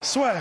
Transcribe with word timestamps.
Soit. 0.00 0.32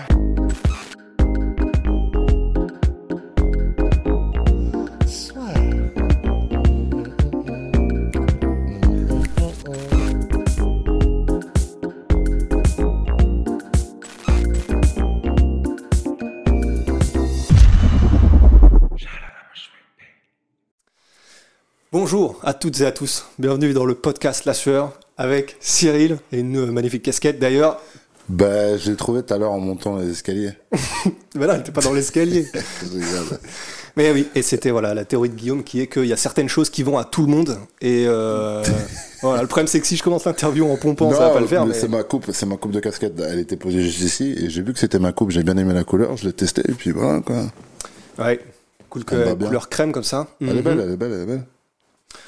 Bonjour 21.92 22.40
à 22.44 22.54
toutes 22.54 22.80
et 22.82 22.86
à 22.86 22.92
tous, 22.92 23.26
bienvenue 23.40 23.74
dans 23.74 23.86
le 23.86 23.96
podcast 23.96 24.46
La 24.46 24.54
Sueur 24.54 25.00
avec 25.18 25.58
Cyril 25.60 26.20
et 26.32 26.40
une 26.40 26.72
magnifique 26.72 27.02
casquette 27.02 27.40
d'ailleurs. 27.40 27.82
Bah, 28.30 28.76
j'ai 28.78 28.96
trouvé 28.96 29.24
tout 29.24 29.34
à 29.34 29.38
l'heure 29.38 29.52
en 29.54 29.60
montant 29.60 29.98
les 29.98 30.10
escaliers. 30.10 30.52
Mais 31.36 31.48
là, 31.48 31.54
elle 31.54 31.60
n'était 31.60 31.72
pas 31.72 31.82
dans 31.82 31.94
l'escalier. 31.94 32.46
Je. 32.84 33.36
Mais 33.96 34.12
oui, 34.12 34.28
et 34.36 34.42
c'était 34.44 34.70
voilà 34.70 34.94
la 34.94 35.06
théorie 35.06 35.30
de 35.30 35.34
Guillaume 35.36 35.64
qui 35.64 35.82
est 35.82 35.88
qu'il 35.88 36.06
y 36.06 36.14
a 36.14 36.18
certaines 36.18 36.50
choses 36.50 36.70
qui 36.70 36.84
vont 36.84 36.98
à 37.00 37.04
tout 37.04 37.22
le 37.24 37.30
monde. 37.30 37.58
Et 37.82 38.06
euh, 38.06 38.64
voilà, 39.24 39.42
le 39.42 39.48
problème 39.48 39.66
c'est 39.68 39.80
que 39.80 39.88
si 39.88 39.96
je 39.96 40.04
commence 40.04 40.26
l'interview 40.26 40.70
en 40.70 40.76
pompant, 40.78 41.12
ça 41.12 41.20
va 41.20 41.30
pas 41.32 41.40
le 41.40 41.48
faire. 41.48 41.66
mais 41.66 41.74
mais- 41.74 41.80
c'est 41.80 41.88
ma 41.88 42.04
coupe, 42.04 42.26
c'est 42.32 42.46
ma 42.46 42.58
coupe 42.58 42.72
de 42.72 42.80
casquette. 42.80 43.20
Elle 43.20 43.40
était 43.40 43.58
posée 43.58 43.82
juste 43.82 44.02
ici 44.02 44.36
et 44.38 44.50
j'ai 44.52 44.62
vu 44.62 44.72
que 44.74 44.78
c'était 44.80 45.00
ma 45.00 45.14
coupe. 45.14 45.32
J'ai 45.32 45.42
bien 45.42 45.58
aimé 45.58 45.74
la 45.74 45.84
couleur, 45.84 46.16
je 46.18 46.26
l'ai 46.28 46.34
testé 46.34 46.62
et 46.68 46.74
puis 46.74 46.92
voilà 46.92 47.22
quoi. 47.22 47.46
Ouais, 48.20 48.40
cool 48.90 49.04
que, 49.04 49.34
couleur 49.34 49.68
crème 49.70 49.92
comme 49.92 50.04
ça. 50.04 50.28
Elle 50.42 50.50
est 50.50 50.54
Mhm. 50.56 50.62
belle, 50.62 50.80
elle 50.82 50.92
est 50.92 50.98
belle, 50.98 51.12
elle 51.14 51.22
est 51.22 51.26
belle. 51.26 51.44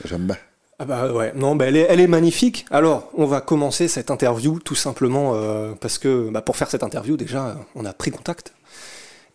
J'aime 0.05 0.21
bien. 0.25 0.37
Ah 0.81 0.85
bah 0.85 1.11
ouais, 1.11 1.33
non, 1.35 1.57
bah 1.57 1.65
elle, 1.67 1.75
est, 1.75 2.07
magnifique. 2.07 2.65
Alors, 2.71 3.11
on 3.13 3.25
va 3.25 3.41
commencer 3.41 3.89
cette 3.89 4.09
interview 4.09 4.59
tout 4.59 4.75
simplement 4.75 5.33
euh, 5.35 5.73
parce 5.73 5.97
que 5.97 6.29
bah, 6.29 6.41
pour 6.41 6.55
faire 6.55 6.69
cette 6.69 6.83
interview, 6.83 7.17
déjà, 7.17 7.57
on 7.75 7.83
a 7.83 7.91
pris 7.91 8.11
contact. 8.11 8.53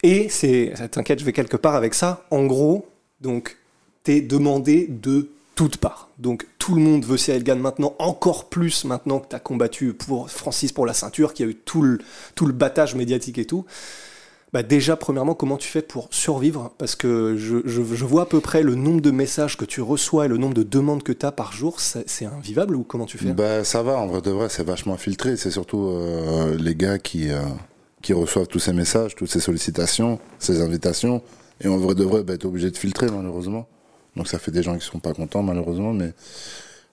Et 0.02 0.30
c'est, 0.30 0.72
t'inquiète, 0.90 1.18
je 1.20 1.24
vais 1.24 1.34
quelque 1.34 1.58
part 1.58 1.74
avec 1.74 1.92
ça. 1.92 2.24
En 2.30 2.46
gros, 2.46 2.88
donc, 3.20 3.58
t'es 4.04 4.22
demandé 4.22 4.86
de 4.88 5.28
toutes 5.54 5.76
parts. 5.76 6.08
Donc, 6.18 6.46
tout 6.58 6.74
le 6.74 6.80
monde 6.80 7.04
veut 7.04 7.18
Cyril 7.18 7.44
Gann 7.44 7.60
maintenant, 7.60 7.94
encore 7.98 8.48
plus 8.48 8.86
maintenant 8.86 9.20
que 9.20 9.28
t'as 9.28 9.38
combattu 9.38 9.92
pour 9.92 10.30
Francis 10.30 10.72
pour 10.72 10.86
la 10.86 10.94
ceinture, 10.94 11.34
qu'il 11.34 11.44
y 11.44 11.48
a 11.48 11.52
eu 11.52 11.54
tout 11.54 11.82
le, 11.82 11.98
tout 12.34 12.46
le 12.46 12.54
battage 12.54 12.94
médiatique 12.94 13.36
et 13.36 13.44
tout. 13.44 13.66
Bah 14.54 14.62
déjà, 14.62 14.94
premièrement, 14.94 15.34
comment 15.34 15.56
tu 15.56 15.68
fais 15.68 15.82
pour 15.82 16.06
survivre? 16.12 16.72
Parce 16.78 16.94
que 16.94 17.34
je, 17.36 17.56
je- 17.64 17.82
je 17.82 18.04
vois 18.04 18.22
à 18.22 18.26
peu 18.26 18.38
près 18.40 18.62
le 18.62 18.76
nombre 18.76 19.00
de 19.00 19.10
messages 19.10 19.56
que 19.56 19.64
tu 19.64 19.80
reçois 19.82 20.26
et 20.26 20.28
le 20.28 20.36
nombre 20.36 20.54
de 20.54 20.62
demandes 20.62 21.02
que 21.02 21.10
tu 21.12 21.26
as 21.26 21.32
par 21.32 21.52
jour. 21.52 21.80
C'est 21.80 22.24
invivable 22.24 22.76
ou 22.76 22.84
comment 22.84 23.04
tu 23.04 23.18
fais? 23.18 23.32
Bah 23.32 23.64
ça 23.64 23.82
va, 23.82 23.98
en 23.98 24.06
vrai 24.06 24.22
de 24.22 24.30
vrai, 24.30 24.48
c'est 24.48 24.62
vachement 24.62 24.96
filtré. 24.96 25.36
C'est 25.36 25.50
surtout 25.50 25.88
euh, 25.88 26.56
les 26.56 26.76
gars 26.76 26.98
qui, 27.00 27.30
euh, 27.30 27.42
qui 28.00 28.12
reçoivent 28.12 28.46
tous 28.46 28.60
ces 28.60 28.72
messages, 28.72 29.16
toutes 29.16 29.28
ces 29.30 29.40
sollicitations, 29.40 30.20
ces 30.38 30.62
invitations. 30.62 31.20
Et 31.60 31.66
en 31.66 31.76
vrai 31.78 31.96
de 31.96 32.04
vrai, 32.04 32.22
bah, 32.22 32.38
t'es 32.38 32.46
obligé 32.46 32.70
de 32.70 32.76
filtrer 32.76 33.08
malheureusement. 33.10 33.66
Donc 34.14 34.28
ça 34.28 34.38
fait 34.38 34.52
des 34.52 34.62
gens 34.62 34.78
qui 34.78 34.86
sont 34.86 35.00
pas 35.00 35.14
contents 35.14 35.42
malheureusement, 35.42 35.92
mais 35.92 36.12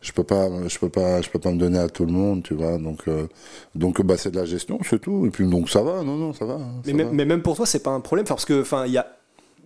je 0.02 0.12
peux 0.12 0.24
pas, 0.24 0.50
je 0.68 0.80
peux 0.80 0.90
pas, 0.90 1.22
je 1.22 1.30
peux 1.30 1.40
pas 1.40 1.52
me 1.52 1.58
donner 1.60 1.78
à 1.80 1.88
tout 1.88 2.06
le 2.06 2.12
monde, 2.12 2.44
tu 2.44 2.54
vois. 2.56 2.78
Donc 2.78 3.08
euh, 3.08 3.28
donc 3.76 4.02
bah 4.02 4.18
c'est 4.18 4.32
de 4.32 4.38
la 4.38 4.46
gestion, 4.46 4.80
c'est 4.84 5.00
tout. 5.00 5.26
Et 5.28 5.30
puis 5.30 5.48
donc 5.48 5.70
ça 5.70 5.82
va, 5.84 6.04
non 6.04 6.18
non 6.18 6.34
ça 6.34 6.46
va. 6.46 6.56
hein, 6.56 6.82
mais, 6.86 6.92
ça 6.92 6.98
même, 6.98 7.08
va. 7.08 7.14
mais 7.14 7.26
même 7.26 7.42
pour 7.42 7.56
toi, 7.56 7.66
c'est 7.66 7.84
pas 7.84 7.92
un 7.92 8.00
problème. 8.00 8.26
Parce 8.26 8.46
que, 8.46 8.62
enfin, 8.62 8.86
il 8.88 8.94
y 8.94 8.98
a. 8.98 9.08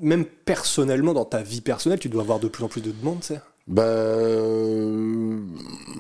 Même 0.02 0.26
personnellement, 0.26 1.14
dans 1.14 1.24
ta 1.24 1.42
vie 1.42 1.62
personnelle, 1.62 2.00
tu 2.00 2.10
dois 2.10 2.22
avoir 2.24 2.42
de 2.42 2.50
plus 2.50 2.66
en 2.66 2.68
plus 2.68 2.82
de 2.82 2.92
demandes, 2.92 3.20
c'est 3.22 3.40
Bah, 3.66 3.84
euh, 3.84 5.40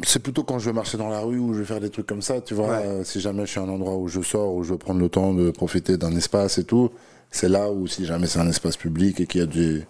c'est 0.03 0.21
plutôt 0.21 0.43
quand 0.43 0.59
je 0.59 0.65
vais 0.69 0.73
marcher 0.73 0.97
dans 0.97 1.07
la 1.09 1.21
rue 1.21 1.39
ou 1.39 1.53
je 1.53 1.59
vais 1.59 1.65
faire 1.65 1.79
des 1.79 1.89
trucs 1.89 2.05
comme 2.05 2.21
ça, 2.21 2.41
tu 2.41 2.53
vois. 2.53 2.67
Ouais. 2.67 2.85
Euh, 2.85 3.03
si 3.05 3.21
jamais 3.21 3.45
je 3.45 3.51
suis 3.51 3.59
à 3.61 3.63
un 3.63 3.69
endroit 3.69 3.95
où 3.95 4.09
je 4.09 4.21
sors, 4.21 4.53
où 4.53 4.63
je 4.63 4.71
veux 4.73 4.77
prendre 4.77 4.99
le 4.99 5.07
temps 5.07 5.33
de 5.33 5.49
profiter 5.49 5.95
d'un 5.95 6.13
espace 6.15 6.57
et 6.57 6.65
tout, 6.65 6.89
c'est 7.31 7.47
là 7.47 7.71
où 7.71 7.87
si 7.87 8.05
jamais 8.05 8.27
c'est 8.27 8.39
un 8.39 8.49
espace 8.49 8.75
public 8.75 9.21
et 9.21 9.27
qu'il 9.27 9.39
y 9.39 9.43
a 9.43 9.47
des, 9.47 9.83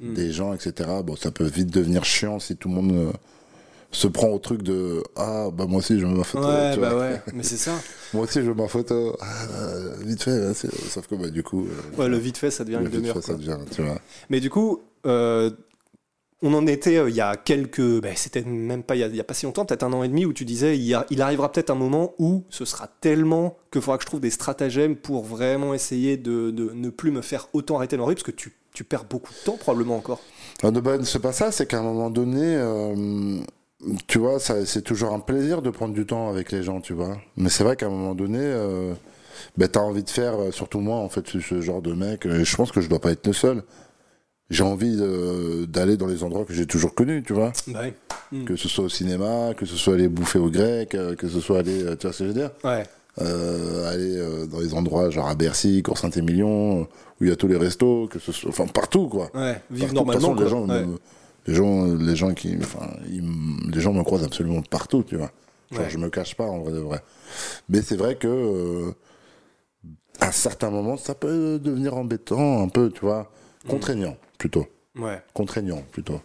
Hmm. 0.00 0.12
des 0.14 0.32
gens, 0.32 0.52
etc., 0.52 0.90
bon, 1.04 1.14
ça 1.14 1.30
peut 1.30 1.44
vite 1.44 1.70
devenir 1.72 2.04
chiant 2.04 2.40
si 2.40 2.56
tout 2.56 2.68
le 2.68 2.74
monde 2.74 2.92
euh, 2.92 3.12
se 3.94 4.08
prend 4.08 4.28
au 4.28 4.38
truc 4.38 4.62
de 4.62 5.02
Ah, 5.16 5.48
bah 5.52 5.66
moi 5.66 5.78
aussi 5.78 5.98
je 5.98 6.04
veux 6.06 6.12
ma 6.14 6.24
photo. 6.24 6.46
Ouais, 6.46 6.76
bah 6.76 6.96
ouais, 6.96 7.22
mais 7.34 7.42
c'est 7.42 7.56
ça. 7.56 7.72
Moi 8.12 8.24
aussi 8.24 8.40
je 8.42 8.46
veux 8.50 8.54
ma 8.54 8.68
photo. 8.68 9.16
Ah, 9.20 9.44
euh, 9.52 9.94
vite 10.00 10.22
fait, 10.22 10.38
là, 10.38 10.52
sauf 10.54 11.06
que 11.06 11.14
bah, 11.14 11.30
du 11.30 11.42
coup, 11.42 11.66
euh, 11.66 12.00
Ouais, 12.02 12.08
le 12.08 12.16
vite 12.18 12.36
fait, 12.38 12.50
ça 12.50 12.64
devient 12.64 12.78
le 12.80 12.86
une 12.86 12.90
demi-heure. 12.90 13.16
Mais 14.30 14.40
du 14.40 14.50
coup, 14.50 14.82
euh, 15.06 15.50
on 16.42 16.52
en 16.52 16.66
était 16.66 16.96
euh, 16.98 17.08
il 17.08 17.16
y 17.16 17.20
a 17.22 17.36
quelques. 17.36 18.00
ben, 18.02 18.12
C'était 18.16 18.42
même 18.42 18.82
pas 18.82 18.96
il 18.96 18.98
y, 18.98 19.04
a, 19.04 19.06
il 19.06 19.16
y 19.16 19.20
a 19.20 19.24
pas 19.24 19.32
si 19.34 19.46
longtemps, 19.46 19.64
peut-être 19.64 19.82
un 19.84 19.92
an 19.94 20.02
et 20.02 20.08
demi, 20.08 20.26
où 20.26 20.32
tu 20.32 20.44
disais 20.44 20.76
il, 20.76 20.84
y 20.84 20.92
a- 20.92 21.06
il 21.10 21.22
arrivera 21.22 21.50
peut-être 21.50 21.70
un 21.70 21.74
moment 21.74 22.12
où 22.18 22.44
ce 22.50 22.64
sera 22.64 22.88
tellement 23.00 23.56
qu'il 23.70 23.80
faudra 23.80 23.96
que 23.96 24.02
je 24.02 24.08
trouve 24.08 24.20
des 24.20 24.30
stratagèmes 24.30 24.96
pour 24.96 25.24
vraiment 25.24 25.72
essayer 25.72 26.16
de, 26.18 26.50
de 26.50 26.70
ne 26.74 26.90
plus 26.90 27.10
me 27.12 27.22
faire 27.22 27.48
autant 27.54 27.76
arrêter 27.76 27.96
rue, 27.96 28.14
parce 28.14 28.24
que 28.24 28.30
tu, 28.32 28.52
tu 28.74 28.84
perds 28.84 29.04
beaucoup 29.04 29.32
de 29.32 29.38
temps 29.44 29.56
probablement 29.56 29.96
encore. 29.96 30.20
Ah, 30.62 30.70
de 30.70 30.80
ben, 30.80 31.02
c'est 31.04 31.20
pas 31.20 31.32
ça, 31.32 31.50
c'est 31.50 31.66
qu'à 31.66 31.78
un 31.78 31.82
moment 31.82 32.10
donné, 32.10 32.56
tu 34.06 34.18
vois, 34.18 34.38
ça, 34.40 34.64
c'est 34.66 34.82
toujours 34.82 35.12
un 35.12 35.20
plaisir 35.20 35.62
de 35.62 35.70
prendre 35.70 35.94
du 35.94 36.06
temps 36.06 36.28
avec 36.30 36.52
les 36.52 36.62
gens, 36.62 36.80
tu 36.80 36.92
vois. 36.92 37.16
Mais 37.36 37.48
c'est 37.48 37.64
vrai 37.64 37.76
qu'à 37.76 37.86
un 37.86 37.90
moment 37.90 38.14
donné, 38.14 38.38
euh, 38.40 38.94
ben, 39.56 39.68
t'as 39.68 39.80
envie 39.80 40.02
de 40.02 40.10
faire, 40.10 40.34
euh, 40.40 40.50
surtout 40.50 40.80
moi, 40.80 40.96
en 40.96 41.08
fait, 41.08 41.26
ce, 41.28 41.60
genre 41.60 41.82
de 41.82 41.92
mec, 41.92 42.26
euh, 42.26 42.44
je 42.44 42.56
pense 42.56 42.72
que 42.72 42.80
je 42.80 42.88
dois 42.88 43.00
pas 43.00 43.10
être 43.12 43.26
le 43.26 43.32
seul. 43.32 43.62
J'ai 44.50 44.62
envie 44.62 44.96
d'aller 45.68 45.96
dans 45.96 46.06
les 46.06 46.22
endroits 46.22 46.44
que 46.44 46.52
j'ai 46.52 46.66
toujours 46.66 46.94
connus, 46.94 47.22
tu 47.26 47.32
vois. 47.32 47.52
Bah 47.68 47.80
ouais. 47.80 48.44
Que 48.44 48.56
ce 48.56 48.68
soit 48.68 48.84
au 48.84 48.88
cinéma, 48.88 49.54
que 49.56 49.64
ce 49.64 49.74
soit 49.76 49.94
aller 49.94 50.06
bouffer 50.08 50.38
au 50.38 50.50
grec, 50.50 50.94
euh, 50.94 51.14
que 51.14 51.28
ce 51.28 51.40
soit 51.40 51.60
aller, 51.60 51.78
tu 51.98 52.06
vois 52.06 52.12
ce 52.12 52.18
que 52.18 52.24
je 52.24 52.28
veux 52.28 52.34
dire? 52.34 52.50
Ouais. 52.62 52.82
euh, 53.22 53.88
aller 53.90 54.46
dans 54.48 54.58
les 54.58 54.74
endroits 54.74 55.08
genre 55.10 55.28
à 55.28 55.34
Bercy, 55.36 55.82
Cour 55.82 55.96
Saint-Émilion, 55.98 56.80
où 56.82 56.86
il 57.22 57.28
y 57.28 57.32
a 57.32 57.36
tous 57.36 57.46
les 57.48 57.56
restos, 57.56 58.08
que 58.10 58.18
ce 58.18 58.32
soit, 58.32 58.50
enfin 58.50 58.66
partout 58.66 59.08
quoi. 59.08 59.30
Ouais, 59.34 59.62
vivre 59.70 59.86
Partout. 59.86 59.94
Normalement. 59.94 60.20
façon, 60.20 60.34
les 60.34 60.40
quoi. 60.40 60.48
gens, 60.50 60.68
Ouais. 60.68 60.84
me- 60.84 60.98
les 61.46 61.54
gens, 61.54 61.84
les 61.94 62.16
gens 62.16 62.34
qui, 62.34 62.56
enfin, 62.60 62.88
ils 63.08 63.22
les 63.70 63.80
gens 63.80 63.92
me 63.92 64.02
croisent 64.02 64.24
absolument 64.24 64.62
partout, 64.62 65.02
tu 65.02 65.16
vois. 65.16 65.30
Genre, 65.70 65.80
Ouais. 65.82 65.90
je 65.90 65.98
me 65.98 66.08
cache 66.10 66.34
pas 66.36 66.44
en 66.44 66.60
vrai 66.60 66.72
de 66.72 66.78
vrai. 66.78 67.02
Mais 67.68 67.82
c'est 67.82 67.96
vrai 67.96 68.16
que 68.16 68.28
euh, 68.28 68.92
à 70.20 70.30
certains 70.32 70.70
moments, 70.70 70.96
ça 70.96 71.14
peut 71.14 71.58
devenir 71.58 71.96
embêtant, 71.96 72.62
un 72.62 72.68
peu, 72.68 72.90
tu 72.90 73.00
vois, 73.00 73.30
Mm. 73.64 73.68
contraignant 73.68 74.16
plutôt, 74.38 74.66
Ouais. 74.96 75.22
contraignant 75.32 75.82
plutôt. 75.90 76.20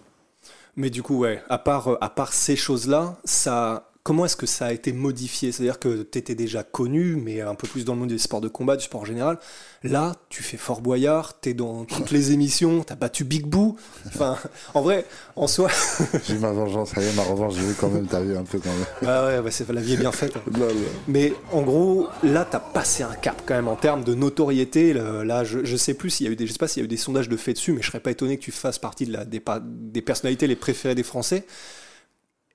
Mais 0.76 0.90
du 0.90 1.02
coup, 1.04 1.18
ouais, 1.20 1.42
à 1.50 1.58
part, 1.58 1.88
euh, 1.90 1.98
à 2.02 2.10
part 2.10 2.32
ces 2.34 2.56
choses-là, 2.56 3.18
ça, 3.26 3.89
comment 4.10 4.26
est-ce 4.26 4.36
que 4.36 4.48
ça 4.48 4.66
a 4.66 4.72
été 4.74 4.92
modifié? 4.92 5.52
C'est-à-dire 5.52 5.78
que 5.78 6.02
tu 6.02 6.18
étais 6.18 6.34
déjà 6.34 6.64
connu, 6.64 7.16
mais 7.16 7.42
un 7.42 7.54
peu 7.54 7.68
plus 7.68 7.86
dans 7.86 7.94
le 7.94 8.00
monde 8.00 8.10
des 8.10 8.18
sports 8.18 8.42
de 8.42 8.48
combat, 8.48 8.76
du 8.76 8.84
sport 8.84 9.02
en 9.02 9.06
général. 9.06 9.38
Là, 9.84 10.16
tu 10.30 10.42
fais 10.42 10.58
Fort 10.58 10.82
Boyard, 10.82 11.40
tu 11.40 11.50
es 11.50 11.54
dans 11.54 11.86
toutes 11.86 12.10
les 12.10 12.32
émissions, 12.32 12.84
tu 12.84 12.92
as 12.92 12.96
battu 12.96 13.24
Big 13.24 13.46
Boo. 13.46 13.76
Enfin, 14.08 14.36
en 14.74 14.82
vrai, 14.82 15.06
en 15.36 15.46
soi. 15.46 15.70
J'ai 16.28 16.34
eu 16.34 16.40
ma 16.40 16.52
vengeance, 16.52 16.90
ça 16.90 17.04
y 17.04 17.06
est, 17.06 17.16
ma 17.16 17.22
revanche, 17.22 17.54
j'ai 17.54 17.62
quand 17.80 17.90
même, 17.90 18.08
t'as 18.08 18.22
vu 18.22 18.36
un 18.36 18.42
peu 18.46 18.58
quand 18.58 18.72
même. 18.72 18.86
Ah 19.06 19.28
ouais, 19.28 19.40
ouais, 19.42 19.52
c'est- 19.52 19.72
la 19.72 19.80
vie 19.80 19.94
est 19.94 19.98
bien 19.98 20.12
faite. 20.12 20.34
Là, 20.34 20.42
là. 20.58 20.74
Mais 21.08 21.32
en 21.52 21.62
gros, 21.62 22.08
là, 22.24 22.48
tu 22.50 22.56
as 22.56 22.60
passé 22.60 23.04
un 23.04 23.14
cap 23.14 23.44
quand 23.46 23.54
même 23.54 23.68
en 23.68 23.76
termes 23.76 24.04
de 24.04 24.16
notoriété. 24.16 24.92
Là, 24.94 25.44
je, 25.44 25.64
je 25.64 25.78
sais 25.78 25.94
plus 25.94 26.10
s'il 26.10 26.26
y 26.26 26.30
a 26.30 26.32
eu 26.32 26.36
des, 26.36 26.48
je 26.48 26.52
sais 26.52 26.58
pas 26.58 26.68
s'il 26.68 26.82
y 26.82 26.84
a 26.84 26.86
eu 26.86 26.90
des 26.90 26.98
sondages 26.98 27.30
de 27.30 27.38
fait 27.38 27.54
dessus, 27.54 27.74
mais 27.74 27.84
je 27.84 27.88
serais 27.90 28.00
pas 28.00 28.10
étonné 28.10 28.38
que 28.40 28.44
tu 28.44 28.52
fasses 28.52 28.80
partie 28.80 29.06
de 29.06 29.14
la, 29.14 29.24
des, 29.24 29.40
pa- 29.40 29.62
des 29.64 30.02
personnalités 30.02 30.48
les 30.48 30.56
préférées 30.56 30.96
des 30.96 31.04
Français. 31.04 31.46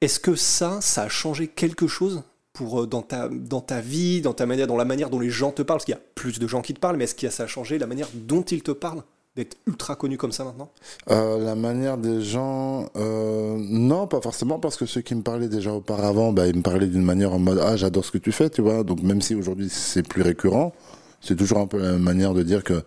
Est-ce 0.05 0.21
que 0.21 0.35
ça, 0.35 0.83
ça 0.83 1.05
a 1.05 1.09
changé 1.09 1.49
quelque 1.49 1.87
chose 1.87 2.25
pour, 2.53 2.83
euh, 2.83 2.87
dans, 2.87 3.01
ta, 3.01 3.31
dans 3.31 3.63
ta 3.63 3.81
vie, 3.81 4.21
dans 4.21 4.35
ta 4.35 4.45
manière, 4.45 4.67
dans 4.67 4.77
la 4.77 4.85
manière 4.85 5.09
dont 5.09 5.19
les 5.19 5.31
gens 5.31 5.51
te 5.51 5.63
parlent? 5.63 5.79
Parce 5.79 5.87
qu'il 5.87 5.95
y 5.95 5.97
a 5.97 6.03
plus 6.15 6.39
de 6.39 6.47
gens 6.47 6.61
qui 6.61 6.75
te 6.75 6.79
parlent, 6.79 6.99
mais 6.99 7.05
est-ce 7.05 7.15
que 7.15 7.31
ça 7.31 7.45
a 7.45 7.47
changé 7.47 7.79
la 7.79 7.87
manière 7.87 8.09
dont 8.13 8.43
ils 8.43 8.63
te 8.63 8.71
parlent 8.71 9.03
D'être 9.35 9.57
ultra 9.67 9.97
connu 9.97 10.19
comme 10.19 10.31
ça 10.31 10.45
maintenant? 10.45 10.71
Euh, 11.09 11.39
la 11.39 11.55
manière 11.55 11.97
des 11.97 12.21
gens, 12.21 12.91
euh, 12.97 13.57
non, 13.59 14.07
pas 14.07 14.21
forcément, 14.21 14.59
parce 14.59 14.77
que 14.77 14.85
ceux 14.85 15.01
qui 15.01 15.15
me 15.15 15.23
parlaient 15.23 15.49
déjà 15.49 15.73
auparavant, 15.73 16.35
bah, 16.35 16.49
ils 16.49 16.57
me 16.57 16.61
parlaient 16.61 16.87
d'une 16.87 17.03
manière 17.03 17.33
en 17.33 17.39
mode 17.39 17.59
ah 17.63 17.75
j'adore 17.75 18.05
ce 18.05 18.11
que 18.11 18.19
tu 18.19 18.31
fais, 18.31 18.51
tu 18.51 18.61
vois. 18.61 18.85
Donc 18.85 19.03
même 19.03 19.23
si 19.23 19.35
aujourd'hui 19.35 19.71
c'est 19.71 20.07
plus 20.07 20.21
récurrent, 20.21 20.75
c'est 21.23 21.35
toujours 21.35 21.61
un 21.61 21.67
peu 21.67 21.79
la 21.79 21.97
manière 21.97 22.35
de 22.35 22.43
dire 22.43 22.63
que 22.63 22.83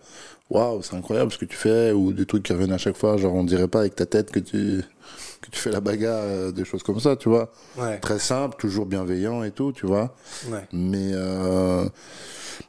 waouh, 0.50 0.82
c'est 0.82 0.94
incroyable 0.94 1.32
ce 1.32 1.38
que 1.38 1.46
tu 1.46 1.56
fais, 1.56 1.90
ou 1.90 2.12
des 2.12 2.26
trucs 2.26 2.44
qui 2.44 2.52
reviennent 2.52 2.72
à 2.72 2.78
chaque 2.78 2.96
fois, 2.96 3.16
genre 3.16 3.34
on 3.34 3.42
dirait 3.42 3.66
pas 3.66 3.80
avec 3.80 3.96
ta 3.96 4.06
tête 4.06 4.30
que 4.30 4.38
tu, 4.38 4.82
que 5.40 5.50
tu 5.50 5.58
fais 5.60 5.70
la 5.70 5.80
bagarre, 5.80 6.22
euh, 6.22 6.52
des 6.52 6.64
choses 6.64 6.82
comme 6.82 7.00
ça, 7.00 7.16
tu 7.16 7.28
vois. 7.28 7.50
Ouais. 7.76 7.98
Très 8.00 8.18
simple, 8.18 8.56
toujours 8.58 8.86
bienveillant 8.86 9.42
et 9.44 9.50
tout, 9.50 9.72
tu 9.72 9.86
vois. 9.86 10.14
Ouais. 10.50 10.66
Mais 10.72 11.10
euh, 11.12 11.88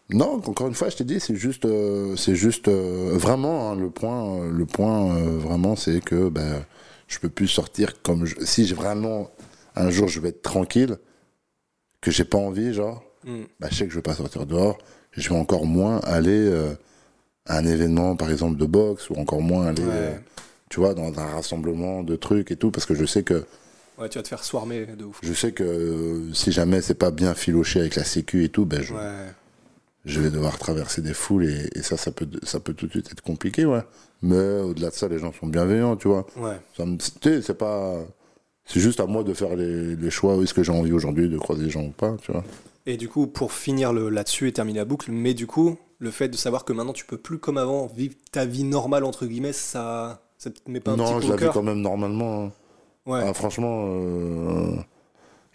non, 0.10 0.34
encore 0.46 0.68
une 0.68 0.74
fois, 0.74 0.90
je 0.90 0.98
t'ai 0.98 1.04
dit, 1.04 1.20
c'est 1.20 1.36
juste, 1.36 1.66
euh, 1.66 2.16
c'est 2.16 2.36
juste 2.36 2.70
vraiment 2.70 3.72
hein, 3.72 3.76
le 3.76 3.90
point, 3.90 4.46
le 4.48 4.66
point 4.66 5.14
vraiment, 5.38 5.76
c'est 5.76 6.04
que 6.04 6.30
ben, 6.30 6.64
je 7.08 7.20
peux 7.20 7.30
plus 7.30 7.48
sortir 7.48 8.02
comme 8.04 8.26
je, 8.26 8.36
si 8.46 8.66
j'ai 8.68 8.76
vraiment 8.76 9.30
un 9.76 9.90
jour 9.90 10.08
je 10.08 10.20
vais 10.20 10.30
être 10.30 10.42
tranquille, 10.42 10.98
que 12.02 12.12
j'ai 12.12 12.26
pas 12.26 12.38
envie, 12.38 12.74
genre, 12.74 13.04
Mm. 13.26 13.42
bah, 13.60 13.68
je 13.70 13.76
sais 13.76 13.84
que 13.86 13.90
je 13.92 13.98
vais 13.98 14.02
pas 14.02 14.14
sortir 14.16 14.46
dehors, 14.46 14.78
je 15.12 15.28
vais 15.30 15.36
encore 15.36 15.66
moins 15.66 16.00
aller 16.06 16.50
à 17.46 17.58
un 17.58 17.66
événement, 17.66 18.16
par 18.16 18.32
exemple, 18.32 18.56
de 18.58 18.66
boxe, 18.66 19.10
ou 19.10 19.16
encore 19.16 19.42
moins 19.42 19.68
aller, 19.68 19.84
Ouais. 19.84 20.20
Tu 20.70 20.80
vois, 20.80 20.94
dans 20.94 21.18
un 21.20 21.26
rassemblement 21.26 22.04
de 22.04 22.16
trucs 22.16 22.52
et 22.52 22.56
tout, 22.56 22.72
parce 22.72 22.86
que 22.86 22.96
je 22.96 23.06
sais 23.06 23.24
que 23.24 23.46
Ouais, 23.98 24.08
tu 24.08 24.18
vas 24.18 24.24
te 24.24 24.30
faire 24.30 24.44
swarmer 24.46 24.86
de 24.86 25.04
ouf. 25.04 25.20
je 25.22 25.34
sais 25.34 25.52
que 25.52 25.64
euh, 25.64 26.34
si 26.34 26.52
jamais 26.54 26.82
c'est 26.82 26.94
pas 26.94 27.12
bien 27.12 27.34
filoché 27.34 27.82
avec 27.82 27.96
la 27.96 28.06
sécu 28.06 28.46
et 28.46 28.50
tout, 28.50 28.66
ben 28.66 28.82
je, 28.82 28.94
Ouais. 28.94 29.26
je 30.06 30.22
vais 30.22 30.30
devoir 30.30 30.58
traverser 30.58 31.02
des 31.02 31.14
foules 31.14 31.46
et, 31.46 31.70
et 31.76 31.82
ça, 31.84 31.98
ça 31.98 32.12
peut, 32.12 32.28
ça 32.44 32.60
peut 32.62 32.74
tout 32.74 32.86
de 32.86 32.92
suite 32.92 33.10
être 33.12 33.22
compliqué, 33.22 33.66
ouais. 33.66 33.82
Mais 34.22 34.60
au-delà 34.62 34.90
de 34.90 34.96
ça, 34.96 35.08
les 35.10 35.20
gens 35.20 35.34
sont 35.34 35.48
bienveillants, 35.48 35.96
tu 35.98 36.08
vois. 36.08 36.26
Ouais. 36.38 36.56
C'est 37.22 37.58
pas, 37.58 37.98
c'est 38.66 38.80
juste 38.80 39.00
à 39.00 39.06
moi 39.06 39.24
de 39.24 39.34
faire 39.34 39.56
les, 39.56 39.96
les 39.96 40.10
choix. 40.10 40.36
Est-ce 40.36 40.54
que 40.54 40.64
j'ai 40.64 40.72
envie 40.72 40.92
aujourd'hui 40.94 41.28
de 41.30 41.38
croiser 41.38 41.64
les 41.64 41.70
gens 41.70 41.84
ou 41.84 41.92
pas, 41.92 42.16
tu 42.22 42.32
vois. 42.32 42.44
Et 42.86 42.96
du 42.98 43.10
coup, 43.10 43.28
pour 43.28 43.52
finir 43.52 43.92
là-dessus 43.94 44.48
et 44.48 44.54
terminer 44.54 44.80
la 44.80 44.86
boucle, 44.86 45.12
mais 45.12 45.34
du 45.34 45.46
coup, 45.48 45.78
le 46.00 46.12
fait 46.12 46.30
de 46.30 46.38
savoir 46.38 46.64
que 46.66 46.72
maintenant 46.74 46.94
tu 46.94 47.06
peux 47.06 47.18
plus 47.18 47.38
comme 47.40 47.58
avant 47.58 47.88
vivre 47.88 48.16
ta 48.32 48.46
vie 48.46 48.64
normale, 48.64 49.04
entre 49.04 49.26
guillemets, 49.26 49.54
ça, 49.54 50.22
ça 50.40 50.50
te 50.50 50.72
met 50.72 50.80
pas 50.80 50.94
un 50.94 50.96
non, 50.96 51.04
petit 51.04 51.14
je 51.16 51.20
peu 51.20 51.26
au 51.28 51.30
la 51.32 51.36
vis 51.36 51.44
cœur 51.44 51.54
quand 51.54 51.64
même 51.64 51.82
normalement. 51.82 52.46
hein. 52.46 52.52
Ouais. 53.06 53.20
Ah, 53.24 53.34
franchement, 53.34 53.86
euh, 53.90 54.76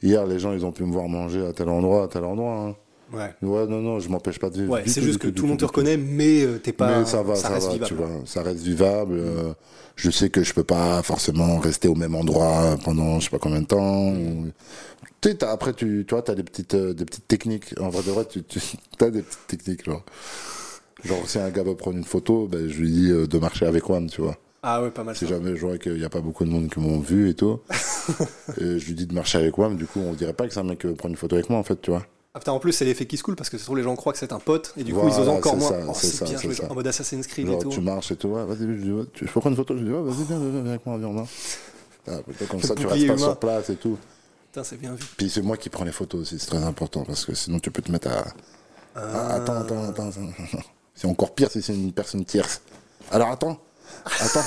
hier, 0.03 0.27
les 0.27 0.39
gens, 0.39 0.53
ils 0.53 0.65
ont 0.67 0.73
pu 0.73 0.85
me 0.85 0.93
voir 0.93 1.09
manger 1.09 1.45
à 1.47 1.53
tel 1.53 1.69
endroit, 1.71 2.05
à 2.05 2.09
tel 2.09 2.25
endroit. 2.25 2.53
hein. 2.55 2.77
Ouais. 3.13 3.35
Ouais, 3.43 3.67
non, 3.67 3.81
non, 3.81 4.01
je 4.01 4.09
m'empêche 4.09 4.39
pas 4.39 4.51
de 4.51 4.57
vivre. 4.61 4.73
Ouais, 4.73 4.83
c'est 4.87 5.01
juste 5.01 5.19
que 5.19 5.29
tout, 5.29 5.43
le 5.45 5.49
monde 5.51 5.59
te 5.59 5.65
reconnaît, 5.65 5.97
mais 5.97 6.43
euh, 6.45 6.59
t'es 6.59 6.73
pas. 6.73 6.99
Mais 7.01 7.07
ça 7.07 7.23
va, 7.23 7.35
ça, 7.37 7.49
reste 7.49 7.67
va, 7.69 7.73
vivable. 7.75 7.89
tu 7.89 7.95
vois, 7.95 8.11
ça 8.27 8.43
reste 8.43 8.61
vivable. 8.63 9.15
euh, 9.19 9.55
je 9.97 10.11
sais 10.11 10.29
que 10.29 10.43
je 10.43 10.53
peux 10.53 10.65
pas 10.65 11.03
forcément 11.03 11.59
rester 11.59 11.89
au 11.89 11.95
même 11.95 12.15
endroit 12.15 12.77
pendant 12.85 13.21
je 13.21 13.25
sais 13.25 13.31
pas 13.31 13.39
combien 13.39 13.61
de 13.63 13.67
temps. 13.67 14.09
ou- 14.09 14.49
Tu 15.21 15.31
sais, 15.31 15.45
après, 15.45 15.73
tu, 15.73 16.05
vois, 16.11 16.23
t'as 16.23 16.35
des 16.35 16.43
petites, 16.43 16.75
euh, 16.75 16.93
des 16.93 17.05
petites 17.07 17.29
techniques. 17.29 17.75
En 17.81 17.89
vrai 17.89 18.03
de 18.03 18.11
vrai, 18.11 18.25
tu, 18.27 18.43
tu 18.43 18.59
as 19.01 19.11
des 19.11 19.23
petites 19.23 19.47
techniques, 19.47 19.85
genre. 19.87 20.03
Genre, 21.05 21.27
si 21.29 21.39
un 21.39 21.51
gars 21.51 21.63
veut 21.63 21.77
prendre 21.77 21.97
une 21.99 22.05
photo, 22.05 22.49
ben, 22.49 22.69
je 22.69 22.79
lui 22.81 22.91
dis 22.91 23.09
de 23.11 23.39
marcher 23.39 23.67
avec 23.67 23.85
Juan, 23.87 24.09
tu 24.11 24.23
vois. 24.23 24.37
Ah 24.67 24.83
ouais, 24.83 24.91
pas 24.91 25.05
mal 25.05 25.15
Si 25.15 25.27
jamais 25.27 25.55
je 25.57 25.67
vois 25.67 25.77
qu'il 25.77 25.95
n'y 25.97 26.05
a 26.05 26.09
pas 26.09 26.21
beaucoup 26.23 26.45
de 26.45 26.49
monde 26.51 26.71
qui 26.71 26.81
m'ont 26.81 26.99
vu 26.99 27.29
et 27.29 27.35
tout, 27.35 27.61
et 28.59 28.79
je 28.79 28.87
lui 28.87 28.95
dis 28.95 29.07
de 29.07 29.13
marcher 29.15 29.37
avec 29.39 29.55
Juan, 29.57 29.77
du 29.77 29.87
coup, 29.87 30.01
on 30.01 30.15
dirait 30.15 30.33
pas 30.33 30.47
que 30.49 30.55
c'est 30.55 30.61
un 30.61 30.65
mec 30.65 30.79
qui 30.81 30.87
veut 30.87 30.95
prendre 30.95 31.13
une 31.13 31.19
photo 31.19 31.37
avec 31.37 31.51
moi, 31.51 31.59
en 31.59 31.63
fait, 31.63 31.81
tu 31.83 31.91
vois. 31.91 32.07
Ah, 32.33 32.39
putain, 32.39 32.53
en 32.53 32.59
plus, 32.59 32.73
c'est 32.73 32.85
l'effet 32.87 33.05
qui 33.07 33.17
se 33.19 33.23
coule 33.23 33.37
parce 33.37 33.51
que 33.51 33.59
ce 33.59 33.65
sont 33.67 33.75
les 33.75 33.83
gens 33.83 33.95
croient 33.95 34.13
que 34.15 34.19
c'est 34.19 34.33
un 34.33 34.39
pote 34.41 34.73
et 34.79 34.83
du 34.85 34.93
coup, 34.95 35.01
Voilà, 35.01 35.15
ils 35.15 35.21
osent 35.21 35.29
encore 35.29 35.57
moins. 35.57 35.71
oh, 35.89 35.93
c'est 35.95 36.07
ça, 36.09 36.25
bien 36.25 36.39
c'est 36.39 36.45
joué, 36.45 36.55
ça. 36.55 36.71
en 36.71 36.75
mode 36.75 36.87
Assassin's 36.87 37.27
Creed 37.27 37.49
et 37.49 37.59
tout. 37.59 37.69
tu 37.69 37.81
marches 37.83 38.11
et 38.11 38.17
tout, 38.17 38.29
ouais, 38.29 38.45
vas-y, 38.45 38.61
je 38.61 38.73
dis, 38.73 39.09
tu, 39.13 39.27
je 39.27 39.33
peux 39.33 39.41
prendre 39.41 39.51
une 39.51 39.57
photo 39.57 39.77
Je 39.77 39.85
dis, 39.85 39.91
ouais, 39.91 40.03
vas-y, 40.03 40.25
viens, 40.25 40.39
viens, 40.39 40.51
viens 40.63 40.67
avec 40.67 40.87
moi, 40.87 40.97
viens, 40.99 41.13
viens. 41.13 41.27
Ah, 42.09 42.19
comme 42.49 42.61
Le 42.61 42.67
ça, 42.67 42.75
tu 42.75 42.87
restes 42.87 43.07
pas 43.07 43.19
sur 43.19 43.37
place 43.37 43.71
et 43.71 43.77
tout. 43.77 43.99
Putain, 44.47 44.65
c'est 44.65 44.77
bien 44.81 44.95
vu. 44.95 45.05
Puis 45.17 45.29
c'est 45.29 45.43
moi 45.43 45.57
qui 45.59 45.69
prends 45.69 45.85
les 45.85 45.93
photos 45.93 46.23
aussi, 46.23 46.39
c'est 46.39 46.47
très 46.49 46.65
important 46.65 47.05
parce 47.05 47.25
que 47.27 47.35
sinon 47.35 47.59
tu 47.61 47.71
peux 47.71 47.83
te 47.83 47.93
mettre 47.93 48.09
à. 48.09 48.25
Ah, 48.97 49.35
attends, 49.35 49.57
attends, 49.57 49.85
attends, 49.89 50.09
attends. 50.09 50.21
C'est 50.97 51.09
encore 51.09 51.35
pire 51.35 51.51
si 51.51 51.61
c'est 51.61 51.75
une 51.75 51.93
personne 51.93 52.25
tierce. 52.25 52.61
Alors 53.11 53.29
attends, 53.29 53.59
attends, 54.21 54.41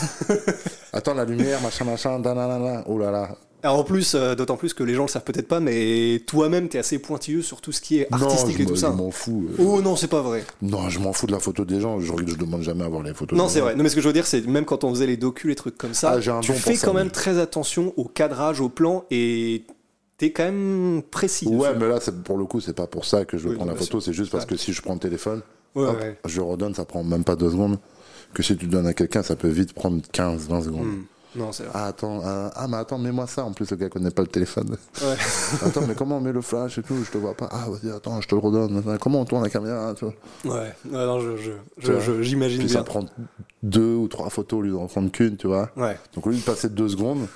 attends 0.93 1.13
la 1.13 1.25
lumière, 1.25 1.61
machin, 1.61 1.85
machin, 1.85 2.19
dananana. 2.19 2.83
Oh 2.87 2.97
là 2.97 3.11
là. 3.11 3.35
Alors 3.63 3.79
en 3.79 3.83
plus, 3.83 4.13
euh, 4.13 4.35
d'autant 4.35 4.55
plus 4.55 4.73
que 4.75 4.83
les 4.83 4.93
gens 4.93 5.01
le 5.03 5.07
savent 5.09 5.23
peut-être 5.23 5.47
pas, 5.47 5.59
mais 5.59 6.21
toi-même, 6.27 6.69
t'es 6.69 6.77
assez 6.77 6.99
pointilleux 6.99 7.41
sur 7.41 7.59
tout 7.59 7.71
ce 7.71 7.81
qui 7.81 7.97
est 7.99 8.07
artistique 8.13 8.59
et 8.59 8.65
tout 8.65 8.75
ça. 8.75 8.91
je 8.91 8.97
m'en 8.97 9.09
fous. 9.09 9.47
euh. 9.49 9.55
Oh 9.63 9.81
non, 9.81 9.95
c'est 9.95 10.07
pas 10.07 10.21
vrai. 10.21 10.43
Non, 10.61 10.89
je 10.89 10.99
m'en 10.99 11.11
fous 11.11 11.25
de 11.25 11.31
la 11.31 11.39
photo 11.39 11.65
des 11.65 11.81
gens. 11.81 11.99
Je, 11.99 12.13
je 12.27 12.35
demande 12.35 12.61
jamais 12.61 12.83
à 12.83 12.87
voir 12.87 13.01
les 13.01 13.15
photos. 13.15 13.37
Non, 13.37 13.49
c'est 13.49 13.59
vrai. 13.61 13.75
Non, 13.75 13.81
mais 13.83 13.89
ce 13.89 13.95
que 13.95 14.01
je 14.01 14.07
veux 14.07 14.13
dire, 14.13 14.27
c'est 14.27 14.45
même 14.45 14.63
quand 14.65 14.83
on 14.83 14.91
faisait 14.91 15.07
les 15.07 15.17
docus, 15.17 15.49
les 15.49 15.55
trucs 15.55 15.77
comme 15.77 15.95
ça, 15.95 16.11
Ah, 16.23 16.31
un 16.37 16.39
tu 16.41 16.53
fais 16.53 16.75
ça, 16.75 16.85
quand 16.87 16.93
même 16.93 17.09
très 17.09 17.39
attention 17.39 17.93
au 17.97 18.05
cadrage, 18.05 18.61
au 18.61 18.69
plan, 18.69 19.05
et 19.09 19.63
t'es 20.19 20.31
quand 20.31 20.43
même 20.45 21.01
précis. 21.09 21.47
Ouais, 21.47 21.69
dessus. 21.69 21.79
mais 21.79 21.87
là, 21.89 21.99
pour 22.25 22.37
le 22.37 22.45
coup, 22.45 22.61
c'est 22.61 22.75
pas 22.75 22.87
pour 22.87 23.05
ça 23.05 23.25
que 23.25 23.39
je 23.39 23.43
veux 23.45 23.49
Oui, 23.49 23.55
prendre 23.55 23.71
la 23.71 23.77
photo. 23.77 23.99
C'est 23.99 24.13
juste 24.13 24.31
parce 24.31 24.45
que 24.45 24.55
si 24.55 24.71
je 24.71 24.81
prends 24.83 24.93
le 24.93 24.99
téléphone, 24.99 25.41
Ouais, 25.75 25.85
hop, 25.87 25.99
ouais. 25.99 26.17
je 26.25 26.41
redonne, 26.41 26.75
ça 26.75 26.85
prend 26.85 27.03
même 27.03 27.23
pas 27.23 27.35
deux 27.35 27.49
secondes. 27.49 27.79
Que 28.33 28.43
si 28.43 28.55
tu 28.57 28.67
donnes 28.67 28.87
à 28.87 28.93
quelqu'un, 28.93 29.23
ça 29.23 29.35
peut 29.35 29.47
vite 29.47 29.73
prendre 29.73 30.01
15, 30.11 30.47
20 30.47 30.61
secondes. 30.63 30.85
Hmm. 30.85 31.03
Non, 31.35 31.51
c'est 31.51 31.63
vrai. 31.63 31.71
Ah, 31.75 31.85
attends, 31.87 32.21
ah, 32.23 32.51
ah, 32.55 32.67
mais 32.67 32.77
attends, 32.77 32.97
mets-moi 32.97 33.27
ça. 33.27 33.43
En 33.45 33.51
plus, 33.51 33.69
le 33.69 33.77
gars 33.77 33.89
connaît 33.89 34.09
pas 34.11 34.21
le 34.23 34.27
téléphone. 34.27 34.75
Ouais. 35.01 35.15
attends, 35.67 35.85
mais 35.87 35.93
comment 35.93 36.17
on 36.17 36.21
met 36.21 36.31
le 36.31 36.41
flash 36.41 36.77
et 36.79 36.83
tout? 36.83 36.95
Je 37.05 37.11
te 37.11 37.17
vois 37.17 37.35
pas. 37.35 37.47
Ah, 37.51 37.67
vas-y, 37.69 37.91
attends, 37.91 38.19
je 38.21 38.27
te 38.27 38.33
le 38.33 38.39
redonne. 38.41 38.97
Comment 38.99 39.21
on 39.21 39.25
tourne 39.25 39.43
la 39.43 39.49
caméra 39.49 39.93
tu 39.95 40.05
vois? 40.05 40.13
Ouais. 40.55 40.73
Non, 40.89 41.19
je, 41.19 41.37
je, 41.77 41.99
je- 41.99 42.21
j'imagine 42.23 42.59
Puis 42.59 42.67
bien. 42.67 42.77
ça 42.77 42.83
prend 42.83 43.05
deux 43.61 43.93
ou 43.95 44.07
trois 44.07 44.29
photos 44.29 44.59
au 44.59 44.61
lieu 44.63 44.71
d'en 44.71 44.87
prendre 44.87 45.11
qu'une, 45.11 45.37
tu 45.37 45.47
vois? 45.47 45.69
Ouais. 45.75 45.97
Donc 46.15 46.25
au 46.25 46.29
lieu 46.31 46.37
de 46.37 46.41
passer 46.41 46.69
deux 46.69 46.89
secondes, 46.89 47.27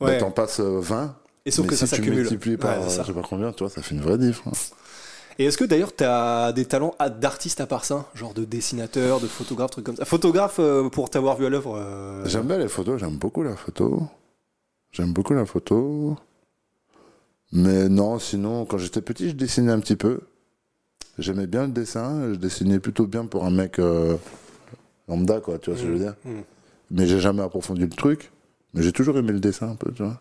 bah, 0.00 0.06
Ouais. 0.06 0.18
t'en 0.18 0.30
passes 0.30 0.60
euh, 0.60 0.78
20. 0.80 1.14
Et 1.44 1.50
sauf 1.50 1.64
mais 1.64 1.70
que 1.70 1.74
si 1.74 1.80
ça 1.80 1.86
tu 1.96 1.96
s'accumule. 2.02 2.20
multiplies 2.20 2.56
par 2.56 2.78
Ouais, 2.78 2.84
euh, 2.84 3.02
je 3.02 3.06
sais 3.06 3.12
pas 3.12 3.22
combien, 3.28 3.50
tu 3.52 3.64
vois, 3.64 3.70
ça 3.70 3.82
fait 3.82 3.94
une 3.96 4.02
vraie 4.02 4.18
diff. 4.18 4.40
hein. 4.46 4.52
Et 5.38 5.46
est-ce 5.46 5.56
que 5.56 5.64
d'ailleurs 5.64 5.94
t'as 5.94 6.52
des 6.52 6.64
talents 6.64 6.94
d'artiste 7.20 7.60
à 7.60 7.66
part 7.66 7.84
ça 7.84 8.10
Genre 8.14 8.34
de 8.34 8.44
dessinateur, 8.44 9.20
de 9.20 9.26
photographe, 9.26 9.70
trucs 9.70 9.84
comme 9.84 9.96
ça? 9.96 10.04
Photographe, 10.04 10.56
euh, 10.58 10.88
pour 10.88 11.10
t'avoir 11.10 11.36
vu 11.36 11.46
à 11.46 11.48
l'œuvre 11.48 11.76
euh, 11.76 12.24
J'aime 12.26 12.46
bien 12.46 12.58
les 12.58 12.68
photos, 12.68 13.00
j'aime 13.00 13.16
beaucoup 13.16 13.42
la 13.42 13.56
photo. 13.56 14.02
J'aime 14.92 15.12
beaucoup 15.12 15.34
la 15.34 15.46
photo. 15.46 16.16
Mais 17.52 17.88
non, 17.88 18.18
sinon, 18.18 18.64
quand 18.64 18.78
j'étais 18.78 19.02
petit, 19.02 19.28
je 19.28 19.34
dessinais 19.34 19.72
un 19.72 19.80
petit 19.80 19.96
peu. 19.96 20.20
J'aimais 21.18 21.46
bien 21.46 21.66
le 21.66 21.72
dessin, 21.72 22.32
je 22.32 22.38
dessinais 22.38 22.78
plutôt 22.78 23.06
bien 23.06 23.26
pour 23.26 23.44
un 23.44 23.50
mec 23.50 23.78
euh, 23.78 24.16
lambda, 25.08 25.40
quoi, 25.40 25.58
tu 25.58 25.70
vois 25.70 25.78
ce 25.78 25.84
que 25.84 25.88
je 25.88 25.92
veux 25.92 25.98
dire. 25.98 26.14
Mm. 26.24 26.40
Mais 26.90 27.06
j'ai 27.06 27.20
jamais 27.20 27.42
approfondi 27.42 27.82
le 27.82 27.90
truc. 27.90 28.32
Mais 28.74 28.82
j'ai 28.82 28.92
toujours 28.92 29.18
aimé 29.18 29.32
le 29.32 29.40
dessin 29.40 29.68
un 29.68 29.74
peu, 29.74 29.92
tu 29.92 30.02
vois. 30.02 30.20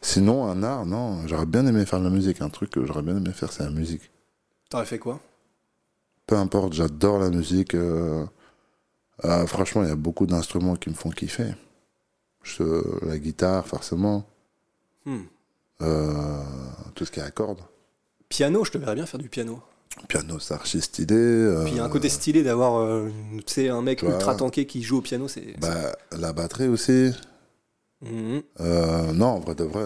Sinon, 0.00 0.44
un 0.46 0.62
art, 0.62 0.86
non, 0.86 1.26
j'aurais 1.26 1.46
bien 1.46 1.66
aimé 1.66 1.84
faire 1.84 1.98
de 1.98 2.04
la 2.04 2.10
musique. 2.10 2.40
Un 2.40 2.48
truc 2.48 2.70
que 2.70 2.84
j'aurais 2.84 3.02
bien 3.02 3.16
aimé 3.16 3.30
faire, 3.32 3.52
c'est 3.52 3.64
la 3.64 3.70
musique. 3.70 4.11
T'aurais 4.72 4.86
fait 4.86 4.98
quoi? 4.98 5.20
Peu 6.26 6.34
importe, 6.34 6.72
j'adore 6.72 7.18
la 7.18 7.28
musique. 7.28 7.74
euh, 7.74 8.24
euh, 9.26 9.46
franchement, 9.46 9.82
il 9.82 9.88
y 9.90 9.92
a 9.92 9.96
beaucoup 9.96 10.24
d'instruments 10.24 10.76
qui 10.76 10.88
me 10.88 10.94
font 10.94 11.10
kiffer. 11.10 11.52
Je- 12.42 13.04
la 13.06 13.18
guitare, 13.18 13.66
forcément. 13.66 14.26
Hmm. 15.04 15.24
Euh, 15.82 16.42
tout 16.94 17.04
ce 17.04 17.10
qui 17.10 17.20
est 17.20 17.22
à 17.22 17.30
cordes. 17.30 17.60
Piano, 18.30 18.64
je 18.64 18.70
te 18.70 18.78
verrais 18.78 18.94
bien 18.94 19.04
faire 19.04 19.20
du 19.20 19.28
piano. 19.28 19.60
Piano, 20.08 20.38
c'est 20.38 20.54
archi 20.54 20.80
stylé. 20.80 21.14
euh, 21.16 21.64
Puis 21.64 21.74
il 21.74 21.76
y 21.76 21.80
a 21.80 21.84
un 21.84 21.90
côté 21.90 22.08
stylé 22.08 22.42
d'avoir 22.42 22.76
euh, 22.76 23.10
un 23.58 23.82
mec 23.82 24.00
ultra 24.02 24.34
tanké 24.34 24.66
qui 24.66 24.82
joue 24.82 24.96
au 24.98 25.02
piano, 25.02 25.28
c'est. 25.28 25.54
bah, 25.60 25.92
la 26.12 26.32
batterie 26.32 26.68
aussi. 26.68 27.12
Euh, 28.04 29.12
non, 29.12 29.26
en 29.26 29.40
vrai 29.40 29.54
de 29.54 29.64
vrai, 29.64 29.84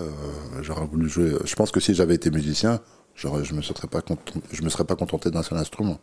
j'aurais 0.63 0.87
voulu 0.87 1.09
jouer. 1.09 1.33
Je 1.45 1.57
pense 1.57 1.73
que 1.73 1.81
si 1.81 1.93
j'avais 1.93 2.15
été 2.15 2.31
musicien, 2.31 2.81
j'aurais, 3.17 3.45
je 3.45 3.55
me 3.55 3.63
serais 3.63 3.89
pas 3.89 4.03
content- 4.03 4.41
je 4.53 4.63
me 4.63 4.69
serais 4.69 4.85
pas 4.85 4.97
contenté 4.97 5.31
d'un 5.31 5.43
seul 5.43 5.59
instrument. 5.59 5.99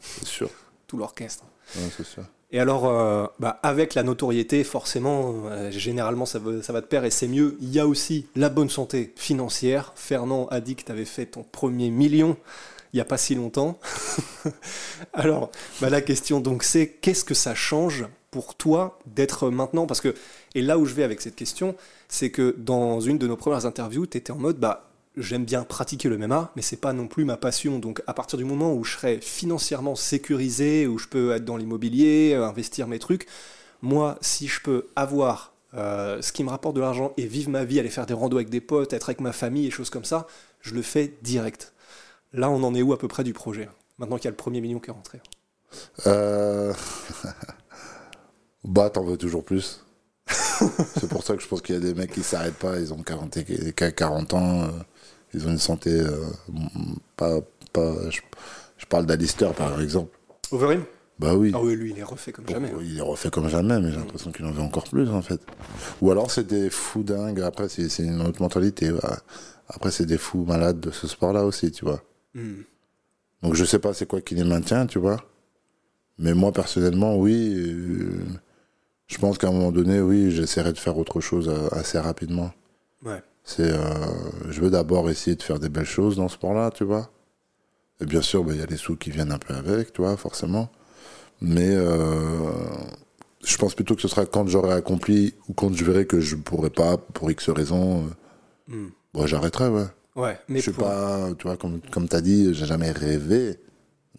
C'est 0.00 0.26
sûr. 0.26 0.50
Tout 0.86 0.96
l'orchestre. 0.96 1.44
Ouais, 1.76 1.82
c'est 1.96 2.06
sûr. 2.06 2.24
Et 2.52 2.60
alors, 2.60 2.86
euh, 2.86 3.26
bah, 3.40 3.58
avec 3.62 3.94
la 3.94 4.04
notoriété, 4.04 4.62
forcément, 4.62 5.34
euh, 5.46 5.70
généralement, 5.72 6.24
ça 6.24 6.38
va, 6.38 6.62
ça 6.62 6.72
va 6.72 6.80
de 6.80 6.86
pair 6.86 7.04
et 7.04 7.10
c'est 7.10 7.26
mieux. 7.26 7.56
Il 7.60 7.72
y 7.72 7.80
a 7.80 7.86
aussi 7.86 8.26
la 8.36 8.48
bonne 8.48 8.70
santé 8.70 9.12
financière. 9.16 9.92
Fernand 9.96 10.46
a 10.48 10.60
dit 10.60 10.76
que 10.76 10.84
tu 10.84 10.92
avais 10.92 11.04
fait 11.04 11.26
ton 11.26 11.42
premier 11.42 11.90
million 11.90 12.36
il 12.94 12.98
n'y 12.98 13.00
a 13.00 13.04
pas 13.04 13.18
si 13.18 13.34
longtemps. 13.34 13.76
alors, 15.14 15.50
bah, 15.80 15.90
la 15.90 16.00
question, 16.00 16.38
donc, 16.38 16.62
c'est 16.62 16.86
qu'est-ce 16.86 17.24
que 17.24 17.34
ça 17.34 17.52
change 17.56 18.06
pour 18.30 18.54
toi 18.54 19.00
d'être 19.06 19.50
maintenant? 19.50 19.86
Parce 19.86 20.00
que, 20.00 20.14
et 20.54 20.62
là 20.62 20.78
où 20.78 20.86
je 20.86 20.94
vais 20.94 21.02
avec 21.02 21.20
cette 21.20 21.34
question, 21.34 21.74
c'est 22.08 22.30
que 22.30 22.54
dans 22.56 23.00
une 23.00 23.18
de 23.18 23.26
nos 23.26 23.36
premières 23.36 23.66
interviews, 23.66 24.06
tu 24.06 24.16
étais 24.18 24.30
en 24.30 24.36
mode, 24.36 24.60
bah, 24.60 24.92
j'aime 25.16 25.44
bien 25.44 25.62
pratiquer 25.62 26.08
le 26.08 26.18
MMA, 26.18 26.52
mais 26.56 26.62
c'est 26.62 26.76
pas 26.76 26.92
non 26.92 27.06
plus 27.06 27.24
ma 27.24 27.36
passion. 27.36 27.78
Donc 27.78 28.02
à 28.06 28.14
partir 28.14 28.38
du 28.38 28.44
moment 28.44 28.74
où 28.74 28.84
je 28.84 28.92
serai 28.92 29.20
financièrement 29.20 29.94
sécurisé, 29.94 30.86
où 30.86 30.98
je 30.98 31.08
peux 31.08 31.32
être 31.32 31.44
dans 31.44 31.56
l'immobilier, 31.56 32.32
euh, 32.34 32.46
investir 32.46 32.86
mes 32.88 32.98
trucs, 32.98 33.26
moi, 33.82 34.18
si 34.20 34.48
je 34.48 34.60
peux 34.60 34.88
avoir 34.96 35.52
euh, 35.74 36.22
ce 36.22 36.32
qui 36.32 36.44
me 36.44 36.50
rapporte 36.50 36.76
de 36.76 36.80
l'argent 36.80 37.12
et 37.16 37.26
vivre 37.26 37.50
ma 37.50 37.64
vie, 37.64 37.80
aller 37.80 37.90
faire 37.90 38.06
des 38.06 38.14
randos 38.14 38.36
avec 38.36 38.48
des 38.48 38.60
potes, 38.60 38.92
être 38.92 39.08
avec 39.08 39.20
ma 39.20 39.32
famille 39.32 39.66
et 39.66 39.70
choses 39.70 39.90
comme 39.90 40.04
ça, 40.04 40.26
je 40.60 40.74
le 40.74 40.82
fais 40.82 41.14
direct. 41.22 41.72
Là, 42.32 42.50
on 42.50 42.62
en 42.62 42.74
est 42.74 42.82
où 42.82 42.92
à 42.92 42.98
peu 42.98 43.08
près 43.08 43.24
du 43.24 43.32
projet 43.32 43.68
Maintenant 43.98 44.16
qu'il 44.16 44.24
y 44.24 44.28
a 44.28 44.30
le 44.32 44.36
premier 44.36 44.60
million 44.60 44.80
qui 44.80 44.90
est 44.90 44.92
rentré? 44.92 45.20
Euh... 46.06 46.72
bah, 48.64 48.90
t'en 48.90 49.04
veux 49.04 49.16
toujours 49.16 49.44
plus. 49.44 49.84
c'est 50.26 51.08
pour 51.08 51.22
ça 51.22 51.36
que 51.36 51.42
je 51.42 51.48
pense 51.48 51.62
qu'il 51.62 51.74
y 51.74 51.78
a 51.78 51.80
des 51.80 51.94
mecs 51.94 52.12
qui 52.12 52.22
s'arrêtent 52.22 52.58
pas, 52.58 52.78
ils 52.78 52.92
ont 52.92 53.02
40, 53.02 53.36
et- 53.36 53.72
qu'à 53.72 53.92
40 53.92 54.34
ans, 54.34 54.68
ils 55.34 55.46
ont 55.46 55.50
une 55.50 55.58
santé 55.58 55.90
euh, 55.90 56.24
pas. 57.16 57.40
pas 57.72 58.10
je, 58.10 58.20
je 58.78 58.86
parle 58.86 59.06
d'Alistair 59.06 59.52
par 59.54 59.80
exemple. 59.80 60.16
Overeem 60.52 60.84
Bah 61.18 61.34
oui. 61.34 61.52
Ah 61.54 61.60
oui, 61.62 61.74
lui, 61.76 61.90
il 61.92 61.98
est 61.98 62.02
refait 62.04 62.32
comme 62.32 62.48
jamais. 62.48 62.70
hein. 62.70 62.78
Il 62.82 62.98
est 62.98 63.02
refait 63.02 63.30
comme 63.30 63.48
jamais, 63.48 63.80
mais 63.80 63.90
j'ai 63.90 63.96
l'impression 63.98 64.30
qu'il 64.32 64.44
en 64.44 64.50
veut 64.50 64.62
encore 64.62 64.84
plus, 64.84 65.08
en 65.10 65.22
fait. 65.22 65.40
Ou 66.00 66.10
alors 66.10 66.30
c'est 66.30 66.46
des 66.46 66.70
fous 66.70 67.02
dingues, 67.02 67.40
après 67.40 67.68
c'est 67.68 67.88
une 68.02 68.20
autre 68.22 68.40
mentalité. 68.42 68.90
voilà. 68.90 69.18
Après 69.68 69.90
c'est 69.90 70.06
des 70.06 70.18
fous 70.18 70.44
malades 70.44 70.80
de 70.80 70.90
ce 70.90 71.06
sport-là 71.06 71.44
aussi, 71.44 71.70
tu 71.72 71.84
vois. 71.84 72.02
Hmm. 72.34 72.62
Donc 73.42 73.54
je 73.54 73.64
sais 73.64 73.78
pas 73.78 73.94
c'est 73.94 74.06
quoi 74.06 74.20
qui 74.20 74.34
les 74.34 74.44
maintient, 74.44 74.86
tu 74.86 74.98
vois. 74.98 75.16
Mais 76.18 76.34
moi 76.34 76.52
personnellement, 76.52 77.16
oui, 77.16 77.54
euh, 77.56 78.22
je 79.06 79.18
pense 79.18 79.38
qu'à 79.38 79.48
un 79.48 79.52
moment 79.52 79.72
donné, 79.72 80.00
oui, 80.00 80.30
j'essaierai 80.30 80.72
de 80.72 80.78
faire 80.78 80.96
autre 80.98 81.20
chose 81.20 81.48
euh, 81.48 81.68
assez 81.72 81.98
rapidement. 81.98 82.52
Ouais. 83.04 83.22
C'est, 83.44 83.70
euh, 83.70 83.78
je 84.50 84.60
veux 84.60 84.70
d'abord 84.70 85.10
essayer 85.10 85.36
de 85.36 85.42
faire 85.42 85.58
des 85.58 85.68
belles 85.68 85.84
choses 85.84 86.16
dans 86.16 86.28
ce 86.28 86.34
sport-là, 86.34 86.70
tu 86.70 86.84
vois. 86.84 87.10
Et 88.00 88.06
bien 88.06 88.22
sûr, 88.22 88.42
bah, 88.42 88.52
il 88.54 88.58
y 88.58 88.62
a 88.62 88.66
les 88.66 88.76
sous 88.76 88.96
qui 88.96 89.10
viennent 89.10 89.32
un 89.32 89.38
peu 89.38 89.54
avec, 89.54 89.92
tu 89.92 90.00
vois, 90.02 90.16
forcément. 90.16 90.70
Mais 91.40 91.70
euh, 91.74 92.50
je 93.44 93.56
pense 93.58 93.74
plutôt 93.74 93.94
que 93.94 94.02
ce 94.02 94.08
sera 94.08 94.24
quand 94.24 94.46
j'aurai 94.48 94.72
accompli 94.72 95.34
ou 95.48 95.52
quand 95.52 95.72
je 95.74 95.84
verrai 95.84 96.06
que 96.06 96.20
je 96.20 96.36
pourrai 96.36 96.70
pas, 96.70 96.96
pour 96.96 97.30
X 97.30 97.50
raisons, 97.50 98.04
euh, 98.06 98.08
Hmm. 98.66 98.88
bon, 99.12 99.26
j'arrêterai, 99.26 99.68
ouais. 99.68 99.84
Ouais, 100.16 100.38
mais 100.48 100.56
je 100.60 100.62
suis 100.62 100.72
pour- 100.72 100.84
pas, 100.84 101.28
tu 101.38 101.46
vois, 101.46 101.58
comme, 101.58 101.82
comme 101.92 102.08
tu 102.08 102.16
as 102.16 102.22
dit, 102.22 102.54
j'ai 102.54 102.64
jamais 102.64 102.92
rêvé 102.92 103.58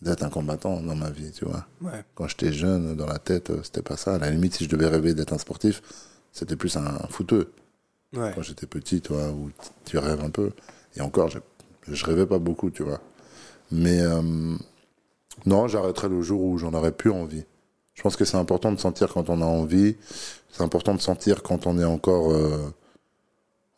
d'être 0.03 0.21
un 0.21 0.29
combattant 0.29 0.81
dans 0.81 0.95
ma 0.95 1.09
vie, 1.09 1.31
tu 1.31 1.45
vois. 1.45 1.65
Ouais. 1.81 2.03
Quand 2.13 2.27
j'étais 2.27 2.53
jeune, 2.53 2.95
dans 2.95 3.07
la 3.07 3.17
tête, 3.17 3.51
c'était 3.63 3.81
pas 3.81 3.97
ça. 3.97 4.13
À 4.15 4.17
la 4.19 4.29
limite, 4.29 4.53
si 4.53 4.65
je 4.65 4.69
devais 4.69 4.85
rêver 4.87 5.15
d'être 5.15 5.33
un 5.33 5.39
sportif, 5.39 5.81
c'était 6.31 6.55
plus 6.55 6.77
un, 6.77 6.85
un. 6.85 7.07
Ouais. 8.15 8.31
Quand 8.35 8.41
j'étais 8.41 8.67
petit, 8.67 9.01
tu 9.01 9.13
vois, 9.13 9.29
où 9.29 9.49
tu 9.85 9.97
rêves 9.97 10.21
un 10.23 10.29
peu. 10.29 10.51
Et 10.95 11.01
encore, 11.01 11.29
je, 11.29 11.39
je 11.87 12.05
rêvais 12.05 12.25
pas 12.25 12.39
beaucoup, 12.39 12.69
tu 12.69 12.83
vois. 12.83 13.01
Mais 13.71 13.99
euh, 14.01 14.55
non, 15.45 15.67
j'arrêterai 15.67 16.09
le 16.09 16.21
jour 16.21 16.41
où 16.41 16.57
j'en 16.57 16.73
aurais 16.73 16.91
plus 16.91 17.11
envie. 17.11 17.43
Je 17.93 18.01
pense 18.01 18.15
que 18.15 18.25
c'est 18.25 18.37
important 18.37 18.71
de 18.71 18.79
sentir 18.79 19.13
quand 19.13 19.29
on 19.29 19.41
a 19.41 19.45
envie. 19.45 19.95
C'est 20.51 20.63
important 20.63 20.93
de 20.95 21.01
sentir 21.01 21.43
quand 21.43 21.65
on 21.67 21.77
est 21.79 21.85
encore, 21.85 22.31
euh, 22.31 22.73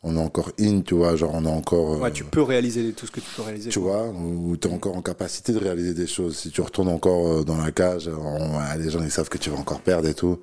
on 0.02 0.16
est 0.16 0.20
encore 0.20 0.50
in, 0.60 0.80
tu 0.82 0.94
vois, 0.94 1.16
genre 1.16 1.32
on 1.34 1.44
est 1.44 1.50
encore. 1.50 1.94
euh, 1.94 1.98
Ouais, 1.98 2.12
tu 2.12 2.24
peux 2.24 2.42
réaliser 2.42 2.92
tout 2.92 3.06
ce 3.06 3.10
que 3.12 3.20
tu 3.20 3.26
peux 3.34 3.42
réaliser. 3.42 3.70
tu 3.70 3.78
vois, 3.80 4.06
où 4.08 4.56
tu 4.56 4.68
es 4.68 4.72
encore 4.72 4.96
en 4.96 5.02
capacité 5.02 5.52
de 5.52 5.58
réaliser 5.58 5.94
des 5.94 6.06
choses. 6.06 6.36
Si 6.36 6.50
tu 6.50 6.60
retournes 6.60 6.88
encore 6.88 7.26
euh, 7.28 7.44
dans 7.44 7.56
la 7.56 7.72
cage, 7.72 8.08
on- 8.08 8.76
les 8.78 8.90
gens 8.90 9.02
ils 9.02 9.10
savent 9.10 9.28
que 9.28 9.38
tu 9.38 9.50
vas 9.50 9.58
encore 9.58 9.80
perdre 9.80 10.08
et 10.08 10.14
tout. 10.14 10.38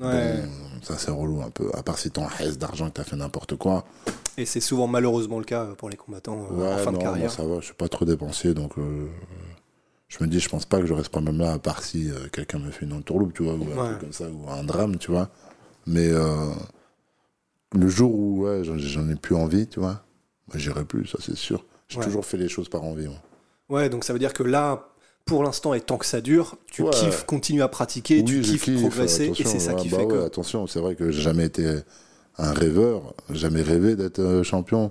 Ouais. 0.00 0.42
Bon, 0.42 0.48
ça 0.82 0.96
c'est 0.98 1.10
relou 1.10 1.42
un 1.42 1.50
peu. 1.50 1.70
À 1.74 1.82
part 1.82 1.98
si 1.98 2.10
t'es 2.10 2.18
en 2.20 2.28
haisse 2.40 2.58
d'argent 2.58 2.88
que 2.88 2.94
t'as 2.94 3.04
fait 3.04 3.16
n'importe 3.16 3.56
quoi. 3.56 3.84
Et 4.36 4.46
c'est 4.46 4.60
souvent 4.60 4.86
malheureusement 4.86 5.38
le 5.38 5.44
cas 5.44 5.66
pour 5.76 5.90
les 5.90 5.96
combattants 5.96 6.46
euh, 6.50 6.54
Ouais, 6.54 6.72
en 6.74 6.78
fin 6.78 6.84
non, 6.86 6.98
de 6.98 7.04
moi, 7.04 7.12
carrière. 7.12 7.30
ça 7.30 7.44
va, 7.44 7.60
je 7.60 7.66
suis 7.66 7.74
pas 7.74 7.88
trop 7.88 8.04
dépensier 8.04 8.54
donc 8.54 8.78
euh, 8.78 9.06
je 10.08 10.22
me 10.24 10.28
dis, 10.28 10.40
je 10.40 10.48
pense 10.48 10.64
pas 10.64 10.80
que 10.80 10.86
je 10.86 10.94
reste 10.94 11.10
pas 11.10 11.20
même 11.20 11.38
là 11.38 11.52
à 11.52 11.58
part 11.58 11.82
si 11.82 12.10
euh, 12.10 12.28
quelqu'un 12.32 12.58
me 12.58 12.70
fait 12.70 12.84
une 12.86 12.92
entourloupe, 12.94 13.32
tu 13.34 13.42
vois, 13.44 13.54
ou 13.54 13.62
un 13.80 13.86
truc 13.88 14.00
comme 14.00 14.12
ça, 14.12 14.24
ou 14.28 14.48
un 14.50 14.62
drame, 14.64 14.96
tu 14.98 15.10
vois. 15.10 15.28
Mais 15.86 16.08
euh, 16.08 16.50
le 17.74 17.88
jour 17.88 18.14
où 18.14 18.42
ouais, 18.44 18.62
j'en 18.64 19.08
ai 19.08 19.14
plus 19.14 19.34
envie, 19.34 19.66
tu 19.66 19.80
vois, 19.80 20.02
j'irai 20.54 20.84
plus, 20.84 21.06
ça 21.06 21.18
c'est 21.20 21.36
sûr. 21.36 21.64
J'ai 21.88 22.00
toujours 22.00 22.24
fait 22.24 22.36
les 22.38 22.48
choses 22.48 22.68
par 22.68 22.82
envie. 22.84 23.06
moi. 23.06 23.16
Ouais, 23.68 23.88
donc 23.88 24.04
ça 24.04 24.12
veut 24.12 24.18
dire 24.18 24.32
que 24.34 24.42
là, 24.42 24.88
pour 25.24 25.42
l'instant, 25.44 25.72
et 25.74 25.80
tant 25.80 25.98
que 25.98 26.06
ça 26.06 26.20
dure, 26.20 26.56
tu 26.66 26.82
Ouais. 26.82 26.90
kiffes, 26.90 27.24
continues 27.24 27.62
à 27.62 27.68
pratiquer, 27.68 28.24
tu 28.24 28.36
Oui, 28.38 28.42
kiffes 28.42 28.64
kiffe, 28.64 28.80
progresser, 28.80 29.32
et 29.38 29.44
c'est 29.44 29.58
ça 29.60 29.74
ouais, 29.74 29.80
qui 29.82 29.88
bah 29.88 29.98
fait 29.98 30.04
ouais, 30.04 30.12
que. 30.18 30.24
Attention, 30.24 30.66
c'est 30.66 30.80
vrai 30.80 30.94
que 30.96 31.10
j'ai 31.10 31.22
jamais 31.22 31.44
été 31.46 31.66
un 32.38 32.52
rêveur, 32.52 33.14
jamais 33.30 33.62
rêvé 33.62 33.94
d'être 33.96 34.18
euh, 34.20 34.42
champion 34.42 34.90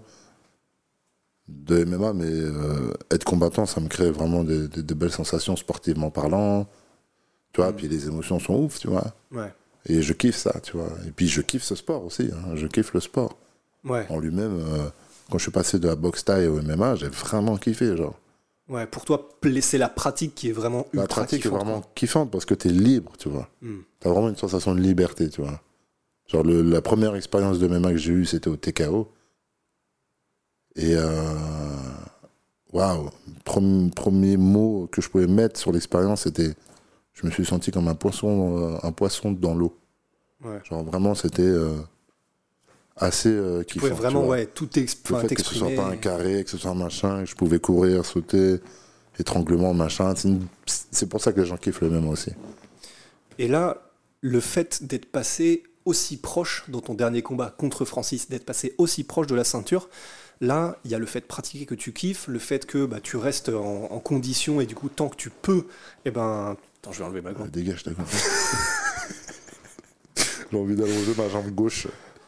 de 1.47 1.83
MMA, 1.83 2.13
mais 2.13 2.25
euh, 2.29 2.93
être 3.11 3.25
combattant, 3.25 3.65
ça 3.65 3.81
me 3.81 3.88
crée 3.89 4.09
vraiment 4.11 4.43
des, 4.43 4.67
des- 4.67 4.83
des 4.83 4.95
belles 4.95 5.11
sensations 5.11 5.55
sportivement 5.55 6.09
parlant. 6.09 6.67
Tu 7.53 7.59
vois, 7.61 7.71
Mm. 7.71 7.75
puis 7.75 7.88
les 7.89 8.07
émotions 8.07 8.39
sont 8.39 8.55
ouf, 8.55 8.79
tu 8.79 8.88
vois. 8.88 9.13
Ouais. 9.31 9.53
Et 9.88 10.01
je 10.01 10.13
kiffe 10.13 10.38
ça, 10.38 10.59
tu 10.61 10.77
vois. 10.77 10.89
Et 11.07 11.11
puis 11.11 11.27
je 11.27 11.41
kiffe 11.41 11.63
ce 11.63 11.75
sport 11.75 12.05
aussi, 12.05 12.29
hein. 12.33 12.55
je 12.55 12.67
kiffe 12.67 12.93
le 12.93 13.00
sport. 13.01 13.38
En 14.09 14.19
lui-même, 14.19 14.59
euh, 14.59 14.89
quand 15.29 15.39
je 15.39 15.43
suis 15.43 15.51
passé 15.51 15.79
de 15.79 15.88
la 15.88 15.95
boxe 15.95 16.23
taille 16.23 16.47
au 16.47 16.61
MMA, 16.61 16.95
j'ai 16.95 17.07
vraiment 17.09 17.57
kiffé, 17.57 17.97
genre. 17.97 18.15
Ouais, 18.70 18.88
pour 18.88 19.03
toi, 19.06 19.27
c'est 19.62 19.77
la 19.77 19.89
pratique 19.89 20.34
qui 20.36 20.50
est 20.50 20.53
vraiment 20.53 20.86
ultra 20.94 21.01
La 21.01 21.08
pratique 21.08 21.39
est 21.39 21.41
kiffante, 21.44 21.58
vraiment 21.60 21.82
quoi. 21.82 21.91
kiffante 21.96 22.32
parce 22.32 22.46
que 22.46 22.53
tu 22.53 22.70
es 22.70 22.72
libre, 22.72 23.13
tu 23.18 23.27
vois. 23.30 23.50
Hmm. 23.62 23.80
T'as 24.00 24.10
vraiment 24.10 24.30
une 24.30 24.38
sensation 24.38 24.74
de 24.75 24.80
liberté, 24.80 25.30
tu 25.30 25.41
vois. 25.41 25.60
Genre, 26.27 26.44
le- 26.44 26.62
la 26.62 26.82
première 26.82 27.15
expérience 27.15 27.60
de 27.60 27.68
MMA 27.68 27.91
que 27.91 27.98
j'ai 27.98 28.13
eue, 28.13 28.25
c'était 28.25 28.48
au 28.48 28.56
TKO. 28.56 29.10
Et, 30.75 30.96
euh, 30.96 31.34
waouh, 32.72 33.10
Prom- 33.44 33.91
premier 33.94 34.38
mot 34.38 34.88
que 34.91 35.01
je 35.01 35.10
pouvais 35.10 35.27
mettre 35.27 35.60
sur 35.60 35.72
l'expérience, 35.72 36.22
c'était 36.22 36.53
je 37.13 37.25
me 37.25 37.32
suis 37.32 37.46
senti 37.46 37.72
comme 37.72 37.88
un 37.89 37.96
poisson, 37.96 38.58
euh, 38.58 38.77
un 38.84 38.91
poisson 38.94 39.32
dans 39.34 39.53
l'eau. 39.53 39.75
Ouais. 40.44 40.60
Genre, 40.63 40.84
vraiment, 40.84 41.13
c'était 41.13 41.41
euh, 41.41 41.75
assez 43.01 43.29
euh, 43.29 43.63
kiffant. 43.63 43.88
pouvais 43.88 44.00
vraiment, 44.00 44.25
ouais, 44.27 44.46
tout 44.46 44.70
Le 44.75 45.17
fait 45.27 45.36
que 45.36 45.43
ce 45.43 45.55
soit 45.55 45.72
pas 45.75 45.86
un 45.88 45.98
carré, 45.98 46.43
que 46.43 46.50
ce 46.50 46.58
soit 46.58 46.72
un 46.72 46.75
machin, 46.75 47.24
que 47.24 47.29
je 47.29 47.36
pouvais 47.36 47.60
courir, 47.60 48.05
sauter, 48.05 48.60
étranglement, 49.20 49.74
machin. 49.74 50.13
C'est 50.15 50.27
une- 50.29 51.08
pour 51.10 51.20
ça 51.22 51.34
que 51.34 51.41
les 51.41 51.46
gens 51.48 51.58
kiffent 51.58 51.81
le 51.81 51.89
même 51.89 52.08
aussi. 52.08 52.31
Et 53.39 53.48
là, 53.48 53.81
le 54.22 54.39
fait 54.39 54.84
d'être 54.84 55.08
passé 55.08 55.63
aussi 55.86 56.17
proche 56.17 56.63
dans 56.70 56.79
ton 56.81 56.93
dernier 56.93 57.22
combat 57.24 57.53
contre 57.58 57.86
Francis, 57.86 58.29
d'être 58.29 58.46
passé 58.46 58.75
aussi 58.77 59.03
proche 59.03 59.25
de 59.27 59.34
la 59.36 59.43
ceinture, 59.43 59.89
là, 60.39 60.77
il 60.86 60.91
y 60.91 60.96
a 60.96 61.00
le 61.00 61.08
fait 61.08 61.22
de 61.22 61.25
pratiquer 61.25 61.65
que 61.65 61.74
tu 61.75 61.91
kiffes, 61.93 62.27
le 62.27 62.38
fait 62.39 62.65
que 62.67 62.86
bah, 62.86 63.00
tu 63.01 63.17
restes 63.17 63.50
en, 63.50 63.86
en 63.91 64.00
condition 64.00 64.62
et 64.62 64.65
du 64.67 64.75
coup, 64.75 64.89
tant 64.89 65.10
que 65.10 65.15
tu 65.15 65.29
peux, 65.31 65.65
et 66.05 66.12
ben. 66.12 66.55
Attends, 66.84 66.91
je 66.91 67.00
vais 67.00 67.05
enlever 67.05 67.22
ma 67.22 67.29
Euh, 67.31 67.34
gant. 67.34 67.46
dégage 67.48 67.84
ta 67.84 67.91
compris. 67.93 68.17
J'ai 70.51 70.58
envie 70.58 70.75
d'allonger 70.75 71.13
ma 71.17 71.29
jambe 71.29 71.50
gauche. 71.51 71.88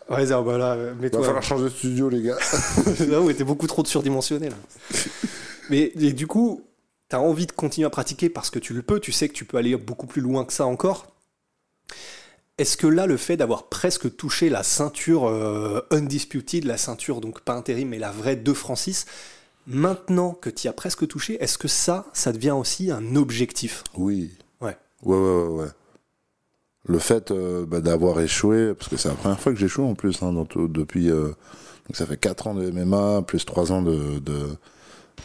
Ouais, 0.09 0.25
ça, 0.27 0.41
bah 0.41 0.57
là, 0.57 0.73
euh, 0.73 0.89
Il 0.91 0.95
va 0.95 1.01
mets-toi. 1.01 1.23
falloir 1.23 1.43
changer 1.43 1.63
de 1.65 1.69
studio, 1.69 2.09
les 2.09 2.21
gars. 2.21 2.37
Là 3.07 3.21
où 3.21 3.29
était 3.29 3.43
beaucoup 3.43 3.67
trop 3.67 3.83
surdimensionné. 3.85 4.49
Là. 4.49 4.55
Mais 5.69 5.91
et 5.99 6.13
du 6.13 6.27
coup, 6.27 6.61
tu 7.09 7.15
as 7.15 7.21
envie 7.21 7.45
de 7.47 7.51
continuer 7.53 7.85
à 7.87 7.89
pratiquer 7.89 8.29
parce 8.29 8.49
que 8.49 8.59
tu 8.59 8.73
le 8.73 8.81
peux, 8.81 8.99
tu 8.99 9.11
sais 9.11 9.29
que 9.29 9.33
tu 9.33 9.45
peux 9.45 9.57
aller 9.57 9.75
beaucoup 9.77 10.07
plus 10.07 10.21
loin 10.21 10.43
que 10.45 10.53
ça 10.53 10.65
encore. 10.65 11.07
Est-ce 12.57 12.77
que 12.77 12.85
là, 12.85 13.07
le 13.07 13.17
fait 13.17 13.37
d'avoir 13.37 13.69
presque 13.69 14.15
touché 14.15 14.49
la 14.49 14.61
ceinture 14.61 15.25
euh, 15.27 15.81
undisputed, 15.89 16.65
la 16.65 16.77
ceinture 16.77 17.19
donc 17.19 17.41
pas 17.41 17.53
intérim 17.53 17.89
mais 17.89 17.97
la 17.97 18.11
vraie 18.11 18.35
de 18.35 18.53
Francis, 18.53 19.05
maintenant 19.65 20.33
que 20.33 20.49
tu 20.51 20.67
y 20.67 20.69
as 20.69 20.73
presque 20.73 21.07
touché, 21.07 21.41
est-ce 21.41 21.57
que 21.57 21.67
ça, 21.67 22.05
ça 22.13 22.31
devient 22.31 22.51
aussi 22.51 22.91
un 22.91 23.15
objectif? 23.15 23.83
Oui. 23.97 24.31
Ouais. 24.61 24.77
Ouais, 25.01 25.17
ouais, 25.17 25.41
ouais, 25.43 25.63
ouais. 25.63 25.67
Le 26.85 26.99
fait 26.99 27.31
euh, 27.31 27.65
bah, 27.65 27.79
d'avoir 27.81 28.19
échoué, 28.19 28.73
parce 28.73 28.89
que 28.89 28.97
c'est 28.97 29.07
la 29.09 29.15
première 29.15 29.39
fois 29.39 29.53
que 29.53 29.57
j'échoue 29.59 29.83
en 29.83 29.95
plus, 29.95 30.21
hein, 30.21 30.33
dans 30.33 30.45
tout- 30.45 30.67
depuis. 30.67 31.09
euh, 31.09 31.27
donc 31.87 31.95
ça 31.95 32.05
fait 32.05 32.17
4 32.17 32.47
ans 32.47 32.53
de 32.55 32.69
MMA, 32.71 33.21
plus 33.23 33.45
3 33.45 33.71
ans 33.71 33.81
de, 33.81 34.19
de, 34.19 34.47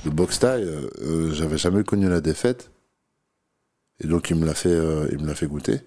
de 0.05 0.11
boxe 0.11 0.38
taille. 0.38 0.65
euh, 0.65 1.33
J'avais 1.33 1.59
jamais 1.59 1.83
connu 1.85 2.09
la 2.09 2.21
défaite. 2.21 2.71
Et 4.00 4.07
donc 4.07 4.31
il 4.31 4.37
me 4.37 4.47
l'a 4.47 4.55
fait, 4.55 4.71
il 5.12 5.19
me 5.19 5.27
l'a 5.27 5.35
fait 5.35 5.47
goûter. 5.49 5.81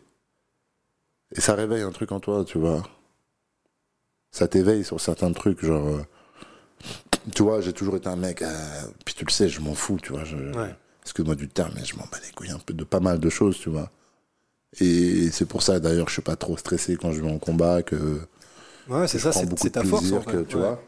Et 1.34 1.40
ça 1.42 1.56
réveille 1.56 1.82
un 1.84 1.92
truc 1.92 2.12
en 2.12 2.20
toi, 2.20 2.44
tu 2.46 2.58
vois. 2.58 2.84
Ça 4.32 4.48
t'éveille 4.50 4.84
sur 4.84 5.00
certains 5.00 5.32
trucs, 5.32 5.64
genre. 5.64 6.00
tu 7.36 7.44
vois, 7.44 7.62
j'ai 7.62 7.74
toujours 7.74 7.96
été 7.96 8.08
un 8.10 8.16
mec. 8.18 8.42
euh, 8.42 8.82
puis 9.06 9.14
tu 9.16 9.24
le 9.26 9.32
sais, 9.32 9.48
je 9.50 9.62
m'en 9.62 9.74
fous, 9.74 9.98
tu 10.02 10.12
vois. 10.12 10.24
Je, 10.26 10.36
Ouais. 10.38 10.76
excuse-moi 11.04 11.36
du 11.36 11.48
terme, 11.48 11.72
mais 11.76 11.86
je 11.86 11.96
m'en 11.96 12.04
bats 12.12 12.20
les 12.26 12.32
couilles 12.34 12.52
un 12.52 12.60
peu 12.60 12.74
de 12.74 12.84
pas 12.84 13.00
mal 13.00 13.20
de 13.20 13.30
choses, 13.30 13.58
tu 13.60 13.70
vois. 13.70 13.90
Et 14.80 15.30
c'est 15.32 15.46
pour 15.46 15.64
ça 15.64 15.80
d'ailleurs 15.80 16.06
que 16.06 16.10
je 16.12 16.16
suis 16.16 16.22
pas 16.22 16.36
trop 16.38 16.56
stressé 16.58 16.96
quand 16.96 17.12
je 17.12 17.22
vais 17.22 17.30
en 17.32 17.40
combat, 17.40 17.84
que 17.84 18.20
Ouais, 18.88 19.08
c'est 19.08 19.20
ça, 19.20 19.32
c'est 19.32 19.70
ta 19.70 19.84
force. 19.84 20.02
plaisir, 20.02 20.20
en 20.20 20.22
fait. 20.22 20.32
que, 20.32 20.44
tu 20.44 20.56
Ouais. 20.56 20.62
vois. 20.62 20.82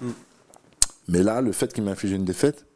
Mm. 0.00 0.10
Mais 1.08 1.22
là, 1.22 1.40
le 1.40 1.52
fait 1.52 1.72
qu'il 1.72 1.82
m'inflige 1.84 2.12
une 2.12 2.24
défaite, 2.24 2.66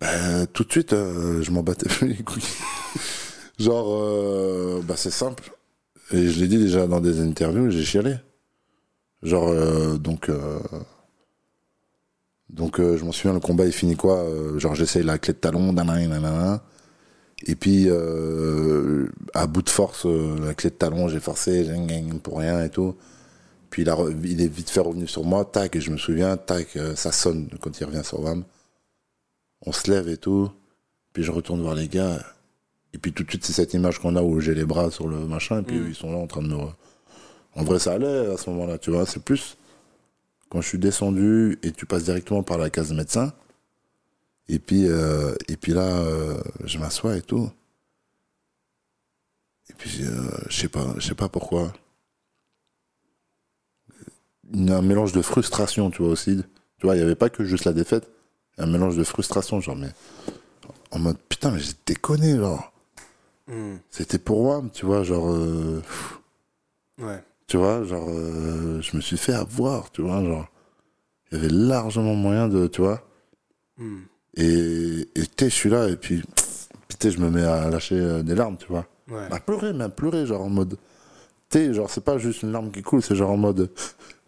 bah, 0.00 0.46
tout 0.52 0.64
de 0.64 0.70
suite, 0.72 0.92
euh, 0.92 1.42
je 1.42 1.50
m'en 1.50 1.62
battais 1.62 1.88
plus 1.88 2.08
les 2.08 2.22
couilles. 2.22 2.42
Genre, 3.58 3.92
euh, 3.94 4.82
bah, 4.84 4.96
c'est 4.96 5.10
simple. 5.10 5.52
Et 6.10 6.28
je 6.28 6.40
l'ai 6.40 6.48
dit 6.48 6.58
déjà 6.58 6.86
dans 6.86 7.00
des 7.00 7.20
interviews, 7.20 7.70
j'ai 7.70 7.84
chialé. 7.84 8.16
Genre, 9.22 9.48
euh, 9.48 9.96
donc, 9.98 10.28
euh, 10.28 10.58
donc 12.50 12.78
je 12.78 13.02
m'en 13.04 13.12
souviens, 13.12 13.32
le 13.32 13.40
combat 13.40 13.64
il 13.66 13.72
finit 13.72 13.96
quoi? 13.96 14.26
Genre, 14.58 14.74
j'essaye 14.74 15.04
la 15.04 15.18
clé 15.18 15.32
de 15.32 15.38
talon, 15.38 15.72
nanana, 15.72 16.06
nanana. 16.06 16.62
Et 17.46 17.54
puis, 17.56 17.86
euh, 17.88 19.06
à 19.34 19.46
bout 19.46 19.62
de 19.62 19.70
force, 19.70 20.06
euh, 20.06 20.38
la 20.44 20.54
clé 20.54 20.70
de 20.70 20.74
talon, 20.74 21.08
j'ai 21.08 21.20
forcé, 21.20 21.64
j'ai 21.64 21.72
gagné 21.72 22.12
pour 22.22 22.38
rien 22.38 22.62
et 22.64 22.70
tout. 22.70 22.94
Puis 23.70 23.82
il, 23.82 23.88
a 23.90 23.94
re- 23.94 24.14
il 24.24 24.40
est 24.40 24.46
vite 24.48 24.70
fait 24.70 24.80
revenu 24.80 25.06
sur 25.08 25.24
moi, 25.24 25.44
tac, 25.44 25.74
et 25.76 25.80
je 25.80 25.90
me 25.90 25.96
souviens, 25.96 26.36
tac, 26.36 26.76
euh, 26.76 26.94
ça 26.94 27.10
sonne 27.10 27.48
quand 27.60 27.80
il 27.80 27.84
revient 27.84 28.04
sur 28.04 28.20
WAM. 28.20 28.44
On 29.66 29.72
se 29.72 29.90
lève 29.90 30.08
et 30.08 30.16
tout. 30.18 30.50
Puis 31.12 31.22
je 31.22 31.30
retourne 31.32 31.60
voir 31.62 31.74
les 31.74 31.88
gars. 31.88 32.18
Et 32.94 32.98
puis 32.98 33.12
tout 33.12 33.22
de 33.24 33.28
suite, 33.30 33.44
c'est 33.44 33.52
cette 33.54 33.74
image 33.74 33.98
qu'on 33.98 34.16
a 34.16 34.22
où 34.22 34.40
j'ai 34.40 34.54
les 34.54 34.64
bras 34.64 34.90
sur 34.90 35.08
le 35.08 35.16
machin, 35.26 35.60
et 35.60 35.62
puis 35.62 35.76
Mm. 35.78 35.82
eux, 35.82 35.88
ils 35.88 35.94
sont 35.94 36.12
là 36.12 36.18
en 36.18 36.26
train 36.26 36.42
de 36.42 36.48
me. 36.48 36.54
re- 36.54 36.74
En 37.54 37.64
vrai, 37.64 37.78
ça 37.78 37.92
allait 37.92 38.26
à 38.32 38.36
ce 38.36 38.48
moment-là, 38.50 38.78
tu 38.78 38.90
vois. 38.90 39.04
C'est 39.06 39.22
plus 39.22 39.56
quand 40.48 40.60
je 40.60 40.68
suis 40.68 40.78
descendu 40.78 41.58
et 41.62 41.72
tu 41.72 41.86
passes 41.86 42.04
directement 42.04 42.42
par 42.42 42.58
la 42.58 42.70
case 42.70 42.92
médecin. 42.92 43.32
Et 44.48 44.58
puis, 44.58 44.86
euh, 44.88 45.34
et 45.48 45.56
puis 45.56 45.72
là, 45.72 45.98
euh, 45.98 46.40
je 46.64 46.78
m'assois 46.78 47.16
et 47.16 47.22
tout. 47.22 47.50
Et 49.70 49.74
puis, 49.74 50.04
euh, 50.04 50.30
je 50.48 50.56
sais 50.60 50.68
pas, 50.68 50.94
je 50.98 51.06
sais 51.08 51.14
pas 51.14 51.28
pourquoi. 51.28 51.72
Il 54.52 54.68
y 54.68 54.72
a 54.72 54.76
un 54.78 54.82
mélange 54.82 55.12
de 55.12 55.22
frustration, 55.22 55.90
tu 55.90 56.02
vois, 56.02 56.12
aussi. 56.12 56.42
Tu 56.78 56.86
vois, 56.86 56.94
il 56.94 56.98
n'y 56.98 57.04
avait 57.04 57.14
pas 57.14 57.30
que 57.30 57.44
juste 57.44 57.64
la 57.64 57.72
défaite. 57.72 58.10
Un 58.58 58.66
mélange 58.66 58.96
de 58.96 59.04
frustration, 59.04 59.60
genre, 59.60 59.76
mais. 59.76 59.90
En 60.90 60.98
mode, 60.98 61.18
putain, 61.28 61.50
mais 61.52 61.60
j'ai 61.60 61.72
déconné, 61.86 62.36
genre. 62.36 62.72
Hmm. 63.46 63.76
C'était 63.90 64.18
pour 64.18 64.42
moi, 64.42 64.62
tu 64.72 64.84
vois, 64.86 65.02
genre. 65.04 65.30
euh, 65.30 65.82
Ouais. 67.00 67.22
tu 67.46 67.56
vois, 67.56 67.82
genre. 67.84 68.08
je 68.08 68.96
me 68.96 69.00
suis 69.00 69.16
fait 69.16 69.32
avoir, 69.32 69.90
tu 69.90 70.02
vois, 70.02 70.22
genre. 70.22 70.46
Il 71.30 71.38
y 71.38 71.40
avait 71.40 71.48
largement 71.52 72.14
moyen 72.14 72.48
de, 72.48 72.66
tu 72.66 72.82
vois. 72.82 73.02
Hmm. 73.78 74.02
Et, 74.36 75.08
et 75.14 75.22
je 75.40 75.46
suis 75.48 75.70
là, 75.70 75.88
et 75.88 75.96
puis. 75.96 76.22
Sais, 77.00 77.10
je 77.10 77.18
me 77.20 77.30
mets 77.30 77.42
à 77.42 77.68
lâcher 77.68 77.96
euh, 77.98 78.22
des 78.22 78.36
larmes, 78.36 78.56
tu 78.56 78.66
vois. 78.68 78.86
Ouais. 79.10 79.26
À 79.32 79.40
pleurer, 79.40 79.72
mais 79.72 79.82
à 79.84 79.88
pleurer, 79.88 80.24
genre 80.24 80.42
en 80.42 80.48
mode. 80.50 80.76
Tu 81.50 81.58
sais, 81.58 81.74
genre, 81.74 81.90
c'est 81.90 82.04
pas 82.04 82.16
juste 82.16 82.42
une 82.42 82.52
larme 82.52 82.70
qui 82.70 82.80
coule, 82.82 83.02
c'est 83.02 83.16
genre 83.16 83.30
en 83.32 83.36
mode. 83.36 83.70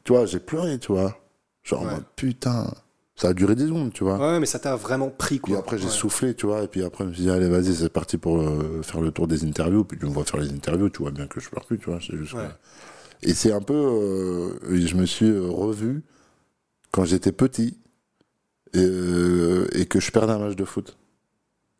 Tu 0.02 0.12
vois, 0.12 0.26
j'ai 0.26 0.40
pleuré, 0.40 0.78
tu 0.80 0.90
vois. 0.90 1.16
Genre 1.62 1.82
en 1.82 1.84
mode, 1.84 2.04
putain. 2.16 2.68
Ça 3.14 3.28
a 3.28 3.32
duré 3.32 3.54
des 3.54 3.66
secondes, 3.66 3.92
tu 3.92 4.02
vois. 4.02 4.18
Ouais, 4.18 4.40
mais 4.40 4.46
ça 4.46 4.58
t'a 4.58 4.74
vraiment 4.74 5.08
pris, 5.08 5.38
quoi. 5.38 5.56
après, 5.58 5.78
j'ai 5.78 5.84
Ouais. 5.84 5.90
soufflé, 5.90 6.34
tu 6.34 6.46
vois. 6.46 6.64
Et 6.64 6.66
puis 6.68 6.82
après, 6.82 7.04
je 7.04 7.10
me 7.10 7.14
suis 7.14 7.22
dit, 7.22 7.30
allez, 7.30 7.48
vas-y, 7.48 7.72
c'est 7.76 7.88
parti 7.90 8.18
pour 8.18 8.40
euh, 8.40 8.82
faire 8.82 9.00
le 9.00 9.12
tour 9.12 9.28
des 9.28 9.44
interviews. 9.44 9.84
Puis 9.84 9.96
tu 9.96 10.06
me 10.06 10.10
vois 10.10 10.24
faire 10.24 10.40
les 10.40 10.50
interviews, 10.50 10.88
tu 10.88 10.98
vois 11.02 11.12
bien 11.12 11.28
que 11.28 11.38
je 11.38 11.48
pleure 11.48 11.64
plus, 11.64 11.78
tu 11.78 11.90
vois. 11.90 12.00
C'est 12.04 12.16
juste 12.16 12.32
que- 12.32 13.28
Et 13.28 13.34
c'est 13.34 13.52
un 13.52 13.60
peu. 13.60 13.72
euh, 13.74 14.58
je 14.84 14.96
me 14.96 15.06
suis 15.06 15.30
revu 15.38 16.02
quand 16.90 17.04
j'étais 17.04 17.30
petit 17.30 17.78
et, 18.74 18.78
euh, 18.84 19.66
et 19.72 19.86
que 19.86 20.00
je 20.00 20.10
perdais 20.10 20.32
un 20.32 20.38
match 20.38 20.56
de 20.56 20.64
foot. 20.64 20.96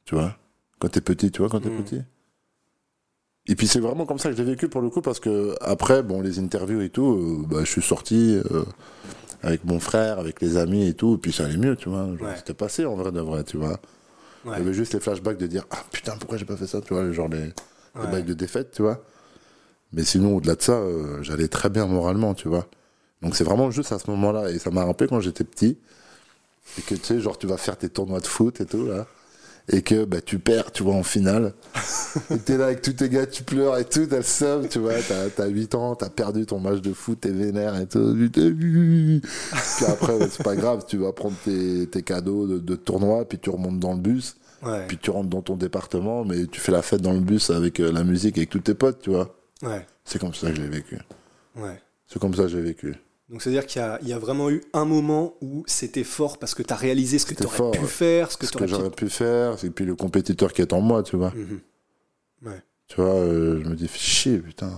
Tu 0.04 0.14
vois? 0.14 0.36
Quand 0.78 0.88
t'es 0.88 1.00
petit, 1.00 1.30
tu 1.30 1.40
vois, 1.40 1.48
quand 1.50 1.60
t'es 1.60 1.70
Mm. 1.70 1.82
petit. 1.84 2.02
Et 3.46 3.56
puis 3.56 3.66
c'est 3.66 3.80
vraiment 3.80 4.06
comme 4.06 4.18
ça 4.18 4.30
que 4.30 4.36
j'ai 4.36 4.44
vécu 4.44 4.68
pour 4.68 4.80
le 4.80 4.88
coup, 4.88 5.02
parce 5.02 5.20
que 5.20 5.54
après, 5.60 6.02
bon, 6.02 6.22
les 6.22 6.38
interviews 6.38 6.80
et 6.80 6.88
tout, 6.88 7.12
euh, 7.12 7.46
bah, 7.46 7.58
je 7.60 7.70
suis 7.70 7.82
sorti 7.82 8.40
euh, 8.50 8.62
avec 9.42 9.64
mon 9.64 9.80
frère, 9.80 10.18
avec 10.18 10.40
les 10.40 10.56
amis 10.56 10.86
et 10.88 10.94
tout, 10.94 11.14
et 11.16 11.18
puis 11.18 11.32
ça 11.32 11.44
allait 11.44 11.58
mieux, 11.58 11.76
tu 11.76 11.90
vois. 11.90 12.04
Ouais. 12.06 12.36
C'était 12.36 12.54
passé 12.54 12.86
en 12.86 12.94
vrai 12.96 13.12
de 13.12 13.20
vrai, 13.20 13.44
tu 13.44 13.58
vois. 13.58 13.78
Ouais. 14.46 14.52
Il 14.56 14.58
y 14.58 14.60
avait 14.62 14.72
juste 14.74 14.94
les 14.94 15.00
flashbacks 15.00 15.36
de 15.36 15.46
dire, 15.46 15.66
ah 15.70 15.82
putain, 15.92 16.16
pourquoi 16.18 16.38
j'ai 16.38 16.46
pas 16.46 16.56
fait 16.56 16.66
ça, 16.66 16.80
tu 16.80 16.94
vois, 16.94 17.10
genre 17.12 17.28
les, 17.28 17.38
les 17.40 17.52
Ouais. 17.96 18.10
bails 18.10 18.24
de 18.24 18.34
défaite, 18.34 18.72
tu 18.72 18.82
vois. 18.82 19.02
Mais 19.92 20.04
sinon, 20.04 20.36
au-delà 20.36 20.54
de 20.56 20.62
ça, 20.62 20.72
euh, 20.72 21.22
j'allais 21.22 21.48
très 21.48 21.68
bien 21.70 21.86
moralement, 21.86 22.34
tu 22.34 22.48
vois. 22.48 22.66
Donc 23.22 23.36
c'est 23.36 23.44
vraiment 23.44 23.70
juste 23.70 23.92
à 23.92 23.98
ce 23.98 24.10
moment-là, 24.10 24.50
et 24.50 24.58
ça 24.58 24.70
m'a 24.70 24.84
rappelé 24.84 25.08
quand 25.08 25.20
j'étais 25.20 25.44
petit, 25.44 25.78
et 26.78 26.82
que 26.82 26.94
tu 26.94 27.04
sais, 27.04 27.20
genre 27.20 27.38
tu 27.38 27.46
vas 27.46 27.56
faire 27.56 27.76
tes 27.76 27.88
tournois 27.88 28.20
de 28.20 28.26
foot 28.26 28.60
et 28.60 28.66
tout, 28.66 28.84
là, 28.86 29.06
et 29.68 29.80
que 29.82 30.04
bah, 30.04 30.20
tu 30.20 30.38
perds, 30.38 30.72
tu 30.72 30.82
vois, 30.82 30.94
en 30.94 31.02
finale. 31.02 31.54
et 32.30 32.38
t'es 32.38 32.58
là 32.58 32.66
avec 32.66 32.82
tous 32.82 32.92
tes 32.92 33.08
gars, 33.08 33.26
tu 33.26 33.42
pleures 33.44 33.78
et 33.78 33.84
tout, 33.84 34.06
t'as 34.06 34.18
le 34.18 34.22
seum, 34.22 34.68
tu 34.68 34.78
vois, 34.78 34.94
t'as, 35.08 35.30
t'as 35.30 35.46
8 35.46 35.74
ans, 35.74 35.94
t'as 35.94 36.10
perdu 36.10 36.44
ton 36.46 36.58
match 36.60 36.80
de 36.80 36.92
foot, 36.92 37.20
t'es 37.20 37.30
vénère 37.30 37.78
et 37.80 37.86
tout, 37.86 38.14
puis 38.30 39.22
après, 39.88 40.14
ouais, 40.14 40.28
c'est 40.30 40.42
pas 40.42 40.56
grave, 40.56 40.84
tu 40.86 40.98
vas 40.98 41.12
prendre 41.12 41.36
tes, 41.44 41.86
tes 41.86 42.02
cadeaux 42.02 42.46
de, 42.46 42.58
de 42.58 42.76
tournoi, 42.76 43.24
puis 43.26 43.38
tu 43.38 43.50
remontes 43.50 43.78
dans 43.80 43.92
le 43.94 44.00
bus, 44.00 44.36
Ouais. 44.62 44.86
puis 44.86 44.96
tu 44.96 45.10
rentres 45.10 45.28
dans 45.28 45.42
ton 45.42 45.56
département, 45.56 46.24
mais 46.24 46.46
tu 46.46 46.58
fais 46.58 46.72
la 46.72 46.80
fête 46.80 47.02
dans 47.02 47.12
le 47.12 47.20
bus 47.20 47.50
avec 47.50 47.80
euh, 47.80 47.92
la 47.92 48.02
musique, 48.02 48.38
avec 48.38 48.48
tous 48.48 48.60
tes 48.60 48.72
potes, 48.72 48.98
tu 49.02 49.10
vois. 49.10 49.36
Ouais. 49.62 49.86
C'est 50.06 50.18
comme 50.18 50.32
ça 50.32 50.48
que 50.48 50.56
je 50.56 50.62
l'ai 50.62 50.68
vécu. 50.68 50.98
Ouais. 51.56 51.82
C'est 52.06 52.18
comme 52.18 52.34
ça 52.34 52.44
que 52.44 52.48
j'ai 52.48 52.62
vécu. 52.62 52.94
Donc 53.30 53.40
c'est-à-dire 53.42 53.66
qu'il 53.66 53.80
y 53.80 53.84
a, 53.84 53.98
il 54.02 54.08
y 54.08 54.12
a 54.12 54.18
vraiment 54.18 54.50
eu 54.50 54.62
un 54.74 54.84
moment 54.84 55.34
où 55.40 55.64
c'était 55.66 56.04
fort 56.04 56.38
parce 56.38 56.54
que 56.54 56.62
t'as 56.62 56.76
réalisé 56.76 57.18
ce 57.18 57.24
que 57.26 57.34
t'aurais 57.34 57.56
fort, 57.56 57.70
pu 57.70 57.80
ouais. 57.80 57.86
faire, 57.86 58.30
ce 58.30 58.36
que 58.36 58.46
Ce 58.46 58.52
que 58.52 58.66
j'aurais 58.66 58.90
pu... 58.90 59.08
faire, 59.08 59.62
et 59.64 59.70
puis 59.70 59.84
le 59.86 59.96
compétiteur 59.96 60.52
qui 60.52 60.60
est 60.60 60.72
en 60.74 60.80
moi, 60.82 61.02
tu 61.02 61.16
vois. 61.16 61.30
Mhm. 61.34 61.60
Ouais. 62.42 62.62
Tu 62.86 62.96
vois, 62.96 63.14
euh, 63.14 63.62
je 63.64 63.68
me 63.68 63.74
dis, 63.76 63.88
fais 63.88 63.98
chier, 63.98 64.38
putain. 64.38 64.72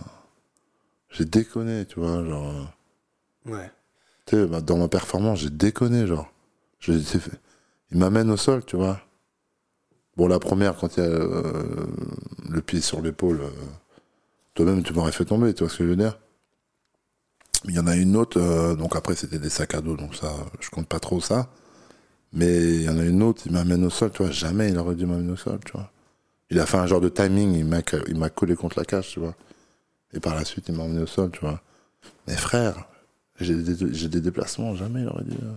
J'ai 1.10 1.24
déconné, 1.24 1.86
tu 1.86 1.98
vois, 1.98 2.24
genre. 2.24 2.48
euh, 3.46 3.50
Ouais. 3.52 3.70
Tu 4.26 4.36
sais, 4.36 4.46
bah, 4.46 4.60
dans 4.60 4.76
ma 4.76 4.88
performance, 4.88 5.40
j'ai 5.40 5.50
déconné, 5.50 6.06
genre. 6.06 6.32
Je, 6.78 6.92
il 7.90 7.98
m'amène 7.98 8.30
au 8.30 8.36
sol, 8.36 8.64
tu 8.64 8.76
vois. 8.76 9.00
Bon, 10.16 10.28
la 10.28 10.38
première, 10.38 10.76
quand 10.76 10.96
il 10.96 11.00
y 11.02 11.06
a 11.06 11.10
euh, 11.10 11.86
le 12.48 12.62
pied 12.62 12.80
sur 12.80 13.02
l'épaule, 13.02 13.40
euh, 13.42 13.50
toi-même, 14.54 14.82
tu 14.84 14.92
m'aurais 14.94 15.12
fait 15.12 15.24
tomber, 15.24 15.52
tu 15.52 15.64
vois 15.64 15.72
ce 15.72 15.78
que 15.78 15.84
je 15.84 15.88
veux 15.90 15.96
dire 15.96 16.18
Il 17.64 17.74
y 17.74 17.78
en 17.78 17.86
a 17.86 17.96
une 17.96 18.16
autre, 18.16 18.40
euh, 18.40 18.74
donc 18.74 18.96
après, 18.96 19.14
c'était 19.14 19.38
des 19.38 19.50
sacs 19.50 19.74
à 19.74 19.80
dos, 19.80 19.96
donc 19.96 20.14
ça, 20.14 20.32
je 20.60 20.70
compte 20.70 20.86
pas 20.86 21.00
trop 21.00 21.20
ça. 21.20 21.48
Mais 22.32 22.74
il 22.76 22.82
y 22.82 22.88
en 22.88 22.98
a 22.98 23.04
une 23.04 23.22
autre, 23.22 23.42
il 23.46 23.52
m'amène 23.52 23.84
au 23.84 23.90
sol, 23.90 24.10
tu 24.12 24.22
vois. 24.22 24.32
Jamais 24.32 24.68
il 24.70 24.78
aurait 24.78 24.94
dû 24.94 25.06
m'amener 25.06 25.32
au 25.32 25.36
sol, 25.36 25.58
tu 25.64 25.72
vois. 25.72 25.90
Il 26.50 26.60
a 26.60 26.66
fait 26.66 26.76
un 26.76 26.86
genre 26.86 27.00
de 27.00 27.08
timing, 27.08 27.54
il 27.54 27.64
m'a, 28.18 28.30
collé 28.30 28.56
contre 28.56 28.78
la 28.78 28.84
cage, 28.84 29.08
tu 29.10 29.20
vois. 29.20 29.34
Et 30.12 30.20
par 30.20 30.34
la 30.34 30.44
suite, 30.44 30.66
il 30.68 30.74
m'a 30.74 30.84
emmené 30.84 31.02
au 31.02 31.06
sol, 31.06 31.30
tu 31.30 31.40
vois. 31.40 31.60
Mais 32.28 32.36
frère, 32.36 32.88
j'ai 33.40 33.54
des, 33.54 34.20
déplacements, 34.20 34.74
jamais 34.76 35.02
il 35.02 35.08
aurait 35.08 35.24
dû. 35.24 35.36
euh. 35.42 35.54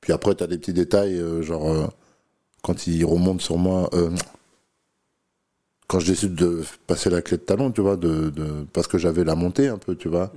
Puis 0.00 0.12
après, 0.12 0.34
t'as 0.34 0.46
des 0.46 0.58
petits 0.58 0.72
détails, 0.72 1.18
euh, 1.18 1.42
genre, 1.42 1.92
quand 2.62 2.86
il 2.86 3.04
remonte 3.04 3.40
sur 3.40 3.56
moi, 3.58 3.90
quand 5.88 6.00
je 6.00 6.06
décide 6.06 6.34
de 6.34 6.62
passer 6.86 7.10
la 7.10 7.20
clé 7.22 7.36
de 7.36 7.42
talon, 7.42 7.70
tu 7.70 7.80
vois, 7.80 7.96
de, 7.96 8.30
de, 8.30 8.66
parce 8.72 8.86
que 8.86 8.98
j'avais 8.98 9.24
la 9.24 9.34
montée 9.34 9.68
un 9.68 9.78
peu, 9.78 9.94
tu 9.94 10.08
vois. 10.08 10.32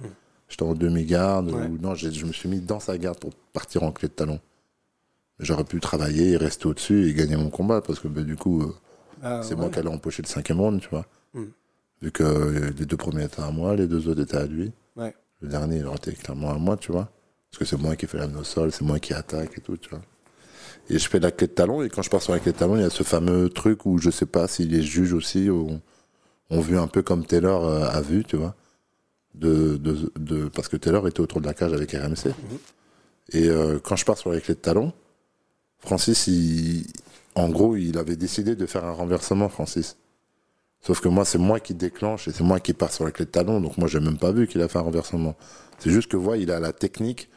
J'étais 0.56 0.64
en 0.64 0.74
demi-garde, 0.74 1.52
Ouais. 1.52 1.68
ou 1.68 1.78
non, 1.82 1.96
je 1.96 2.26
me 2.26 2.32
suis 2.32 2.48
mis 2.48 2.62
dans 2.62 2.80
sa 2.80 2.98
garde 2.98 3.20
pour 3.20 3.32
partir 3.52 3.84
en 3.84 3.92
clé 3.92 4.08
de 4.08 4.14
talon. 4.14 4.40
J'aurais 5.38 5.66
pu 5.66 5.82
travailler 5.82 6.30
et 6.32 6.38
rester 6.38 6.66
au-dessus 6.66 7.10
et 7.10 7.14
gagner 7.14 7.36
mon 7.36 7.50
combat, 7.50 7.82
parce 7.82 8.00
que 8.00 8.08
bah, 8.08 8.22
du 8.22 8.38
coup, 8.38 8.62
euh, 8.62 8.74
Ah, 9.22 9.42
c'est 9.44 9.54
ouais. 9.56 9.60
moi 9.60 9.70
qui 9.70 9.80
allais 9.80 9.90
empocher 9.90 10.22
le 10.22 10.30
cinquième 10.30 10.62
round, 10.62 10.80
tu 10.80 10.88
vois. 10.88 11.06
Mm. 11.34 11.44
Vu 12.04 12.12
que 12.14 12.24
euh, 12.24 12.72
les 12.78 12.86
deux 12.86 12.96
premiers 12.96 13.26
étaient 13.26 13.42
à 13.42 13.52
moi, 13.52 13.76
les 13.76 13.86
deux 13.86 14.08
autres 14.08 14.22
étaient 14.22 14.38
à 14.38 14.46
lui. 14.46 14.72
Ouais. 14.96 15.14
Le 15.42 15.50
dernier, 15.50 15.80
il 15.80 15.86
aurait 15.88 15.98
été 15.98 16.14
clairement 16.14 16.52
à 16.52 16.58
moi, 16.58 16.78
tu 16.78 16.94
vois. 16.94 17.10
Parce 17.52 17.60
que 17.60 17.66
c'est 17.66 17.78
moi 17.78 17.98
qui 17.98 18.08
fais 18.08 18.18
la 18.18 18.28
au 18.28 18.44
sol, 18.46 18.72
c'est 18.72 18.86
moi 18.86 19.00
qui 19.00 19.14
attaque 19.14 19.58
et 19.58 19.62
tout, 19.62 19.76
tu 19.76 19.90
vois. 19.90 20.02
Et 20.90 20.98
je 21.00 21.10
fais 21.10 21.20
la 21.20 21.32
clé 21.32 21.48
de 21.48 21.52
talon, 21.52 21.84
et 21.84 21.90
quand 21.90 22.02
je 22.02 22.10
pars 22.10 22.22
sur 22.22 22.32
la 22.32 22.40
clé 22.40 22.54
de 22.54 22.58
talon, 22.58 22.78
il 22.78 22.82
y 22.82 22.86
a 22.86 22.90
ce 22.90 23.04
fameux 23.04 23.50
truc 23.50 23.86
où 23.86 23.98
je 23.98 24.10
sais 24.10 24.26
pas 24.26 24.48
si 24.48 24.64
les 24.66 24.84
juges 24.84 25.12
aussi 25.12 25.50
ont, 25.50 25.82
ont 26.50 26.62
vu 26.62 26.78
un 26.78 26.88
peu 26.88 27.02
comme 27.02 27.26
Taylor 27.26 27.66
euh, 27.66 27.90
a 27.90 28.00
vu, 28.00 28.24
tu 28.24 28.38
vois. 28.38 28.56
De, 29.38 29.76
de, 29.78 30.12
de, 30.18 30.48
parce 30.48 30.68
que 30.70 30.78
Taylor 30.78 31.08
était 31.08 31.20
autour 31.20 31.42
de 31.42 31.46
la 31.46 31.54
cage 31.54 31.74
avec 31.74 31.92
RMC. 31.92 32.34
Et 33.34 33.50
euh, 33.50 33.80
quand 33.84 33.96
je 33.96 34.06
pars 34.06 34.18
sur 34.18 34.32
la 34.32 34.40
clé 34.40 34.54
de 34.54 34.60
talon, 34.60 34.94
Francis, 35.80 36.28
il, 36.28 36.86
en 37.36 37.50
gros, 37.50 37.76
il 37.76 37.98
avait 37.98 38.16
décidé 38.16 38.56
de 38.56 38.66
faire 38.66 38.86
un 38.86 38.92
renversement, 38.92 39.50
Francis. 39.50 39.98
Sauf 40.82 41.02
que 41.02 41.10
moi, 41.10 41.26
c'est 41.26 41.38
moi 41.40 41.60
qui 41.60 41.74
déclenche 41.74 42.28
et 42.28 42.32
c'est 42.32 42.44
moi 42.44 42.60
qui 42.60 42.74
pars 42.74 42.92
sur 42.94 43.04
la 43.04 43.12
clé 43.12 43.26
de 43.26 43.32
talon. 43.32 43.60
Donc 43.60 43.78
moi, 43.78 43.88
j'ai 43.88 44.00
même 44.00 44.18
pas 44.18 44.32
vu 44.32 44.48
qu'il 44.48 44.62
a 44.62 44.68
fait 44.68 44.78
un 44.78 44.84
renversement. 44.84 45.36
C'est 45.80 45.90
juste 45.90 46.10
que, 46.12 46.18
voilà, 46.18 46.42
il 46.42 46.52
a 46.52 46.60
la 46.60 46.72
technique 46.72 47.30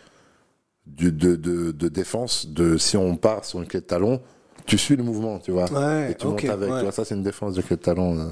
du, 0.87 1.11
de, 1.11 1.35
de, 1.37 1.73
de 1.73 1.89
défense 1.89 2.47
de 2.49 2.77
si 2.77 2.97
on 2.97 3.17
part 3.17 3.45
sur 3.45 3.61
une 3.61 3.67
clé 3.67 3.81
de 3.81 3.87
talon, 3.87 4.21
tu 4.67 4.79
suis 4.79 4.97
le 4.97 5.03
mouvement, 5.03 5.39
tu 5.39 5.51
vois. 5.51 5.71
Ouais, 5.73 6.13
et 6.13 6.15
tu 6.15 6.27
montes 6.27 6.45
avec. 6.45 6.71
ouais. 6.71 6.93
Ça, 6.93 7.05
c'est 7.05 7.15
une 7.15 7.23
défense 7.23 7.55
de 7.55 7.63
clé 7.63 7.77
de 7.77 7.83
talon. 7.83 8.15
là. 8.15 8.27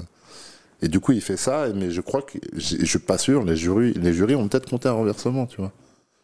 Et 0.81 0.87
du 0.87 0.99
coup, 0.99 1.11
il 1.11 1.21
fait 1.21 1.37
ça, 1.37 1.67
mais 1.73 1.89
je 1.89 2.01
crois 2.01 2.21
que, 2.21 2.37
je 2.55 2.77
je 2.79 2.85
suis 2.85 2.99
pas 2.99 3.17
sûr, 3.17 3.43
les 3.43 3.55
jurys, 3.55 3.93
les 3.93 4.13
jurys 4.13 4.35
ont 4.35 4.47
peut-être 4.47 4.69
compté 4.69 4.87
un 4.87 4.93
renversement, 4.93 5.45
tu 5.47 5.57
vois. 5.57 5.71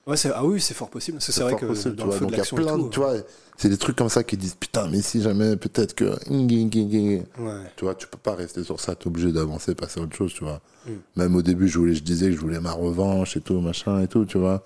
Ouais, 0.05 0.17
c'est- 0.17 0.31
ah 0.35 0.45
oui, 0.45 0.59
c'est 0.59 0.73
fort 0.73 0.89
possible. 0.89 1.17
C'est 1.21 1.39
vrai 1.41 1.55
que 1.55 1.65
possible, 1.65 1.95
dans 1.95 2.05
le 2.07 2.11
feu 2.11 2.19
de 2.19 2.23
Donc 2.25 2.31
il 2.31 2.33
y 2.33 2.35
a 2.35 2.37
l'action 2.39 2.89
tu 2.89 2.99
vois, 2.99 3.13
c'est 3.57 3.69
des 3.69 3.77
trucs 3.77 3.95
comme 3.95 4.09
ça 4.09 4.23
qui 4.23 4.35
disent 4.35 4.53
putain, 4.55 4.89
mais 4.89 5.01
si 5.01 5.21
jamais 5.21 5.55
peut-être 5.55 5.95
que, 5.95 6.03
Ouais. 6.05 7.61
tu 7.77 7.85
vois, 7.85 7.95
tu 7.95 8.05
peux 8.07 8.17
pas 8.17 8.35
rester 8.35 8.63
sur 8.63 8.79
ça, 8.81 8.95
t'es 8.95 9.07
obligé 9.07 9.31
d'avancer, 9.31 9.73
passer 9.75 10.01
à 10.01 10.03
autre 10.03 10.15
chose, 10.15 10.33
tu 10.33 10.43
vois. 10.43 10.59
Mm. 10.85 10.91
Même 11.15 11.35
au 11.37 11.41
début, 11.41 11.67
je 11.69 11.79
voulais, 11.79 11.95
je 11.95 12.03
disais 12.03 12.27
que 12.27 12.33
je 12.35 12.39
voulais 12.41 12.59
ma 12.59 12.73
revanche 12.73 13.37
et 13.37 13.41
tout, 13.41 13.59
machin 13.61 14.01
et 14.01 14.07
tout, 14.07 14.25
tu 14.25 14.37
vois. 14.37 14.61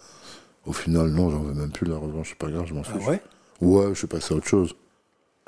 Au 0.66 0.74
final, 0.74 1.10
non, 1.12 1.30
j'en 1.30 1.40
veux 1.44 1.54
même 1.54 1.72
plus 1.72 1.86
la 1.88 1.98
revanche, 1.98 2.30
c'est 2.30 2.38
pas 2.38 2.50
grave, 2.52 2.66
je 2.68 2.74
m'en 2.74 2.82
Ah 2.82 2.98
fiche. 2.98 3.08
ouais? 3.08 3.22
Ouais, 3.62 3.90
je 3.90 3.94
suis 4.00 4.08
passé 4.08 4.34
à 4.34 4.38
autre 4.38 4.48
chose. 4.48 4.74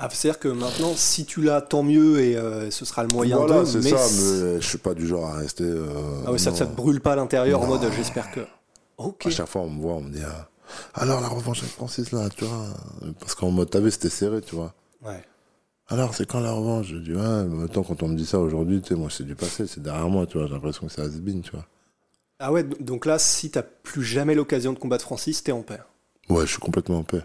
Ah, 0.01 0.07
c'est-à-dire 0.09 0.39
que 0.39 0.47
maintenant, 0.47 0.93
si 0.95 1.25
tu 1.25 1.41
l'as, 1.41 1.61
tant 1.61 1.83
mieux 1.83 2.21
et 2.21 2.37
euh, 2.37 2.71
ce 2.71 2.85
sera 2.85 3.03
le 3.03 3.09
moyen 3.13 3.35
voilà, 3.35 3.59
de. 3.59 3.65
c'est 3.65 3.79
mais 3.83 3.89
ça, 3.89 3.97
mais 3.97 4.61
je 4.61 4.65
suis 4.65 4.77
pas 4.77 4.93
du 4.93 5.05
genre 5.05 5.27
à 5.27 5.33
rester. 5.35 5.65
euh, 5.65 6.23
Ah 6.25 6.31
ouais, 6.31 6.37
ça, 6.37 6.55
ça 6.55 6.65
te 6.65 6.73
brûle 6.73 7.01
pas 7.01 7.13
à 7.13 7.15
l'intérieur 7.17 7.61
en 7.61 7.67
mode 7.67 7.81
j'espère 7.95 8.31
que. 8.31 8.39
Ok. 8.97 9.25
À 9.25 9.29
chaque 9.29 9.47
fois, 9.47 9.61
on 9.61 9.69
me 9.69 9.81
voit, 9.81 9.95
on 9.95 10.01
me 10.01 10.11
dit 10.11 10.21
ah, 10.25 10.49
alors 10.93 11.19
la 11.19 11.27
revanche 11.27 11.59
avec 11.59 11.71
Francis 11.71 12.11
là, 12.13 12.29
tu 12.29 12.45
vois. 12.45 12.67
Parce 13.19 13.35
qu'en 13.35 13.51
mode, 13.51 13.69
t'as 13.69 13.79
vu, 13.81 13.91
c'était 13.91 14.09
serré, 14.09 14.41
tu 14.41 14.55
vois. 14.55 14.73
Ouais. 15.03 15.21
Alors, 15.89 16.13
c'est 16.13 16.25
quand 16.25 16.39
la 16.39 16.51
revanche? 16.51 16.87
Je 16.87 16.97
dis, 16.97 17.13
ouais, 17.13 17.43
mais 17.45 17.63
attends, 17.65 17.83
quand 17.83 18.03
on 18.03 18.07
me 18.07 18.15
dit 18.15 18.25
ça 18.25 18.39
aujourd'hui, 18.39 18.79
tu 18.81 18.89
sais, 18.89 18.95
moi, 18.95 19.09
c'est 19.09 19.23
du 19.25 19.35
passé, 19.35 19.65
c'est 19.67 19.81
derrière 19.81 20.07
moi, 20.07 20.27
tu 20.27 20.37
vois, 20.37 20.45
j'ai 20.47 20.53
l'impression 20.53 20.85
que 20.85 20.93
c'est 20.93 21.01
has-been, 21.01 21.41
tu 21.41 21.51
vois. 21.51 21.65
Ah 22.39 22.51
ouais, 22.53 22.63
donc 22.63 23.05
là, 23.05 23.17
si 23.19 23.49
t'as 23.51 23.63
plus 23.63 24.03
jamais 24.03 24.35
l'occasion 24.35 24.71
de 24.71 24.79
combattre 24.79 25.03
Francis, 25.03 25.43
t'es 25.43 25.51
en 25.51 25.61
paix. 25.63 25.79
Ouais, 26.29 26.45
je 26.45 26.51
suis 26.51 26.59
complètement 26.59 26.99
en 26.99 27.03
paix. 27.03 27.23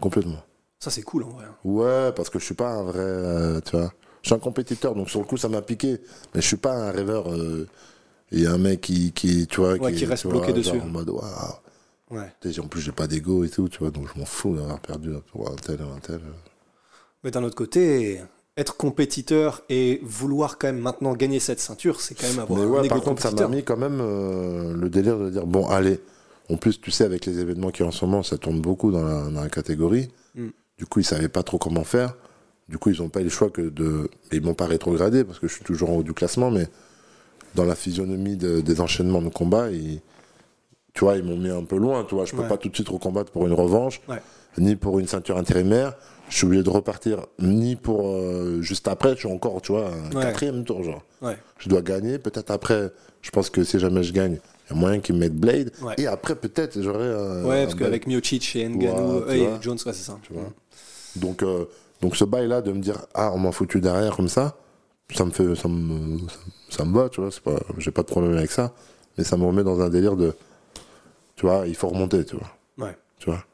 Complètement. 0.00 0.42
Ça, 0.80 0.90
c'est 0.90 1.02
cool 1.02 1.24
en 1.24 1.28
vrai. 1.28 1.44
Ouais, 1.64 2.12
parce 2.12 2.30
que 2.30 2.38
je 2.38 2.44
suis 2.44 2.54
pas 2.54 2.70
un 2.72 2.82
vrai, 2.82 2.98
euh, 3.00 3.60
tu 3.60 3.76
vois. 3.76 3.92
Je 4.22 4.28
suis 4.28 4.34
un 4.34 4.38
compétiteur, 4.38 4.94
donc 4.94 5.10
sur 5.10 5.20
le 5.20 5.26
coup, 5.26 5.36
ça 5.36 5.48
m'a 5.48 5.62
piqué. 5.62 5.98
Mais 6.34 6.40
je 6.40 6.46
suis 6.46 6.56
pas 6.56 6.72
un 6.74 6.90
rêveur. 6.90 7.30
euh, 7.32 7.68
et 8.32 8.46
un 8.46 8.58
mec 8.58 8.80
qui, 8.80 9.12
qui, 9.12 9.46
tu 9.46 9.60
vois, 9.60 9.74
Ouais, 9.74 9.92
qui 9.92 10.04
reste 10.06 10.22
tu 10.22 10.28
vois, 10.28 10.38
bloqué 10.38 10.62
genre 10.62 10.74
dessus. 10.76 10.80
En 10.80 10.86
mode, 10.86 11.10
waouh. 11.10 11.22
Ouais. 12.10 12.32
En 12.60 12.68
plus, 12.68 12.80
j'ai 12.80 12.92
pas 12.92 13.06
d'ego 13.06 13.44
et 13.44 13.48
tout, 13.50 13.68
tu 13.68 13.78
vois, 13.80 13.90
donc 13.90 14.08
je 14.12 14.18
m'en 14.18 14.24
fous 14.26 14.54
d'avoir 14.56 14.80
perdu 14.80 15.10
un 15.14 15.56
tel 15.56 15.80
ou 15.82 15.90
un 15.94 15.98
tel. 16.00 16.20
Mais 17.22 17.30
d'un 17.30 17.42
autre 17.44 17.56
côté, 17.56 18.20
être 18.56 18.76
compétiteur 18.76 19.62
et 19.68 20.00
vouloir 20.02 20.58
quand 20.58 20.68
même 20.68 20.80
maintenant 20.80 21.14
gagner 21.14 21.40
cette 21.40 21.60
ceinture, 21.60 22.00
c'est 22.00 22.14
quand 22.14 22.28
même 22.28 22.38
avoir 22.40 22.58
Mais 22.58 22.64
un 22.64 22.68
ouais, 22.68 22.86
ego 22.86 22.88
par 22.88 23.00
contre, 23.02 23.22
ça 23.22 23.30
m'a 23.30 23.48
mis 23.48 23.62
quand 23.64 23.76
même 23.76 24.00
euh, 24.00 24.74
le 24.74 24.88
délire 24.90 25.18
de 25.18 25.30
dire 25.30 25.46
bon, 25.46 25.68
allez. 25.68 26.00
En 26.48 26.56
plus, 26.56 26.80
tu 26.80 26.90
sais, 26.90 27.04
avec 27.04 27.26
les 27.26 27.38
événements 27.38 27.70
qui 27.70 27.82
en 27.84 27.92
ce 27.92 28.04
moment, 28.04 28.22
ça 28.24 28.36
tourne 28.38 28.60
beaucoup 28.60 28.90
dans 28.90 29.04
la, 29.04 29.30
dans 29.30 29.40
la 29.42 29.48
catégorie. 29.48 30.08
Mm. 30.34 30.48
Du 30.80 30.86
coup, 30.86 31.00
ils 31.00 31.04
savaient 31.04 31.28
pas 31.28 31.42
trop 31.42 31.58
comment 31.58 31.84
faire. 31.84 32.14
Du 32.66 32.78
coup, 32.78 32.88
ils 32.88 33.02
n'ont 33.02 33.10
pas 33.10 33.20
eu 33.20 33.24
le 33.24 33.28
choix 33.28 33.50
que 33.50 33.60
de. 33.60 34.08
mais 34.32 34.38
Ils 34.38 34.42
m'ont 34.42 34.54
pas 34.54 34.64
rétrogradé 34.64 35.24
parce 35.24 35.38
que 35.38 35.46
je 35.46 35.52
suis 35.52 35.62
toujours 35.62 35.90
en 35.90 35.96
haut 35.96 36.02
du 36.02 36.14
classement, 36.14 36.50
mais 36.50 36.68
dans 37.54 37.66
la 37.66 37.74
physionomie 37.74 38.36
de- 38.38 38.62
des 38.62 38.80
enchaînements 38.80 39.20
de 39.20 39.28
combats, 39.28 39.70
ils- 39.70 40.00
tu 40.94 41.04
vois, 41.04 41.18
ils 41.18 41.22
m'ont 41.22 41.36
mis 41.36 41.50
un 41.50 41.64
peu 41.64 41.76
loin. 41.76 42.02
Tu 42.08 42.14
vois, 42.14 42.24
je 42.24 42.32
peux 42.32 42.40
Ouais. 42.40 42.48
pas 42.48 42.56
tout 42.56 42.70
de 42.70 42.74
suite 42.74 42.88
recombattre 42.88 43.30
pour 43.30 43.46
une 43.46 43.52
revanche, 43.52 44.00
Ouais. 44.08 44.22
ni 44.56 44.74
pour 44.74 44.98
une 44.98 45.06
ceinture 45.06 45.36
intérimaire. 45.36 45.92
Je 46.30 46.36
suis 46.36 46.46
obligé 46.46 46.62
de 46.62 46.70
repartir, 46.70 47.26
ni 47.40 47.76
pour 47.76 48.08
euh, 48.16 48.62
juste 48.62 48.88
après. 48.88 49.10
Je 49.12 49.18
suis 49.18 49.28
encore, 49.28 49.60
tu 49.60 49.72
vois, 49.72 49.88
un 49.90 50.16
Ouais. 50.16 50.22
quatrième 50.22 50.64
tour, 50.64 50.82
genre 50.82 51.02
je 51.58 51.68
dois 51.68 51.82
gagner. 51.82 52.18
Peut-être 52.18 52.50
après, 52.50 52.90
je 53.20 53.30
pense 53.30 53.50
que 53.50 53.64
si 53.64 53.78
jamais 53.78 54.02
je 54.02 54.14
gagne, 54.14 54.38
il 54.70 54.74
y 54.74 54.78
a 54.78 54.80
moyen 54.80 55.00
qu'ils 55.00 55.16
me 55.16 55.20
mettent 55.20 55.36
Blade. 55.36 55.72
Et 55.98 56.06
après, 56.06 56.36
peut-être, 56.36 56.80
j'aurai 56.80 57.04
un. 57.12 57.44
Ouais, 57.44 57.64
parce 57.64 57.74
qu'avec 57.74 58.06
Miocic 58.06 58.56
et 58.56 58.66
Ngannou 58.66 59.22
tu 59.28 59.32
et. 59.34 59.48
Jones, 59.60 59.76
ouais, 59.84 59.92
c'est 59.92 60.04
ça. 60.04 60.18
Tu 60.22 60.32
vois. 60.32 60.50
Donc, 61.16 61.42
euh, 61.42 61.66
donc 62.00 62.16
ce 62.16 62.24
bail-là, 62.24 62.62
de 62.62 62.72
me 62.72 62.80
dire, 62.80 63.06
ah, 63.14 63.32
on 63.34 63.38
m'a 63.38 63.52
foutu 63.52 63.80
derrière 63.80 64.16
comme 64.16 64.28
ça, 64.28 64.56
ça 65.14 65.24
me 65.24 65.30
fait. 65.30 65.54
Ça 65.54 65.68
me, 65.68 66.18
ça, 66.28 66.38
ça 66.70 66.84
me 66.84 66.94
va, 66.94 67.08
tu 67.08 67.20
vois. 67.20 67.30
c'est 67.30 67.42
Pas, 67.42 67.58
j'ai 67.78 67.90
pas 67.90 68.02
de 68.02 68.08
problème 68.08 68.36
avec 68.36 68.50
ça. 68.50 68.72
Mais 69.18 69.24
ça 69.24 69.36
me 69.36 69.44
remet 69.44 69.64
dans 69.64 69.80
un 69.80 69.88
délire 69.88 70.16
de. 70.16 70.34
Tu 71.36 71.46
vois, 71.46 71.66
il 71.66 71.74
faut 71.74 71.88
remonter, 71.88 72.24
tu 72.24 72.36
vois. 72.36 72.86
Ouais. 72.86 72.96
Tu 73.18 73.26
vois. 73.26 73.44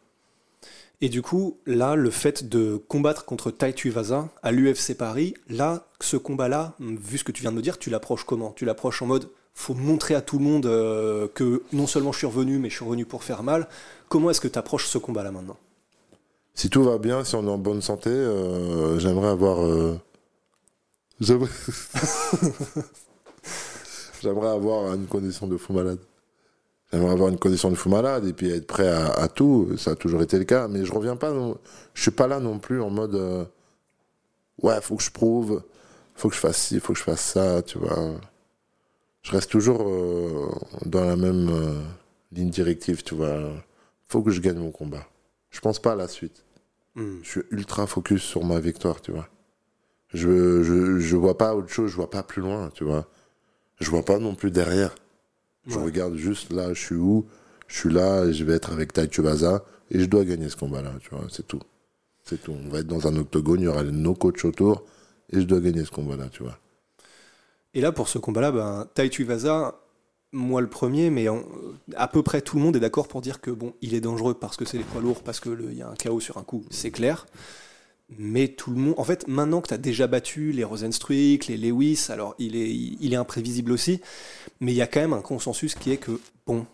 Et 1.01 1.09
du 1.09 1.21
coup, 1.21 1.59
là, 1.67 1.95
le 1.95 2.11
fait 2.11 2.49
de 2.49 2.77
combattre 2.89 3.25
contre 3.27 3.51
Tai 3.51 3.73
Tuivasa 3.75 4.29
à 4.43 4.51
l'UFC 4.51 4.97
Paris, 4.97 5.35
là, 5.49 5.87
ce 6.01 6.17
combat-là, 6.17 6.75
vu 6.81 7.19
ce 7.19 7.25
que 7.25 7.33
tu 7.33 7.43
viens 7.43 7.53
de 7.53 7.57
me 7.57 7.63
dire, 7.63 7.79
tu 7.79 7.91
l'approches 7.91 8.25
comment? 8.25 8.53
Tu 8.53 8.65
l'approches 8.65 9.03
en 9.03 9.07
mode, 9.07 9.29
faut 9.53 9.75
montrer 9.75 10.15
à 10.15 10.23
tout 10.23 10.39
le 10.39 10.45
monde 10.45 10.67
euh, 10.67 11.29
que 11.35 11.63
non 11.73 11.87
seulement 11.87 12.13
je 12.13 12.19
suis 12.19 12.27
revenu, 12.27 12.59
mais 12.59 12.71
je 12.71 12.77
suis 12.77 12.85
revenu 12.85 13.05
pour 13.05 13.25
faire 13.25 13.43
mal. 13.43 13.69
Comment 14.09 14.31
est-ce 14.31 14.41
que 14.41 14.49
tu 14.49 14.59
approches 14.59 14.87
ce 14.87 14.97
combat-là 14.97 15.33
maintenant? 15.33 15.59
Si 16.57 16.71
tout 16.71 16.83
va 16.83 16.99
bien, 16.99 17.23
si 17.25 17.35
on 17.37 17.47
est 17.47 17.51
en 17.51 17.59
bonne 17.59 17.83
santé, 17.83 18.11
euh, 18.11 18.99
j'aimerais 18.99 19.29
avoir. 19.29 19.65
euh, 19.65 19.99
J'aimerais. 21.21 21.51
j'aimerais 24.23 24.49
avoir 24.49 24.95
une 24.95 25.07
condition 25.07 25.47
de 25.47 25.57
fou 25.57 25.73
malade. 25.73 25.99
J'aimerais 26.93 27.13
avoir 27.13 27.29
une 27.31 27.39
condition 27.39 27.71
de 27.71 27.75
fou 27.77 27.89
malade 27.91 28.27
et 28.27 28.33
puis 28.33 28.51
être 28.51 28.67
prêt 28.67 28.89
à, 28.89 29.07
à 29.13 29.29
tout. 29.29 29.77
Ça 29.79 29.93
a 29.93 29.97
toujours 29.97 30.23
été 30.23 30.39
le 30.39 30.45
cas, 30.45 30.69
mais 30.69 30.85
je 30.85 30.93
reviens 30.93 31.17
pas. 31.17 31.31
Non... 31.33 31.57
Je 31.95 32.03
suis 32.03 32.11
pas 32.11 32.27
là 32.27 32.41
non 32.41 32.59
plus 32.59 32.81
en 32.83 32.91
mode. 32.91 33.15
euh, 33.15 33.45
Ouais, 34.63 34.81
faut 34.81 34.97
que 34.97 35.03
je 35.03 35.11
prouve, 35.11 35.63
faut 36.15 36.29
que 36.29 36.35
je 36.35 36.41
fasse 36.41 36.57
ci, 36.59 36.81
faut 36.81 36.93
que 36.95 36.99
je 36.99 37.05
fasse 37.05 37.21
ça, 37.21 37.63
tu 37.63 37.79
vois. 37.79 38.15
Je 39.23 39.33
reste 39.33 39.51
toujours 39.51 39.83
euh, 39.89 40.49
dans 40.87 41.05
la 41.05 41.17
même 41.17 41.51
ligne 42.33 42.51
directive, 42.51 43.03
tu 43.03 43.15
vois. 43.15 43.39
Faut 44.09 44.23
que 44.23 44.31
je 44.31 44.41
gagne 44.41 44.59
mon 44.59 44.71
combat. 44.71 45.07
Je 45.51 45.61
pense 45.61 45.79
pas 45.79 45.93
à 45.93 45.97
la 45.97 46.09
suite 46.09 46.45
Hmm. 46.97 47.19
je 47.23 47.29
suis 47.29 47.43
ultra 47.51 47.87
focus 47.87 48.23
sur 48.23 48.45
ma 48.45 48.59
victoire, 48.59 49.01
tu 49.01 49.13
vois. 49.13 49.29
Je, 50.15 50.63
je, 50.63 50.99
je 50.99 51.17
vois 51.17 51.37
pas 51.37 51.55
autre 51.55 51.69
chose, 51.69 51.91
je 51.91 51.97
vois 51.97 52.11
pas 52.11 52.23
plus 52.23 52.43
loin, 52.43 52.71
tu 52.75 52.85
vois. 52.85 53.07
Je 53.81 53.91
vois 53.91 54.05
pas 54.05 54.19
non 54.19 54.35
plus 54.35 54.51
derrière. 54.51 54.95
Je 55.67 55.79
regarde 55.79 56.15
juste 56.15 56.53
là, 56.53 56.73
je 56.73 56.81
suis 56.81 56.95
où, 56.95 57.27
je 57.67 57.77
suis 57.77 57.93
là, 57.93 58.31
je 58.31 58.45
vais 58.45 58.55
être 58.55 58.73
avec 58.73 58.93
Tai 58.93 59.09
Tuivasa, 59.09 59.65
et 59.91 60.01
je 60.01 60.07
dois 60.07 60.25
gagner 60.25 60.49
ce 60.49 60.57
combat-là, 60.57 60.95
tu 61.01 61.11
vois, 61.11 61.27
c'est 61.29 61.47
tout. 61.47 61.61
C'est 62.25 62.43
tout. 62.43 62.53
On 62.53 62.69
va 62.69 62.79
être 62.81 62.87
dans 62.87 63.07
un 63.07 63.17
octogone, 63.17 63.61
il 63.61 63.65
y 63.65 63.69
aura 63.69 63.83
nos 63.83 64.15
coachs 64.15 64.45
autour, 64.45 64.85
et 65.31 65.41
je 65.41 65.47
dois 65.47 65.61
gagner 65.61 65.85
ce 65.85 65.91
combat-là, 65.91 66.29
tu 66.29 66.45
vois. 66.45 66.59
Et 67.75 67.81
là, 67.81 67.93
pour 67.93 68.09
ce 68.09 68.19
combat-là, 68.19 68.53
ben, 68.53 68.89
Tai 68.95 69.11
Tuivasa, 69.11 69.79
moi 70.33 70.61
le 70.61 70.69
premier, 70.69 71.11
mais 71.11 71.29
en- 71.29 71.45
à 71.97 72.09
peu 72.09 72.23
près 72.23 72.41
tout 72.43 72.57
le 72.57 72.63
monde 72.63 72.77
est 72.77 72.81
d'accord 72.81 73.09
pour 73.09 73.21
dire 73.21 73.41
que 73.41 73.51
bon, 73.51 73.75
il 73.83 73.95
est 73.95 74.01
dangereux 74.01 74.35
parce 74.35 74.57
que 74.57 74.65
c'est 74.65 74.79
les 74.79 74.85
poids 74.85 75.01
lourds, 75.01 75.23
parce 75.23 75.41
qu'il 75.41 75.75
y 75.75 75.83
a 75.83 75.89
un 75.89 75.95
chaos 75.95 76.21
sur 76.21 76.39
un 76.39 76.43
coup, 76.43 76.65
c'est 76.71 76.91
clair. 76.91 77.27
Mais 78.19 78.49
tout 78.49 78.71
le 78.71 78.77
monde, 78.77 78.95
en 78.99 79.05
fait, 79.05 79.27
maintenant 79.27 79.61
que 79.61 79.69
tu 79.69 79.75
as 79.75 79.79
déjà 79.79 80.07
battu 80.07 80.53
les 80.53 80.63
Rosenstruik, 80.63 81.49
les 81.49 81.57
Lewis, 81.57 82.07
alors 82.09 82.37
il 82.39 82.55
est, 82.55 83.17
imprévisible 83.17 83.73
aussi, 83.73 84.01
mais 84.61 84.73
il 84.73 84.77
y 84.77 84.83
a 84.83 84.87
quand 84.87 85.01
même 85.01 85.13
un 85.13 85.23
consensus 85.23 85.75
qui 85.75 85.91
est 85.91 85.97
que, 85.97 86.21
bon, 86.47 86.67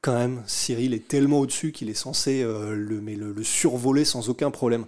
quand 0.00 0.14
même, 0.14 0.42
Cyril 0.46 0.94
est 0.94 1.08
tellement 1.08 1.40
au-dessus 1.40 1.72
qu'il 1.72 1.90
est 1.90 1.94
censé 1.94 2.42
euh, 2.42 2.74
le, 2.74 3.00
mais 3.00 3.16
le, 3.16 3.32
le 3.32 3.42
survoler 3.42 4.04
sans 4.04 4.28
aucun 4.28 4.50
problème. 4.52 4.86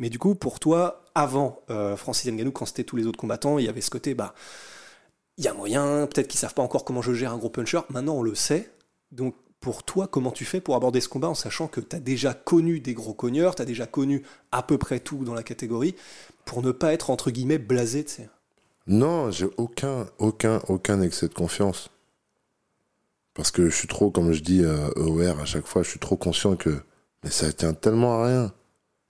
Mais 0.00 0.10
du 0.10 0.18
coup, 0.18 0.34
pour 0.34 0.58
toi, 0.58 1.04
avant 1.14 1.60
euh, 1.70 1.96
Francis 1.96 2.30
Ngannou, 2.32 2.50
quand 2.50 2.66
c'était 2.66 2.84
tous 2.84 2.96
les 2.96 3.06
autres 3.06 3.18
combattants, 3.18 3.58
il 3.58 3.66
y 3.66 3.68
avait 3.68 3.80
ce 3.80 3.90
côté, 3.90 4.14
bah, 4.14 4.34
il 5.38 5.44
y 5.44 5.48
a 5.48 5.54
moyen, 5.54 6.06
peut-être 6.06 6.28
qu'ils 6.28 6.40
savent 6.40 6.54
pas 6.54 6.62
encore 6.62 6.84
comment 6.84 7.02
je 7.02 7.12
gère 7.12 7.32
un 7.32 7.38
gros 7.38 7.50
puncher. 7.50 7.80
Maintenant, 7.88 8.16
on 8.16 8.22
le 8.22 8.34
sait. 8.34 8.70
Donc, 9.12 9.34
pour 9.60 9.82
toi, 9.82 10.06
comment 10.06 10.30
tu 10.30 10.44
fais 10.44 10.60
pour 10.60 10.74
aborder 10.74 11.00
ce 11.00 11.08
combat 11.08 11.28
en 11.28 11.34
sachant 11.34 11.68
que 11.68 11.80
tu 11.80 11.96
as 11.96 12.00
déjà 12.00 12.34
connu 12.34 12.80
des 12.80 12.94
gros 12.94 13.14
cogneurs, 13.14 13.54
tu 13.54 13.62
as 13.62 13.66
déjà 13.66 13.86
connu 13.86 14.22
à 14.52 14.62
peu 14.62 14.78
près 14.78 15.00
tout 15.00 15.24
dans 15.24 15.34
la 15.34 15.42
catégorie, 15.42 15.94
pour 16.44 16.62
ne 16.62 16.72
pas 16.72 16.92
être, 16.92 17.10
entre 17.10 17.30
guillemets, 17.30 17.58
blasé, 17.58 18.04
tu 18.04 18.12
sais? 18.12 18.30
Non, 18.86 19.30
j'ai 19.30 19.48
aucun, 19.56 20.06
aucun, 20.18 20.60
aucun 20.68 21.02
excès 21.02 21.28
de 21.28 21.34
confiance. 21.34 21.90
Parce 23.34 23.50
que 23.50 23.68
je 23.68 23.76
suis 23.76 23.88
trop, 23.88 24.10
comme 24.10 24.32
je 24.32 24.40
dis, 24.42 24.62
euh, 24.64 24.90
EOR 24.96 25.40
à 25.40 25.44
chaque 25.44 25.66
fois, 25.66 25.82
je 25.82 25.90
suis 25.90 26.00
trop 26.00 26.16
conscient 26.16 26.56
que 26.56 26.82
mais 27.22 27.30
ça 27.30 27.52
tient 27.52 27.74
tellement 27.74 28.22
à 28.22 28.26
rien. 28.26 28.52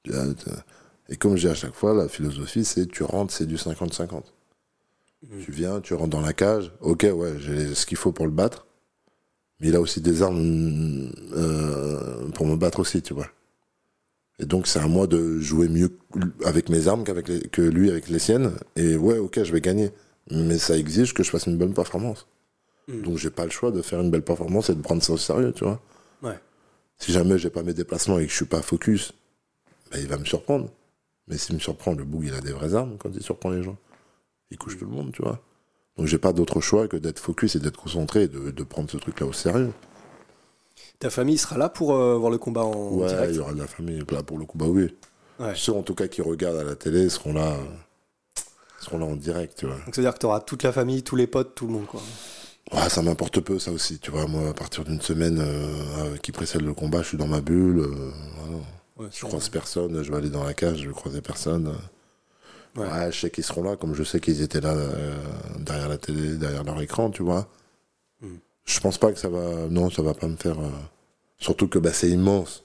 Euh, 0.09 0.35
Et 1.09 1.17
comme 1.17 1.37
je 1.37 1.47
dis 1.47 1.53
à 1.53 1.55
chaque 1.55 1.75
fois, 1.75 1.95
la 1.95 2.09
philosophie, 2.09 2.65
c'est 2.65 2.87
tu 2.87 3.03
rentres, 3.03 3.33
c'est 3.33 3.47
du 3.47 3.57
50-50. 3.57 4.23
Tu 5.45 5.53
viens, 5.53 5.81
tu 5.81 5.93
rentres 5.95 6.11
dans 6.11 6.23
la 6.23 6.33
cage, 6.33 6.73
ok, 6.81 7.07
ouais, 7.15 7.35
j'ai 7.39 7.75
ce 7.75 7.85
qu'il 7.85 7.99
faut 7.99 8.11
pour 8.11 8.25
le 8.25 8.33
battre, 8.33 8.67
mais 9.61 9.69
il 9.69 9.77
a 9.77 9.81
aussi 9.81 10.01
des 10.01 10.23
armes 10.23 11.11
euh, 11.35 12.29
pour 12.31 12.47
me 12.47 12.57
battre 12.57 12.81
aussi, 12.81 13.03
tu 13.03 13.13
vois. 13.13 13.29
Et 14.39 14.47
donc 14.47 14.67
c'est 14.67 14.79
à 14.79 14.89
moi 14.89 15.07
de 15.07 15.39
jouer 15.39 15.69
mieux 15.69 15.91
avec 16.47 16.71
mes 16.71 16.89
armes 16.89 17.05
qu'avec 17.05 17.29
les- 17.29 17.41
que 17.43 17.61
lui 17.61 17.91
avec 17.91 18.09
les 18.09 18.19
siennes. 18.19 18.53
Et 18.77 18.97
ouais, 18.97 19.19
ok, 19.19 19.43
je 19.45 19.53
vais 19.53 19.61
gagner. 19.61 19.91
Mais 20.31 20.57
ça 20.57 20.79
exige 20.79 21.13
que 21.13 21.23
je 21.23 21.29
fasse 21.31 21.45
une 21.47 21.59
bonne 21.59 21.75
performance. 21.75 22.27
Mm. 22.89 23.03
Donc 23.03 23.19
j'ai 23.19 23.29
pas 23.29 23.45
le 23.45 23.51
choix 23.51 23.71
de 23.71 23.83
faire 23.83 24.01
une 24.01 24.11
belle 24.11 24.23
performance 24.25 24.71
et 24.71 24.75
de 24.75 24.81
prendre 24.81 25.03
ça 25.03 25.13
au 25.13 25.19
sérieux, 25.19 25.53
tu 25.53 25.65
vois. 25.65 25.79
Ouais. 26.23 26.39
Si 26.97 27.13
jamais 27.13 27.37
j'ai 27.37 27.51
pas 27.51 27.63
mes 27.63 27.75
déplacements 27.75 28.19
et 28.19 28.25
que 28.25 28.31
je 28.31 28.37
suis 28.37 28.47
pas 28.47 28.63
focus, 28.63 29.13
ben, 29.93 29.99
il 30.01 30.09
va 30.09 30.17
me 30.17 30.25
surprendre. 30.25 30.71
Mais 31.29 31.37
s'il 31.37 31.57
me 31.57 31.61
surprend, 31.61 31.93
le 31.93 32.05
boug, 32.05 32.25
il 32.25 32.33
a 32.33 32.41
des 32.41 32.53
vraies 32.53 32.75
armes 32.75 32.97
quand 32.99 33.11
il 33.15 33.23
surprend 33.23 33.51
les 33.51 33.63
gens. 33.63 33.77
Il 34.51 34.59
couche 34.59 34.79
tout 34.79 34.85
le 34.85 34.91
monde, 34.91 35.13
tu 35.13 35.23
vois. 35.23 35.41
Donc 35.97 36.07
j'ai 36.07 36.19
pas 36.19 36.33
d'autre 36.33 36.61
choix 36.61 36.89
que 36.89 36.97
d'être 36.97 37.19
focus 37.19 37.57
et 37.57 37.61
d'être 37.61 37.77
concentré 37.77 38.25
et 38.25 38.29
de, 38.29 38.51
de 38.51 38.63
prendre 38.65 38.91
ce 38.91 38.97
truc-là 38.97 39.27
au 39.27 39.33
sérieux. 39.33 39.73
Ta 40.99 41.11
famille 41.11 41.39
sera 41.39 41.57
là 41.59 41.69
pour 41.69 41.95
euh, 41.95 42.17
voir 42.17 42.31
le 42.31 42.39
combat 42.39 42.63
en 42.63 42.93
ouais, 42.95 43.09
direct 43.09 43.33
il 43.33 43.37
y 43.37 43.41
aura 43.41 43.53
de 43.53 43.59
la 43.59 43.67
famille 43.67 44.03
là 44.11 44.23
pour 44.23 44.39
le 44.39 44.45
coup, 44.45 44.59
bah 44.59 44.67
oui. 44.69 44.95
Ouais. 45.39 45.53
Ceux 45.55 45.73
en 45.73 45.83
tout 45.83 45.95
cas 45.95 46.09
qui 46.09 46.21
regardent 46.23 46.59
à 46.59 46.65
la 46.65 46.77
télé 46.77 47.09
seront 47.09 47.33
là, 47.33 47.57
seront 48.81 48.99
là 48.99 49.07
en 49.07 49.17
direct, 49.17 49.57
tu 49.59 49.67
vois. 49.67 49.77
Donc, 49.77 49.95
c'est-à-dire 49.95 50.13
que 50.15 50.19
tu 50.19 50.27
auras 50.27 50.41
toute 50.41 50.63
la 50.63 50.73
famille, 50.73 51.03
tous 51.03 51.17
les 51.17 51.27
potes, 51.27 51.55
tout 51.55 51.67
le 51.67 51.73
monde, 51.73 51.87
quoi. 51.87 52.01
Ouais, 52.73 52.89
ça 52.89 53.03
m'importe 53.03 53.41
peu 53.41 53.59
ça 53.59 53.73
aussi, 53.73 53.99
tu 53.99 54.11
vois. 54.11 54.27
Moi, 54.27 54.51
à 54.51 54.53
partir 54.53 54.85
d'une 54.85 55.01
semaine 55.01 55.39
euh, 55.41 56.17
qui 56.19 56.31
précède 56.33 56.61
le 56.63 56.75
combat, 56.75 57.03
je 57.03 57.09
suis 57.09 57.17
dans 57.19 57.27
ma 57.27 57.41
bulle. 57.41 57.81
euh, 57.81 58.13
voilà. 58.39 58.63
Ouais, 58.99 59.07
Je 59.11 59.25
croise 59.25 59.49
personne, 59.49 60.03
je 60.03 60.11
vais 60.11 60.17
aller 60.19 60.29
dans 60.31 60.45
la 60.45 60.53
cage, 60.55 60.79
je 60.83 60.89
vais 60.89 60.95
croiser 60.95 61.23
personne. 61.23 61.75
Ouais. 62.77 62.87
Ouais. 62.87 63.11
je 63.13 63.19
sais 63.21 63.31
qu'ils 63.31 63.45
seront 63.45 63.63
là, 63.63 63.77
comme 63.77 63.95
je 63.95 64.05
sais 64.05 64.21
qu'ils 64.21 64.43
étaient 64.43 64.61
là 64.61 64.75
euh, 64.75 65.17
derrière 65.59 65.89
la 65.89 65.99
télé, 65.99 66.37
derrière 66.37 66.65
leur 66.65 66.81
écran, 66.81 67.11
tu 67.11 67.23
vois. 67.23 67.49
Hmm. 68.21 68.37
Je 68.65 68.81
pense 68.81 68.99
pas 68.99 69.13
que 69.13 69.19
ça 69.19 69.29
va. 69.29 69.67
Non, 69.69 69.91
ça 69.91 70.03
va 70.03 70.15
pas 70.15 70.29
me 70.29 70.37
faire. 70.37 70.59
euh, 70.61 70.69
Surtout 71.39 71.69
que 71.69 71.79
bah, 71.79 71.93
c'est 71.93 72.11
immense. 72.11 72.63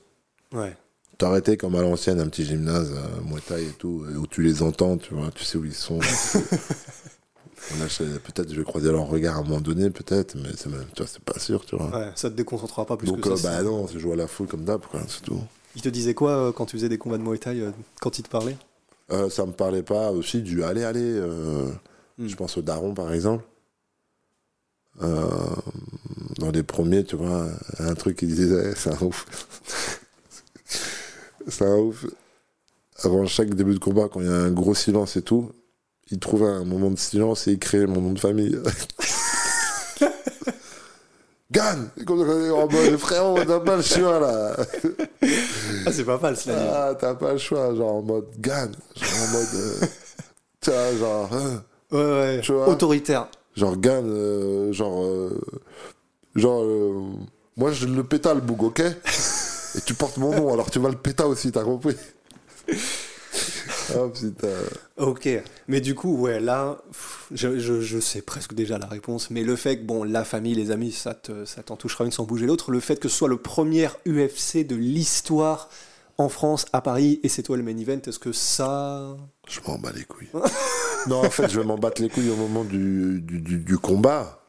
Ouais. 0.54 0.76
T'arrêter 1.18 1.56
comme 1.56 1.76
à 1.76 1.82
l'ancienne, 1.82 2.20
un 2.20 2.28
petit 2.28 2.44
gymnase, 2.46 2.92
euh, 2.94 3.22
Muay 3.30 3.40
Thai 3.40 3.64
et 3.64 3.72
tout, 3.72 4.06
et 4.12 4.18
où 4.18 4.28
tu 4.28 4.42
les 4.42 4.62
entends, 4.62 4.98
tu 4.98 5.14
vois, 5.14 5.32
tu 5.34 5.46
sais 5.46 5.58
où 5.58 5.64
ils 5.66 5.74
sont. 5.74 6.00
Peut-être 8.26 8.52
je 8.52 8.58
vais 8.60 8.64
croiser 8.64 8.92
leur 8.92 9.08
regard 9.08 9.38
à 9.38 9.40
un 9.40 9.44
moment 9.44 9.62
donné, 9.62 9.90
peut-être, 9.90 10.36
mais 10.36 10.50
c'est 10.56 11.20
pas 11.24 11.40
sûr, 11.40 11.66
tu 11.66 11.76
vois. 11.76 11.88
Ouais, 11.98 12.12
ça 12.16 12.30
te 12.30 12.36
déconcentrera 12.36 12.86
pas 12.86 12.96
plus 12.98 13.08
Donc, 13.08 13.22
que 13.22 13.30
euh, 13.30 13.36
ça. 13.38 13.50
bah 13.58 13.64
non, 13.64 13.88
c'est 13.88 13.98
jouer 14.00 14.14
à 14.14 14.18
la 14.18 14.28
foule 14.28 14.48
comme 14.48 14.66
d'hab, 14.66 14.82
quoi, 14.82 15.02
c'est 15.08 15.22
tout. 15.24 15.40
Il 15.76 15.82
te 15.82 15.90
disait 15.90 16.14
quoi 16.14 16.32
euh, 16.32 16.52
quand 16.52 16.66
tu 16.68 16.76
faisais 16.78 16.90
des 16.90 16.98
combats 17.00 17.18
de 17.18 17.24
Muay 17.24 17.38
Thai, 17.40 17.60
euh, 17.62 17.72
quand 18.02 18.20
il 18.20 18.24
te 18.24 18.30
parlait 18.30 18.56
Euh, 19.12 19.30
ça 19.30 19.46
me 19.46 19.52
parlait 19.52 19.84
pas 19.84 20.12
aussi 20.12 20.42
du 20.42 20.64
allez, 20.64 20.84
allez. 20.84 21.02
euh, 21.04 21.72
Hmm. 22.18 22.28
Je 22.28 22.36
pense 22.36 22.58
au 22.58 22.62
Daron, 22.62 22.94
par 22.94 23.14
exemple. 23.14 23.44
Euh, 25.02 25.28
dans 26.38 26.52
les 26.52 26.64
premiers, 26.64 27.04
tu 27.04 27.18
vois, 27.18 27.48
un 27.80 27.94
truc 27.96 28.18
qui 28.18 28.28
disait, 28.28 28.74
c'est 28.76 28.92
un 28.92 29.06
ouf. 29.06 29.26
c'est 31.48 31.66
un 31.66 31.78
ouf. 31.78 32.06
Avant 33.04 33.26
chaque 33.26 33.54
début 33.54 33.74
de 33.74 33.80
combat, 33.80 34.08
quand 34.10 34.22
il 34.22 34.28
y 34.28 34.30
a 34.30 34.36
un 34.36 34.52
gros 34.52 34.74
silence 34.74 35.18
et 35.18 35.22
tout, 35.22 35.52
il 36.10 36.20
trouvait 36.20 36.48
un 36.48 36.64
moment 36.64 36.90
de 36.90 36.98
silence 36.98 37.48
et 37.48 37.54
il 37.54 37.60
créait 37.60 37.88
mon 37.88 38.00
nom 38.00 38.14
de 38.14 38.20
famille. 38.20 38.58
Gagne 41.52 41.90
Comme 42.06 42.22
oh, 42.22 42.68
bah, 42.72 42.98
frérot, 42.98 43.38
on 43.40 43.46
n'a 43.46 43.60
pas 43.60 43.76
le 43.76 43.82
choix 43.82 44.20
là. 44.20 44.56
Ah, 45.86 45.92
c'est 45.92 46.04
pas 46.06 46.18
mal, 46.20 46.36
cela. 46.38 46.88
Ah, 46.90 46.96
t'as 46.96 47.16
pas 47.16 47.34
le 47.34 47.38
choix, 47.38 47.74
genre 47.76 47.96
en 47.96 48.02
mode 48.02 48.26
Gann, 48.40 48.72
genre 48.96 49.22
en 49.24 49.28
mode. 49.28 49.48
euh, 49.56 49.86
tu 50.62 50.72
vois, 50.72 50.96
genre. 50.96 51.30
hein, 51.34 51.64
Ouais, 51.92 52.00
ouais. 52.04 52.42
Tu 52.42 52.52
vois? 52.54 52.70
Autoritaire. 52.70 53.28
genre 53.56 53.78
Gann, 53.78 54.06
euh, 54.08 54.72
genre. 54.74 55.04
euh, 55.04 55.40
genre. 56.36 56.64
euh, 56.64 57.02
moi, 57.58 57.72
je 57.72 57.86
le 57.88 58.04
péta 58.04 58.34
le 58.34 58.42
boug, 58.42 58.64
ok? 58.64 58.80
Et 59.78 59.82
tu 59.86 59.94
portes 59.94 60.18
mon 60.18 60.34
nom, 60.34 60.54
alors 60.54 60.70
tu 60.72 60.80
vas 60.80 60.90
le 60.90 60.96
péta 60.98 61.28
aussi, 61.28 61.52
t'as 61.52 61.64
compris? 61.64 61.96
Ah 63.94 64.08
putain. 64.14 64.48
Ok, 64.98 65.28
mais 65.68 65.82
du 65.82 65.94
coup, 65.96 66.16
ouais, 66.18 66.40
là, 66.40 66.78
je, 67.32 67.60
je, 67.60 67.82
je 67.82 68.00
sais 68.00 68.22
presque 68.22 68.54
déjà 68.54 68.78
la 68.78 68.88
réponse, 68.88 69.30
mais 69.30 69.44
le 69.44 69.56
fait 69.56 69.78
que, 69.80 69.84
bon, 69.84 70.04
la 70.04 70.24
famille, 70.24 70.56
les 70.56 70.72
amis, 70.72 70.92
ça 70.92 71.14
te- 71.14 71.46
ça 71.46 71.64
t'en 71.64 71.76
touchera 71.76 72.06
une 72.06 72.12
sans 72.12 72.24
bouger 72.24 72.46
l'autre, 72.46 72.72
le 72.72 72.80
fait 72.80 73.00
que 73.00 73.10
ce 73.10 73.18
soit 73.18 73.28
le 73.30 73.38
premier 73.38 73.88
UFC 74.06 74.66
de 74.66 74.76
l'histoire 74.76 75.70
en 76.18 76.30
France, 76.30 76.66
à 76.72 76.80
Paris, 76.82 77.20
et 77.24 77.30
c'est 77.30 77.44
toi 77.44 77.58
le 77.58 77.64
main 77.64 77.76
event, 77.78 78.00
est-ce 78.08 78.20
que 78.20 78.32
ça... 78.32 79.18
Je 79.50 79.60
m'en 79.68 79.78
bats 79.78 79.92
les 79.94 80.06
couilles. 80.06 80.30
non, 81.08 81.18
en 81.26 81.30
fait, 81.30 81.50
je 81.50 81.60
vais 81.60 81.66
m'en 81.66 81.78
battre 81.78 82.02
les 82.02 82.08
couilles 82.10 82.30
au 82.30 82.36
moment 82.38 82.64
du, 82.64 83.20
du, 83.22 83.42
du- 83.42 83.58
du 83.60 83.78
combat. 83.78 84.42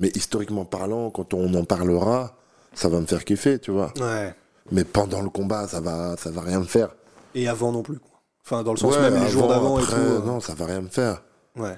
Mais 0.00 0.10
historiquement 0.14 0.64
parlant, 0.64 1.10
quand 1.10 1.34
on 1.34 1.54
en 1.54 1.64
parlera, 1.64 2.36
ça 2.74 2.88
va 2.88 3.00
me 3.00 3.06
faire 3.06 3.24
kiffer, 3.24 3.58
tu 3.60 3.70
vois. 3.70 3.92
Ouais. 4.00 4.34
Mais 4.70 4.84
pendant 4.84 5.22
le 5.22 5.30
combat, 5.30 5.66
ça 5.68 5.80
va, 5.80 6.16
ça 6.16 6.30
va 6.30 6.42
rien 6.42 6.58
me 6.60 6.64
faire. 6.66 6.94
Et 7.34 7.48
avant 7.48 7.72
non 7.72 7.82
plus, 7.82 7.98
quoi. 7.98 8.17
Enfin, 8.50 8.62
dans 8.62 8.72
le 8.72 8.78
sens 8.78 8.94
Ouais, 8.96 9.10
même 9.10 9.22
les 9.22 9.28
jours 9.28 9.44
avant, 9.52 9.76
d'avant 9.76 9.78
et 9.78 9.82
tout. 9.82 9.92
euh, 9.94 10.20
Non, 10.24 10.40
ça 10.40 10.54
va 10.54 10.64
rien 10.66 10.80
me 10.80 10.88
faire. 10.88 11.22
Ouais. 11.56 11.76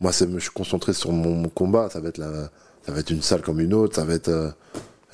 Moi, 0.00 0.12
c'est, 0.12 0.30
je 0.32 0.38
suis 0.38 0.50
concentré 0.50 0.92
sur 0.94 1.12
mon, 1.12 1.34
mon 1.34 1.48
combat. 1.48 1.90
Ça 1.90 2.00
va 2.00 2.08
être 2.08 2.18
la, 2.18 2.50
ça 2.86 2.92
va 2.92 3.00
être 3.00 3.10
une 3.10 3.20
salle 3.22 3.42
comme 3.42 3.60
une 3.60 3.74
autre. 3.74 3.94
Ça 3.96 4.04
va 4.04 4.14
être 4.14 4.28
euh, 4.28 4.50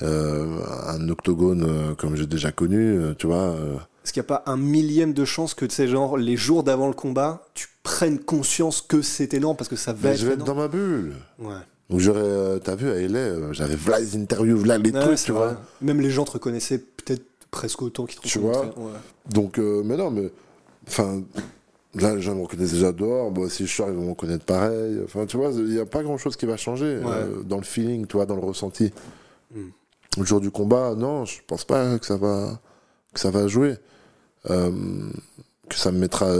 euh, 0.01 0.57
un 0.87 1.09
octogone 1.09 1.65
euh, 1.67 1.95
comme 1.95 2.15
j'ai 2.15 2.25
déjà 2.27 2.51
connu, 2.51 2.99
tu 3.17 3.27
vois. 3.27 3.55
Est-ce 4.03 4.13
qu'il 4.13 4.21
n'y 4.21 4.25
a 4.27 4.37
pas 4.37 4.43
un 4.45 4.55
millième 4.57 5.13
de 5.13 5.25
chance 5.25 5.53
que, 5.53 5.65
tu 5.65 5.73
sais, 5.75 5.87
genre, 5.87 6.15
les 6.17 6.37
jours 6.37 6.63
d'avant 6.63 6.87
le 6.87 6.93
combat, 6.93 7.41
tu 7.55 7.67
prennes 7.83 8.19
conscience 8.19 8.81
que 8.81 9.01
c'est 9.01 9.33
énorme 9.33 9.57
parce 9.57 9.67
que 9.69 9.75
ça 9.75 9.93
va 9.93 10.09
Mais 10.09 10.15
être 10.15 10.21
je 10.21 10.27
vais 10.27 10.33
être 10.33 10.43
dans 10.45 10.55
ma 10.55 10.67
bulle. 10.67 11.13
Ouais. 11.39 11.53
Donc 11.89 11.99
j'aurais, 11.99 12.59
t'as 12.63 12.75
vu, 12.75 12.89
à 12.89 12.95
LA, 12.99 13.51
j'avais 13.53 13.75
voilà 13.75 13.99
les 13.99 14.15
interviews, 14.15 14.57
voilà 14.57 14.77
les 14.79 14.91
Ouais, 14.91 15.01
trucs, 15.01 15.17
tu 15.19 15.31
vrai. 15.31 15.47
vois. 15.49 15.57
Même 15.81 16.01
les 16.01 16.09
gens 16.09 16.23
te 16.25 16.31
reconnaissaient 16.31 16.79
peut-être 16.79 17.23
presque 17.51 17.81
autant 17.83 18.05
qu'ils 18.05 18.19
te 18.19 18.27
Tu 18.27 18.39
reconnaissaient. 18.39 18.71
vois 18.75 18.85
Ouais. 18.85 18.91
Donc, 19.29 19.59
euh, 19.59 19.81
mais 19.83 19.97
non, 19.97 20.09
mais. 20.11 20.31
Enfin, 20.87 21.23
là, 21.95 22.15
les 22.15 22.21
gens 22.21 22.35
me 22.35 22.41
reconnaissent 22.43 22.73
déjà 22.73 22.91
dehors. 22.91 23.31
Bon, 23.31 23.47
si 23.49 23.65
je 23.67 23.75
sors, 23.75 23.89
ils 23.89 23.95
vont 23.95 24.03
me 24.05 24.09
reconnaître 24.11 24.45
pareil. 24.45 24.99
Enfin, 25.03 25.25
tu 25.25 25.37
vois, 25.37 25.49
il 25.51 25.65
n'y 25.65 25.79
a 25.79 25.85
pas 25.85 26.03
grand 26.03 26.17
chose 26.17 26.35
qui 26.35 26.45
va 26.45 26.57
changer 26.57 26.99
euh, 27.03 27.43
dans 27.43 27.57
le 27.57 27.63
feeling, 27.63 28.05
tu 28.07 28.17
vois, 28.17 28.25
dans 28.25 28.35
le 28.35 28.41
ressenti. 28.41 28.91
Hmm. 29.53 29.69
Le 30.17 30.23
jour 30.25 30.39
du 30.39 30.51
combat, 30.51 30.93
non, 30.95 31.25
je 31.25 31.39
pense 31.47 31.65
pas 31.65 31.97
que 31.99 32.05
ça 32.05 32.17
va, 32.17 32.59
que 33.13 33.19
ça 33.19 33.31
va 33.31 33.47
jouer. 33.47 33.75
Euh, 34.49 34.71
que 35.67 35.75
ça 35.75 35.91
me 35.91 35.97
mettra 35.97 36.31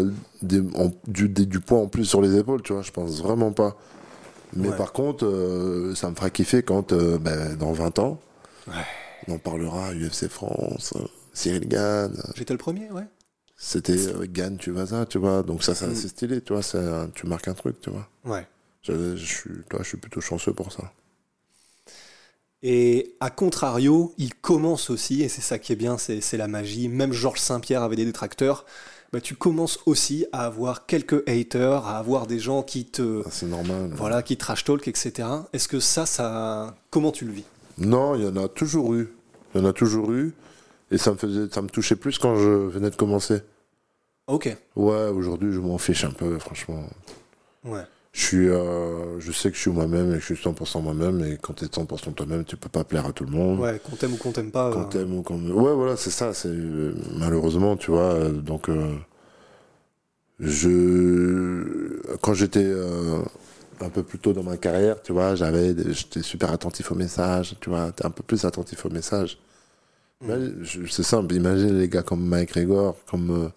des, 0.44 0.60
en- 0.76 0.92
du, 1.08 1.28
des- 1.28 1.48
du 1.48 1.60
poids 1.60 1.80
en 1.80 1.88
plus 1.88 2.06
sur 2.06 2.22
les 2.22 2.38
épaules, 2.38 2.62
tu 2.62 2.74
vois, 2.74 2.84
je 2.84 2.92
pense 2.92 3.22
vraiment 3.24 3.52
pas. 3.52 3.76
Mais 4.54 4.70
Ouais. 4.70 4.78
par 4.78 4.94
contre, 4.94 5.26
euh, 5.26 5.96
ça 5.96 6.10
me 6.12 6.16
fera 6.16 6.30
kiffer 6.30 6.62
quand, 6.62 6.94
euh, 6.94 7.18
ben, 7.18 7.56
dans 7.58 7.74
20 7.74 7.98
ans, 7.98 8.20
Ouais. 8.68 8.74
on 9.28 9.34
en 9.34 9.38
parlera 9.40 9.94
UFC 9.96 10.28
France, 10.30 10.94
Cyril 11.34 11.68
Gann. 11.68 12.14
J'étais 12.36 12.54
le 12.54 12.60
premier, 12.60 12.92
ouais. 12.92 13.04
C'était 13.58 13.98
Gann, 14.28 14.58
tu 14.58 14.72
vas 14.72 14.86
ça, 14.88 15.06
tu 15.06 15.18
vois. 15.18 15.42
Donc 15.44 15.64
ça, 15.64 15.74
c'est 15.76 15.88
Mm. 15.88 15.92
assez 15.92 16.08
stylé, 16.10 16.42
tu 16.42 16.54
vois. 16.54 16.62
un- 16.76 17.08
tu 17.10 17.26
marques 17.28 17.48
un 17.48 17.54
truc, 17.54 17.80
tu 17.82 17.90
vois. 17.90 18.08
Ouais. 18.26 18.46
Je, 18.84 19.16
je 19.16 19.26
suis, 19.26 19.50
toi, 19.70 19.80
je 19.82 19.88
suis 19.88 19.98
plutôt 19.98 20.22
chanceux 20.22 20.54
pour 20.54 20.72
ça. 20.72 20.92
Et 22.64 23.16
à 23.20 23.30
contrario, 23.30 24.14
il 24.18 24.34
commence 24.34 24.90
aussi, 24.90 25.22
et 25.22 25.30
c'est 25.30 25.42
ça 25.42 25.60
qui 25.60 25.72
est 25.72 25.76
bien, 25.76 25.98
c'est 25.98 26.38
la 26.38 26.48
magie. 26.48 26.88
Même 26.88 27.14
Georges 27.14 27.40
Saint-Pierre 27.40 27.84
avait 27.84 27.96
des 27.96 28.06
détracteurs. 28.06 28.66
Bah, 29.14 29.22
tu 29.22 29.36
commences 29.36 29.80
aussi 29.86 30.26
à 30.32 30.46
avoir 30.46 30.88
quelques 30.88 31.28
haters, 31.30 31.86
à 31.86 32.00
avoir 32.00 32.26
des 32.28 32.40
gens 32.40 32.64
qui 32.64 32.86
te, 32.86 33.22
Ah, 33.26 33.30
C'est 33.32 33.46
normal. 33.46 33.92
voilà, 33.96 34.24
qui 34.24 34.36
trash 34.36 34.64
talk, 34.64 34.88
etc. 34.88 35.28
Est-ce 35.54 35.68
que 35.68 35.80
ça, 35.80 36.06
ça, 36.06 36.76
comment 36.90 37.12
tu 37.12 37.26
le 37.26 37.32
vis? 37.32 37.44
Non, 37.78 38.16
il 38.16 38.24
y 38.24 38.28
en 38.28 38.36
a 38.36 38.48
toujours 38.48 38.94
eu. 38.96 39.10
Il 39.54 39.62
y 39.62 39.64
en 39.64 39.68
a 39.68 39.74
toujours 39.74 40.12
eu. 40.12 40.34
Et 40.92 40.98
ça 40.98 41.12
me 41.12 41.18
faisait, 41.18 41.48
ça 41.52 41.62
me 41.62 41.70
touchait 41.70 41.96
plus 41.96 42.18
quand 42.20 42.36
je 42.36 42.48
venais 42.50 42.90
de 42.90 42.96
commencer. 42.96 43.42
Ok. 44.28 44.56
Ouais, 44.76 45.08
aujourd'hui, 45.10 45.52
je 45.52 45.60
m'en 45.60 45.78
fiche 45.78 46.04
un 46.04 46.12
peu, 46.12 46.38
franchement. 46.40 46.84
Ouais. 47.64 47.82
Je 48.14 48.22
suis, 48.22 48.48
euh, 48.50 49.20
je 49.20 49.32
sais 49.32 49.50
que 49.52 49.58
je 49.58 49.62
suis 49.62 49.72
moi-même 49.72 50.12
et 50.12 50.16
que 50.16 50.22
je 50.22 50.34
suis 50.34 50.42
100% 50.44 50.82
moi-même. 50.82 51.24
Et 51.26 51.38
quand 51.42 51.54
t'es 51.54 51.66
100% 51.66 52.14
toi-même, 52.14 52.46
tu 52.46 52.56
peux 52.56 52.70
pas 52.70 52.84
plaire 52.84 53.06
à 53.06 53.12
tout 53.12 53.26
le 53.26 53.32
monde. 53.32 53.60
Ouais, 53.60 53.80
qu'on 53.84 53.96
t'aime 53.98 54.14
ou 54.14 54.18
qu'on 54.18 54.32
t'aime 54.32 54.52
pas. 54.52 54.70
Euh, 54.70 55.06
ou. 55.06 55.52
Ouais, 55.62 55.74
voilà, 55.74 55.98
c'est 55.98 56.12
ça. 56.12 56.34
C'est 56.34 56.54
malheureusement, 57.18 57.76
tu 57.76 57.92
vois. 57.92 58.30
donc, 58.30 58.70
euh, 58.70 58.96
je 60.40 62.02
quand 62.22 62.34
j'étais 62.34 62.72
un 63.82 63.90
peu 63.90 64.04
plus 64.04 64.20
tôt 64.20 64.34
dans 64.34 64.44
ma 64.44 64.58
carrière, 64.58 65.02
tu 65.02 65.12
vois, 65.12 65.36
j'avais, 65.36 65.74
des- 65.74 65.94
j'étais 65.94 66.22
super 66.22 66.52
attentif 66.52 66.92
aux 66.92 66.96
messages. 66.96 67.56
Tu 67.60 67.70
vois, 67.70 67.92
t'es 67.92 68.06
un 68.06 68.12
peu 68.12 68.24
plus 68.24 68.46
attentif 68.46 68.86
aux 68.86 68.90
messages. 68.90 69.38
Je- 70.22 70.86
C'est 70.90 71.04
simple. 71.04 71.34
Imagine 71.36 71.78
les 71.78 71.90
gars 71.90 72.04
comme 72.04 72.26
Mike 72.26 72.50
Gregor, 72.54 72.96
comme 73.10 73.32
euh, 73.32 73.50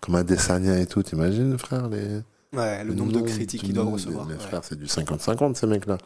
comme 0.00 0.14
Adesanya 0.14 0.78
et 0.80 0.86
tout. 0.86 1.02
T'imagines, 1.02 1.56
frère, 1.58 1.88
les 1.88 2.20
Ouais, 2.52 2.82
le 2.82 2.94
nombre 2.94 3.12
de 3.12 3.20
critiques 3.20 3.62
qu'ils 3.62 3.74
doivent 3.74 3.92
recevoir. 3.92 4.26
Ouais. 4.26 4.34
frère, 4.38 4.64
c'est 4.64 4.76
du 4.78 4.86
50-50 4.86 5.54
ces 5.56 5.66
mecs-là. 5.68 5.98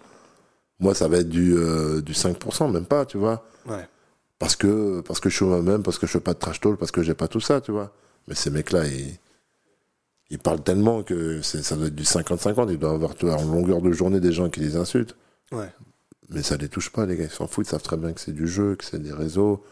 Moi, 0.78 0.94
ça 0.94 1.08
va 1.08 1.18
être 1.18 1.28
du 1.28 1.54
euh, 1.56 2.02
du 2.02 2.12
5%, 2.12 2.70
même 2.70 2.84
pas, 2.84 3.06
tu 3.06 3.16
vois 3.16 3.46
Ouais. 3.66 3.88
parce 4.38 4.56
que 4.56 5.00
parce 5.02 5.20
que 5.20 5.30
je 5.30 5.36
suis 5.36 5.44
moi-même, 5.46 5.82
parce 5.82 5.98
que 5.98 6.06
je 6.06 6.12
fais 6.12 6.20
pas 6.20 6.34
de 6.34 6.38
trash 6.38 6.60
talk, 6.60 6.76
parce 6.78 6.90
que 6.90 7.02
j'ai 7.02 7.14
pas 7.14 7.28
tout 7.28 7.40
ça, 7.40 7.60
tu 7.62 7.70
vois. 7.72 7.92
Mais 8.28 8.34
ces 8.34 8.50
mecs-là, 8.50 8.86
ils, 8.86 9.16
ils 10.30 10.38
parlent 10.38 10.62
tellement 10.62 11.02
que 11.02 11.40
ça 11.40 11.76
doit 11.76 11.86
être 11.86 11.94
du 11.94 12.02
50-50. 12.02 12.70
Ils 12.70 12.78
doivent 12.78 12.94
avoir 12.94 13.12
en 13.40 13.44
longueur 13.44 13.80
de 13.80 13.92
journée 13.92 14.20
des 14.20 14.32
gens 14.32 14.50
qui 14.50 14.60
les 14.60 14.76
insultent. 14.76 15.16
Ouais. 15.52 15.70
Mais 16.30 16.42
ça 16.42 16.56
les 16.56 16.68
touche 16.68 16.90
pas, 16.90 17.06
les 17.06 17.16
gars. 17.16 17.24
Ils 17.24 17.30
s'en 17.30 17.46
foutent. 17.46 17.66
Ils 17.68 17.70
savent 17.70 17.82
très 17.82 17.96
bien 17.96 18.12
que 18.12 18.20
c'est 18.20 18.32
du 18.32 18.48
jeu, 18.48 18.74
que 18.76 18.84
c'est 18.84 18.98
des 19.00 19.12
réseaux, 19.12 19.62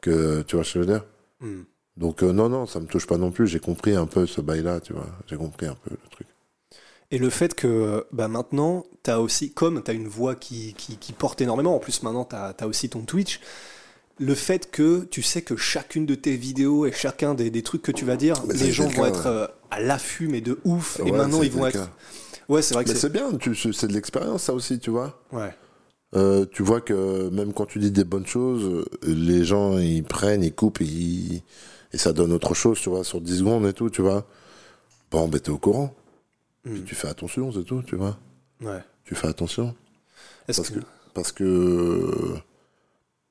que 0.00 0.42
tu 0.42 0.56
vois 0.56 0.64
ce 0.64 0.74
que 0.74 0.82
je 0.82 0.84
veux 0.84 0.92
dire. 0.92 1.04
Hmm. 1.40 1.62
Donc 1.96 2.22
euh, 2.22 2.32
non, 2.32 2.48
non, 2.48 2.66
ça 2.66 2.80
me 2.80 2.86
touche 2.86 3.06
pas 3.06 3.16
non 3.16 3.30
plus. 3.30 3.46
J'ai 3.46 3.60
compris 3.60 3.94
un 3.94 4.06
peu 4.06 4.26
ce 4.26 4.40
bail-là, 4.40 4.80
tu 4.80 4.92
vois. 4.92 5.06
J'ai 5.26 5.36
compris 5.36 5.66
un 5.66 5.74
peu 5.74 5.90
le 5.90 6.10
truc. 6.10 6.26
Et 7.10 7.18
le 7.18 7.30
fait 7.30 7.54
que 7.54 8.06
bah 8.12 8.28
maintenant, 8.28 8.84
tu 9.04 9.10
as 9.10 9.20
aussi, 9.20 9.52
comme 9.52 9.82
tu 9.82 9.90
as 9.90 9.94
une 9.94 10.08
voix 10.08 10.34
qui, 10.34 10.74
qui, 10.74 10.96
qui 10.96 11.12
porte 11.12 11.40
énormément, 11.40 11.76
en 11.76 11.78
plus 11.78 12.02
maintenant 12.02 12.24
tu 12.24 12.34
as, 12.34 12.66
aussi 12.66 12.88
ton 12.88 13.02
Twitch, 13.02 13.40
le 14.18 14.34
fait 14.34 14.70
que 14.70 15.04
tu 15.04 15.22
sais 15.22 15.42
que 15.42 15.56
chacune 15.56 16.04
de 16.04 16.14
tes 16.14 16.36
vidéos 16.36 16.84
et 16.84 16.92
chacun 16.92 17.34
des, 17.34 17.50
des 17.50 17.62
trucs 17.62 17.82
que 17.82 17.92
tu 17.92 18.04
vas 18.04 18.16
dire, 18.16 18.42
Mais 18.46 18.54
les 18.54 18.72
gens 18.72 18.88
vont 18.88 19.02
cas, 19.02 19.08
être 19.08 19.26
ouais. 19.26 19.42
euh, 19.42 19.46
à 19.70 19.80
l'affût, 19.80 20.26
mais 20.26 20.40
de 20.40 20.58
ouf, 20.64 21.00
et 21.04 21.12
maintenant 21.12 21.42
ils 21.42 21.50
vont 21.50 21.66
être. 21.66 21.84
cas. 21.84 21.90
Ouais, 22.48 22.62
c'est 22.62 22.74
vrai 22.74 22.84
que 22.84 22.90
c'est. 22.90 22.96
c'est 22.96 23.12
bien, 23.12 23.30
c'est 23.72 23.88
de 23.88 23.92
l'expérience, 23.92 24.44
ça 24.44 24.52
aussi, 24.52 24.78
tu 24.78 24.90
vois. 24.90 25.20
Ouais. 25.32 25.54
Euh, 26.14 26.46
tu 26.50 26.62
vois 26.62 26.80
que 26.80 27.28
même 27.30 27.52
quand 27.52 27.66
tu 27.66 27.78
dis 27.78 27.90
des 27.90 28.04
bonnes 28.04 28.26
choses, 28.26 28.84
les 29.02 29.44
gens 29.44 29.76
ils 29.78 30.04
prennent, 30.04 30.42
ils 30.44 30.54
coupent 30.54 30.80
et, 30.80 30.84
ils- 30.84 31.42
et 31.92 31.98
ça 31.98 32.12
donne 32.12 32.32
autre 32.32 32.54
chose, 32.54 32.80
tu 32.80 32.88
vois, 32.90 33.04
sur 33.04 33.20
10 33.20 33.38
secondes 33.38 33.66
et 33.66 33.72
tout, 33.72 33.90
tu 33.90 34.02
vois. 34.02 34.26
Bon, 35.10 35.28
ben 35.28 35.40
t'es 35.40 35.50
au 35.50 35.58
courant. 35.58 35.92
Puis 36.64 36.80
Hmm. 36.80 36.84
tu 36.84 36.94
fais 36.94 37.08
attention, 37.08 37.52
c'est 37.52 37.64
tout, 37.64 37.82
tu 37.82 37.96
vois. 37.96 38.18
Ouais. 38.60 38.80
Tu 39.04 39.14
fais 39.14 39.28
attention. 39.28 39.74
Parce 40.46 40.70
que. 40.70 40.74
que, 40.80 40.84
parce 41.14 41.32
que, 41.32 42.34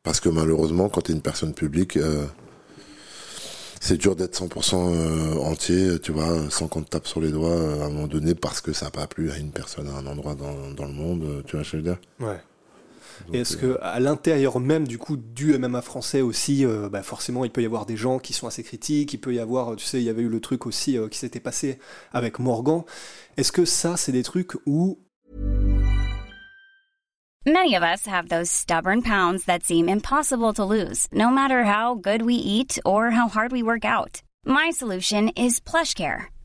parce 0.03 0.19
que 0.19 0.29
malheureusement, 0.29 0.89
quand 0.89 1.01
t'es 1.01 1.13
une 1.13 1.21
personne 1.21 1.53
publique, 1.53 1.97
euh, 1.97 2.25
c'est 3.81 3.97
dur 3.97 4.15
d'être 4.15 4.35
100% 4.35 4.93
euh, 4.93 5.33
entier, 5.39 5.99
tu 5.99 6.11
vois, 6.11 6.49
sans 6.49 6.67
qu'on 6.67 6.81
te 6.81 6.89
tape 6.89 7.07
sur 7.07 7.21
les 7.21 7.31
doigts 7.31 7.53
à 7.55 7.85
un 7.85 7.89
moment 7.89 8.07
donné 8.07 8.35
parce 8.35 8.61
que 8.61 8.73
ça 8.73 8.85
n'a 8.85 8.91
pas 8.91 9.07
plu 9.07 9.31
à 9.31 9.38
une 9.38 9.51
personne 9.51 9.88
à 9.89 9.93
un 9.97 10.05
endroit 10.07 10.35
dans, 10.35 10.71
dans 10.71 10.85
le 10.85 10.93
monde, 10.93 11.43
tu 11.45 11.55
vois 11.55 11.63
je 11.63 11.77
veux 11.77 11.83
dire? 11.83 11.97
Ouais. 12.19 12.39
Donc, 13.25 13.36
Et 13.36 13.39
est-ce 13.39 13.58
euh, 13.58 13.75
que 13.75 13.80
à 13.82 13.99
l'intérieur 13.99 14.60
même 14.60 14.88
du 14.88 14.97
coup 14.97 15.17
du 15.17 15.58
MMA 15.58 15.82
français 15.82 16.21
aussi, 16.21 16.65
euh, 16.65 16.89
bah, 16.89 17.04
forcément 17.04 17.45
il 17.45 17.51
peut 17.51 17.62
y 17.62 17.65
avoir 17.65 17.86
des 17.86 17.97
gens 17.97 18.19
qui 18.19 18.34
sont 18.34 18.47
assez 18.47 18.63
critiques, 18.63 19.13
il 19.13 19.19
peut 19.19 19.34
y 19.34 19.39
avoir, 19.39 19.75
tu 19.75 19.86
sais, 19.86 19.99
il 19.99 20.04
y 20.04 20.10
avait 20.10 20.21
eu 20.21 20.30
le 20.30 20.39
truc 20.39 20.65
aussi 20.65 20.97
euh, 20.97 21.08
qui 21.08 21.17
s'était 21.17 21.39
passé 21.39 21.80
avec 22.13 22.39
Morgan. 22.39 22.84
Est-ce 23.38 23.51
que 23.51 23.65
ça 23.65 23.97
c'est 23.97 24.12
des 24.12 24.23
trucs 24.23 24.54
où 24.65 24.99
Many 27.47 27.75
of 27.75 27.84
us 27.84 28.08
have 28.08 28.30
those 28.30 28.49
stubborn 28.49 29.04
pounds 29.04 29.45
that 29.45 29.63
seem 29.63 29.88
impossible 29.88 30.51
to 30.54 30.65
lose, 30.65 31.08
no 31.12 31.30
matter 31.30 31.63
how 31.63 31.93
good 31.93 32.23
we 32.23 32.34
eat 32.34 32.80
or 32.86 33.12
how 33.12 33.28
hard 33.28 33.51
we 33.51 33.62
work 33.62 33.86
out. 33.86 34.23
My 34.45 34.71
solution 34.71 35.30
is 35.30 35.60
PlushCare. 35.60 36.34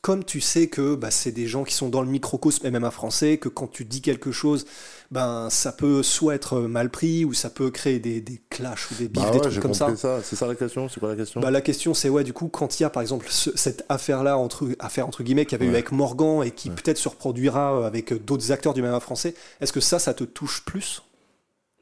Comme 0.00 0.24
tu 0.24 0.40
sais 0.40 0.68
que 0.68 0.94
bah, 0.94 1.10
c'est 1.10 1.32
des 1.32 1.46
gens 1.46 1.64
qui 1.64 1.74
sont 1.74 1.88
dans 1.88 2.02
le 2.02 2.08
microcosme 2.08 2.68
MMA 2.70 2.90
français, 2.90 3.38
que 3.38 3.48
quand 3.48 3.66
tu 3.66 3.84
dis 3.84 4.00
quelque 4.00 4.30
chose, 4.32 4.64
ben 5.10 5.48
ça 5.50 5.72
peut 5.72 6.02
soit 6.02 6.34
être 6.34 6.60
mal 6.60 6.88
pris 6.90 7.24
ou 7.24 7.32
ça 7.34 7.50
peut 7.50 7.70
créer 7.70 7.98
des, 7.98 8.20
des 8.20 8.40
clashs 8.50 8.90
ou 8.90 8.94
des 8.94 9.08
bifs, 9.08 9.22
Bah 9.22 9.30
des 9.30 9.40
trucs 9.40 9.60
comme 9.60 9.74
ça. 9.74 9.92
C'est 10.22 10.36
ça 10.36 10.46
la 10.46 10.54
question 10.54 10.88
C'est 10.88 11.00
quoi 11.00 11.08
la 11.10 11.16
question? 11.16 11.40
Bah, 11.40 11.50
la 11.50 11.60
question 11.60 11.94
c'est 11.94 12.08
ouais 12.08 12.24
du 12.24 12.32
coup 12.32 12.48
quand 12.48 12.78
il 12.78 12.84
y 12.84 12.86
a 12.86 12.90
par 12.90 13.02
exemple 13.02 13.26
ce- 13.28 13.56
cette 13.56 13.84
affaire 13.88 14.22
là 14.22 14.38
entre 14.38 14.68
affaire 14.78 15.06
entre 15.06 15.22
guillemets 15.22 15.44
qu'il 15.46 15.58
y 15.58 15.62
avait 15.62 15.66
eu 15.70 15.74
avec 15.74 15.92
Morgan 15.92 16.42
et 16.44 16.50
qui 16.52 16.70
peut-être 16.70 16.98
se 16.98 17.08
reproduira 17.08 17.74
euh, 17.80 17.86
avec 17.86 18.12
euh, 18.12 18.18
d'autres 18.18 18.52
acteurs 18.52 18.74
du 18.74 18.82
MMA 18.82 19.00
français, 19.00 19.34
est-ce 19.60 19.72
que 19.72 19.80
ça 19.80 19.98
ça 19.98 20.14
te 20.14 20.24
touche 20.24 20.64
plus? 20.64 21.02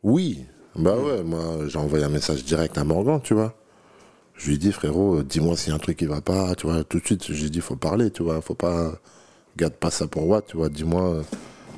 Oui. 0.02 0.44
Bah 0.76 0.96
ouais, 0.96 1.22
moi, 1.24 1.66
j'ai 1.66 1.78
envoyé 1.78 2.04
un 2.04 2.08
message 2.08 2.44
direct 2.44 2.78
à 2.78 2.84
Morgan, 2.84 3.20
tu 3.22 3.34
vois. 3.34 3.54
Je 4.40 4.46
lui 4.46 4.54
ai 4.54 4.58
dit, 4.58 4.72
frérot, 4.72 5.18
euh, 5.18 5.22
dis-moi 5.22 5.54
s'il 5.54 5.68
y 5.68 5.72
a 5.72 5.76
un 5.76 5.78
truc 5.78 5.98
qui 5.98 6.06
va 6.06 6.22
pas, 6.22 6.54
tu 6.54 6.66
vois. 6.66 6.82
Tout 6.84 6.98
de 6.98 7.04
suite, 7.04 7.30
j'ai 7.30 7.50
dit, 7.50 7.60
faut 7.60 7.76
parler, 7.76 8.10
tu 8.10 8.22
vois. 8.22 8.40
Faut 8.40 8.54
pas. 8.54 8.98
Garde 9.56 9.74
pas 9.74 9.90
ça 9.90 10.06
pour 10.06 10.26
what, 10.26 10.42
tu 10.42 10.56
vois. 10.56 10.70
Dis-moi, 10.70 11.02
euh, 11.16 11.22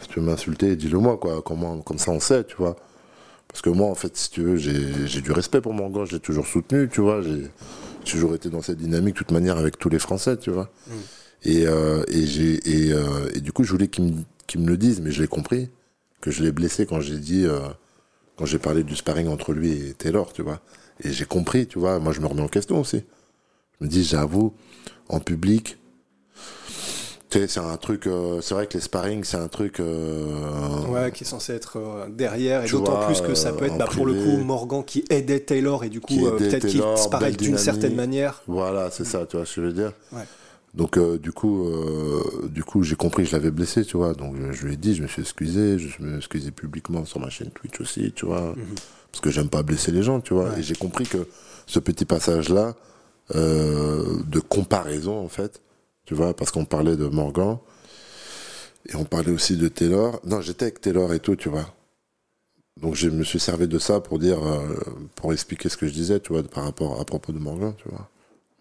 si 0.00 0.08
tu 0.08 0.20
veux 0.20 0.26
m'insulter, 0.26 0.76
dis-le 0.76 0.98
moi, 0.98 1.16
quoi. 1.16 1.42
Comment, 1.42 1.80
comme 1.80 1.98
ça, 1.98 2.12
on 2.12 2.20
sait, 2.20 2.44
tu 2.44 2.54
vois. 2.56 2.76
Parce 3.48 3.62
que 3.62 3.70
moi, 3.70 3.88
en 3.88 3.94
fait, 3.96 4.16
si 4.16 4.30
tu 4.30 4.42
veux, 4.42 4.56
j'ai 4.56 5.06
j'ai 5.06 5.20
du 5.22 5.32
respect 5.32 5.60
pour 5.60 5.74
Morgan, 5.74 6.06
je 6.06 6.12
l'ai 6.12 6.20
toujours 6.20 6.46
soutenu, 6.46 6.88
tu 6.88 7.00
vois. 7.00 7.20
J'ai 7.22 7.50
j'ai 8.04 8.12
toujours 8.12 8.34
été 8.34 8.48
dans 8.48 8.62
cette 8.62 8.78
dynamique, 8.78 9.14
de 9.14 9.18
toute 9.18 9.32
manière, 9.32 9.58
avec 9.58 9.78
tous 9.78 9.88
les 9.88 9.98
Français, 9.98 10.36
tu 10.36 10.50
vois. 10.50 10.70
Et, 11.44 11.66
euh, 11.66 12.04
et, 12.08 12.26
j'ai, 12.26 12.54
et, 12.68 12.92
euh, 12.92 13.28
et 13.34 13.40
du 13.40 13.52
coup, 13.52 13.64
je 13.64 13.72
voulais 13.72 13.88
qu'il 13.88 14.04
me, 14.60 14.66
le 14.66 14.76
dise, 14.76 15.00
mais 15.00 15.10
je 15.10 15.22
l'ai 15.22 15.28
compris, 15.28 15.70
que 16.20 16.30
je 16.30 16.42
l'ai 16.42 16.52
blessé 16.52 16.86
quand 16.86 17.00
j'ai 17.00 17.18
dit, 17.18 17.44
euh, 17.46 17.60
quand 18.36 18.44
j'ai 18.44 18.58
parlé 18.58 18.84
du 18.84 18.94
sparring 18.96 19.28
entre 19.28 19.52
lui 19.52 19.72
et 19.72 19.94
Taylor, 19.94 20.32
tu 20.32 20.42
vois. 20.42 20.60
Et 21.02 21.12
j'ai 21.12 21.24
compris, 21.24 21.66
tu 21.66 21.78
vois. 21.78 21.98
Moi, 21.98 22.12
je 22.12 22.20
me 22.20 22.26
remets 22.26 22.42
en 22.42 22.48
question 22.48 22.80
aussi. 22.80 23.02
Je 23.80 23.84
me 23.84 23.90
dis, 23.90 24.04
j'avoue, 24.04 24.54
en 25.08 25.18
public, 25.20 25.76
tu 27.28 27.38
sais, 27.38 27.48
c'est 27.48 27.60
un 27.60 27.76
truc, 27.78 28.06
euh, 28.06 28.40
c'est 28.42 28.52
vrai 28.54 28.66
que 28.66 28.74
les 28.74 28.80
sparring, 28.80 29.24
c'est 29.24 29.38
un 29.38 29.48
truc. 29.48 29.80
euh, 29.80 30.86
Ouais, 30.88 31.10
qui 31.12 31.24
est 31.24 31.26
censé 31.26 31.54
être 31.54 31.78
euh, 31.78 32.06
derrière, 32.10 32.62
et 32.64 32.68
d'autant 32.68 33.06
plus 33.06 33.20
que 33.22 33.34
ça 33.34 33.52
peut 33.52 33.64
être 33.64 33.78
bah, 33.78 33.86
pour 33.90 34.04
le 34.04 34.12
coup 34.12 34.36
Morgan 34.44 34.84
qui 34.84 35.02
aidait 35.08 35.40
Taylor 35.40 35.82
et 35.84 35.88
du 35.88 36.00
coup 36.00 36.14
peut-être 36.36 36.66
qu'il 36.66 36.82
belle 37.18 37.36
d'une 37.36 37.56
certaine 37.56 37.94
manière. 37.94 38.42
Voilà, 38.46 38.90
c'est 38.90 39.04
ça, 39.06 39.24
tu 39.26 39.36
vois 39.38 39.46
ce 39.46 39.56
que 39.56 39.62
je 39.62 39.66
veux 39.68 39.72
dire. 39.72 39.92
Ouais. 40.12 40.24
Donc 40.74 40.98
du 41.20 41.32
coup, 41.32 41.66
du 42.48 42.62
coup, 42.64 42.82
j'ai 42.82 42.96
compris 42.96 43.22
que 43.24 43.30
je 43.30 43.34
l'avais 43.36 43.50
blessé, 43.50 43.84
tu 43.84 43.96
vois. 43.96 44.12
Donc 44.12 44.34
je, 44.36 44.52
je 44.52 44.66
lui 44.66 44.74
ai 44.74 44.76
dit, 44.76 44.94
je 44.94 45.02
me 45.02 45.06
suis 45.08 45.22
excusé, 45.22 45.78
je 45.78 45.86
me 46.02 46.08
suis 46.10 46.16
excusé 46.18 46.50
publiquement 46.50 47.04
sur 47.06 47.18
ma 47.18 47.30
chaîne 47.30 47.50
Twitch 47.50 47.80
aussi, 47.80 48.12
tu 48.14 48.26
vois, 48.26 48.54
parce 49.12 49.20
que 49.20 49.30
j'aime 49.30 49.48
pas 49.48 49.62
blesser 49.62 49.92
les 49.92 50.02
gens, 50.02 50.20
tu 50.20 50.34
vois. 50.34 50.50
Ouais. 50.50 50.60
Et 50.60 50.62
j'ai 50.62 50.74
compris 50.74 51.04
que 51.04 51.28
ce 51.66 51.78
petit 51.78 52.04
passage-là 52.04 52.74
euh, 53.34 54.22
de 54.26 54.40
comparaison, 54.40 55.18
en 55.18 55.28
fait, 55.28 55.60
tu 56.06 56.14
vois, 56.14 56.34
parce 56.34 56.50
qu'on 56.50 56.64
parlait 56.64 56.96
de 56.96 57.06
Morgan 57.06 57.58
et 58.88 58.96
on 58.96 59.04
parlait 59.04 59.30
aussi 59.30 59.56
de 59.56 59.68
Taylor. 59.68 60.18
Non, 60.24 60.40
j'étais 60.40 60.64
avec 60.64 60.80
Taylor 60.80 61.12
et 61.12 61.20
tout, 61.20 61.36
tu 61.36 61.48
vois. 61.48 61.66
Donc 62.80 62.94
je 62.94 63.08
me 63.10 63.22
suis 63.22 63.38
servi 63.38 63.68
de 63.68 63.78
ça 63.78 64.00
pour 64.00 64.18
dire, 64.18 64.42
euh, 64.44 64.76
pour 65.14 65.32
expliquer 65.32 65.68
ce 65.68 65.76
que 65.76 65.86
je 65.86 65.92
disais, 65.92 66.18
tu 66.18 66.32
vois, 66.32 66.42
par 66.42 66.64
rapport 66.64 66.98
à 67.00 67.04
propos 67.04 67.32
de 67.32 67.38
Morgan, 67.38 67.74
tu 67.76 67.88
vois. 67.90 68.08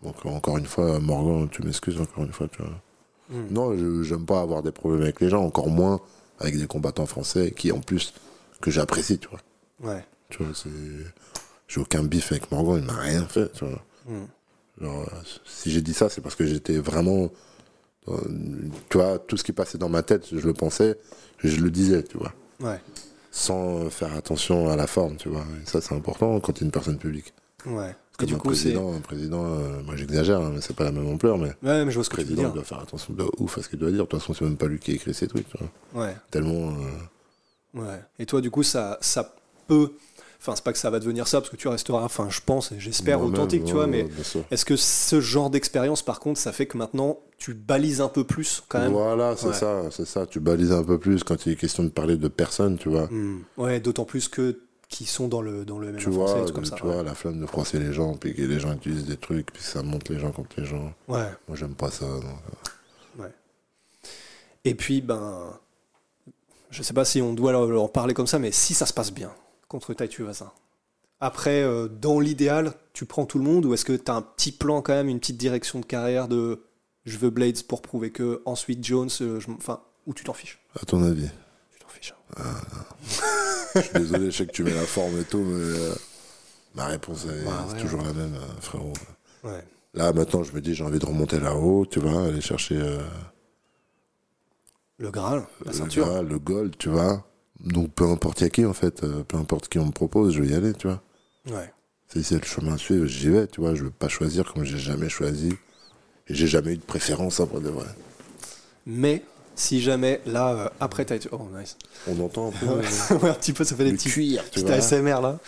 Donc 0.03 0.25
encore 0.25 0.57
une 0.57 0.65
fois, 0.65 0.99
Morgan, 0.99 1.47
tu 1.49 1.63
m'excuses 1.63 1.99
encore 1.99 2.25
une 2.25 2.33
fois, 2.33 2.47
tu 2.49 2.61
vois. 2.61 2.81
Mm. 3.29 3.53
Non, 3.53 4.03
j'aime 4.03 4.25
pas 4.25 4.41
avoir 4.41 4.63
des 4.63 4.71
problèmes 4.71 5.03
avec 5.03 5.21
les 5.21 5.29
gens, 5.29 5.43
encore 5.43 5.69
moins 5.69 6.01
avec 6.39 6.57
des 6.57 6.67
combattants 6.67 7.05
français 7.05 7.53
qui, 7.55 7.71
en 7.71 7.79
plus, 7.79 8.13
que 8.61 8.69
j'apprécie, 8.69 9.17
tu 9.17 9.29
vois. 9.29 9.93
Ouais. 9.93 10.03
Tu 10.31 10.43
vois, 10.43 10.53
c'est. 10.55 10.69
J'ai 11.67 11.79
aucun 11.79 12.03
bif 12.03 12.31
avec 12.31 12.51
Morgan, 12.51 12.79
il 12.79 12.85
m'a 12.85 12.99
rien 12.99 13.25
fait, 13.27 13.51
tu 13.53 13.63
vois. 13.65 13.81
Mm. 14.07 14.25
Genre, 14.83 15.01
euh, 15.03 15.15
si 15.45 15.69
j'ai 15.71 15.81
dit 15.81 15.93
ça, 15.93 16.09
c'est 16.09 16.21
parce 16.21 16.35
que 16.35 16.45
j'étais 16.45 16.77
vraiment. 16.79 17.29
dans- 18.07 18.17
tu 18.89 18.97
vois, 18.97 19.19
tout 19.19 19.37
ce 19.37 19.43
qui 19.43 19.51
passait 19.53 19.77
dans 19.77 19.87
ma 19.89 20.01
tête, 20.03 20.25
je 20.31 20.45
le 20.45 20.53
pensais, 20.53 20.97
je 21.43 21.61
le 21.61 21.69
disais, 21.69 22.01
tu 22.03 22.17
vois. 22.17 22.33
Ouais. 22.59 22.79
Sans 23.31 23.89
faire 23.89 24.13
attention 24.15 24.69
à 24.69 24.75
la 24.75 24.87
forme, 24.87 25.15
tu 25.17 25.29
vois. 25.29 25.45
Et 25.61 25.65
ça, 25.69 25.79
c'est 25.81 25.93
important 25.95 26.39
quand 26.39 26.53
tu 26.53 26.63
es 26.63 26.65
une 26.65 26.71
personne 26.71 26.97
publique. 26.97 27.33
Ouais. 27.65 27.95
Et 28.21 28.25
du 28.25 28.33
un 28.35 28.37
coup, 28.37 28.49
président, 28.49 28.93
un 28.93 28.99
président, 28.99 29.45
euh, 29.45 29.81
moi 29.83 29.95
j'exagère, 29.95 30.41
hein, 30.41 30.51
mais 30.53 30.61
c'est 30.61 30.75
pas 30.75 30.83
la 30.83 30.91
même 30.91 31.07
ampleur, 31.07 31.37
mais 31.39 31.53
Ouais, 31.63 31.85
mais 31.85 31.91
je 31.91 31.95
vois 31.95 32.03
ce 32.03 32.09
le 32.11 32.15
que 32.17 32.21
tu 32.21 32.27
veux 32.27 32.35
président 32.35 32.41
dire. 32.43 32.53
doit 32.53 32.63
faire 32.63 32.79
attention 32.79 33.13
de 33.13 33.25
ouf 33.39 33.57
à 33.57 33.61
ce 33.63 33.69
qu'il 33.69 33.79
doit 33.79 33.89
dire. 33.89 34.03
De 34.03 34.05
toute 34.09 34.19
façon, 34.19 34.33
c'est 34.33 34.43
même 34.45 34.57
pas 34.57 34.67
lui 34.67 34.77
qui 34.79 34.91
a 34.91 34.93
écrit 34.95 35.13
ces 35.13 35.27
trucs, 35.27 35.47
tu 35.49 35.57
vois. 35.57 36.03
Ouais. 36.05 36.15
Tellement. 36.29 36.71
euh, 36.71 37.79
Ouais. 37.81 37.99
Et 38.19 38.25
toi, 38.25 38.41
du 38.41 38.51
coup, 38.51 38.63
ça, 38.63 38.97
ça 39.01 39.33
peut. 39.67 39.93
Enfin, 40.41 40.55
c'est 40.55 40.63
pas 40.63 40.73
que 40.73 40.79
ça 40.79 40.89
va 40.89 40.99
devenir 40.99 41.27
ça, 41.27 41.39
parce 41.39 41.51
que 41.51 41.55
tu 41.55 41.67
resteras, 41.67 42.03
enfin, 42.03 42.27
je 42.31 42.39
pense 42.43 42.71
et 42.71 42.79
j'espère 42.79 43.19
moi-même, 43.19 43.35
authentique, 43.35 43.63
tu 43.63 43.73
ouais, 43.73 43.77
vois, 43.77 43.85
mais 43.87 44.03
ouais, 44.05 44.43
est-ce 44.49 44.65
que 44.65 44.75
ce 44.75 45.21
genre 45.21 45.51
d'expérience, 45.51 46.01
par 46.01 46.19
contre, 46.19 46.39
ça 46.39 46.51
fait 46.51 46.65
que 46.65 46.77
maintenant, 46.79 47.19
tu 47.37 47.53
balises 47.53 48.01
un 48.01 48.07
peu 48.07 48.23
plus, 48.23 48.63
quand 48.67 48.79
même? 48.79 48.91
Voilà, 48.91 49.35
c'est 49.37 49.47
Ouais. 49.49 49.53
ça, 49.53 49.83
c'est 49.91 50.05
ça. 50.07 50.25
Tu 50.25 50.39
balises 50.39 50.71
un 50.71 50.83
peu 50.83 50.97
plus 50.97 51.23
quand 51.23 51.45
il 51.45 51.51
est 51.51 51.55
question 51.55 51.83
de 51.83 51.89
parler 51.89 52.17
de 52.17 52.27
personnes, 52.27 52.79
tu 52.79 52.89
vois. 52.89 53.05
Hmm. 53.11 53.41
Ouais, 53.57 53.79
d'autant 53.79 54.03
plus 54.05 54.27
que 54.29 54.61
qui 54.89 55.05
sont 55.05 55.27
dans 55.27 55.41
le, 55.43 55.63
dans 55.63 55.77
le 55.77 55.91
MMA 55.91 55.97
Tu 55.99 56.11
français, 56.11 56.33
vois, 56.33 56.41
trucs 56.43 56.55
comme 56.55 56.65
ça. 56.65 56.75
tu 56.75 56.83
ouais. 56.85 56.93
vois, 56.93 57.03
la 57.03 57.13
flamme 57.13 57.39
de 57.39 57.45
froisser 57.45 57.79
les 57.79 57.93
gens, 57.93 58.15
puis 58.15 58.33
que 58.33 58.41
les 58.41 58.59
gens 58.59 58.73
utilisent 58.73 59.05
des 59.05 59.17
trucs, 59.17 59.53
puis 59.53 59.61
ça 59.61 59.83
monte 59.83 60.09
les 60.09 60.17
gens 60.19 60.31
contre 60.31 60.49
les 60.57 60.65
gens. 60.65 60.91
Ouais. 61.07 61.27
Moi, 61.47 61.55
j'aime 61.55 61.75
pas 61.75 61.91
ça. 61.91 62.05
donc, 62.05 62.23
euh. 63.19 63.27
Et 64.65 64.73
puis, 64.75 65.01
ben, 65.01 65.53
je 66.71 66.81
sais 66.83 66.93
pas 66.93 67.05
si 67.05 67.21
on 67.21 67.33
doit 67.33 67.51
leur, 67.51 67.67
leur 67.67 67.91
parler 67.91 68.13
comme 68.13 68.27
ça, 68.27 68.39
mais 68.39 68.51
si 68.51 68.73
ça 68.73 68.85
se 68.85 68.93
passe 68.93 69.11
bien 69.11 69.31
contre 69.71 69.93
Taitu 69.93 70.23
Vasin, 70.23 70.51
après, 71.19 71.61
euh, 71.63 71.87
dans 71.87 72.19
l'idéal, 72.19 72.73
tu 72.93 73.05
prends 73.05 73.25
tout 73.25 73.37
le 73.37 73.43
monde 73.43 73.65
ou 73.65 73.73
est-ce 73.73 73.85
que 73.85 73.93
tu 73.93 74.11
as 74.11 74.15
un 74.15 74.21
petit 74.21 74.51
plan 74.51 74.81
quand 74.81 74.93
même, 74.93 75.07
une 75.07 75.19
petite 75.19 75.37
direction 75.37 75.79
de 75.79 75.85
carrière 75.85 76.27
de 76.27 76.63
je 77.05 77.17
veux 77.17 77.29
Blades 77.29 77.63
pour 77.63 77.81
prouver 77.81 78.11
que 78.11 78.41
ensuite 78.45 78.83
Jones, 78.83 79.09
euh, 79.21 79.39
je 79.39 79.49
enfin, 79.51 79.81
ou 80.07 80.13
tu 80.13 80.23
t'en 80.23 80.33
fiches? 80.33 80.59
À 80.79 80.85
ton 80.85 81.01
avis 81.03 81.29
Tu 81.71 81.79
t'en 81.79 81.87
fiches. 81.87 82.13
Je 83.75 83.79
suis 83.81 83.93
désolé, 83.93 84.31
je 84.31 84.37
sais 84.37 84.45
que 84.47 84.51
tu 84.51 84.63
mets 84.65 84.73
la 84.73 84.81
forme 84.85 85.17
et 85.17 85.23
tout, 85.23 85.37
mais 85.39 85.53
euh, 85.79 85.95
ma 86.75 86.87
réponse 86.87 87.23
est, 87.25 87.45
Bah, 87.45 87.65
toujours 87.79 88.01
la 88.01 88.11
même, 88.11 88.35
frérot. 88.59 88.91
Ouais. 89.45 89.63
Là, 89.93 90.11
maintenant, 90.11 90.43
je 90.43 90.51
me 90.51 90.59
dis, 90.59 90.75
j'ai 90.75 90.83
envie 90.83 90.99
de 90.99 91.05
remonter 91.05 91.39
là-haut, 91.39 91.85
tu 91.85 91.99
vois, 92.01 92.25
aller 92.25 92.41
chercher 92.41 92.75
euh, 92.75 92.99
Le 94.97 95.09
Graal, 95.09 95.45
la 95.65 95.71
le, 95.71 95.77
ceinture. 95.77 96.05
gars, 96.07 96.21
le 96.21 96.37
gold, 96.37 96.77
tu 96.77 96.89
vois. 96.89 97.25
Donc, 97.63 97.91
peu 97.93 98.05
importe 98.09 98.47
qui, 98.49 98.65
en 98.65 98.73
fait, 98.73 99.03
euh, 99.03 99.23
peu 99.23 99.37
importe 99.37 99.67
qui 99.67 99.79
on 99.79 99.85
me 99.85 99.91
propose, 99.91 100.33
je 100.33 100.41
vais 100.41 100.49
y 100.49 100.53
aller, 100.55 100.73
tu 100.73 100.87
vois. 100.87 101.01
Ouais. 101.49 101.71
Si 102.11 102.23
c'est 102.23 102.35
le 102.35 102.45
chemin 102.45 102.73
à 102.73 102.77
suivre, 102.77 103.05
j'y 103.05 103.29
vais, 103.29 103.47
tu 103.47 103.61
vois. 103.61 103.75
Je 103.75 103.83
veux 103.83 103.91
pas 103.91 104.07
choisir 104.09 104.51
comme 104.51 104.63
j'ai 104.63 104.77
jamais 104.77 105.09
choisi. 105.09 105.53
Et 106.27 106.33
j'ai 106.33 106.47
jamais 106.47 106.73
eu 106.73 106.77
de 106.77 106.81
préférence, 106.81 107.39
après 107.39 107.59
de 107.59 107.69
vrai. 107.69 107.87
Mais 108.85 109.23
si 109.55 109.81
jamais, 109.81 110.21
là, 110.25 110.53
euh, 110.53 110.69
après 110.79 111.05
Taitu. 111.05 111.29
Oh, 111.31 111.47
nice. 111.55 111.77
On 112.07 112.19
entend 112.19 112.49
un 112.49 112.51
peu 112.51 112.67
euh, 112.67 113.17
ouais, 113.21 113.29
un 113.29 113.33
petit 113.33 113.53
peu, 113.53 113.63
ça 113.63 113.75
fait 113.75 113.83
des 113.83 113.91
le 113.91 113.97
petits. 113.97 114.09
cuir, 114.09 114.43
tu 114.49 114.61
vois. 114.61 114.73
ASMR 114.73 115.21
là. 115.21 115.39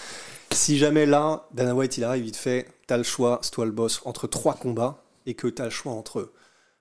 Si 0.52 0.78
jamais 0.78 1.06
là, 1.06 1.48
Dana 1.54 1.74
White 1.74 1.98
il 1.98 2.04
arrive, 2.04 2.26
il 2.26 2.32
te 2.32 2.38
fait, 2.38 2.68
t'as 2.86 2.98
le 2.98 3.04
choix, 3.04 3.40
c'est 3.42 3.52
toi 3.52 3.66
le 3.66 3.72
boss, 3.72 4.02
entre 4.06 4.28
trois 4.28 4.54
combats, 4.54 5.04
et 5.26 5.34
que 5.34 5.48
t'as 5.48 5.66
le 5.66 5.70
choix 5.72 5.94
entre 5.94 6.32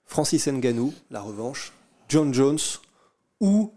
Francis 0.04 0.46
Ngannou, 0.46 0.92
la 1.10 1.22
revanche, 1.22 1.72
John 2.08 2.34
Jones, 2.34 2.58
ou, 3.40 3.72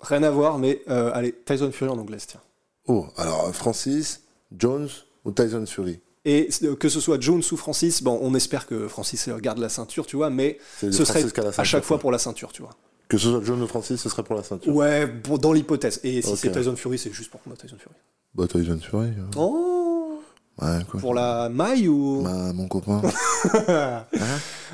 rien 0.00 0.22
à 0.22 0.30
voir, 0.30 0.58
mais 0.58 0.82
euh, 0.88 1.10
allez, 1.14 1.32
Tyson 1.44 1.70
Fury 1.72 1.90
en 1.90 1.98
anglaise, 1.98 2.26
tiens. 2.26 2.40
Oh, 2.88 3.06
alors, 3.16 3.54
Francis, 3.54 4.22
Jones 4.56 4.88
ou 5.24 5.30
Tyson 5.32 5.64
Fury? 5.66 6.00
Et 6.24 6.48
euh, 6.62 6.76
que 6.76 6.88
ce 6.88 7.00
soit 7.00 7.20
Jones 7.20 7.42
ou 7.50 7.56
Francis, 7.56 8.02
bon, 8.02 8.18
on 8.22 8.34
espère 8.34 8.66
que 8.66 8.86
Francis 8.88 9.26
euh, 9.28 9.38
garde 9.38 9.58
la 9.58 9.68
ceinture, 9.68 10.06
tu 10.06 10.16
vois, 10.16 10.30
mais 10.30 10.58
ce 10.80 10.90
Francis 11.04 11.28
serait 11.32 11.46
à 11.58 11.64
chaque 11.64 11.84
fois 11.84 11.98
pour 11.98 12.12
la 12.12 12.18
ceinture, 12.18 12.52
tu 12.52 12.62
vois. 12.62 12.70
Que 13.08 13.18
ce 13.18 13.28
soit 13.30 13.42
John 13.44 13.60
ou 13.60 13.66
Francis, 13.66 14.00
ce 14.00 14.08
serait 14.08 14.22
pour 14.22 14.36
la 14.36 14.42
ceinture. 14.42 14.74
Ouais, 14.74 15.06
dans 15.40 15.52
l'hypothèse. 15.52 16.00
Et 16.04 16.22
si 16.22 16.36
c'est 16.36 16.50
Tyson 16.52 16.76
Fury, 16.76 16.98
c'est 16.98 17.12
juste 17.12 17.30
pour 17.30 17.42
combattre 17.42 17.62
Tyson 17.62 17.76
Fury. 17.78 17.94
Bah, 18.34 18.46
Tyson 18.48 18.78
Fury. 18.80 19.08
euh, 19.08 19.22
Oh 19.36 20.20
Ouais, 20.60 20.78
quoi. 20.90 21.00
Pour 21.00 21.14
la 21.14 21.48
maille 21.48 21.88
ou 21.88 22.22
Bah, 22.22 22.52
mon 22.54 22.68
copain. 22.68 23.02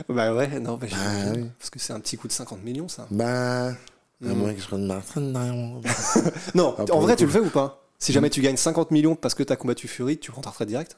Bah 0.09 0.35
ouais, 0.35 0.61
non, 0.61 0.77
bah, 0.77 0.87
Ah 0.95 1.33
oui. 1.35 1.45
parce 1.59 1.71
que 1.71 1.79
c'est 1.79 1.93
un 1.93 2.01
petit 2.01 2.17
coup 2.17 2.29
de 2.29 2.33
50 2.33 2.63
millions, 2.63 2.89
ça. 2.89 3.07
bah. 3.11 3.73
À 4.25 4.29
Mm. 4.29 4.35
moins 4.39 4.53
que 4.55 4.61
je 4.61 4.67
prenne 4.67 4.87
Martin. 4.87 5.21
Non, 6.55 6.75
Ah, 6.77 6.83
en 6.83 6.85
pour 6.87 7.01
vrai, 7.01 7.13
le 7.13 7.19
tu 7.19 7.27
coup. 7.27 7.33
le 7.33 7.41
fais 7.41 7.47
ou 7.47 7.51
pas? 7.51 7.85
Si 8.01 8.13
jamais 8.13 8.31
tu 8.31 8.41
gagnes 8.41 8.57
50 8.57 8.91
millions 8.91 9.15
parce 9.17 9.35
que 9.35 9.43
t'as 9.43 9.57
combattu 9.57 9.87
Fury, 9.89 10.19
tu 10.19 10.31
prends 10.33 10.41
ta 10.43 10.51
retraite 10.51 10.69
direct 10.69 10.97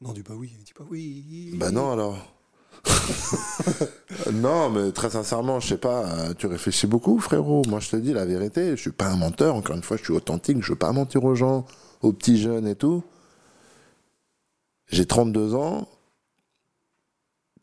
Non, 0.00 0.12
dis 0.12 0.22
pas 0.22 0.34
oui, 0.34 0.52
dis 0.64 0.72
pas 0.72 0.84
oui. 0.90 1.52
Bah 1.54 1.70
non 1.70 1.92
alors. 1.92 2.18
non, 4.32 4.70
mais 4.70 4.92
très 4.92 5.10
sincèrement, 5.10 5.60
je 5.60 5.68
sais 5.68 5.78
pas, 5.78 6.04
euh, 6.06 6.34
tu 6.34 6.46
réfléchis 6.46 6.86
beaucoup, 6.86 7.18
frérot. 7.20 7.62
Moi, 7.68 7.80
je 7.80 7.90
te 7.90 7.96
dis 7.96 8.12
la 8.12 8.24
vérité, 8.24 8.70
je 8.70 8.80
suis 8.80 8.92
pas 8.92 9.06
un 9.08 9.16
menteur. 9.16 9.54
Encore 9.54 9.76
une 9.76 9.82
fois, 9.82 9.96
je 9.96 10.04
suis 10.04 10.12
authentique. 10.12 10.58
Je 10.62 10.72
veux 10.72 10.78
pas 10.78 10.92
mentir 10.92 11.22
aux 11.24 11.34
gens, 11.34 11.64
aux 12.02 12.12
petits 12.12 12.38
jeunes 12.40 12.66
et 12.66 12.74
tout. 12.74 13.02
J'ai 14.88 15.06
32 15.06 15.54
ans. 15.54 15.88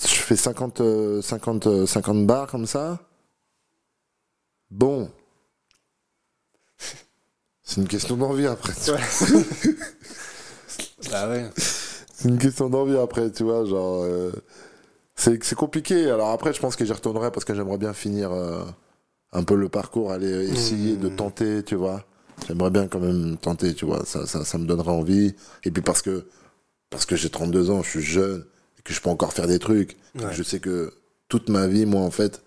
Je 0.01 0.07
fais 0.07 0.35
50, 0.37 0.81
euh, 0.81 1.21
50, 1.21 1.67
euh, 1.67 1.85
50 1.85 2.25
bars 2.25 2.47
comme 2.47 2.65
ça. 2.65 2.99
Bon. 4.71 5.09
C'est 7.63 7.81
une 7.81 7.87
question 7.87 8.17
d'envie 8.17 8.47
après. 8.47 8.73
tu 8.73 8.91
vois. 8.91 8.99
Bah 11.11 11.29
ouais. 11.29 11.49
C'est 11.55 12.27
une 12.27 12.37
question 12.37 12.69
d'envie 12.69 12.97
après, 12.97 13.31
tu 13.31 13.43
vois, 13.43 13.65
genre... 13.65 14.03
euh, 14.03 14.31
C'est 15.15 15.41
c'est 15.43 15.55
compliqué. 15.55 16.09
Alors 16.09 16.29
après, 16.29 16.53
je 16.53 16.59
pense 16.59 16.75
que 16.75 16.83
j'y 16.85 16.91
retournerai 16.93 17.31
parce 17.31 17.45
que 17.45 17.55
j'aimerais 17.55 17.77
bien 17.77 17.93
finir 17.93 18.31
euh, 18.31 18.63
un 19.31 19.43
peu 19.43 19.55
le 19.55 19.69
parcours, 19.69 20.11
aller 20.11 20.49
essayer 20.49 20.95
de 20.97 21.09
tenter, 21.09 21.63
tu 21.63 21.75
vois. 21.75 22.05
J'aimerais 22.47 22.69
bien 22.71 22.87
quand 22.87 22.99
même 22.99 23.37
tenter, 23.37 23.73
tu 23.73 23.85
vois. 23.85 24.03
Ça, 24.05 24.25
ça, 24.27 24.43
ça 24.45 24.57
me 24.57 24.65
donnera 24.65 24.91
envie. 24.91 25.35
Et 25.63 25.71
puis 25.71 25.81
parce 25.81 26.01
que, 26.01 26.25
parce 26.89 27.05
que 27.05 27.15
j'ai 27.15 27.29
32 27.29 27.69
ans, 27.69 27.81
je 27.83 27.89
suis 27.89 28.01
jeune, 28.01 28.45
et 28.77 28.81
que 28.81 28.93
je 28.93 29.01
peux 29.01 29.09
encore 29.09 29.33
faire 29.33 29.47
des 29.47 29.59
trucs. 29.59 29.97
Ouais. 30.15 30.33
je 30.33 30.43
sais 30.43 30.59
que 30.59 30.93
toute 31.27 31.49
ma 31.49 31.67
vie, 31.67 31.85
moi, 31.85 32.01
en 32.01 32.11
fait, 32.11 32.41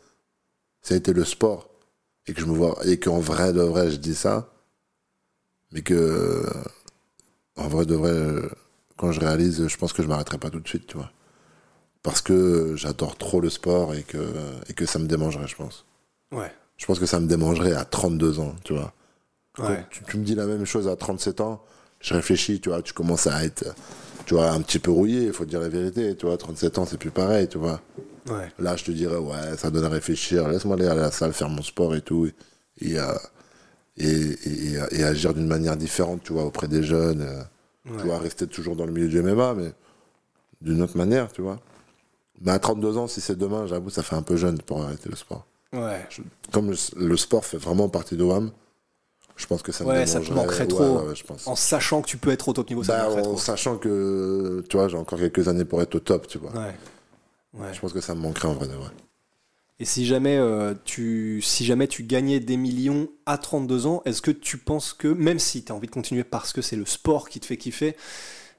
ça 0.83 0.95
a 0.95 0.97
été 0.97 1.13
le 1.13 1.25
sport. 1.25 1.69
Et 2.27 2.35
que 2.35 2.41
je 2.41 2.47
me 2.47 2.55
vois, 2.55 2.79
et 2.85 2.99
qu'en 2.99 3.19
vrai 3.19 3.53
de 3.53 3.61
vrai, 3.61 3.91
je 3.91 3.97
dis 3.97 4.15
ça. 4.15 4.49
Mais 5.73 5.83
que, 5.83 6.45
en 7.57 7.69
vrai 7.69 7.87
de 7.87 7.95
vrai, 7.95 8.49
quand 8.97 9.13
je 9.13 9.21
réalise, 9.21 9.67
je 9.67 9.77
pense 9.77 9.93
que 9.93 10.03
je 10.03 10.09
m'arrêterai 10.09 10.39
pas 10.39 10.51
tout 10.51 10.61
de 10.61 10.69
suite, 10.69 10.87
tu 10.87 10.97
vois. 10.97 11.11
Parce 12.03 12.21
que 12.21 12.75
j'adore 12.77 13.17
trop 13.17 13.41
le 13.41 13.51
sport 13.51 13.95
et 13.95 14.03
que, 14.03 14.19
et 14.69 14.75
que 14.75 14.87
ça 14.87 14.99
me 14.99 15.07
démangerait, 15.07 15.49
je 15.49 15.57
pense. 15.57 15.85
Ouais. 16.33 16.53
Je 16.77 16.87
pense 16.87 16.99
que 16.99 17.07
ça 17.07 17.21
me 17.21 17.27
démangerait 17.27 17.75
à 17.75 17.85
32 17.85 18.41
ans, 18.41 18.55
tu 18.65 18.75
vois. 18.75 18.93
Ouais. 19.59 19.85
tu, 19.91 20.03
tu 20.05 20.17
me 20.17 20.25
dis 20.25 20.35
la 20.35 20.47
même 20.47 20.65
chose 20.65 20.89
à 20.89 20.97
37 20.97 21.41
ans, 21.41 21.63
je 22.01 22.15
réfléchis, 22.15 22.61
tu 22.61 22.71
vois, 22.71 22.83
tu 22.83 22.93
commences 22.93 23.27
à 23.27 23.45
être, 23.45 23.75
tu 24.27 24.35
vois, 24.35 24.51
un 24.51 24.61
petit 24.63 24.79
peu 24.79 24.91
rouillé, 24.91 25.27
il 25.27 25.33
faut 25.33 25.45
dire 25.45 25.61
la 25.61 25.69
vérité, 25.69 26.17
tu 26.17 26.27
vois, 26.27 26.37
37 26.37 26.79
ans, 26.79 26.87
c'est 26.87 26.97
plus 26.97 27.11
pareil, 27.11 27.49
tu 27.49 27.59
vois. 27.59 27.81
Ouais. 28.29 28.53
Là, 28.59 28.77
je 28.77 28.85
te 28.85 28.91
dirais, 28.93 29.17
ouais, 29.17 29.57
ça 29.57 29.71
donne 29.71 29.85
à 29.85 29.89
réfléchir, 29.89 30.49
laisse-moi 30.49 30.77
aller 30.77 30.87
à 30.87 30.95
la 30.95 31.11
salle 31.11 31.33
faire 31.33 31.49
mon 31.49 31.63
sport 31.63 31.95
et 31.97 32.03
tout, 32.03 32.27
et, 32.27 32.35
et, 32.81 32.99
euh, 32.99 33.13
et, 33.97 34.07
et- 34.09 34.73
et- 34.75 35.01
et 35.01 35.05
agir 35.05 35.35
d'une 35.35 35.47
manière 35.49 35.77
différente, 35.77 36.23
tu 36.23 36.33
vois, 36.33 36.45
auprès 36.45 36.69
des 36.69 36.83
jeunes, 36.83 37.23
euh, 37.23 37.43
tu 37.99 38.07
vois, 38.07 38.19
rester 38.19 38.47
toujours 38.47 38.77
dans 38.77 38.87
le 38.87 38.93
milieu 38.93 39.09
du 39.09 39.19
MMA, 39.23 39.55
mais 39.55 39.73
d'une 40.61 40.81
autre 40.83 40.97
manière, 40.97 41.33
tu 41.33 41.43
vois. 41.43 41.59
Mais 42.41 42.53
à 42.53 42.59
32 42.59 42.97
ans, 42.97 43.07
si 43.09 43.21
c'est 43.21 43.37
demain, 43.37 43.67
j'avoue, 43.67 43.91
ça 43.91 44.03
fait 44.03 44.17
un 44.17 44.23
peu 44.23 44.37
jeune 44.37 44.59
pour 44.63 44.83
arrêter 44.83 45.09
le 45.09 45.17
sport. 45.17 45.47
Ouais. 45.73 46.07
Comme 46.53 46.71
le, 46.71 46.77
le 46.97 47.17
sport 47.17 47.45
fait 47.45 47.57
vraiment 47.59 47.89
partie 47.89 48.17
de 48.17 48.23
WAM, 48.25 48.51
je 49.37 49.47
pense 49.47 49.63
que 49.63 49.73
ça 49.73 49.85
me 49.85 49.91
Ouais, 49.91 50.07
ça 50.07 50.21
te 50.21 50.33
manquerait 50.33 50.61
Ouais, 50.63 50.67
trop. 50.69 51.01
ouais, 51.01 51.15
je 51.17 51.25
pense. 51.25 51.47
En 51.49 51.57
sachant 51.57 52.03
que 52.03 52.07
tu 52.09 52.19
peux 52.19 52.31
être 52.31 52.49
au 52.49 52.53
top 52.53 52.69
niveau, 52.69 52.83
ça 52.85 52.99
Bah, 53.09 53.11
en 53.11 53.23
trop. 53.23 53.37
sachant 53.39 53.79
que, 53.79 54.63
tu 54.69 54.77
vois, 54.77 54.89
j'ai 54.89 54.97
encore 54.97 55.19
quelques 55.19 55.49
années 55.49 55.65
pour 55.65 55.81
être 55.83 55.95
au 55.95 56.01
top, 56.01 56.27
tu 56.29 56.39
vois. 56.39 56.53
Ouais. 57.55 57.73
Je 57.73 57.81
pense 57.81 57.93
que 57.93 58.01
ça 58.01 58.15
me 58.15 58.21
manquerait 58.21 58.49
en 58.49 58.55
vrai 58.55 58.69
de 58.69 58.75
vrai. 58.75 58.91
Et 59.79 59.85
si 59.85 60.07
jamais, 60.07 60.37
euh, 60.37 60.75
tu, 60.85 61.43
si 61.43 61.65
jamais 61.65 61.89
tu 61.89 62.05
gagnais 62.05 62.39
des 62.39 62.57
millions 62.57 63.09
à 63.27 63.37
32 63.37 63.87
ans, 63.87 64.03
est-ce 64.05 64.23
que 64.23 64.31
tu 64.31 64.59
penses 64.59 64.93
que, 64.93 65.09
même 65.09 65.39
si 65.41 65.65
tu 65.65 65.73
as 65.73 65.75
envie 65.75 65.89
de 65.89 65.93
continuer 65.93 66.25
parce 66.25 66.53
que 66.53 66.63
c'est 66.63 66.77
le 66.77 66.87
sport 66.87 67.29
qui 67.29 67.41
te 67.41 67.47
fait 67.47 67.57
kiffer, 67.57 67.97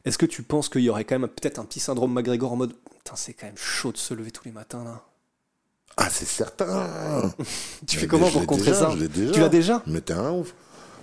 est-ce 0.06 0.18
que 0.18 0.26
tu 0.26 0.44
penses 0.44 0.68
qu'il 0.68 0.82
y 0.82 0.90
aurait 0.90 1.06
quand 1.06 1.18
même 1.18 1.30
peut-être 1.30 1.60
un 1.60 1.66
petit 1.66 1.80
syndrome 1.80 2.12
McGregor 2.12 2.52
en 2.52 2.58
mode 2.58 2.74
Putain, 2.74 3.16
c'est 3.16 3.34
quand 3.34 3.46
même 3.46 3.58
chaud 3.58 3.94
de 3.94 3.98
se 3.98 4.14
lever 4.14 4.32
tous 4.32 4.44
les 4.46 4.52
matins 4.52 4.84
là 4.84 5.02
Ah, 5.96 6.10
c'est 6.10 6.28
certain 6.28 7.32
Tu 7.88 7.98
fais 7.98 8.08
comment 8.08 8.30
pour 8.30 8.46
contrer 8.46 8.72
déjà, 8.72 8.92
ça 8.92 8.96
déjà. 8.96 9.32
Tu 9.32 9.40
l'as 9.40 9.50
déjà 9.50 9.82
Mais 9.88 10.02
t'es 10.02 10.14
un 10.14 10.32
ouf. 10.32 10.54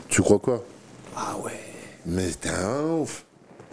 Tu 0.08 0.20
crois 0.20 0.38
quoi? 0.38 0.62
Ah 1.16 1.38
ouais 1.38 1.60
Mais 2.04 2.30
t'es 2.32 2.50
un 2.50 2.98
ouf. 2.98 3.24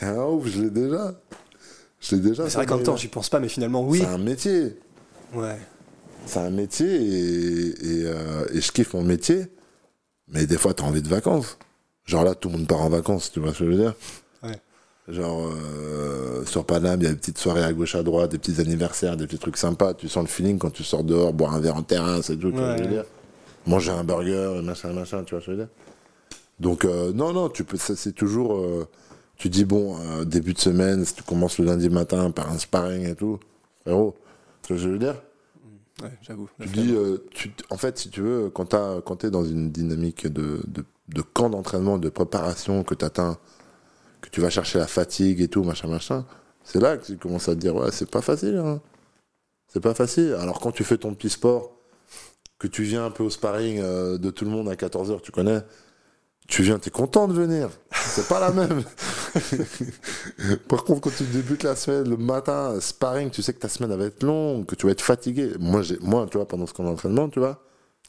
t'es 0.00 0.06
un 0.06 0.24
ouf, 0.24 0.48
je 0.48 0.62
l'ai 0.62 0.70
déjà. 0.70 1.14
Je 2.00 2.16
l'ai 2.16 2.22
déjà. 2.22 2.48
C'est 2.48 2.56
vrai 2.56 2.66
qu'en 2.66 2.76
même 2.76 2.84
temps, 2.84 2.96
j'y 2.96 3.08
pense 3.08 3.28
pas, 3.28 3.40
mais 3.40 3.48
finalement, 3.48 3.86
oui. 3.86 3.98
C'est 3.98 4.06
un 4.06 4.18
métier. 4.18 4.78
Ouais. 5.34 5.58
C'est 6.26 6.40
un 6.40 6.50
métier 6.50 6.86
et, 6.86 7.68
et, 7.68 8.04
euh, 8.04 8.46
et 8.52 8.60
je 8.60 8.72
kiffe 8.72 8.94
mon 8.94 9.02
métier. 9.02 9.46
Mais 10.28 10.46
des 10.46 10.58
fois, 10.58 10.74
t'as 10.74 10.84
envie 10.84 11.02
de 11.02 11.08
vacances. 11.08 11.58
Genre 12.06 12.24
là, 12.24 12.34
tout 12.34 12.48
le 12.48 12.58
monde 12.58 12.66
part 12.66 12.80
en 12.80 12.88
vacances, 12.88 13.30
tu 13.32 13.40
vois 13.40 13.52
ce 13.52 13.60
que 13.60 13.64
je 13.66 13.70
veux 13.70 13.76
dire? 13.76 13.94
Ouais. 14.42 14.56
Genre, 15.08 15.48
euh, 15.48 16.44
sur 16.44 16.64
Paname, 16.64 17.00
il 17.00 17.04
y 17.04 17.06
a 17.06 17.10
des 17.10 17.16
petites 17.16 17.38
soirées 17.38 17.64
à 17.64 17.72
gauche, 17.72 17.94
à 17.94 18.02
droite, 18.02 18.30
des 18.30 18.38
petits 18.38 18.60
anniversaires, 18.60 19.16
des 19.16 19.26
petits 19.26 19.38
trucs 19.38 19.56
sympas. 19.56 19.94
Tu 19.94 20.08
sens 20.08 20.22
le 20.22 20.28
feeling 20.28 20.58
quand 20.58 20.70
tu 20.70 20.84
sors 20.84 21.04
dehors, 21.04 21.32
boire 21.32 21.54
un 21.54 21.60
verre 21.60 21.76
en 21.76 21.82
terrain, 21.82 22.22
c'est 22.22 22.36
tout, 22.36 22.50
tu 22.50 22.58
vois 22.58 22.72
ce 22.72 22.78
que 22.78 22.84
je 22.84 22.88
veux 22.88 22.94
dire? 22.94 23.04
Manger 23.66 23.90
un 23.90 24.04
burger, 24.04 24.60
machin, 24.62 24.92
machin, 24.92 25.24
tu 25.24 25.34
vois 25.34 25.40
ce 25.40 25.46
que 25.46 25.52
je 25.52 25.56
veux 25.56 25.64
dire? 25.64 25.72
Donc, 26.60 26.84
euh, 26.84 27.12
non, 27.12 27.32
non, 27.32 27.48
tu 27.48 27.64
peux, 27.64 27.76
ça, 27.76 27.96
c'est 27.96 28.12
toujours. 28.12 28.64
Tu 29.40 29.48
dis, 29.48 29.64
bon, 29.64 29.98
euh, 29.98 30.24
début 30.24 30.52
de 30.52 30.58
semaine, 30.58 31.02
si 31.06 31.14
tu 31.14 31.22
commences 31.22 31.58
le 31.58 31.64
lundi 31.64 31.88
matin 31.88 32.30
par 32.30 32.52
un 32.52 32.58
sparring 32.58 33.08
et 33.08 33.14
tout, 33.14 33.40
frérot, 33.80 34.14
tu 34.62 34.74
vois 34.74 34.78
ce 34.78 34.84
que 34.84 34.88
je 34.90 34.92
veux 34.92 34.98
dire? 34.98 35.22
Ouais, 36.02 36.12
j'avoue. 36.20 36.50
tu 36.60 36.68
dis, 36.68 36.92
euh, 36.92 37.24
tu, 37.30 37.50
en 37.70 37.78
fait, 37.78 37.96
si 37.96 38.10
tu 38.10 38.20
veux, 38.20 38.50
quand 38.50 38.74
quand 39.02 39.16
t'es 39.16 39.30
dans 39.30 39.44
une 39.44 39.70
dynamique 39.70 40.26
de, 40.26 40.60
de, 40.66 40.84
de 41.08 41.22
camp 41.22 41.48
d'entraînement, 41.48 41.96
de 41.96 42.10
préparation, 42.10 42.84
que 42.84 42.94
t'atteins, 42.94 43.38
que 44.20 44.28
tu 44.28 44.42
vas 44.42 44.50
chercher 44.50 44.78
la 44.78 44.86
fatigue 44.86 45.40
et 45.40 45.48
tout, 45.48 45.64
machin, 45.64 45.88
machin, 45.88 46.26
c'est 46.62 46.78
là 46.80 46.98
que 46.98 47.06
tu 47.06 47.16
commences 47.16 47.48
à 47.48 47.54
te 47.54 47.60
dire, 47.60 47.74
ouais, 47.74 47.90
c'est 47.92 48.10
pas 48.10 48.20
facile, 48.20 48.58
hein. 48.58 48.82
C'est 49.68 49.80
pas 49.80 49.94
facile. 49.94 50.36
Alors 50.38 50.60
quand 50.60 50.72
tu 50.72 50.84
fais 50.84 50.98
ton 50.98 51.14
petit 51.14 51.30
sport, 51.30 51.72
que 52.58 52.66
tu 52.66 52.82
viens 52.82 53.06
un 53.06 53.10
peu 53.10 53.22
au 53.22 53.30
sparring 53.30 53.78
euh, 53.80 54.18
de 54.18 54.30
tout 54.30 54.44
le 54.44 54.50
monde 54.50 54.68
à 54.68 54.74
14h, 54.74 55.22
tu 55.22 55.32
connais, 55.32 55.62
tu 56.50 56.62
viens, 56.62 56.78
t'es 56.78 56.90
content 56.90 57.28
de 57.28 57.32
venir. 57.32 57.70
C'est 57.92 58.28
pas 58.28 58.40
la 58.40 58.50
même. 58.50 58.82
Par 60.68 60.84
contre, 60.84 61.00
quand 61.02 61.16
tu 61.16 61.24
débutes 61.24 61.62
la 61.62 61.76
semaine, 61.76 62.08
le 62.08 62.16
matin, 62.16 62.78
sparring, 62.80 63.30
tu 63.30 63.42
sais 63.42 63.52
que 63.52 63.60
ta 63.60 63.68
semaine 63.68 63.96
va 63.96 64.04
être 64.04 64.22
longue, 64.22 64.66
que 64.66 64.74
tu 64.74 64.86
vas 64.86 64.92
être 64.92 65.00
fatigué. 65.00 65.52
Moi, 65.58 65.82
j'ai, 65.82 65.98
moi, 66.00 66.26
tu 66.30 66.36
vois, 66.36 66.46
pendant 66.46 66.66
ce 66.66 66.72
camp 66.74 66.84
d'entraînement, 66.84 67.28
tu 67.28 67.38
vois, 67.38 67.62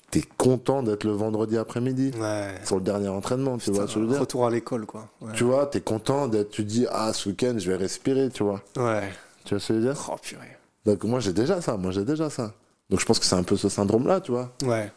t'es 0.09 0.23
content 0.37 0.83
d'être 0.83 1.03
le 1.03 1.11
vendredi 1.11 1.57
après-midi 1.57 2.11
Ouais. 2.19 2.55
sur 2.65 2.75
le 2.77 2.81
dernier 2.81 3.07
entraînement, 3.09 3.57
tu 3.57 3.71
vois 3.71 3.85
je 3.87 3.99
veux 3.99 4.07
dire? 4.07 4.19
Retour 4.19 4.45
à 4.45 4.49
l'école, 4.49 4.85
quoi. 4.85 5.07
Ouais. 5.21 5.31
Tu 5.33 5.43
vois, 5.43 5.67
t'es 5.67 5.81
content 5.81 6.27
d'être, 6.27 6.49
tu 6.49 6.63
dis, 6.63 6.85
ah, 6.91 7.13
ce 7.13 7.29
week-end, 7.29 7.53
je 7.57 7.69
vais 7.71 7.77
respirer, 7.77 8.29
tu 8.29 8.43
vois. 8.43 8.61
Ouais. 8.75 9.09
Tu 9.45 9.53
vois 9.53 9.59
ce 9.61 9.67
que 9.69 9.73
je 9.75 9.79
veux 9.79 9.85
dire? 9.93 10.09
Oh 10.11 10.15
purée. 10.21 10.57
Donc, 10.85 11.03
moi, 11.03 11.19
j'ai 11.19 11.33
déjà 11.33 11.61
ça, 11.61 11.77
moi, 11.77 11.91
j'ai 11.91 12.03
déjà 12.05 12.29
ça. 12.29 12.53
Donc, 12.89 12.99
je 12.99 13.05
pense 13.05 13.19
que 13.19 13.25
c'est 13.25 13.35
un 13.35 13.43
peu 13.43 13.55
ce 13.55 13.69
syndrome-là, 13.69 14.19
tu 14.19 14.31
vois. 14.31 14.51
Ouais. 14.63 14.91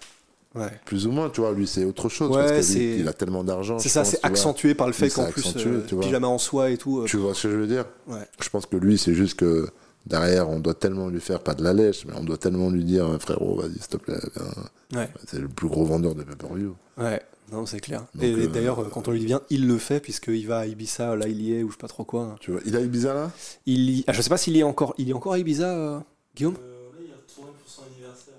Ouais. 0.54 0.70
Plus 0.84 1.06
ou 1.06 1.10
moins, 1.10 1.30
tu 1.30 1.40
vois, 1.40 1.52
lui, 1.52 1.66
c'est 1.66 1.84
autre 1.84 2.08
chose. 2.08 2.30
Ouais, 2.30 2.46
parce 2.48 2.70
il 2.70 3.08
a 3.08 3.12
tellement 3.12 3.42
d'argent. 3.42 3.78
C'est 3.78 3.88
ça, 3.88 4.04
c'est 4.04 4.20
vois. 4.20 4.28
accentué 4.28 4.74
par 4.74 4.86
le 4.86 4.92
fait 4.92 5.10
qu'en 5.10 5.26
plus, 5.26 5.44
euh, 5.56 5.84
tu 5.86 5.94
vois. 5.96 6.04
pyjama 6.04 6.28
en 6.28 6.38
soie 6.38 6.70
et 6.70 6.76
tout. 6.76 7.00
euh, 7.00 7.04
Tu 7.06 7.16
vois 7.16 7.34
ce 7.34 7.44
que 7.48 7.50
je 7.52 7.56
veux 7.56 7.66
dire? 7.66 7.86
Ouais. 8.06 8.22
Je 8.40 8.48
pense 8.48 8.66
que 8.66 8.76
lui, 8.76 8.96
c'est 8.96 9.14
juste 9.14 9.34
que 9.38 9.66
derrière, 10.06 10.48
on 10.48 10.60
doit 10.60 10.74
tellement 10.74 11.08
lui 11.08 11.20
faire, 11.20 11.40
pas 11.40 11.54
de 11.54 11.64
la 11.64 11.72
lèche, 11.72 12.06
mais 12.06 12.12
on 12.16 12.22
doit 12.22 12.36
tellement 12.38 12.70
lui 12.70 12.84
dire, 12.84 13.16
frérot, 13.20 13.56
vas-y, 13.62 13.72
s'il 13.72 13.88
te 13.88 13.96
plaît, 13.96 14.20
viens. 14.36 15.00
Ouais. 15.00 15.08
C'est 15.26 15.40
le 15.40 15.48
plus 15.48 15.68
gros 15.68 15.84
vendeur 15.84 16.14
de 16.14 16.22
pay-per-view. 16.22 16.76
Ouais. 16.98 17.20
Non, 17.52 17.66
c'est 17.66 17.80
clair. 17.80 18.06
Donc, 18.14 18.24
et 18.24 18.32
euh, 18.32 18.46
d'ailleurs, 18.46 18.78
euh, 18.80 18.88
quand 18.90 19.06
on 19.08 19.10
lui 19.10 19.20
dit 19.20 19.26
bien, 19.26 19.40
il 19.50 19.66
le 19.66 19.76
fait, 19.76 20.00
puisqu'il 20.00 20.46
va 20.46 20.60
à 20.60 20.66
Ibiza, 20.66 21.14
là, 21.14 21.28
il 21.28 21.42
y 21.42 21.54
est, 21.54 21.62
ou 21.62 21.68
je 21.68 21.72
sais 21.74 21.78
pas 21.80 21.88
trop 21.88 22.04
quoi. 22.04 22.36
Tu 22.40 22.52
vois, 22.52 22.60
il 22.64 22.74
a 22.76 22.80
Ibiza 22.80 23.12
là? 23.12 23.30
Il 23.66 23.90
y... 23.90 24.04
ah, 24.06 24.12
je 24.12 24.22
sais 24.22 24.30
pas 24.30 24.38
s'il 24.38 24.56
y 24.56 24.60
est 24.60 24.64
encore, 24.64 24.94
il 24.98 25.08
y 25.08 25.10
est 25.10 25.14
encore 25.14 25.34
à 25.34 25.38
Ibiza, 25.38 26.02
Guillaume? 26.34 26.54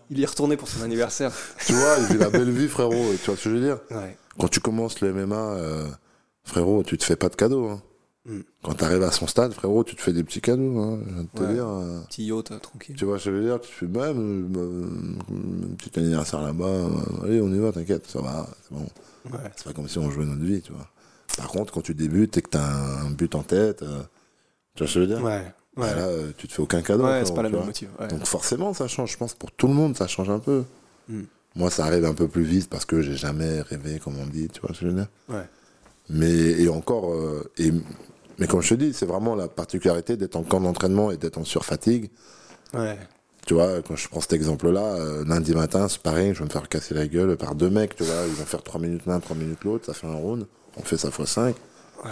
Il 0.10 0.20
y 0.20 0.24
est 0.24 0.28
retourné 0.28 0.56
pour 0.58 0.68
son 0.68 0.84
anniversaire. 0.84 1.32
Tu 1.66 1.74
vois, 1.74 1.96
il 2.00 2.06
vit 2.06 2.18
la 2.20 2.30
belle 2.30 2.52
vie, 2.52 2.68
frérot. 2.68 2.94
Tu 3.20 3.26
vois 3.26 3.36
ce 3.38 3.44
que 3.46 3.50
je 3.50 3.56
veux 3.56 3.62
dire? 3.62 3.80
Ouais. 3.92 4.18
Quand 4.38 4.48
tu 4.48 4.60
commences 4.60 5.02
le 5.02 5.14
MMA, 5.14 5.36
euh, 5.36 5.88
frérot, 6.44 6.84
tu 6.84 6.98
te 6.98 7.04
fais 7.04 7.16
pas 7.16 7.30
de 7.30 7.36
cadeaux. 7.36 7.68
Hein. 7.70 7.82
Mm. 8.26 8.40
Quand 8.64 8.74
tu 8.74 8.84
arrives 8.84 9.04
à 9.04 9.12
son 9.12 9.28
stade, 9.28 9.54
frérot, 9.54 9.84
tu 9.84 9.96
te 9.96 10.02
fais 10.02 10.14
des 10.14 10.24
petits 10.24 10.42
cadeaux. 10.42 10.78
Hein, 10.80 11.00
je 11.08 11.14
viens 11.14 11.24
de 11.24 11.28
te 11.30 11.44
Ouais. 11.44 11.54
dire. 11.54 11.68
euh. 11.68 12.02
Petit 12.10 12.26
yacht, 12.26 12.52
euh, 12.52 12.60
tranquille. 12.60 12.96
Tu 12.96 13.06
vois 13.06 13.18
ce 13.20 13.26
que 13.26 13.32
je 13.32 13.36
veux 13.38 13.44
dire? 13.46 13.60
Tu 13.62 13.70
te 13.70 13.74
fais 13.76 13.86
même 13.88 14.54
euh, 14.58 15.72
un 15.72 15.76
petit 15.76 15.98
anniversaire 16.00 16.42
là-bas. 16.42 16.88
allez, 17.24 17.42
on 17.42 17.52
y 17.54 17.58
va, 17.60 17.72
t'inquiète, 17.72 18.08
ça 18.08 18.22
va, 18.22 18.48
c'est 18.64 18.76
bon. 18.76 18.86
Ouais. 19.32 19.40
C'est 19.56 19.66
pas 19.66 19.74
comme 19.74 19.88
si 19.88 19.98
on 19.98 20.10
jouait 20.12 20.26
notre 20.26 20.44
vie, 20.44 20.62
tu 20.62 20.72
vois. 20.72 20.88
Par 21.38 21.48
contre, 21.48 21.74
quand 21.74 21.82
tu 21.82 21.94
débutes 21.96 22.38
et 22.38 22.42
que 22.42 22.50
t'as 22.50 22.64
un, 22.64 23.08
un 23.08 23.10
but 23.12 23.34
en 23.36 23.44
tête, 23.44 23.82
euh, 23.82 24.02
tu 24.76 24.84
vois 24.84 24.88
ce 24.88 24.94
que 24.94 25.00
je 25.00 25.00
veux 25.00 25.08
dire? 25.08 25.24
Ouais. 25.24 25.52
Ouais. 25.78 25.94
Là, 25.94 26.08
euh, 26.08 26.32
tu 26.38 26.48
te 26.48 26.54
fais 26.54 26.62
aucun 26.62 26.82
cadeau. 26.82 27.04
Ouais, 27.04 27.24
c'est 27.26 27.34
pas 27.34 27.44
la 27.44 27.50
même 27.50 27.66
motive. 27.66 27.90
Ouais. 28.00 28.08
Donc 28.08 28.26
forcément, 28.26 28.74
ça 28.74 28.88
change. 28.88 29.12
Je 29.12 29.18
pense 29.18 29.34
pour 29.34 29.52
tout 29.52 29.68
le 29.68 29.74
monde, 29.74 29.98
ça 29.98 30.08
change 30.08 30.30
un 30.30 30.40
peu. 30.40 30.64
Mm. 31.10 31.24
Moi, 31.56 31.70
ça 31.70 31.86
arrive 31.86 32.06
un 32.06 32.14
peu 32.14 32.28
plus 32.28 32.44
vite 32.44 32.70
parce 32.70 32.86
que 32.86 33.02
j'ai 33.02 33.16
jamais 33.16 33.62
rêvé, 33.62 34.00
comme 34.00 34.18
on 34.20 34.26
dit, 34.26 34.48
tu 34.50 34.62
vois 34.62 34.74
ce 34.74 34.82
que 34.82 34.86
je 34.86 34.92
veux 34.92 34.98
dire 34.98 35.08
Ouais. 35.30 35.48
Mais 36.10 36.30
et 36.30 36.70
encore, 36.70 37.14
euh, 37.14 37.50
et, 37.58 37.72
mais 38.38 38.48
comme 38.48 38.62
je 38.62 38.70
te 38.70 38.76
dis, 38.76 38.94
c'est 38.94 39.06
vraiment 39.06 39.36
la 39.36 39.48
particularité 39.48 40.18
d'être 40.18 40.36
en 40.36 40.44
camp 40.44 40.60
d'entraînement 40.60 41.12
et 41.12 41.18
d'être 41.18 41.38
en 41.38 41.46
surfatigue. 41.46 42.10
Ouais. 42.74 42.98
Tu 43.46 43.54
vois, 43.54 43.82
quand 43.82 43.96
je 43.96 44.08
prends 44.10 44.22
cet 44.22 44.34
exemple-là, 44.34 44.96
euh, 44.96 45.24
lundi 45.26 45.54
matin, 45.54 45.88
c'est 45.88 46.02
pareil, 46.02 46.34
je 46.34 46.40
vais 46.40 46.46
me 46.46 46.50
faire 46.50 46.68
casser 46.68 46.94
la 46.94 47.08
gueule 47.08 47.38
par 47.38 47.56
deux 47.56 47.70
mecs, 47.70 47.96
tu 47.96 48.04
vois, 48.04 48.16
ils 48.28 48.34
vont 48.34 48.46
faire 48.46 48.64
3 48.64 48.82
minutes 48.82 49.06
l'un, 49.06 49.20
3 49.20 49.36
minutes 49.36 49.64
l'autre, 49.64 49.86
ça 49.86 49.94
fait 49.94 50.08
un 50.08 50.16
round, 50.16 50.46
on 50.78 50.82
fait 50.82 50.98
ça 50.98 51.12
fois 51.12 51.26
5. 51.28 51.56
Ouais. 52.04 52.12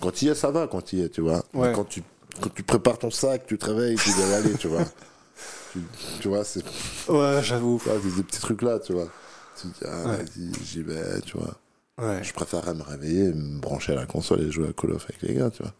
Quand 0.00 0.22
il 0.22 0.28
y 0.28 0.30
est, 0.30 0.34
ça 0.34 0.50
va, 0.50 0.66
quand 0.66 0.92
il 0.92 1.00
y 1.00 1.02
est, 1.02 1.10
tu 1.10 1.20
vois. 1.20 1.44
Ouais. 1.52 1.68
Mais 1.68 1.72
quand 1.72 1.84
tu, 1.84 2.02
quand 2.40 2.54
tu 2.54 2.62
prépares 2.62 2.98
ton 2.98 3.10
sac, 3.10 3.46
tu 3.46 3.58
te 3.58 3.66
réveilles, 3.66 3.96
tu 3.96 4.10
dois 4.12 4.26
y 4.26 4.34
aller, 4.34 4.54
tu 4.54 4.68
vois. 4.68 4.84
Tu, 5.72 5.80
tu 6.20 6.28
vois, 6.28 6.44
c'est 6.44 6.62
Ouais, 7.08 7.40
j'avoue. 7.42 7.80
des 8.16 8.22
petits 8.22 8.40
trucs 8.40 8.62
là, 8.62 8.78
tu 8.78 8.92
vois. 8.92 9.08
Tu 9.60 9.66
dis, 9.68 9.74
ah, 9.86 10.06
Ouais. 10.10 10.24
j'y 10.64 10.82
vais, 10.82 11.20
tu 11.20 11.36
vois. 11.38 11.56
Ouais. 12.00 12.22
Je 12.24 12.32
préférerais 12.32 12.74
me 12.74 12.82
réveiller, 12.82 13.32
me 13.32 13.60
brancher 13.60 13.92
à 13.92 13.96
la 13.96 14.06
console 14.06 14.40
et 14.42 14.50
jouer 14.50 14.68
à 14.68 14.72
Call 14.72 14.92
of 14.92 15.04
avec 15.08 15.22
les 15.22 15.34
gars, 15.34 15.50
tu 15.50 15.62
vois. 15.62 15.72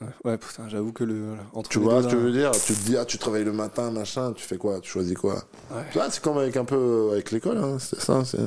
Ouais, 0.00 0.08
ouais, 0.24 0.38
putain, 0.38 0.68
j'avoue 0.68 0.92
que 0.92 1.04
le. 1.04 1.34
Entre 1.52 1.68
Tu 1.70 1.78
les 1.78 1.84
vois 1.84 2.00
ce 2.02 2.06
que 2.06 2.12
je 2.12 2.16
là- 2.16 2.22
veux 2.22 2.32
dire? 2.32 2.50
Tu 2.52 2.72
te 2.74 2.80
dis, 2.84 2.96
ah, 2.96 3.04
tu 3.04 3.18
te 3.18 3.24
réveilles 3.26 3.44
le 3.44 3.52
matin, 3.52 3.90
machin, 3.90 4.32
tu 4.32 4.44
fais 4.44 4.56
quoi? 4.56 4.80
Tu 4.80 4.90
choisis 4.90 5.16
quoi? 5.16 5.34
Ouais. 5.70 5.82
Tu 5.90 5.98
vois, 5.98 6.08
c'est 6.10 6.22
comme 6.22 6.38
avec 6.38 6.56
un 6.56 6.64
peu 6.64 7.08
avec 7.12 7.30
l'école, 7.32 7.58
hein, 7.58 7.78
c'est 7.80 8.00
ça. 8.00 8.24
c'est... 8.24 8.38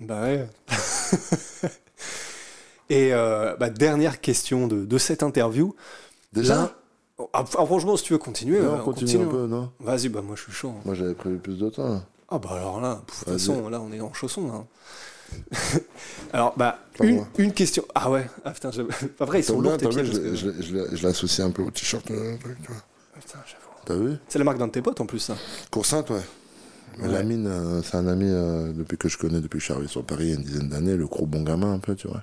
Bah 0.00 0.22
ouais. 0.22 0.46
Et 2.88 3.12
euh, 3.12 3.56
bah, 3.56 3.70
dernière 3.70 4.20
question 4.20 4.66
de, 4.68 4.84
de 4.84 4.98
cette 4.98 5.22
interview. 5.22 5.74
Déjà? 6.32 6.54
L'un- 6.56 6.70
Ah, 7.18 7.44
ah, 7.58 7.64
franchement, 7.66 7.96
si 7.96 8.04
tu 8.04 8.12
veux 8.12 8.18
continuer, 8.18 8.60
Non, 8.60 8.74
euh, 8.74 8.76
on 8.80 8.84
continue 8.84 9.22
un 9.24 9.26
peu, 9.28 9.46
non 9.46 9.70
Vas-y, 9.80 10.08
bah 10.08 10.20
moi 10.22 10.36
je 10.36 10.42
suis 10.42 10.52
chaud. 10.52 10.68
hein. 10.76 10.82
Moi, 10.84 10.94
j'avais 10.94 11.14
prévu 11.14 11.38
plus 11.38 11.58
de 11.58 11.70
temps. 11.70 12.02
Ah 12.28 12.38
bah 12.38 12.50
alors 12.52 12.80
là, 12.80 12.96
de 12.96 13.00
toute 13.12 13.28
façon, 13.32 13.68
là 13.70 13.80
on 13.80 13.90
est 13.92 14.00
en 14.00 14.12
chaussons. 14.12 14.46
Là. 14.48 14.64
alors 16.32 16.54
bah, 16.56 16.78
une, 17.00 17.52
question. 17.52 17.84
Ah 17.94 18.10
ouais, 18.10 18.26
ah 18.44 18.50
putain, 18.52 18.70
après 19.20 19.40
ils 19.40 19.44
sont 19.44 19.60
lourds 19.60 19.76
tes 19.76 19.88
pieds. 19.88 20.04
je, 20.04 20.12
que- 20.12 20.34
je, 20.34 20.50
je 20.60 20.74
l'ai- 20.76 20.96
je 20.96 21.06
l'associe 21.06 21.46
un 21.46 21.50
peu 21.50 21.62
au 21.62 21.70
t-shirt. 21.70 22.10
euh, 22.10 22.36
vois. 22.44 22.76
Putain, 23.18 23.38
j'avoue. 23.46 23.62
T'as 23.84 23.94
vu 23.96 24.16
C'est 24.28 24.38
la 24.38 24.44
marque 24.44 24.58
d'un 24.58 24.66
de 24.66 24.72
tes 24.72 24.82
potes 24.82 25.00
en 25.00 25.06
plus, 25.06 25.20
ça. 25.20 25.36
Coursinte, 25.70 26.10
ouais. 26.10 26.20
Ouais. 27.00 27.08
Lamine, 27.08 27.46
euh, 27.46 27.82
c'est 27.82 27.96
un 27.96 28.06
ami 28.08 28.26
euh, 28.28 28.72
depuis 28.72 28.96
que 28.96 29.08
je 29.08 29.18
connais, 29.18 29.40
depuis 29.40 29.56
que 29.58 29.60
je 29.60 29.64
suis 29.64 29.72
arrivé 29.72 29.88
sur 29.88 30.02
Paris 30.04 30.24
il 30.26 30.30
y 30.30 30.32
a 30.32 30.36
une 30.36 30.42
dizaine 30.44 30.68
d'années, 30.68 30.96
le 30.96 31.06
gros 31.06 31.26
bon 31.26 31.42
gamin 31.42 31.72
un 31.74 31.78
peu, 31.78 31.94
tu 31.94 32.08
vois. 32.08 32.22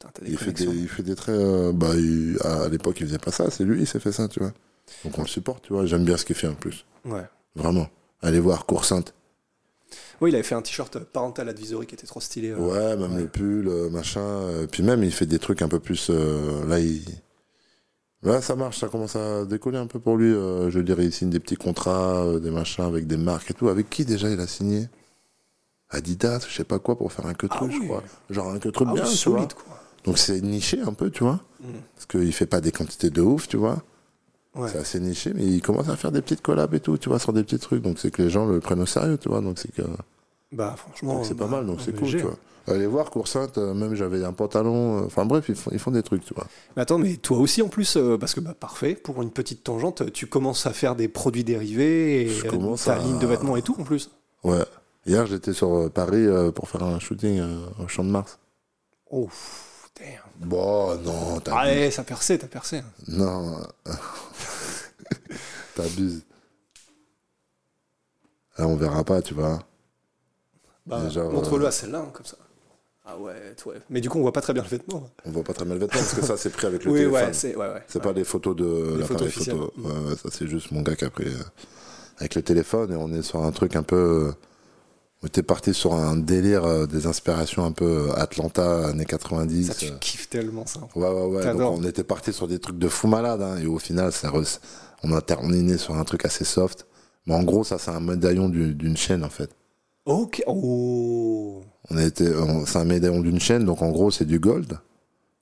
Putain, 0.00 0.10
t'as 0.14 0.24
des 0.24 0.30
Il 0.32 0.38
fait 0.38 0.52
des, 0.52 0.64
connexions. 0.64 0.82
il 0.82 0.88
fait 0.88 1.02
des 1.02 1.14
traits. 1.14 1.34
euh, 1.38 1.72
bah, 1.72 1.94
il- 1.94 2.38
à, 2.42 2.68
l'époque, 2.68 2.98
il 3.00 3.06
faisait 3.06 3.18
pas 3.18 3.30
ça, 3.30 3.50
c'est 3.50 3.64
lui, 3.64 3.80
il 3.80 3.86
s'est 3.86 4.00
fait 4.00 4.12
ça, 4.12 4.26
tu 4.28 4.40
vois. 4.40 4.52
Donc 5.04 5.16
on 5.18 5.22
le 5.22 5.28
supporte, 5.28 5.62
tu 5.64 5.72
vois. 5.72 5.86
J'aime 5.86 6.04
bien 6.04 6.16
ce 6.16 6.24
qu'il 6.24 6.34
fait 6.34 6.48
en 6.48 6.54
plus. 6.54 6.84
Ouais. 7.04 7.24
Vraiment. 7.54 7.86
Allez 8.22 8.40
voir 8.40 8.66
Coursinte. 8.66 9.14
Oui, 10.20 10.30
il 10.30 10.34
avait 10.34 10.42
fait 10.44 10.54
un 10.54 10.62
t-shirt 10.62 10.98
parental 10.98 11.48
advisory 11.48 11.86
qui 11.86 11.94
était 11.94 12.06
trop 12.06 12.20
stylé. 12.20 12.50
euh. 12.50 12.56
Ouais, 12.58 12.96
même 12.96 13.14
ouais. 13.14 13.22
le 13.22 13.28
pull, 13.28 13.68
euh, 13.68 13.88
machin. 13.90 14.20
euh, 14.20 14.66
puis 14.66 14.82
même, 14.82 15.02
il 15.04 15.12
fait 15.12 15.26
des 15.26 15.38
trucs 15.38 15.62
un 15.62 15.68
peu 15.68 15.80
plus. 15.80 16.08
euh, 16.10 16.66
là, 16.66 16.78
il. 16.80 17.02
Là, 18.22 18.42
ça 18.42 18.54
marche, 18.56 18.78
ça 18.78 18.88
commence 18.88 19.16
à 19.16 19.44
décoller 19.46 19.78
un 19.78 19.86
peu 19.86 19.98
pour 19.98 20.16
lui. 20.16 20.30
euh, 20.32 20.70
je 20.70 20.78
veux 20.78 20.84
dire, 20.84 21.00
il 21.00 21.12
signe 21.12 21.30
des 21.30 21.40
petits 21.40 21.56
contrats, 21.56 22.24
euh, 22.24 22.38
des 22.40 22.50
machins 22.50 22.84
avec 22.84 23.06
des 23.06 23.16
marques 23.16 23.50
et 23.50 23.54
tout. 23.54 23.68
Avec 23.68 23.88
qui 23.90 24.04
déjà 24.04 24.28
il 24.30 24.38
a 24.40 24.46
signé? 24.46 24.88
Adidas, 25.88 26.46
je 26.48 26.54
sais 26.54 26.64
pas 26.64 26.78
quoi, 26.78 26.96
pour 26.96 27.12
faire 27.12 27.26
un 27.26 27.34
queutru, 27.34 27.66
Ah 27.68 27.72
je 27.72 27.84
crois. 27.84 28.02
Genre 28.28 28.50
un 28.50 28.58
queutru 28.58 28.84
Ah 28.88 28.92
bien, 28.92 29.04
oui, 29.04 29.16
tu 29.16 29.28
vois. 29.30 29.38
solide, 29.38 29.54
quoi. 29.54 29.79
Donc 30.04 30.18
c'est 30.18 30.40
niché 30.40 30.80
un 30.80 30.92
peu, 30.92 31.10
tu 31.10 31.24
vois. 31.24 31.40
Mm. 31.60 31.66
Parce 31.94 32.06
qu'il 32.06 32.32
fait 32.32 32.46
pas 32.46 32.60
des 32.60 32.72
quantités 32.72 33.10
de 33.10 33.20
ouf, 33.20 33.48
tu 33.48 33.56
vois. 33.56 33.82
Ouais. 34.54 34.68
C'est 34.68 34.78
assez 34.78 35.00
niché, 35.00 35.32
mais 35.34 35.44
il 35.44 35.62
commence 35.62 35.88
à 35.88 35.96
faire 35.96 36.10
des 36.10 36.22
petites 36.22 36.42
collabs 36.42 36.74
et 36.74 36.80
tout, 36.80 36.98
tu 36.98 37.08
vois, 37.08 37.18
sur 37.18 37.32
des 37.32 37.44
petits 37.44 37.58
trucs. 37.58 37.82
Donc 37.82 37.98
c'est 37.98 38.10
que 38.10 38.22
les 38.22 38.30
gens 38.30 38.46
le 38.46 38.60
prennent 38.60 38.80
au 38.80 38.86
sérieux, 38.86 39.18
tu 39.18 39.28
vois. 39.28 39.40
Donc 39.40 39.58
c'est 39.58 39.72
que. 39.72 39.82
Bah 40.52 40.74
franchement. 40.76 41.22
C'est 41.22 41.36
pas 41.36 41.44
bah, 41.46 41.58
mal, 41.58 41.66
donc 41.66 41.80
c'est 41.80 41.94
cool, 41.96 42.08
tu 42.08 42.18
vois. 42.18 42.36
Allez 42.66 42.86
voir 42.86 43.10
Coursinte, 43.10 43.58
euh, 43.58 43.74
même 43.74 43.94
j'avais 43.94 44.22
un 44.24 44.32
pantalon, 44.32 44.98
euh, 44.98 45.06
enfin 45.06 45.24
bref, 45.24 45.46
ils 45.48 45.54
font, 45.54 45.70
ils 45.72 45.78
font 45.78 45.90
des 45.90 46.02
trucs, 46.02 46.24
tu 46.24 46.34
vois. 46.34 46.46
Mais 46.76 46.82
attends, 46.82 46.98
mais 46.98 47.16
toi 47.16 47.38
aussi 47.38 47.62
en 47.62 47.68
plus, 47.68 47.96
euh, 47.96 48.18
parce 48.18 48.34
que 48.34 48.40
bah 48.40 48.54
parfait, 48.58 48.94
pour 48.94 49.22
une 49.22 49.30
petite 49.30 49.64
tangente, 49.64 50.12
tu 50.12 50.26
commences 50.26 50.66
à 50.66 50.72
faire 50.72 50.94
des 50.94 51.08
produits 51.08 51.42
dérivés 51.42 52.26
et 52.26 52.42
ta 52.84 52.94
à- 52.94 52.98
ligne 52.98 53.18
de 53.18 53.26
vêtements 53.26 53.56
et 53.56 53.62
tout 53.62 53.76
en 53.78 53.84
plus. 53.84 54.10
Ouais. 54.44 54.64
Hier, 55.06 55.26
j'étais 55.26 55.52
sur 55.52 55.90
Paris 55.90 56.26
pour 56.54 56.68
faire 56.68 56.82
un 56.82 56.98
shooting 56.98 57.42
au 57.82 57.88
Champ 57.88 58.04
de 58.04 58.10
Mars. 58.10 58.38
Oh, 59.10 59.28
pff, 59.94 60.06
damn. 60.06 60.48
Bon, 60.48 60.96
non, 61.02 61.40
t'abuses. 61.40 61.60
Allez, 61.60 61.90
ça 61.90 62.02
percé, 62.04 62.38
t'as 62.38 62.46
percé. 62.46 62.82
Non. 63.08 63.60
t'abuses. 65.74 66.22
Là, 68.58 68.66
on 68.66 68.76
verra 68.76 69.04
pas, 69.04 69.22
tu 69.22 69.34
vois. 69.34 69.58
Bah, 70.86 71.08
genre, 71.08 71.32
Montre-le 71.32 71.64
euh, 71.64 71.68
à 71.68 71.70
celle-là, 71.72 72.00
hein, 72.00 72.10
comme 72.12 72.26
ça. 72.26 72.36
Ah 73.04 73.16
ouais, 73.18 73.32
ouais. 73.66 73.76
Mais 73.88 74.00
du 74.00 74.08
coup, 74.08 74.18
on 74.18 74.22
voit 74.22 74.32
pas 74.32 74.40
très 74.40 74.52
bien 74.52 74.62
le 74.62 74.68
vêtement. 74.68 75.08
On 75.24 75.30
voit 75.30 75.42
pas 75.42 75.52
très 75.54 75.64
mal 75.64 75.78
le 75.78 75.80
vêtement 75.86 75.98
parce 76.00 76.14
que 76.14 76.22
ça, 76.22 76.36
c'est 76.36 76.50
pris 76.50 76.66
avec 76.66 76.84
le 76.84 76.90
oui, 76.92 76.98
téléphone. 77.00 77.20
ouais, 77.26 77.32
c'est 77.32 77.56
ouais, 77.56 77.68
ouais. 77.72 78.00
Pas 78.00 78.12
des 78.12 78.24
photos 78.24 78.54
de 78.56 78.96
l'appareil 79.00 79.30
photo. 79.30 79.72
Ouais, 79.78 79.92
ouais, 80.10 80.16
ça 80.16 80.28
c'est 80.30 80.46
juste 80.46 80.70
mon 80.70 80.82
gars 80.82 80.94
qui 80.96 81.04
a 81.04 81.10
pris 81.10 81.26
euh, 81.28 81.42
avec 82.18 82.34
le 82.36 82.42
téléphone 82.42 82.92
et 82.92 82.96
on 82.96 83.12
est 83.12 83.22
sur 83.22 83.42
un 83.42 83.50
truc 83.52 83.74
un 83.76 83.82
peu. 83.82 83.96
euh, 83.96 84.32
on 85.22 85.26
était 85.26 85.42
parti 85.42 85.74
sur 85.74 85.94
un 85.94 86.16
délire 86.16 86.64
euh, 86.64 86.86
des 86.86 87.06
inspirations 87.06 87.64
un 87.64 87.72
peu 87.72 88.08
euh, 88.08 88.12
Atlanta 88.16 88.86
années 88.88 89.04
90. 89.04 89.66
Ça, 89.66 89.74
tu 89.74 89.86
euh. 89.86 89.98
kiffes 90.00 90.28
tellement 90.30 90.64
ça. 90.66 90.80
Ouais, 90.94 91.08
ouais, 91.08 91.24
ouais. 91.44 91.52
Donc 91.52 91.78
on 91.78 91.84
était 91.84 92.04
parti 92.04 92.32
sur 92.32 92.48
des 92.48 92.58
trucs 92.58 92.78
de 92.78 92.88
fou 92.88 93.06
malade 93.06 93.42
hein, 93.42 93.56
et 93.62 93.66
au 93.66 93.78
final, 93.78 94.12
ça 94.12 94.30
re- 94.30 94.58
on 95.02 95.12
a 95.12 95.20
terminé 95.20 95.76
sur 95.78 95.94
un 95.96 96.04
truc 96.04 96.24
assez 96.24 96.44
soft. 96.44 96.86
Mais 97.26 97.34
en 97.34 97.42
gros, 97.42 97.64
ça 97.64 97.78
c'est 97.78 97.90
un 97.90 98.00
médaillon 98.00 98.48
du- 98.48 98.74
d'une 98.74 98.96
chaîne 98.96 99.24
en 99.24 99.28
fait. 99.30 99.50
Ok. 100.06 100.42
Oh. 100.46 101.60
On 101.90 101.96
a 101.98 102.04
été, 102.04 102.34
on- 102.34 102.64
c'est 102.64 102.78
un 102.78 102.84
médaillon 102.84 103.20
d'une 103.20 103.40
chaîne, 103.40 103.64
donc 103.64 103.82
en 103.82 103.90
gros 103.90 104.10
c'est 104.10 104.24
du 104.24 104.38
gold. 104.38 104.78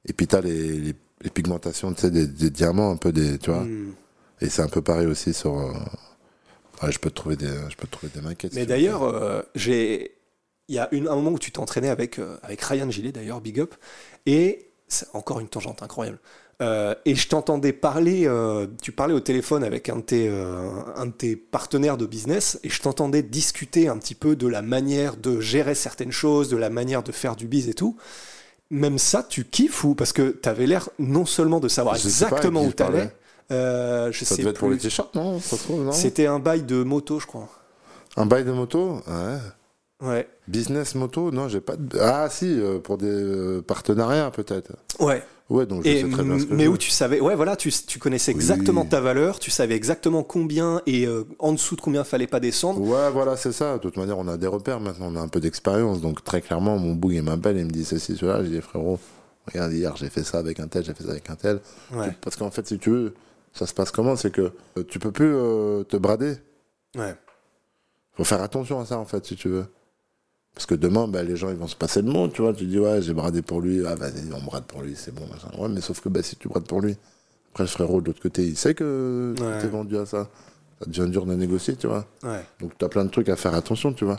Et 0.06 0.12
puis 0.12 0.26
t'as 0.26 0.40
les, 0.40 0.78
les, 0.78 0.94
les 1.22 1.30
pigmentations, 1.30 1.92
tu 1.92 2.00
sais, 2.00 2.10
des, 2.10 2.26
des 2.26 2.50
diamants 2.50 2.90
un 2.90 2.96
peu 2.96 3.12
des, 3.12 3.38
tu 3.38 3.50
vois. 3.50 3.60
Hmm. 3.62 3.92
Et 4.40 4.48
c'est 4.48 4.62
un 4.62 4.68
peu 4.68 4.82
pareil 4.82 5.06
aussi 5.06 5.32
sur. 5.34 5.56
euh, 5.58 5.72
ouais, 6.82 6.92
je 6.92 6.98
peux 6.98 7.10
te 7.10 7.14
trouver 7.14 7.36
des, 7.36 7.46
je 7.68 7.76
peux 7.76 7.86
te 7.86 7.92
trouver 7.92 8.12
des 8.14 8.20
maquettes. 8.20 8.52
Mais 8.54 8.60
si 8.60 8.66
tu 8.66 8.70
d'ailleurs, 8.70 9.02
euh, 9.02 9.42
j'ai. 9.54 10.14
Il 10.68 10.74
y 10.74 10.78
a 10.78 10.88
une, 10.92 11.08
un 11.08 11.14
moment 11.14 11.30
où 11.30 11.38
tu 11.38 11.50
t'entraînais 11.50 11.88
avec, 11.88 12.18
euh, 12.18 12.36
avec 12.42 12.60
Ryan 12.60 12.90
Gillet, 12.90 13.10
d'ailleurs, 13.10 13.40
big 13.40 13.58
up. 13.58 13.74
Et 14.26 14.70
c'est 14.86 15.06
encore 15.14 15.40
une 15.40 15.48
tangente 15.48 15.82
incroyable. 15.82 16.18
Euh, 16.60 16.94
et 17.06 17.14
je 17.14 17.28
t'entendais 17.28 17.72
parler, 17.72 18.28
tu 18.82 18.92
parlais 18.92 19.14
au 19.14 19.20
téléphone 19.20 19.64
avec 19.64 19.88
un 19.88 19.96
de, 19.96 20.02
tes, 20.02 20.28
un 20.28 21.06
de 21.06 21.12
tes 21.12 21.36
partenaires 21.36 21.96
de 21.96 22.04
business, 22.04 22.58
et 22.64 22.68
je 22.68 22.82
t'entendais 22.82 23.22
discuter 23.22 23.88
un 23.88 23.96
petit 23.96 24.14
peu 24.14 24.36
de 24.36 24.46
la 24.46 24.60
manière 24.60 25.16
de 25.16 25.40
gérer 25.40 25.74
certaines 25.74 26.12
choses, 26.12 26.48
de 26.50 26.56
la 26.56 26.68
manière 26.68 27.02
de 27.02 27.12
faire 27.12 27.36
du 27.36 27.46
biz 27.46 27.68
et 27.68 27.74
tout. 27.74 27.96
Même 28.70 28.98
ça, 28.98 29.22
tu 29.22 29.44
kiffes 29.44 29.84
ou 29.84 29.94
Parce 29.94 30.12
que 30.12 30.38
tu 30.42 30.48
avais 30.48 30.66
l'air 30.66 30.90
non 30.98 31.24
seulement 31.24 31.60
de 31.60 31.68
savoir 31.68 31.94
Je 31.94 32.08
sais 32.08 32.26
pas 32.26 32.36
exactement 32.36 32.64
où 32.64 32.72
parlais. 32.72 32.98
t'allais, 32.98 33.10
euh, 33.50 34.12
je 34.12 34.24
Ça 34.24 34.34
sais 34.34 34.42
devait 34.42 34.50
être 34.50 34.58
pour 34.58 34.70
les 34.70 34.78
t-shirts, 34.78 35.14
non 35.14 35.40
Ça 35.40 35.56
se 35.56 35.62
trouve, 35.64 35.82
non 35.84 35.92
C'était 35.92 36.26
un 36.26 36.38
bail 36.38 36.62
de 36.62 36.82
moto, 36.82 37.18
je 37.20 37.26
crois. 37.26 37.48
Un 38.16 38.26
bail 38.26 38.44
de 38.44 38.52
moto 38.52 39.00
Ouais. 39.06 39.38
Ouais. 40.00 40.28
Business 40.46 40.94
moto 40.94 41.30
Non, 41.32 41.48
j'ai 41.48 41.60
pas 41.60 41.76
de. 41.76 41.98
Ah, 41.98 42.28
si, 42.30 42.46
euh, 42.60 42.78
pour 42.78 42.98
des 42.98 43.06
euh, 43.08 43.62
partenariats 43.62 44.30
peut-être. 44.30 44.72
Ouais. 45.00 45.22
Ouais, 45.50 45.64
donc 45.64 45.82
je 45.84 45.88
Et, 45.88 46.02
sais 46.02 46.08
très 46.10 46.22
bien 46.24 46.38
ce 46.38 46.44
que 46.44 46.52
mais 46.54 46.64
je 46.64 46.68
où 46.68 46.72
veux. 46.72 46.78
tu 46.78 46.90
savais, 46.90 47.20
ouais, 47.20 47.34
voilà, 47.34 47.56
tu, 47.56 47.72
tu 47.72 47.98
connaissais 47.98 48.32
Oui. 48.32 48.36
exactement 48.36 48.84
ta 48.84 49.00
valeur, 49.00 49.38
tu 49.38 49.50
savais 49.50 49.74
exactement 49.74 50.22
combien 50.22 50.82
et 50.84 51.06
euh, 51.06 51.24
en 51.38 51.52
dessous 51.52 51.74
de 51.74 51.80
combien 51.80 52.04
fallait 52.04 52.26
pas 52.26 52.38
descendre. 52.38 52.80
Ouais, 52.82 53.10
voilà, 53.10 53.34
c'est 53.38 53.52
ça. 53.52 53.74
De 53.74 53.78
toute 53.78 53.96
manière, 53.96 54.18
on 54.18 54.28
a 54.28 54.36
des 54.36 54.46
repères 54.46 54.78
maintenant, 54.78 55.06
on 55.10 55.16
a 55.16 55.20
un 55.20 55.28
peu 55.28 55.40
d'expérience. 55.40 56.02
Donc, 56.02 56.22
très 56.22 56.42
clairement, 56.42 56.76
mon 56.78 56.92
boug, 56.94 57.12
il 57.14 57.22
m'appelle, 57.22 57.56
il 57.56 57.64
me 57.64 57.70
dit 57.70 57.86
ceci, 57.86 58.14
cela. 58.18 58.44
Je 58.44 58.50
dis, 58.50 58.60
frérot, 58.60 58.98
regarde, 59.46 59.72
hier, 59.72 59.96
j'ai 59.96 60.10
fait 60.10 60.22
ça 60.22 60.36
avec 60.38 60.60
un 60.60 60.66
tel, 60.68 60.84
j'ai 60.84 60.92
fait 60.92 61.04
ça 61.04 61.12
avec 61.12 61.30
un 61.30 61.36
tel. 61.36 61.60
Ouais. 61.94 62.14
Parce 62.20 62.36
qu'en 62.36 62.50
fait, 62.50 62.68
si 62.68 62.78
tu 62.78 62.90
veux, 62.90 63.14
ça 63.58 63.66
se 63.66 63.74
passe 63.74 63.90
comment? 63.90 64.14
C'est 64.16 64.30
que 64.30 64.52
euh, 64.76 64.84
tu 64.88 64.98
peux 64.98 65.10
plus 65.12 65.34
euh, 65.34 65.82
te 65.84 65.96
brader. 65.96 66.36
Ouais. 66.96 67.14
faut 68.14 68.24
faire 68.24 68.42
attention 68.42 68.80
à 68.80 68.84
ça, 68.86 68.98
en 68.98 69.04
fait, 69.04 69.24
si 69.26 69.36
tu 69.36 69.48
veux. 69.48 69.66
Parce 70.54 70.66
que 70.66 70.74
demain, 70.74 71.06
bah, 71.06 71.22
les 71.22 71.36
gens, 71.36 71.50
ils 71.50 71.56
vont 71.56 71.68
se 71.68 71.76
passer 71.76 72.02
le 72.02 72.10
monde, 72.10 72.32
tu 72.32 72.42
vois. 72.42 72.52
Tu 72.52 72.66
dis, 72.66 72.78
ouais, 72.78 73.00
j'ai 73.02 73.14
bradé 73.14 73.42
pour 73.42 73.60
lui. 73.60 73.84
Ah, 73.86 73.94
vas-y, 73.94 74.32
on 74.32 74.40
brade 74.42 74.64
pour 74.64 74.82
lui, 74.82 74.94
c'est 74.96 75.14
bon, 75.14 75.26
machin. 75.26 75.48
Ouais, 75.58 75.68
mais 75.68 75.80
sauf 75.80 76.00
que 76.00 76.08
bah, 76.08 76.22
si 76.22 76.36
tu 76.36 76.48
brades 76.48 76.66
pour 76.66 76.80
lui, 76.80 76.96
après, 77.52 77.64
le 77.64 77.68
frérot 77.68 78.00
de 78.00 78.06
l'autre 78.06 78.20
côté, 78.22 78.44
il 78.46 78.56
sait 78.56 78.74
que 78.74 79.34
Ouais. 79.40 79.58
t'es 79.60 79.68
vendu 79.68 79.96
à 79.98 80.06
ça. 80.06 80.28
Ça 80.80 80.86
devient 80.86 81.10
dur 81.10 81.26
de 81.26 81.34
négocier, 81.34 81.76
tu 81.76 81.86
vois. 81.88 82.06
Ouais. 82.22 82.44
Donc, 82.60 82.72
t'as 82.78 82.88
plein 82.88 83.04
de 83.04 83.10
trucs 83.10 83.28
à 83.28 83.36
faire 83.36 83.54
attention, 83.54 83.92
tu 83.92 84.04
vois. 84.04 84.18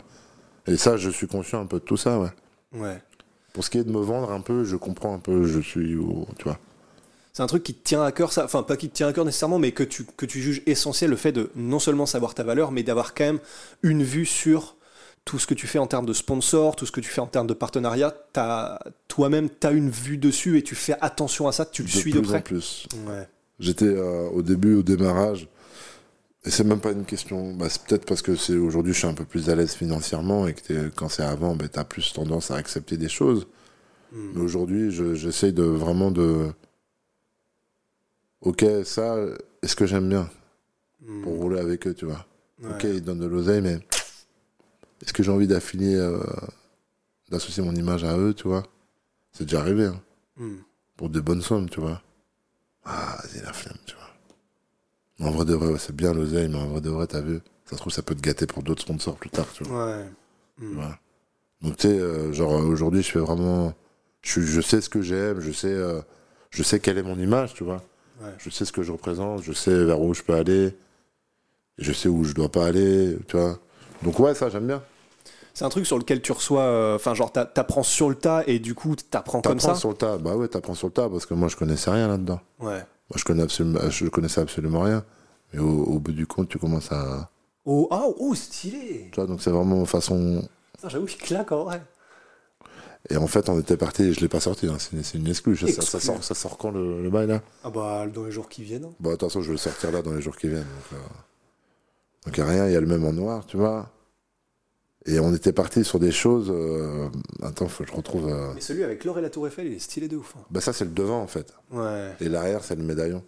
Et 0.66 0.76
ça, 0.76 0.96
je 0.98 1.08
suis 1.10 1.26
conscient 1.26 1.60
un 1.60 1.66
peu 1.66 1.78
de 1.78 1.84
tout 1.84 1.96
ça, 1.96 2.18
ouais. 2.18 2.30
Ouais. 2.74 3.02
Pour 3.54 3.64
ce 3.64 3.70
qui 3.70 3.78
est 3.78 3.84
de 3.84 3.90
me 3.90 4.00
vendre 4.00 4.30
un 4.30 4.40
peu, 4.40 4.64
je 4.64 4.76
comprends 4.76 5.14
un 5.14 5.18
peu, 5.18 5.44
je 5.44 5.58
suis, 5.60 5.96
tu 6.38 6.44
vois. 6.44 6.58
C'est 7.32 7.42
un 7.42 7.46
truc 7.46 7.62
qui 7.62 7.74
te 7.74 7.82
tient 7.84 8.02
à 8.02 8.10
cœur, 8.12 8.32
ça. 8.32 8.44
Enfin, 8.44 8.62
pas 8.62 8.76
qui 8.76 8.88
te 8.88 8.94
tient 8.94 9.06
à 9.08 9.12
cœur 9.12 9.24
nécessairement, 9.24 9.58
mais 9.58 9.72
que 9.72 9.82
tu, 9.84 10.04
que 10.16 10.26
tu 10.26 10.40
juges 10.40 10.62
essentiel, 10.66 11.10
le 11.10 11.16
fait 11.16 11.32
de 11.32 11.50
non 11.54 11.78
seulement 11.78 12.06
savoir 12.06 12.34
ta 12.34 12.42
valeur, 12.42 12.72
mais 12.72 12.82
d'avoir 12.82 13.14
quand 13.14 13.24
même 13.24 13.38
une 13.82 14.02
vue 14.02 14.26
sur 14.26 14.76
tout 15.24 15.38
ce 15.38 15.46
que 15.46 15.54
tu 15.54 15.66
fais 15.66 15.78
en 15.78 15.86
termes 15.86 16.06
de 16.06 16.12
sponsor, 16.12 16.74
tout 16.76 16.86
ce 16.86 16.92
que 16.92 17.00
tu 17.00 17.08
fais 17.10 17.20
en 17.20 17.26
termes 17.26 17.46
de 17.46 17.54
partenariat. 17.54 18.14
Toi-même, 19.08 19.48
tu 19.60 19.66
as 19.66 19.70
une 19.70 19.90
vue 19.90 20.16
dessus 20.18 20.58
et 20.58 20.62
tu 20.62 20.74
fais 20.74 20.94
attention 21.00 21.46
à 21.46 21.52
ça, 21.52 21.64
tu 21.66 21.82
le 21.82 21.88
de 21.88 21.92
suis 21.92 22.10
plus 22.10 22.20
de 22.20 22.26
près. 22.26 22.38
en 22.38 22.40
plus. 22.42 22.86
Ouais. 23.06 23.28
J'étais 23.58 23.84
euh, 23.84 24.28
au 24.30 24.42
début, 24.42 24.74
au 24.76 24.82
démarrage, 24.82 25.46
et 26.44 26.50
c'est 26.50 26.64
même 26.64 26.80
pas 26.80 26.92
une 26.92 27.04
question. 27.04 27.52
Bah, 27.54 27.66
c'est 27.68 27.82
peut-être 27.84 28.06
parce 28.06 28.22
que 28.22 28.34
c'est 28.34 28.56
aujourd'hui, 28.56 28.94
je 28.94 28.98
suis 28.98 29.06
un 29.06 29.12
peu 29.14 29.26
plus 29.26 29.50
à 29.50 29.54
l'aise 29.54 29.74
financièrement 29.74 30.46
et 30.48 30.54
que 30.54 30.88
quand 30.96 31.10
c'est 31.10 31.22
avant, 31.22 31.54
bah, 31.54 31.66
t'as 31.70 31.84
plus 31.84 32.12
tendance 32.14 32.50
à 32.50 32.54
accepter 32.56 32.96
des 32.96 33.10
choses. 33.10 33.46
Hmm. 34.12 34.30
Mais 34.34 34.40
aujourd'hui, 34.40 34.90
je- 34.90 35.14
j'essaye 35.14 35.52
de 35.52 35.62
vraiment 35.62 36.10
de. 36.10 36.46
Ok, 38.42 38.64
ça, 38.84 39.16
est-ce 39.62 39.76
que 39.76 39.86
j'aime 39.86 40.08
bien 40.08 40.28
Hmm. 41.02 41.22
pour 41.22 41.32
rouler 41.38 41.58
avec 41.60 41.86
eux, 41.86 41.94
tu 41.94 42.04
vois 42.04 42.26
Ouais. 42.62 42.70
Ok, 42.74 42.84
ils 42.84 43.00
donnent 43.02 43.20
de 43.20 43.26
l'oseille, 43.26 43.62
mais 43.62 43.80
est-ce 45.02 45.12
que 45.14 45.22
j'ai 45.22 45.30
envie 45.30 45.46
d'affilier, 45.46 45.94
euh, 45.96 46.20
d'associer 47.30 47.62
mon 47.62 47.74
image 47.74 48.04
à 48.04 48.18
eux, 48.18 48.34
tu 48.34 48.48
vois 48.48 48.62
C'est 49.32 49.44
déjà 49.44 49.60
arrivé, 49.60 49.86
hein, 49.86 50.00
Hmm. 50.36 50.56
pour 50.96 51.08
des 51.08 51.20
bonnes 51.22 51.40
sommes, 51.42 51.70
tu 51.70 51.80
vois. 51.80 52.02
Ah, 52.84 53.16
vas-y, 53.22 53.42
la 53.42 53.52
flemme, 53.54 53.78
tu 53.86 53.94
vois. 53.94 55.26
En 55.26 55.30
vrai 55.32 55.44
de 55.46 55.54
vrai, 55.54 55.68
ouais, 55.72 55.78
c'est 55.78 55.94
bien 55.96 56.12
l'oseille, 56.14 56.48
mais 56.48 56.56
en 56.58 56.68
vrai 56.68 56.80
de 56.82 56.90
vrai, 56.90 57.06
t'as 57.06 57.20
vu 57.20 57.40
Ça 57.66 57.76
se 57.76 57.80
trouve, 57.82 57.92
ça 57.92 58.02
peut 58.02 58.14
te 58.14 58.20
gâter 58.20 58.46
pour 58.46 58.62
d'autres 58.62 58.82
sponsors 58.82 59.16
plus 59.16 59.30
tard, 59.30 59.46
tu 59.54 59.64
vois. 59.64 59.86
Ouais. 59.86 60.04
Tu 60.58 60.64
Hmm. 60.64 60.74
vois. 60.74 60.98
Donc, 61.62 61.76
tu 61.78 61.88
sais, 61.88 61.98
euh, 61.98 62.32
genre, 62.32 62.52
aujourd'hui, 62.52 63.02
je 63.02 63.10
fais 63.10 63.18
vraiment. 63.20 63.72
Je, 64.22 64.40
je 64.42 64.60
sais 64.60 64.80
ce 64.80 64.88
que 64.90 65.00
j'aime, 65.02 65.40
je 65.40 65.52
sais, 65.52 65.72
euh, 65.72 66.00
je 66.50 66.62
sais 66.62 66.80
quelle 66.80 66.98
est 66.98 67.02
mon 67.02 67.18
image, 67.18 67.54
tu 67.54 67.64
vois. 67.64 67.82
Ouais. 68.20 68.30
Je 68.38 68.50
sais 68.50 68.64
ce 68.64 68.72
que 68.72 68.82
je 68.82 68.92
représente, 68.92 69.42
je 69.42 69.52
sais 69.52 69.84
vers 69.84 70.00
où 70.00 70.12
je 70.14 70.22
peux 70.22 70.34
aller, 70.34 70.76
je 71.78 71.92
sais 71.92 72.08
où 72.08 72.24
je 72.24 72.34
dois 72.34 72.50
pas 72.50 72.66
aller, 72.66 73.16
tu 73.28 73.36
vois. 73.36 73.58
Donc, 74.02 74.18
ouais, 74.20 74.34
ça, 74.34 74.48
j'aime 74.50 74.66
bien. 74.66 74.82
C'est 75.54 75.64
un 75.64 75.68
truc 75.68 75.86
sur 75.86 75.98
lequel 75.98 76.22
tu 76.22 76.32
reçois. 76.32 76.62
euh, 76.62 76.96
Enfin, 76.96 77.14
genre, 77.14 77.32
t'a- 77.32 77.44
t'apprends 77.44 77.82
sur 77.82 78.08
le 78.08 78.14
tas 78.14 78.44
et 78.46 78.58
du 78.58 78.74
coup, 78.74 78.94
t'apprends 78.96 79.40
comme 79.42 79.56
T'apprends 79.58 79.74
ça. 79.74 79.80
sur 79.80 79.88
le 79.90 79.96
tas. 79.96 80.16
Bah 80.18 80.36
ouais, 80.36 80.48
t'apprends 80.48 80.74
sur 80.74 80.86
le 80.86 80.92
tas 80.92 81.08
parce 81.08 81.26
que 81.26 81.34
moi, 81.34 81.48
je 81.48 81.56
connaissais 81.56 81.90
rien 81.90 82.08
là-dedans. 82.08 82.40
Ouais. 82.60 82.78
Moi, 82.78 83.16
je, 83.16 83.24
connais 83.24 83.42
absolument, 83.42 83.80
je 83.90 84.06
connaissais 84.08 84.40
absolument 84.40 84.80
rien. 84.82 85.04
Mais 85.52 85.58
au, 85.58 85.66
au 85.84 85.98
bout 85.98 86.12
du 86.12 86.26
compte, 86.26 86.48
tu 86.48 86.58
commences 86.58 86.92
à. 86.92 87.28
Oh, 87.66 87.88
ah, 87.90 88.04
oh, 88.18 88.34
stylé 88.34 89.08
Tu 89.12 89.16
vois, 89.16 89.26
donc 89.26 89.42
c'est 89.42 89.50
vraiment 89.50 89.84
façon. 89.84 90.48
J'avoue, 90.86 91.06
il 91.08 91.16
claque 91.16 91.50
en 91.52 91.64
vrai. 91.64 91.82
Et 93.08 93.16
en 93.16 93.26
fait, 93.26 93.48
on 93.48 93.58
était 93.58 93.76
parti, 93.78 94.12
je 94.12 94.20
l'ai 94.20 94.28
pas 94.28 94.40
sorti, 94.40 94.66
hein, 94.66 94.76
c'est 94.78 94.92
une, 95.16 95.22
une 95.24 95.28
exclue. 95.30 95.56
Ça, 95.56 95.98
sort, 95.98 96.22
ça 96.22 96.34
sort 96.34 96.58
quand 96.58 96.70
le, 96.70 97.02
le 97.02 97.10
bail 97.10 97.26
là? 97.26 97.42
Ah 97.64 97.70
bah, 97.70 98.06
dans 98.06 98.24
les 98.24 98.30
jours 98.30 98.48
qui 98.48 98.62
viennent. 98.62 98.84
hein. 98.84 98.92
Bon, 99.00 99.12
attention, 99.14 99.40
je 99.40 99.46
vais 99.46 99.52
le 99.52 99.58
sortir 99.58 99.90
là 99.90 100.02
dans 100.02 100.12
les 100.12 100.20
jours 100.20 100.36
qui 100.36 100.48
viennent. 100.48 100.60
Donc, 100.62 100.92
euh, 101.00 101.02
donc 102.26 102.36
il 102.36 102.42
n'y 102.44 102.48
a 102.48 102.52
rien, 102.52 102.66
il 102.66 102.72
y 102.72 102.76
a 102.76 102.80
le 102.80 102.86
même 102.86 103.04
en 103.06 103.12
noir, 103.12 103.46
tu 103.46 103.56
vois. 103.56 103.90
Et 105.06 105.18
on 105.18 105.34
était 105.34 105.54
parti 105.54 105.82
sur 105.82 105.98
des 105.98 106.12
choses. 106.12 106.50
euh, 106.50 107.08
Attends, 107.42 107.68
faut 107.68 107.84
que 107.84 107.90
je 107.90 107.96
retrouve. 107.96 108.28
euh, 108.28 108.52
Mais 108.54 108.60
celui 108.60 108.84
avec 108.84 109.02
l'or 109.06 109.18
et 109.18 109.22
la 109.22 109.30
tour 109.30 109.46
Eiffel, 109.46 109.66
il 109.68 109.72
est 109.72 109.78
stylé 109.78 110.06
de 110.06 110.18
ouf. 110.18 110.34
hein. 110.38 110.44
Bah, 110.50 110.60
ça, 110.60 110.74
c'est 110.74 110.84
le 110.84 110.90
devant 110.90 111.22
en 111.22 111.26
fait. 111.26 111.54
Ouais. 111.72 112.14
Et 112.20 112.28
l'arrière, 112.28 112.62
c'est 112.62 112.76
le 112.76 112.82
médaillon. 112.84 113.24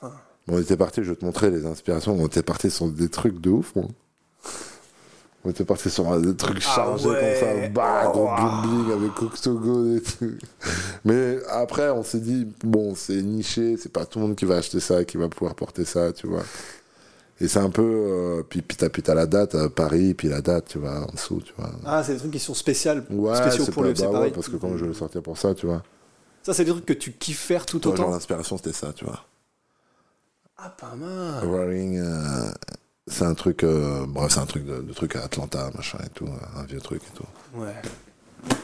Ah. 0.00 0.12
Bon, 0.46 0.56
on 0.56 0.60
était 0.60 0.76
parti, 0.76 1.02
je 1.02 1.10
vais 1.10 1.16
te 1.16 1.24
montrer 1.24 1.50
les 1.50 1.66
inspirations. 1.66 2.14
On 2.14 2.26
était 2.28 2.44
parti 2.44 2.70
sur 2.70 2.86
des 2.88 3.08
trucs 3.08 3.40
de 3.40 3.50
ouf, 3.50 3.74
moi. 3.74 3.86
On 5.44 5.50
était 5.50 5.64
parti 5.64 5.90
sur 5.90 6.10
euh, 6.12 6.20
des 6.20 6.36
trucs 6.36 6.62
Ah 6.76 6.92
ouais. 6.92 7.02
comme 7.02 7.10
ça, 7.12 7.68
bah, 7.74 8.04
gros 8.12 8.28
Oh. 8.30 8.36
bling 8.62 8.84
bling 8.84 8.92
avec 8.92 9.22
Octogon 9.22 9.96
et 9.96 10.00
tout. 10.00 10.30
Mais 11.04 11.38
après, 11.50 11.90
on 11.90 12.04
s'est 12.04 12.20
dit, 12.20 12.46
bon, 12.62 12.94
c'est 12.94 13.20
niché, 13.22 13.76
c'est 13.76 13.90
pas 13.92 14.06
tout 14.06 14.20
le 14.20 14.26
monde 14.26 14.36
qui 14.36 14.44
va 14.44 14.56
acheter 14.56 14.78
ça, 14.78 15.04
qui 15.04 15.16
va 15.16 15.28
pouvoir 15.28 15.56
porter 15.56 15.84
ça, 15.84 16.12
tu 16.12 16.28
vois. 16.28 16.44
Et 17.40 17.48
c'est 17.48 17.58
un 17.58 17.70
peu. 17.70 17.82
euh, 17.82 18.42
puis 18.48 18.62
puis 18.62 18.76
t'as 18.76 18.88
puis 18.88 19.02
t'as 19.02 19.14
la 19.14 19.26
date, 19.26 19.56
euh, 19.56 19.68
Paris, 19.68 20.14
puis 20.14 20.28
la 20.28 20.40
date, 20.42 20.66
tu 20.68 20.78
vois, 20.78 21.00
en 21.08 21.12
dessous, 21.12 21.40
tu 21.44 21.52
vois. 21.58 21.70
Ah, 21.84 22.04
c'est 22.04 22.12
des 22.12 22.18
trucs 22.20 22.30
qui 22.30 22.38
sont 22.38 22.54
spéciales, 22.54 23.04
Ouais, 23.10 23.34
spéciaux 23.34 23.64
pour 23.66 23.82
pas- 23.82 23.88
le 23.88 23.94
bah 23.94 24.20
ouais, 24.20 24.30
parce 24.30 24.48
que 24.48 24.56
quand 24.56 24.76
je 24.76 24.82
vais 24.82 24.88
le 24.88 24.94
sortir 24.94 25.22
pour 25.22 25.36
ça, 25.36 25.52
tu 25.56 25.66
vois. 25.66 25.82
Ça, 26.44 26.54
c'est 26.54 26.64
des 26.64 26.70
trucs 26.70 26.86
que 26.86 26.92
tu 26.92 27.12
kiffes 27.12 27.40
faire 27.40 27.66
tout 27.66 27.80
Toi, 27.80 27.96
genre, 27.96 28.06
autant. 28.06 28.14
l'inspiration, 28.14 28.56
c'était 28.58 28.72
ça, 28.72 28.92
tu 28.94 29.04
vois. 29.04 29.24
Ah, 30.56 30.68
pas 30.70 30.94
mal. 30.94 31.44
Roaring, 31.44 31.98
euh, 31.98 32.52
c'est 33.06 33.24
un 33.24 33.34
truc, 33.34 33.64
euh, 33.64 34.04
bref, 34.06 34.32
c'est 34.32 34.40
un 34.40 34.46
truc 34.46 34.64
de, 34.64 34.80
de 34.82 34.92
truc 34.92 35.16
à 35.16 35.24
Atlanta, 35.24 35.70
machin 35.74 35.98
et 36.04 36.08
tout, 36.10 36.26
euh, 36.26 36.60
un 36.60 36.64
vieux 36.64 36.80
truc 36.80 37.02
et 37.02 37.16
tout. 37.16 37.58
Ouais. 37.58 37.74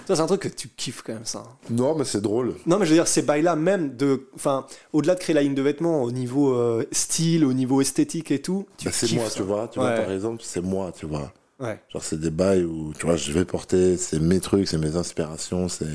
Ça, 0.06 0.16
c'est 0.16 0.22
un 0.22 0.26
truc 0.26 0.40
que 0.42 0.48
tu 0.48 0.68
kiffes 0.68 1.02
quand 1.02 1.12
même, 1.12 1.24
ça. 1.24 1.44
Non, 1.70 1.94
mais 1.96 2.04
c'est 2.04 2.20
drôle. 2.20 2.54
Non, 2.66 2.78
mais 2.78 2.84
je 2.86 2.90
veux 2.90 2.96
dire, 2.96 3.06
ces 3.06 3.22
bails-là, 3.22 3.54
même 3.56 3.94
de. 3.96 4.28
Enfin, 4.34 4.66
au-delà 4.92 5.14
de 5.14 5.20
créer 5.20 5.34
la 5.34 5.42
ligne 5.42 5.54
de 5.54 5.62
vêtements, 5.62 6.02
au 6.02 6.10
niveau 6.10 6.52
euh, 6.54 6.84
style, 6.90 7.44
au 7.44 7.52
niveau 7.52 7.80
esthétique 7.80 8.30
et 8.32 8.40
tout, 8.42 8.66
tu 8.76 8.86
Bah, 8.86 8.90
c'est 8.92 9.12
moi, 9.12 9.28
ça. 9.28 9.36
tu 9.36 9.42
vois, 9.42 9.68
tu 9.68 9.78
vois, 9.78 9.90
Ouais. 9.90 9.96
par 10.02 10.10
exemple, 10.10 10.42
c'est 10.44 10.60
moi, 10.62 10.92
tu 10.96 11.06
vois. 11.06 11.32
Ouais, 11.60 11.80
Genre, 11.92 12.02
c'est 12.02 12.18
des 12.20 12.30
bails 12.30 12.64
où, 12.64 12.92
tu 12.98 13.06
vois, 13.06 13.16
je 13.16 13.30
vais 13.32 13.44
porter, 13.44 13.96
c'est 13.96 14.20
mes 14.20 14.40
trucs, 14.40 14.66
c'est 14.68 14.78
mes 14.78 14.94
inspirations, 14.96 15.68
c'est 15.68 15.86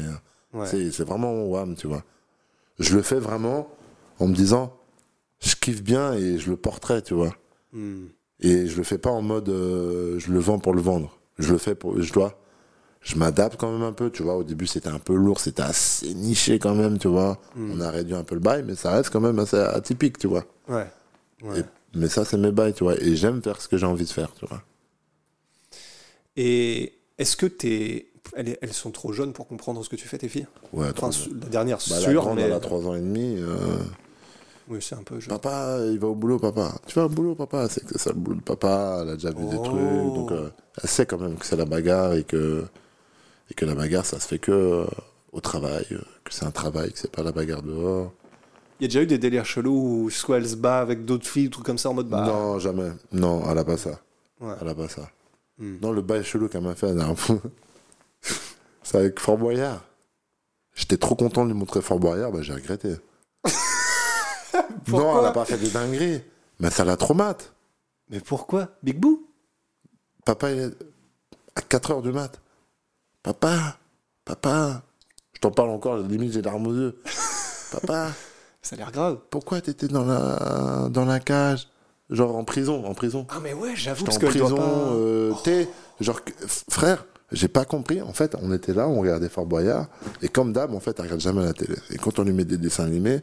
ouais. 0.53 0.67
c'est 0.67 0.91
c'est 0.91 1.03
vraiment 1.05 1.31
mon 1.33 1.47
wham, 1.49 1.75
tu 1.75 1.87
vois. 1.87 2.03
Je 2.79 2.95
le 2.95 3.01
fais 3.01 3.19
vraiment 3.19 3.69
en 4.19 4.27
me 4.27 4.35
disant, 4.35 4.73
je 5.39 5.55
kiffe 5.55 5.81
bien 5.81 6.13
et 6.13 6.37
je 6.37 6.49
le 6.49 6.57
porterai, 6.57 7.01
tu 7.01 7.13
vois. 7.13 7.33
Hmm. 7.71 8.05
Et 8.43 8.67
je 8.67 8.77
le 8.77 8.83
fais 8.83 8.97
pas 8.97 9.09
en 9.09 9.21
mode 9.21 9.49
euh, 9.49 10.19
je 10.19 10.31
le 10.31 10.39
vends 10.39 10.59
pour 10.59 10.73
le 10.73 10.81
vendre. 10.81 11.17
Je 11.39 11.51
le 11.51 11.57
fais 11.57 11.75
pour. 11.75 11.99
Je 12.01 12.11
dois. 12.13 12.39
Je 13.01 13.15
m'adapte 13.17 13.59
quand 13.59 13.71
même 13.71 13.81
un 13.83 13.91
peu, 13.93 14.09
tu 14.11 14.23
vois. 14.23 14.35
Au 14.37 14.43
début, 14.43 14.65
c'était 14.67 14.87
un 14.89 14.99
peu 14.99 15.13
lourd, 15.15 15.39
c'était 15.39 15.61
assez 15.63 16.13
niché 16.13 16.57
quand 16.59 16.73
même, 16.75 16.97
tu 16.97 17.07
vois. 17.09 17.37
On 17.57 17.81
a 17.81 17.89
réduit 17.91 18.15
un 18.15 18.23
peu 18.23 18.35
le 18.35 18.41
bail, 18.41 18.63
mais 18.65 18.75
ça 18.75 18.91
reste 18.91 19.09
quand 19.09 19.19
même 19.19 19.39
assez 19.39 19.57
atypique, 19.57 20.17
tu 20.17 20.27
vois. 20.27 20.45
Ouais. 20.69 20.87
ouais. 21.43 21.59
Et- 21.59 21.63
mais 21.95 22.07
ça, 22.07 22.23
c'est 22.25 22.37
mes 22.37 22.51
bails, 22.51 22.73
tu 22.73 22.83
vois. 22.85 22.95
Et 23.01 23.15
j'aime 23.15 23.41
faire 23.43 23.61
ce 23.61 23.67
que 23.67 23.77
j'ai 23.77 23.85
envie 23.85 24.05
de 24.05 24.09
faire, 24.09 24.33
tu 24.33 24.45
vois. 24.45 24.61
Et 26.35 26.93
est-ce 27.17 27.35
que 27.37 27.45
t'es. 27.45 28.07
Elles, 28.35 28.57
elles 28.61 28.73
sont 28.73 28.89
trop 28.91 29.11
jeunes 29.11 29.33
pour 29.33 29.47
comprendre 29.47 29.83
ce 29.83 29.89
que 29.89 29.95
tu 29.97 30.07
fais, 30.07 30.17
tes 30.17 30.29
filles? 30.29 30.47
Ouais, 30.71 30.87
Enfin, 30.97 31.09
la 31.41 31.49
dernière, 31.49 31.77
Bah, 31.89 31.99
la 31.99 32.09
sûre, 32.09 32.21
grande, 32.23 32.37
mais. 32.37 32.43
elle 32.43 32.53
a 32.53 32.59
3 32.59 32.87
ans 32.87 32.95
et 32.95 33.01
demi. 33.01 33.35
euh, 33.37 33.77
Oui, 34.69 34.79
c'est 34.81 34.95
un 34.95 35.03
peu. 35.03 35.19
Papa, 35.27 35.77
il 35.91 35.99
va 35.99 36.07
au 36.07 36.15
boulot, 36.15 36.39
papa. 36.39 36.71
Tu 36.87 36.95
vas 36.97 37.05
au 37.05 37.09
boulot, 37.09 37.35
papa. 37.35 37.67
C'est 37.69 37.81
que 37.85 37.89
c'est 37.91 37.97
ça 37.99 38.11
le 38.11 38.17
boulot 38.19 38.37
de 38.37 38.41
papa. 38.43 38.99
Elle 39.01 39.09
a 39.09 39.13
déjà 39.15 39.29
vu 39.31 39.45
des 39.45 39.57
Oh. 39.57 39.63
trucs. 39.63 40.13
Donc, 40.15 40.31
euh, 40.31 40.49
elle 40.81 40.89
sait 40.89 41.05
quand 41.05 41.17
même 41.19 41.35
que 41.35 41.45
c'est 41.45 41.57
la 41.57 41.65
bagarre 41.65 42.13
et 42.13 42.23
que, 42.23 42.63
et 43.51 43.53
que 43.53 43.65
la 43.65 43.75
bagarre, 43.75 44.05
ça 44.05 44.19
se 44.19 44.27
fait 44.27 44.39
que 44.39 44.51
euh, 44.51 44.85
au 45.33 45.41
travail. 45.41 45.85
euh, 45.91 45.99
que 46.23 46.33
c'est 46.33 46.45
un 46.45 46.51
travail, 46.51 46.91
que 46.93 46.99
c'est 46.99 47.11
pas 47.11 47.23
la 47.23 47.31
bagarre 47.33 47.61
dehors. 47.61 48.13
Il 48.79 48.83
y 48.83 48.85
a 48.85 48.87
déjà 48.87 49.01
eu 49.01 49.05
des 49.07 49.17
délires 49.17 49.45
chelous 49.45 50.05
où 50.05 50.09
soit 50.09 50.37
elle 50.37 50.47
se 50.47 50.55
bat 50.55 50.79
avec 50.79 51.03
d'autres 51.05 51.27
filles, 51.27 51.49
trucs 51.49 51.65
comme 51.65 51.77
ça 51.77 51.89
en 51.89 51.93
mode 51.93 52.07
bah. 52.09 52.25
Non, 52.25 52.57
jamais. 52.59 52.91
Non, 53.11 53.43
elle 53.49 53.57
a 53.57 53.63
pas 53.65 53.77
ça. 53.77 53.99
Ouais. 54.39 54.53
Elle 54.61 54.67
a 54.69 54.75
pas 54.75 54.87
ça. 54.89 55.09
Hmm. 55.57 55.75
Non, 55.81 55.91
le 55.91 56.01
bail 56.01 56.23
chelou 56.23 56.47
qu'elle 56.47 56.63
m'a 56.63 56.73
fait 56.75 56.93
la 56.93 57.13
c'est 58.83 58.97
avec 58.97 59.19
Fort 59.19 59.37
Boyard. 59.37 59.83
J'étais 60.73 60.97
trop 60.97 61.15
content 61.15 61.43
de 61.45 61.51
lui 61.51 61.57
montrer 61.57 61.81
Fort 61.81 61.99
Boyard, 61.99 62.31
bah, 62.31 62.41
j'ai 62.41 62.53
regretté. 62.53 62.95
non, 64.89 65.19
elle 65.19 65.25
a 65.25 65.31
pas 65.31 65.45
fait 65.45 65.57
des 65.57 65.69
dingueries. 65.69 66.21
Mais 66.59 66.69
ça 66.69 66.83
l'a 66.85 66.97
traumatisé. 66.97 67.49
Mais 68.09 68.19
pourquoi? 68.19 68.69
Big 68.83 68.99
Boo? 68.99 69.27
Papa, 70.25 70.51
il 70.51 70.59
est 70.59 70.71
à 71.55 71.61
4 71.61 71.91
heures 71.91 72.01
du 72.01 72.11
mat. 72.11 72.39
Papa, 73.21 73.77
papa. 74.25 74.83
Je 75.33 75.39
t'en 75.39 75.51
parle 75.51 75.69
encore, 75.69 75.97
limite 75.97 76.31
j'ai 76.33 76.41
larmes 76.41 76.67
aux 76.67 76.73
yeux. 76.73 76.99
Papa, 77.71 78.11
Ça 78.61 78.75
a 78.75 78.77
l'air 78.77 78.91
grave. 78.91 79.17
pourquoi 79.29 79.59
t'étais 79.61 79.87
dans 79.87 80.05
la, 80.05 80.87
dans 80.91 81.05
la 81.05 81.19
cage? 81.19 81.67
Genre 82.09 82.35
en 82.35 82.43
prison, 82.43 82.85
en 82.85 82.93
prison. 82.93 83.25
Ah, 83.29 83.39
mais 83.41 83.53
ouais, 83.53 83.75
j'avoue, 83.75 84.05
parce 84.05 84.17
en 84.17 84.19
prison, 84.27 84.55
pas. 84.55 84.61
euh, 84.93 85.33
t'es- 85.43 85.67
genre, 85.99 86.19
frère, 86.69 87.05
j'ai 87.31 87.47
pas 87.47 87.65
compris. 87.65 88.01
En 88.01 88.13
fait, 88.13 88.35
on 88.41 88.53
était 88.53 88.73
là, 88.73 88.87
on 88.87 88.99
regardait 88.99 89.29
Fort 89.29 89.45
Boyard, 89.47 89.87
et 90.21 90.27
comme 90.27 90.53
d'hab, 90.53 90.73
en 90.75 90.79
fait, 90.79 90.95
elle 90.99 91.05
regarde 91.05 91.21
jamais 91.21 91.43
la 91.43 91.53
télé. 91.53 91.75
Et 91.89 91.97
quand 91.97 92.19
on 92.19 92.23
lui 92.23 92.33
met 92.33 92.45
des 92.45 92.57
dessins 92.57 92.83
animés, 92.85 93.21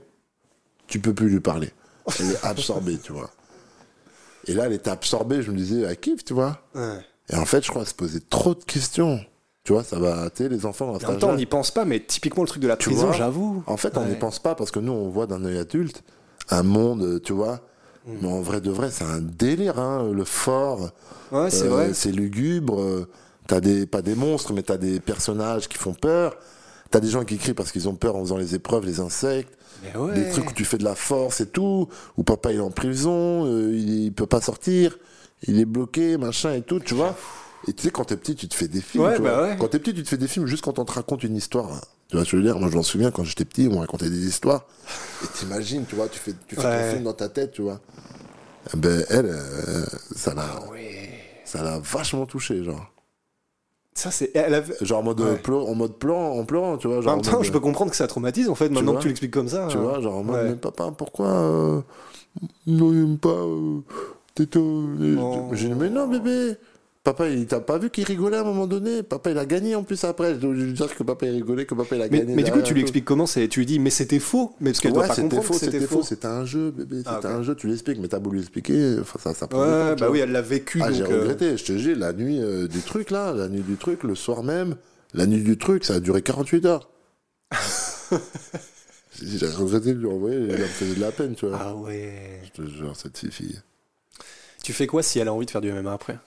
tu 0.90 1.00
peux 1.00 1.14
plus 1.14 1.28
lui 1.30 1.40
parler. 1.40 1.70
Elle 2.18 2.32
est 2.32 2.44
absorbée, 2.44 2.98
tu 2.98 3.12
vois. 3.12 3.30
Et 4.46 4.52
là, 4.54 4.66
elle 4.66 4.72
était 4.72 4.90
absorbée, 4.90 5.42
je 5.42 5.50
me 5.50 5.56
disais, 5.56 5.82
elle 5.82 5.98
kiffe, 5.98 6.24
tu 6.24 6.34
vois. 6.34 6.60
Ouais. 6.74 6.98
Et 7.30 7.36
en 7.36 7.44
fait, 7.46 7.64
je 7.64 7.70
crois 7.70 7.82
qu'elle 7.82 7.88
se 7.90 7.94
posait 7.94 8.20
trop 8.28 8.54
de 8.54 8.64
questions. 8.64 9.20
Tu 9.62 9.72
vois, 9.72 9.84
ça 9.84 9.98
va, 9.98 10.30
tu 10.30 10.48
les 10.48 10.64
enfants 10.66 10.86
dans 10.92 10.96
En 11.06 11.10
même 11.10 11.18
temps, 11.20 11.30
on 11.30 11.36
n'y 11.36 11.46
pense 11.46 11.70
pas, 11.70 11.84
mais 11.84 12.00
typiquement 12.00 12.42
le 12.42 12.48
truc 12.48 12.62
de 12.62 12.68
la 12.68 12.76
Tu 12.76 12.88
prison, 12.90 13.12
j'avoue. 13.12 13.62
En 13.66 13.76
fait, 13.76 13.96
on 13.98 14.04
n'y 14.04 14.12
Ouais. 14.12 14.18
pense 14.18 14.38
pas 14.38 14.54
parce 14.54 14.70
que 14.70 14.80
nous, 14.80 14.92
on 14.92 15.08
voit 15.10 15.26
d'un 15.26 15.44
œil 15.44 15.58
adulte 15.58 16.02
un 16.48 16.62
monde, 16.64 17.02
euh, 17.02 17.20
tu 17.20 17.32
vois. 17.32 17.60
Mm. 18.06 18.12
Mais 18.22 18.28
en 18.28 18.40
vrai 18.40 18.60
de 18.60 18.70
vrai, 18.70 18.90
c'est 18.90 19.04
un 19.04 19.20
délire, 19.20 19.78
hein, 19.78 20.10
le 20.10 20.24
fort. 20.24 20.90
Ouais, 21.30 21.50
c'est 21.50 21.66
Euh, 21.66 21.70
vrai. 21.70 21.94
C'est 21.94 22.10
lugubre. 22.12 22.80
euh, 22.80 23.06
T'as 23.46 23.60
des, 23.60 23.84
pas 23.86 24.00
des 24.00 24.14
monstres, 24.14 24.52
mais 24.52 24.62
t'as 24.62 24.76
des 24.78 25.00
personnages 25.00 25.68
qui 25.68 25.76
font 25.76 25.92
peur. 25.92 26.34
T'as 26.90 27.00
des 27.00 27.08
gens 27.08 27.24
qui 27.24 27.36
crient 27.36 27.52
parce 27.54 27.70
qu'ils 27.72 27.88
ont 27.88 27.94
peur 27.96 28.14
en 28.16 28.20
faisant 28.20 28.36
les 28.36 28.54
épreuves, 28.54 28.84
les 28.86 29.00
insectes. 29.00 29.56
Ouais. 29.96 30.14
Des 30.14 30.30
trucs 30.30 30.50
où 30.50 30.54
tu 30.54 30.64
fais 30.64 30.78
de 30.78 30.84
la 30.84 30.94
force 30.94 31.40
et 31.40 31.46
tout. 31.48 31.88
Où 32.16 32.22
papa 32.22 32.52
il 32.52 32.58
est 32.58 32.60
en 32.60 32.70
prison, 32.70 33.46
euh, 33.46 33.70
il, 33.74 34.04
il 34.04 34.12
peut 34.12 34.26
pas 34.26 34.40
sortir. 34.40 34.98
Il 35.46 35.58
est 35.58 35.64
bloqué, 35.64 36.16
machin 36.18 36.52
et 36.52 36.62
tout, 36.62 36.80
tu 36.80 36.94
vois. 36.94 37.16
Et 37.68 37.72
tu 37.72 37.82
sais, 37.84 37.90
quand 37.90 38.04
t'es 38.04 38.16
petit, 38.16 38.34
tu 38.34 38.48
te 38.48 38.54
fais 38.54 38.68
des 38.68 38.80
films. 38.80 39.04
Ouais, 39.04 39.16
tu 39.16 39.22
bah 39.22 39.34
vois. 39.34 39.42
ouais. 39.48 39.56
Quand 39.58 39.68
t'es 39.68 39.78
petit, 39.78 39.94
tu 39.94 40.02
te 40.02 40.08
fais 40.08 40.16
des 40.18 40.28
films 40.28 40.46
juste 40.46 40.62
quand 40.64 40.78
on 40.78 40.84
te 40.84 40.92
raconte 40.92 41.22
une 41.24 41.36
histoire. 41.36 41.72
hein. 41.72 41.80
Tu 42.08 42.16
vois 42.16 42.24
je 42.24 42.36
veux 42.36 42.42
dire? 42.42 42.58
Moi, 42.58 42.68
je 42.70 42.76
m'en 42.76 42.82
souviens 42.82 43.10
quand 43.10 43.22
j'étais 43.24 43.44
petit, 43.44 43.68
on 43.70 43.78
racontait 43.80 44.10
des 44.10 44.26
histoires. 44.26 44.64
Et 45.24 45.26
t'imagines, 45.38 45.84
tu 45.86 45.94
vois, 45.94 46.08
tu 46.08 46.18
fais, 46.18 46.32
tu 46.48 46.56
fais 46.56 46.62
ton 46.62 46.90
film 46.90 47.04
dans 47.04 47.12
ta 47.12 47.28
tête, 47.28 47.52
tu 47.52 47.62
vois. 47.62 47.80
Eh 48.74 48.76
Ben, 48.76 49.04
elle, 49.08 49.26
euh, 49.26 49.84
ça 50.16 50.34
l'a, 50.34 50.44
Ah 50.46 50.64
ça 51.44 51.62
l'a 51.62 51.78
vachement 51.78 52.26
touché, 52.26 52.62
genre. 52.64 52.92
Ça, 53.94 54.10
c'est. 54.10 54.30
Genre 54.82 55.00
en 55.00 55.02
mode, 55.02 55.20
Ouais. 55.20 55.36
pleur- 55.36 55.68
en 55.68 55.74
mode 55.74 55.94
plan, 55.98 56.30
en 56.32 56.44
pleurant, 56.44 56.76
tu 56.78 56.86
vois. 56.88 57.00
Genre 57.00 57.12
En 57.12 57.16
même 57.16 57.26
en 57.26 57.30
temps, 57.30 57.36
mode, 57.38 57.44
je 57.46 57.52
peux 57.52 57.60
comprendre 57.60 57.90
que 57.90 57.96
ça 57.96 58.06
traumatise 58.06 58.48
en 58.48 58.54
fait, 58.54 58.68
maintenant 58.70 58.92
vois 58.92 58.98
que 58.98 59.02
tu 59.02 59.08
l'expliques 59.08 59.32
comme 59.32 59.48
ça. 59.48 59.66
Tu 59.68 59.76
hein. 59.76 59.80
vois, 59.80 60.00
genre 60.00 60.14
en 60.16 60.24
mode, 60.24 60.36
Ouais. 60.36 60.48
mais 60.50 60.56
papa, 60.56 60.92
pourquoi 60.96 61.28
euh, 61.28 61.80
non, 62.66 62.92
il 62.92 63.18
pas 63.18 63.28
euh, 63.30 63.80
Této 64.34 64.60
Oh. 65.20 65.48
J'ai 65.52 65.68
dit, 65.68 65.74
mais 65.74 65.90
non, 65.90 66.06
bébé 66.06 66.54
Papa, 67.02 67.30
il 67.30 67.46
t'a 67.46 67.60
pas 67.60 67.78
vu 67.78 67.88
qu'il 67.88 68.04
rigolait 68.04 68.36
à 68.36 68.40
un 68.40 68.44
moment 68.44 68.66
donné? 68.66 69.02
Papa, 69.02 69.30
il 69.30 69.38
a 69.38 69.46
gagné 69.46 69.74
en 69.74 69.82
plus 69.84 70.04
après. 70.04 70.34
Je 70.34 70.38
dois 70.40 70.52
lui 70.52 70.70
dire 70.74 70.94
que 70.94 71.02
papa, 71.02 71.24
il 71.24 71.32
rigolait, 71.32 71.64
que 71.64 71.74
papa, 71.74 71.96
il 71.96 72.02
a 72.02 72.08
Mais, 72.10 72.18
gagné. 72.18 72.34
mais 72.34 72.42
du 72.42 72.50
coup, 72.52 72.60
tu 72.60 72.74
lui 72.74 72.82
expliques 72.82 73.06
comment? 73.06 73.24
C'est. 73.24 73.48
Tu 73.48 73.60
lui 73.60 73.66
dis, 73.66 73.78
mais 73.78 73.88
c'était 73.88 74.18
faux. 74.18 74.54
Mais 74.60 74.70
parce 74.70 74.80
qu'elle 74.80 74.92
doit 74.92 75.02
Ouais, 75.02 75.08
pas 75.08 75.14
c'était 75.14 75.28
comprendre 75.28 75.46
faux, 75.46 75.54
c'était 75.54 75.72
c'était 75.80 75.86
faux. 75.86 76.02
c'était 76.02 76.26
un 76.26 76.44
jeu, 76.44 76.70
bébé, 76.70 76.98
c'était 76.98 77.08
Ah, 77.10 77.18
ok. 77.20 77.24
un 77.24 77.42
jeu, 77.42 77.54
tu 77.54 77.68
lui 77.68 77.72
expliques, 77.72 77.98
mais 78.00 78.08
t'as 78.08 78.18
beau 78.18 78.30
lui 78.30 78.40
expliquer, 78.40 78.98
enfin, 79.00 79.32
ça, 79.32 79.46
prend 79.48 79.60
temps, 79.64 79.96
bah 79.98 80.10
oui, 80.10 80.18
elle 80.18 80.30
l'a 80.32 80.42
vécu. 80.42 80.82
Ah, 80.82 80.92
j'ai 80.92 81.02
euh, 81.04 81.06
regretté, 81.22 81.56
je 81.56 81.64
te 81.64 81.78
jure, 81.78 81.96
la 81.96 82.12
nuit 82.12 82.38
euh, 82.38 82.68
du 82.68 82.80
truc 82.80 83.10
là, 83.10 83.32
la 83.32 83.48
nuit 83.48 83.62
du 83.62 83.76
truc, 83.76 84.02
le 84.02 84.14
soir 84.14 84.42
même, 84.42 84.76
la 85.14 85.24
nuit 85.26 85.42
du 85.42 85.56
truc, 85.56 85.86
ça 85.86 85.94
a 85.94 86.00
duré 86.00 86.20
48 86.20 86.66
heures. 86.66 86.90
j'ai 89.22 89.46
regretté 89.46 89.94
de 89.94 89.98
lui 90.00 90.06
envoyer, 90.06 90.36
il 90.36 90.42
me 90.48 90.56
faisait 90.66 90.94
de 90.96 91.00
la 91.00 91.12
peine, 91.12 91.34
tu 91.34 91.46
vois. 91.46 91.58
Ah 91.60 91.74
ouais. 91.74 92.42
Je 92.44 92.62
te 92.62 92.68
jure, 92.68 92.94
cette 92.94 93.16
fille. 93.32 93.58
Tu 94.62 94.74
fais 94.74 94.86
quoi 94.86 95.02
si 95.02 95.18
elle 95.18 95.28
a 95.28 95.32
envie 95.32 95.46
de 95.46 95.50
faire 95.50 95.62
du 95.62 95.72
MMA 95.72 95.92
après? 95.94 96.18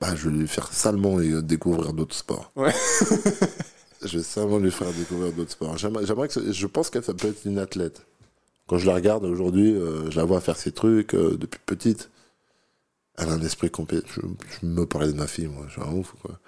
Bah, 0.00 0.14
je 0.14 0.28
vais 0.28 0.36
lui 0.36 0.48
faire 0.48 0.72
salement 0.72 1.20
et, 1.20 1.30
euh, 1.30 1.42
découvrir 1.42 1.92
d'autres 1.92 2.14
sports. 2.14 2.52
Ouais. 2.54 2.74
je 4.04 4.18
vais 4.18 4.24
salement 4.24 4.58
lui 4.58 4.70
faire 4.70 4.92
découvrir 4.92 5.32
d'autres 5.32 5.52
sports. 5.52 5.78
J'aimerais, 5.78 6.28
que 6.28 6.52
je 6.52 6.66
pense 6.66 6.90
qu'elle 6.90 7.04
ça 7.04 7.14
peut 7.14 7.28
être 7.28 7.46
une 7.46 7.58
athlète. 7.58 8.06
Quand 8.66 8.78
je 8.78 8.86
la 8.86 8.94
regarde 8.94 9.24
aujourd'hui, 9.24 9.72
euh, 9.72 10.10
je 10.10 10.16
la 10.18 10.24
vois 10.24 10.40
faire 10.40 10.56
ses 10.56 10.72
trucs 10.72 11.14
euh, 11.14 11.36
depuis 11.38 11.60
petite. 11.64 12.10
Elle 13.18 13.28
a 13.30 13.32
un 13.32 13.40
esprit 13.40 13.70
complet. 13.70 14.00
Je, 14.14 14.20
je 14.60 14.66
me 14.66 14.84
parlais 14.84 15.10
de 15.12 15.16
ma 15.16 15.26
fille, 15.26 15.46
moi. 15.46 15.64
Je 15.68 15.72
suis 15.72 15.82
un 15.82 15.92
ouf, 15.94 16.12
quoi. 16.22 16.38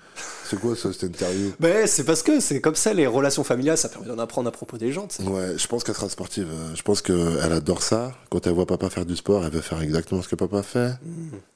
C'est 0.44 0.60
quoi 0.60 0.74
ça, 0.76 0.92
cette 0.92 1.04
interview? 1.04 1.52
Ben, 1.60 1.86
c'est 1.86 2.04
parce 2.04 2.22
que 2.22 2.40
c'est 2.40 2.60
comme 2.60 2.74
ça, 2.74 2.92
les 2.92 3.06
relations 3.06 3.44
familiales, 3.44 3.78
ça 3.78 3.88
permet 3.88 4.06
d'en 4.08 4.18
apprendre 4.18 4.48
à 4.48 4.52
propos 4.52 4.76
des 4.76 4.92
gens. 4.92 5.08
Ouais, 5.20 5.56
je 5.56 5.66
pense 5.66 5.82
qu'elle 5.84 5.94
sera 5.94 6.08
sportive. 6.08 6.48
Euh, 6.50 6.74
Je 6.74 6.82
pense 6.82 7.00
qu'elle 7.00 7.52
adore 7.52 7.82
ça. 7.82 8.12
Quand 8.30 8.46
elle 8.46 8.52
voit 8.52 8.66
papa 8.66 8.90
faire 8.90 9.06
du 9.06 9.16
sport, 9.16 9.44
elle 9.44 9.52
veut 9.52 9.60
faire 9.60 9.80
exactement 9.80 10.20
ce 10.20 10.28
que 10.28 10.34
papa 10.36 10.62
fait. 10.62 10.90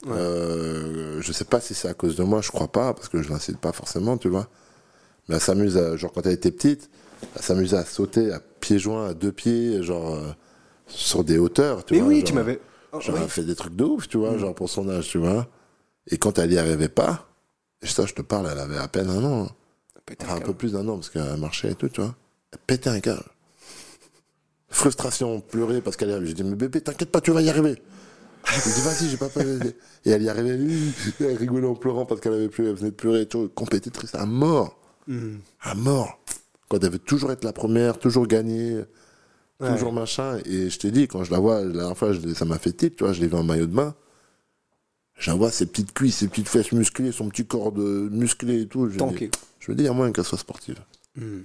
ouais. 0.05 0.11
Euh, 0.11 1.21
je 1.21 1.31
sais 1.31 1.45
pas 1.45 1.59
si 1.61 1.73
c'est 1.73 1.87
à 1.89 1.93
cause 1.93 2.15
de 2.15 2.23
moi, 2.23 2.41
je 2.41 2.49
crois 2.51 2.67
pas, 2.71 2.93
parce 2.93 3.09
que 3.09 3.21
je 3.21 3.29
l'incite 3.29 3.57
pas 3.57 3.71
forcément, 3.71 4.17
tu 4.17 4.29
vois. 4.29 4.47
Mais 5.29 5.35
elle 5.35 5.41
s'amuse, 5.41 5.77
à- 5.77 5.95
genre 5.95 6.11
quand 6.11 6.25
elle 6.25 6.33
était 6.33 6.51
petite, 6.51 6.89
elle 7.35 7.41
s'amusait 7.41 7.77
à 7.77 7.85
sauter 7.85 8.31
à 8.31 8.39
pieds 8.59 8.79
joints, 8.79 9.09
à 9.09 9.13
deux 9.13 9.31
pieds, 9.31 9.83
genre 9.83 10.15
euh, 10.15 10.31
sur 10.87 11.23
des 11.23 11.37
hauteurs, 11.37 11.85
tu 11.85 11.93
Mais 11.93 11.99
vois. 11.99 12.09
oui, 12.09 12.15
genre- 12.19 12.25
tu 12.25 12.33
m'avais. 12.33 12.59
Oh, 12.93 12.99
Genre, 12.99 13.17
elle 13.17 13.29
fait 13.29 13.43
des 13.43 13.55
trucs 13.55 13.75
de 13.75 13.83
ouf, 13.83 14.07
tu 14.07 14.17
vois, 14.17 14.37
genre 14.37 14.53
pour 14.53 14.69
son 14.69 14.87
âge, 14.87 15.09
tu 15.09 15.17
vois. 15.17 15.47
Et 16.07 16.17
quand 16.17 16.37
elle 16.37 16.53
y 16.53 16.59
arrivait 16.59 16.89
pas, 16.89 17.27
et 17.81 17.87
ça, 17.87 18.05
je 18.05 18.13
te 18.13 18.21
parle, 18.21 18.47
elle 18.51 18.59
avait 18.59 18.77
à 18.77 18.87
peine 18.87 19.09
un 19.09 19.23
an, 19.23 19.43
hein. 19.45 19.49
Enfin, 20.21 20.35
un 20.35 20.41
peu 20.41 20.53
plus 20.53 20.73
d'un 20.73 20.87
an, 20.87 20.95
parce 20.95 21.09
qu'elle 21.09 21.37
marchait 21.37 21.71
et 21.71 21.75
tout, 21.75 21.89
tu 21.89 22.01
vois. 22.01 22.13
Elle 22.51 22.59
pétait 22.67 22.89
un 22.89 22.99
câble. 22.99 23.23
Frustration, 24.69 25.39
pleurer 25.39 25.81
parce 25.81 25.95
qu'elle 25.95 26.09
y 26.09 26.11
arrivait. 26.11 26.27
J'ai 26.27 26.33
dit, 26.33 26.43
mais 26.43 26.55
bébé, 26.55 26.81
t'inquiète 26.81 27.09
pas, 27.11 27.21
tu 27.21 27.31
vas 27.31 27.41
y 27.41 27.49
arriver. 27.49 27.81
Je 28.45 28.73
dis, 28.73 28.81
vas-y, 28.81 29.09
j'ai 29.09 29.17
pas 29.17 29.29
peur. 29.29 29.45
Et 30.05 30.11
elle 30.11 30.21
y 30.21 30.29
arrivait, 30.29 30.59
elle 31.19 31.37
rigolait 31.37 31.67
en 31.67 31.75
pleurant 31.75 32.05
parce 32.05 32.19
qu'elle 32.21 32.33
avait 32.33 32.49
plus, 32.49 32.67
elle 32.67 32.75
venait 32.75 32.91
de 32.91 32.95
pleurer 32.95 33.21
et 33.21 33.25
tout. 33.25 33.49
Compétitrice 33.55 34.13
à 34.15 34.25
mort. 34.25 34.77
Hmm. 35.07 35.37
À 35.61 35.73
mort. 35.75 36.19
Quand 36.69 36.83
elle 36.83 36.91
veut 36.91 36.99
toujours 36.99 37.31
être 37.31 37.43
la 37.43 37.53
première, 37.53 37.97
toujours 37.97 38.27
gagner, 38.27 38.83
Ouais. 39.63 39.73
toujours 39.73 39.93
machin. 39.93 40.39
Et 40.45 40.69
je 40.69 40.79
t'ai 40.79 40.91
dit, 40.91 41.07
quand 41.07 41.23
je 41.23 41.31
la 41.31 41.39
vois, 41.39 41.63
la 41.63 41.71
dernière 41.71 41.97
fois, 41.97 42.13
je 42.13 42.33
ça 42.33 42.45
m'a 42.45 42.59
fait 42.59 42.73
type, 42.73 42.97
tu 42.97 43.03
vois, 43.03 43.13
je 43.13 43.21
l'ai 43.21 43.27
vu 43.27 43.35
en 43.35 43.43
maillot 43.43 43.65
de 43.65 43.73
bain. 43.73 43.95
Je 45.15 45.31
la 45.31 45.37
vois, 45.37 45.51
ses 45.51 45.65
petites 45.65 45.93
cuisses, 45.93 46.17
ses 46.17 46.27
petites 46.27 46.49
fesses 46.49 46.71
musclées, 46.71 47.11
son 47.11 47.29
petit 47.29 47.45
corps 47.45 47.71
de 47.71 48.09
musclé 48.11 48.61
et 48.61 48.67
tout. 48.67 48.89
Je, 48.89 48.97
je 49.59 49.71
me 49.71 49.77
dis, 49.77 49.83
il 49.83 49.85
y 49.85 49.89
a 49.89 49.93
moyen 49.93 50.11
qu'elle 50.11 50.25
soit 50.25 50.37
sportive. 50.37 50.79
Hmm. 51.15 51.41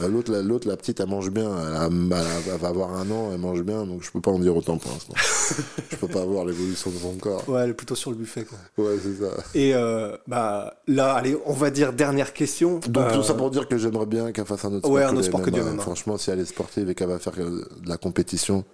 Euh, 0.00 0.06
L'autre, 0.08 0.30
la, 0.30 0.42
l'autre, 0.42 0.68
la 0.68 0.76
petite, 0.76 1.00
elle 1.00 1.08
mange 1.08 1.30
bien. 1.30 1.50
Elle, 1.50 1.74
a- 1.74 1.86
elle 1.90 2.12
a- 2.12 2.54
elle 2.54 2.60
va 2.60 2.68
avoir 2.68 2.94
un 2.94 3.10
an, 3.10 3.30
elle 3.32 3.38
mange 3.40 3.62
bien, 3.62 3.84
donc 3.84 4.02
je 4.04 4.12
peux 4.12 4.20
pas 4.20 4.30
en 4.30 4.38
dire 4.38 4.56
autant 4.56 4.78
pour 4.78 4.92
l'instant. 4.92 5.14
je 5.90 5.96
peux 5.96 6.06
pas 6.06 6.24
voir 6.24 6.44
l'évolution 6.44 6.90
de 6.92 6.96
son 6.98 7.14
corps. 7.14 7.48
Ouais, 7.48 7.62
elle 7.62 7.70
est 7.70 7.74
plutôt 7.74 7.96
sur 7.96 8.10
le 8.12 8.16
buffet, 8.16 8.44
quoi. 8.44 8.58
Ouais, 8.84 8.96
c'est 9.02 9.16
ça. 9.24 9.32
Et 9.54 9.74
euh, 9.74 10.16
bah 10.28 10.74
là, 10.86 11.14
allez, 11.14 11.36
on 11.46 11.52
va 11.52 11.70
dire 11.70 11.92
dernière 11.92 12.32
question. 12.32 12.78
Donc 12.78 12.96
Euh, 12.96 13.12
tout 13.14 13.24
ça 13.24 13.34
pour 13.34 13.50
dire 13.50 13.66
que 13.66 13.76
j'aimerais 13.76 14.06
bien 14.06 14.30
qu'elle 14.30 14.44
fasse 14.46 14.64
un 14.64 14.72
autre 14.74 14.88
Ouais, 14.88 15.00
sport. 15.00 15.10
un 15.10 15.12
que 15.14 15.18
autre 15.18 15.26
sport 15.26 15.42
que. 15.42 15.50
MMA. 15.50 15.82
Franchement, 15.82 16.16
si 16.16 16.30
elle 16.30 16.38
est 16.40 16.44
sportive 16.44 16.88
et 16.88 16.94
qu'elle 16.94 17.08
va 17.08 17.18
faire 17.18 17.34
euh, 17.38 17.66
de 17.80 17.88
la 17.88 17.96
compétition, 17.96 18.64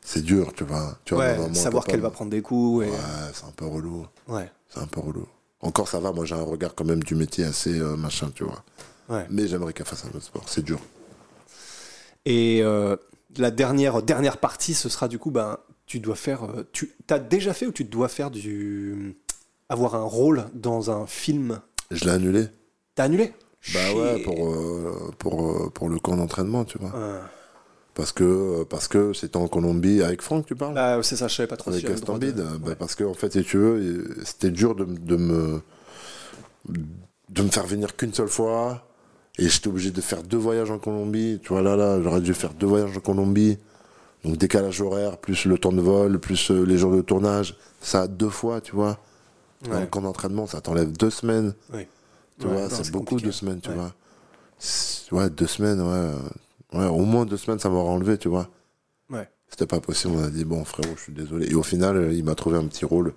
c'est 0.00 0.22
dur, 0.22 0.52
tu 0.56 0.62
vois. 0.62 0.96
Tu 1.04 1.14
ouais, 1.16 1.36
savoir 1.54 1.84
qu'elle 1.84 2.00
va 2.00 2.10
prendre 2.10 2.30
des 2.30 2.40
coups. 2.42 2.86
Et... 2.86 2.90
Ouais, 2.90 2.96
c'est 3.32 3.46
un 3.46 3.52
peu 3.56 3.66
relou. 3.66 4.06
Ouais. 4.28 4.48
C'est 4.68 4.78
un 4.80 4.86
peu 4.86 5.00
relou. 5.00 5.26
Encore 5.60 5.88
ça 5.88 5.98
va, 5.98 6.12
moi 6.12 6.24
j'ai 6.24 6.36
un 6.36 6.42
regard 6.42 6.74
quand 6.76 6.84
même 6.84 7.02
du 7.02 7.16
métier 7.16 7.44
assez 7.44 7.76
euh, 7.80 7.96
machin, 7.96 8.30
tu 8.32 8.44
vois. 8.44 8.62
Ouais. 9.10 9.26
Mais 9.30 9.46
j'aimerais 9.48 9.72
qu'elle 9.72 9.86
fasse 9.86 10.04
un 10.04 10.08
autre 10.08 10.22
sport. 10.22 10.44
C'est 10.48 10.62
dur. 10.64 10.80
Et 12.24 12.60
euh, 12.62 12.96
la 13.36 13.50
dernière, 13.50 14.02
dernière 14.02 14.36
partie, 14.38 14.74
ce 14.74 14.88
sera 14.88 15.08
du 15.08 15.18
coup, 15.18 15.30
ben, 15.30 15.58
tu 15.86 16.00
dois 16.00 16.16
faire. 16.16 16.44
euh, 16.44 16.68
Tu 16.72 16.92
as 17.08 17.18
déjà 17.18 17.54
fait 17.54 17.66
ou 17.66 17.72
tu 17.72 17.84
dois 17.84 18.08
faire 18.08 18.30
du. 18.30 19.16
avoir 19.68 19.94
un 19.94 20.02
rôle 20.04 20.44
dans 20.54 20.90
un 20.90 21.06
film? 21.06 21.60
Je 21.90 22.04
l'ai 22.04 22.10
annulé. 22.12 22.48
T'as 22.94 23.04
annulé? 23.04 23.32
Bah 23.74 23.92
ouais, 23.94 24.22
pour, 24.22 24.48
euh, 24.50 25.10
pour, 25.18 25.70
pour 25.72 25.88
le 25.90 25.98
camp 25.98 26.16
d'entraînement, 26.16 26.64
tu 26.64 26.78
vois. 26.78 26.92
Euh, 26.94 27.20
Parce 27.94 28.10
que 28.12 28.62
parce 28.64 28.88
que 28.88 29.12
c'était 29.12 29.36
en 29.36 29.48
Colombie 29.48 30.02
avec 30.02 30.22
Franck, 30.22 30.46
tu 30.46 30.54
parles? 30.54 30.74
Bah, 30.74 31.02
c'est 31.02 31.16
ça, 31.16 31.28
je 31.28 31.34
savais 31.34 31.46
pas 31.46 31.56
trop 31.58 31.70
si 31.70 31.84
Avec 31.84 31.90
le 31.90 32.00
droit 32.00 32.18
de- 32.18 32.26
Castambide. 32.26 32.58
Bah, 32.60 32.68
Ouais. 32.70 32.74
Parce 32.76 32.94
que 32.94 33.04
en 33.04 33.12
fait, 33.14 33.32
si 33.32 33.42
tu 33.44 33.58
veux, 33.58 34.16
c'était 34.24 34.50
dur 34.50 34.74
de, 34.74 34.84
de 34.84 35.16
me 35.16 35.60
de 37.28 37.42
me 37.42 37.48
faire 37.50 37.66
venir 37.66 37.96
qu'une 37.96 38.14
seule 38.14 38.28
fois. 38.28 38.86
Et 39.40 39.48
j'étais 39.48 39.68
obligé 39.68 39.90
de 39.90 40.00
faire 40.00 40.22
deux 40.22 40.36
voyages 40.36 40.70
en 40.70 40.78
Colombie. 40.78 41.40
Tu 41.42 41.48
vois, 41.48 41.62
là, 41.62 41.74
là, 41.74 42.00
j'aurais 42.02 42.20
dû 42.20 42.34
faire 42.34 42.52
deux 42.54 42.66
voyages 42.66 42.96
en 42.96 43.00
Colombie. 43.00 43.58
Donc 44.24 44.36
décalage 44.36 44.80
horaire, 44.82 45.16
plus 45.16 45.46
le 45.46 45.56
temps 45.58 45.72
de 45.72 45.80
vol, 45.80 46.18
plus 46.20 46.50
euh, 46.50 46.62
les 46.64 46.76
jours 46.76 46.94
de 46.94 47.00
tournage. 47.00 47.56
Ça, 47.80 48.06
deux 48.06 48.28
fois, 48.28 48.60
tu 48.60 48.72
vois. 48.76 48.98
Dans 49.64 49.72
Ouais. 49.72 49.80
le 49.80 49.86
camp 49.86 50.02
d'entraînement, 50.02 50.46
ça 50.46 50.60
t'enlève 50.60 50.92
deux 50.92 51.10
semaines. 51.10 51.54
Oui. 51.72 51.86
Tu 52.38 52.46
Ouais, 52.46 52.52
vois, 52.52 52.68
c'est 52.70 52.90
beaucoup 52.92 53.04
compliqué. 53.06 53.26
deux 53.26 53.32
semaines, 53.32 53.60
tu 53.60 53.70
Ouais. 53.70 53.76
vois. 53.76 53.92
Ouais, 55.12 55.30
deux 55.30 55.46
semaines, 55.46 55.80
ouais. 55.80 56.78
Ouais, 56.78 56.86
au 56.86 56.98
moins 57.04 57.24
deux 57.26 57.36
semaines, 57.38 57.58
ça 57.58 57.68
m'aurait 57.70 57.90
enlevé, 57.90 58.18
tu 58.18 58.28
vois. 58.28 58.48
Ouais. 59.10 59.28
C'était 59.48 59.66
pas 59.66 59.80
possible, 59.80 60.14
on 60.16 60.22
a 60.22 60.28
dit, 60.30 60.44
bon, 60.44 60.64
frérot, 60.64 60.94
je 60.96 61.02
suis 61.02 61.12
désolé. 61.12 61.50
Et 61.50 61.54
au 61.54 61.62
final, 61.62 61.96
euh, 61.96 62.12
il 62.12 62.22
m'a 62.24 62.34
trouvé 62.34 62.58
un 62.58 62.66
petit 62.66 62.84
rôle, 62.84 63.12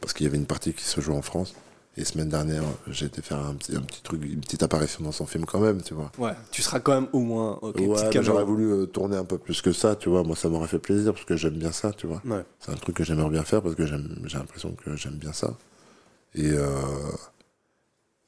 parce 0.00 0.12
qu'il 0.12 0.26
y 0.26 0.28
avait 0.28 0.36
une 0.36 0.46
partie 0.46 0.72
qui 0.74 0.84
se 0.84 1.00
joue 1.00 1.14
en 1.14 1.22
France. 1.22 1.54
Et 2.00 2.04
semaine 2.04 2.30
dernière, 2.30 2.62
j'ai 2.86 3.04
été 3.06 3.20
faire 3.20 3.38
un 3.44 3.54
petit, 3.54 3.76
un 3.76 3.82
petit 3.82 4.00
truc, 4.02 4.22
une 4.24 4.40
petite 4.40 4.62
apparition 4.62 5.04
dans 5.04 5.12
son 5.12 5.26
film 5.26 5.44
quand 5.44 5.60
même, 5.60 5.82
tu 5.82 5.92
vois. 5.92 6.10
Ouais, 6.16 6.32
tu 6.50 6.62
seras 6.62 6.80
quand 6.80 6.94
même 6.94 7.08
au 7.12 7.20
moins. 7.20 7.58
ok, 7.60 7.74
ouais, 7.76 7.88
petite 7.88 8.04
mais 8.06 8.10
caméra. 8.10 8.22
j'aurais 8.22 8.44
voulu 8.44 8.72
euh, 8.72 8.86
tourner 8.86 9.18
un 9.18 9.24
peu 9.24 9.36
plus 9.36 9.60
que 9.60 9.70
ça, 9.72 9.96
tu 9.96 10.08
vois. 10.08 10.22
Moi, 10.22 10.34
ça 10.34 10.48
m'aurait 10.48 10.66
fait 10.68 10.78
plaisir, 10.78 11.12
parce 11.12 11.26
que 11.26 11.36
j'aime 11.36 11.58
bien 11.58 11.72
ça, 11.72 11.92
tu 11.92 12.06
vois. 12.06 12.22
Ouais. 12.24 12.42
C'est 12.58 12.70
un 12.72 12.76
truc 12.76 12.96
que 12.96 13.04
j'aimerais 13.04 13.28
bien 13.28 13.44
faire, 13.44 13.60
parce 13.60 13.74
que 13.74 13.84
j'aime- 13.84 14.16
j'ai 14.24 14.38
l'impression 14.38 14.72
que 14.82 14.96
j'aime 14.96 15.16
bien 15.16 15.34
ça. 15.34 15.58
Et 16.34 16.50
euh... 16.52 16.70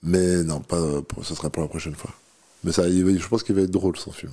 Mais 0.02 0.42
non, 0.42 0.60
pas, 0.60 0.76
euh, 0.76 1.00
pour, 1.00 1.24
ce 1.24 1.34
sera 1.34 1.48
pour 1.48 1.62
la 1.62 1.68
prochaine 1.68 1.94
fois. 1.94 2.10
Mais 2.64 2.72
ça, 2.72 2.88
il 2.88 3.18
je 3.18 3.28
pense 3.28 3.42
qu'il 3.42 3.54
va 3.54 3.62
être 3.62 3.70
drôle, 3.70 3.96
son 3.96 4.12
film. 4.12 4.32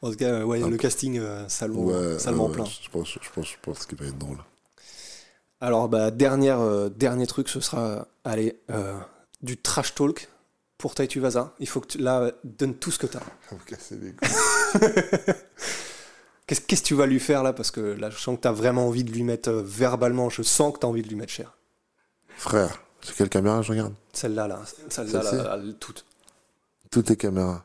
En 0.00 0.10
tout 0.10 0.16
cas, 0.16 0.44
ouais, 0.46 0.62
Un 0.62 0.68
le 0.70 0.76
casting 0.78 1.18
euh, 1.18 1.46
salement, 1.48 1.84
Ouais, 1.84 2.18
salement 2.18 2.48
plein. 2.48 2.64
Je 2.64 2.88
pense, 2.88 3.18
je 3.20 3.30
pense, 3.34 3.46
je 3.48 3.56
pense 3.60 3.84
qu'il 3.86 3.98
va 3.98 4.06
être 4.06 4.18
drôle. 4.18 4.38
Alors, 5.62 5.88
bah, 5.88 6.10
dernière, 6.10 6.60
euh, 6.60 6.88
dernier 6.88 7.24
truc, 7.28 7.48
ce 7.48 7.60
sera, 7.60 8.08
allez, 8.24 8.60
euh, 8.72 8.98
du 9.42 9.56
trash 9.56 9.94
talk 9.94 10.28
pour 10.76 10.96
Taitu 10.96 11.20
Vaza. 11.20 11.54
Il 11.60 11.68
faut 11.68 11.80
que 11.80 11.86
tu, 11.86 11.98
là, 11.98 12.32
donne 12.42 12.74
tout 12.74 12.90
ce 12.90 12.98
que 12.98 13.06
tu 13.06 13.16
as. 13.16 13.22
Vous 13.52 13.58
cassez 13.64 13.94
les 13.94 14.12
couilles. 14.12 14.28
Qu'est-ce 16.48 16.60
que 16.62 16.74
tu 16.84 16.94
vas 16.96 17.06
lui 17.06 17.20
faire 17.20 17.44
là? 17.44 17.52
Parce 17.52 17.70
que 17.70 17.80
là, 17.80 18.10
je 18.10 18.18
sens 18.18 18.34
que 18.36 18.40
tu 18.40 18.48
as 18.48 18.52
vraiment 18.52 18.88
envie 18.88 19.04
de 19.04 19.12
lui 19.12 19.22
mettre 19.22 19.50
euh, 19.50 19.62
verbalement, 19.64 20.30
je 20.30 20.42
sens 20.42 20.74
que 20.74 20.80
tu 20.80 20.86
as 20.86 20.88
envie 20.88 21.02
de 21.02 21.08
lui 21.08 21.14
mettre 21.14 21.32
cher. 21.32 21.56
Frère, 22.36 22.82
c'est 23.00 23.14
quelle 23.14 23.28
caméra 23.28 23.62
je 23.62 23.70
regarde? 23.70 23.94
Celle-là, 24.12 24.48
là, 24.48 24.62
celle-là, 24.88 25.22
là, 25.22 25.56
là, 25.58 25.72
toute. 25.78 26.04
Toutes 26.90 27.08
les 27.08 27.16
caméras. 27.16 27.64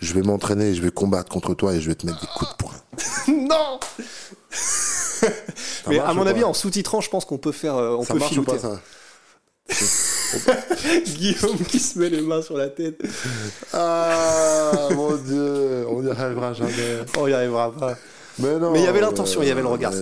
Je 0.00 0.12
vais 0.12 0.20
m'entraîner 0.20 0.66
et 0.66 0.74
je 0.74 0.82
vais 0.82 0.90
combattre 0.90 1.32
contre 1.32 1.54
toi 1.54 1.72
et 1.72 1.80
je 1.80 1.88
vais 1.88 1.94
te 1.94 2.04
mettre 2.04 2.20
des 2.20 2.26
coups 2.26 2.50
de 2.50 2.56
poing. 2.56 2.74
non 3.48 3.80
Mais 5.88 5.98
à 5.98 6.12
mon 6.14 6.26
avis, 6.26 6.44
en 6.44 6.54
sous-titrant, 6.54 7.00
je 7.00 7.10
pense 7.10 7.24
qu'on 7.24 7.38
peut 7.38 7.52
faire, 7.52 7.76
euh, 7.76 7.96
on 7.96 8.04
Ça 8.04 8.14
peut 8.14 8.20
marche 8.20 8.36
ou 8.36 8.42
pas 8.42 8.58
ça 8.58 8.80
Guillaume 11.06 11.56
qui 11.68 11.78
se 11.78 11.98
met 11.98 12.10
les 12.10 12.20
mains 12.20 12.42
sur 12.42 12.56
la 12.56 12.68
tête. 12.68 13.00
Ah 13.72 14.88
mon 14.94 15.16
dieu, 15.16 15.86
on 15.88 16.02
n'y 16.02 16.10
arrivera 16.10 16.52
jamais. 16.52 16.98
On 17.18 17.26
y 17.26 17.32
arrivera 17.32 17.72
pas. 17.72 17.96
Mais 18.38 18.58
non. 18.58 18.72
Mais 18.72 18.80
il 18.80 18.84
y 18.84 18.88
avait 18.88 19.00
l'intention, 19.00 19.42
il 19.42 19.48
y 19.48 19.50
avait 19.50 19.62
le 19.62 19.68
regard. 19.68 19.92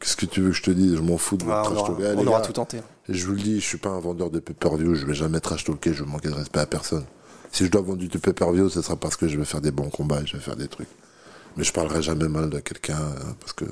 Qu'est-ce 0.00 0.16
que 0.16 0.26
tu 0.26 0.40
veux 0.40 0.50
que 0.50 0.56
je 0.56 0.62
te 0.62 0.70
dise? 0.70 0.96
Je 0.96 1.02
m'en 1.02 1.18
fous 1.18 1.36
de 1.36 1.44
votre 1.44 1.56
Ah, 1.56 1.62
on 1.70 1.74
trash 1.74 1.90
aura, 1.90 2.02
talk. 2.02 2.18
On 2.18 2.26
aura 2.26 2.40
gars, 2.40 2.46
tout 2.46 2.52
tenté. 2.52 2.78
Je 3.08 3.26
vous 3.26 3.32
le 3.32 3.40
dis, 3.40 3.60
je 3.60 3.66
suis 3.66 3.78
pas 3.78 3.90
un 3.90 4.00
vendeur 4.00 4.30
de 4.30 4.40
pay-per-view, 4.40 4.94
je 4.94 5.06
vais 5.06 5.14
jamais 5.14 5.38
trash 5.40 5.64
talker, 5.64 5.92
je 5.92 6.02
vais 6.02 6.10
manquer 6.10 6.28
de 6.28 6.34
respect 6.34 6.60
à 6.60 6.66
personne. 6.66 7.04
Si 7.52 7.64
je 7.64 7.70
dois 7.70 7.82
vendre 7.82 7.98
du 7.98 8.08
pay-per-view, 8.08 8.68
ce 8.70 8.82
sera 8.82 8.96
parce 8.96 9.16
que 9.16 9.28
je 9.28 9.38
vais 9.38 9.44
faire 9.44 9.60
des 9.60 9.70
bons 9.70 9.90
combats 9.90 10.20
et 10.22 10.26
je 10.26 10.36
vais 10.36 10.42
faire 10.42 10.56
des 10.56 10.68
trucs. 10.68 10.88
Mais 11.56 11.64
je 11.64 11.72
parlerai 11.72 12.02
jamais 12.02 12.28
mal 12.28 12.50
de 12.50 12.58
quelqu'un 12.58 12.96
hein, 12.96 13.34
parce 13.40 13.52
que 13.52 13.64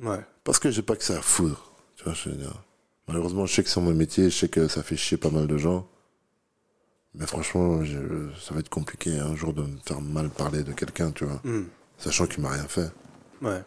Ouais. 0.00 0.20
Parce 0.48 0.58
que 0.58 0.70
j'ai 0.70 0.82
pas 0.82 0.96
que 0.96 1.04
ça 1.04 1.18
à 1.18 1.22
foutre. 1.22 1.72
Tu 1.96 2.04
vois, 2.04 2.14
je 2.14 2.30
veux 2.30 2.36
dire. 2.36 2.62
Malheureusement, 3.06 3.46
je 3.46 3.54
sais 3.54 3.62
que 3.62 3.68
c'est 3.70 3.80
mon 3.80 3.92
métier, 3.94 4.30
je 4.30 4.36
sais 4.36 4.48
que 4.48 4.66
ça 4.68 4.82
fait 4.82 4.96
chier 4.96 5.16
pas 5.16 5.30
mal 5.30 5.46
de 5.46 5.56
gens. 5.58 5.86
Mais 7.14 7.26
franchement, 7.26 7.84
je- 7.84 8.28
ça 8.40 8.54
va 8.54 8.60
être 8.60 8.68
compliqué 8.68 9.18
un 9.18 9.34
jour 9.34 9.52
de 9.52 9.62
me 9.62 9.76
faire 9.84 10.00
mal 10.00 10.30
parler 10.30 10.62
de 10.62 10.72
quelqu'un, 10.72 11.10
tu 11.10 11.24
vois. 11.24 11.40
Hmm. 11.44 11.64
Sachant 11.96 12.26
qu'il 12.26 12.42
m'a 12.42 12.50
rien 12.50 12.64
fait. 12.68 12.90
Ouais. 13.42 13.62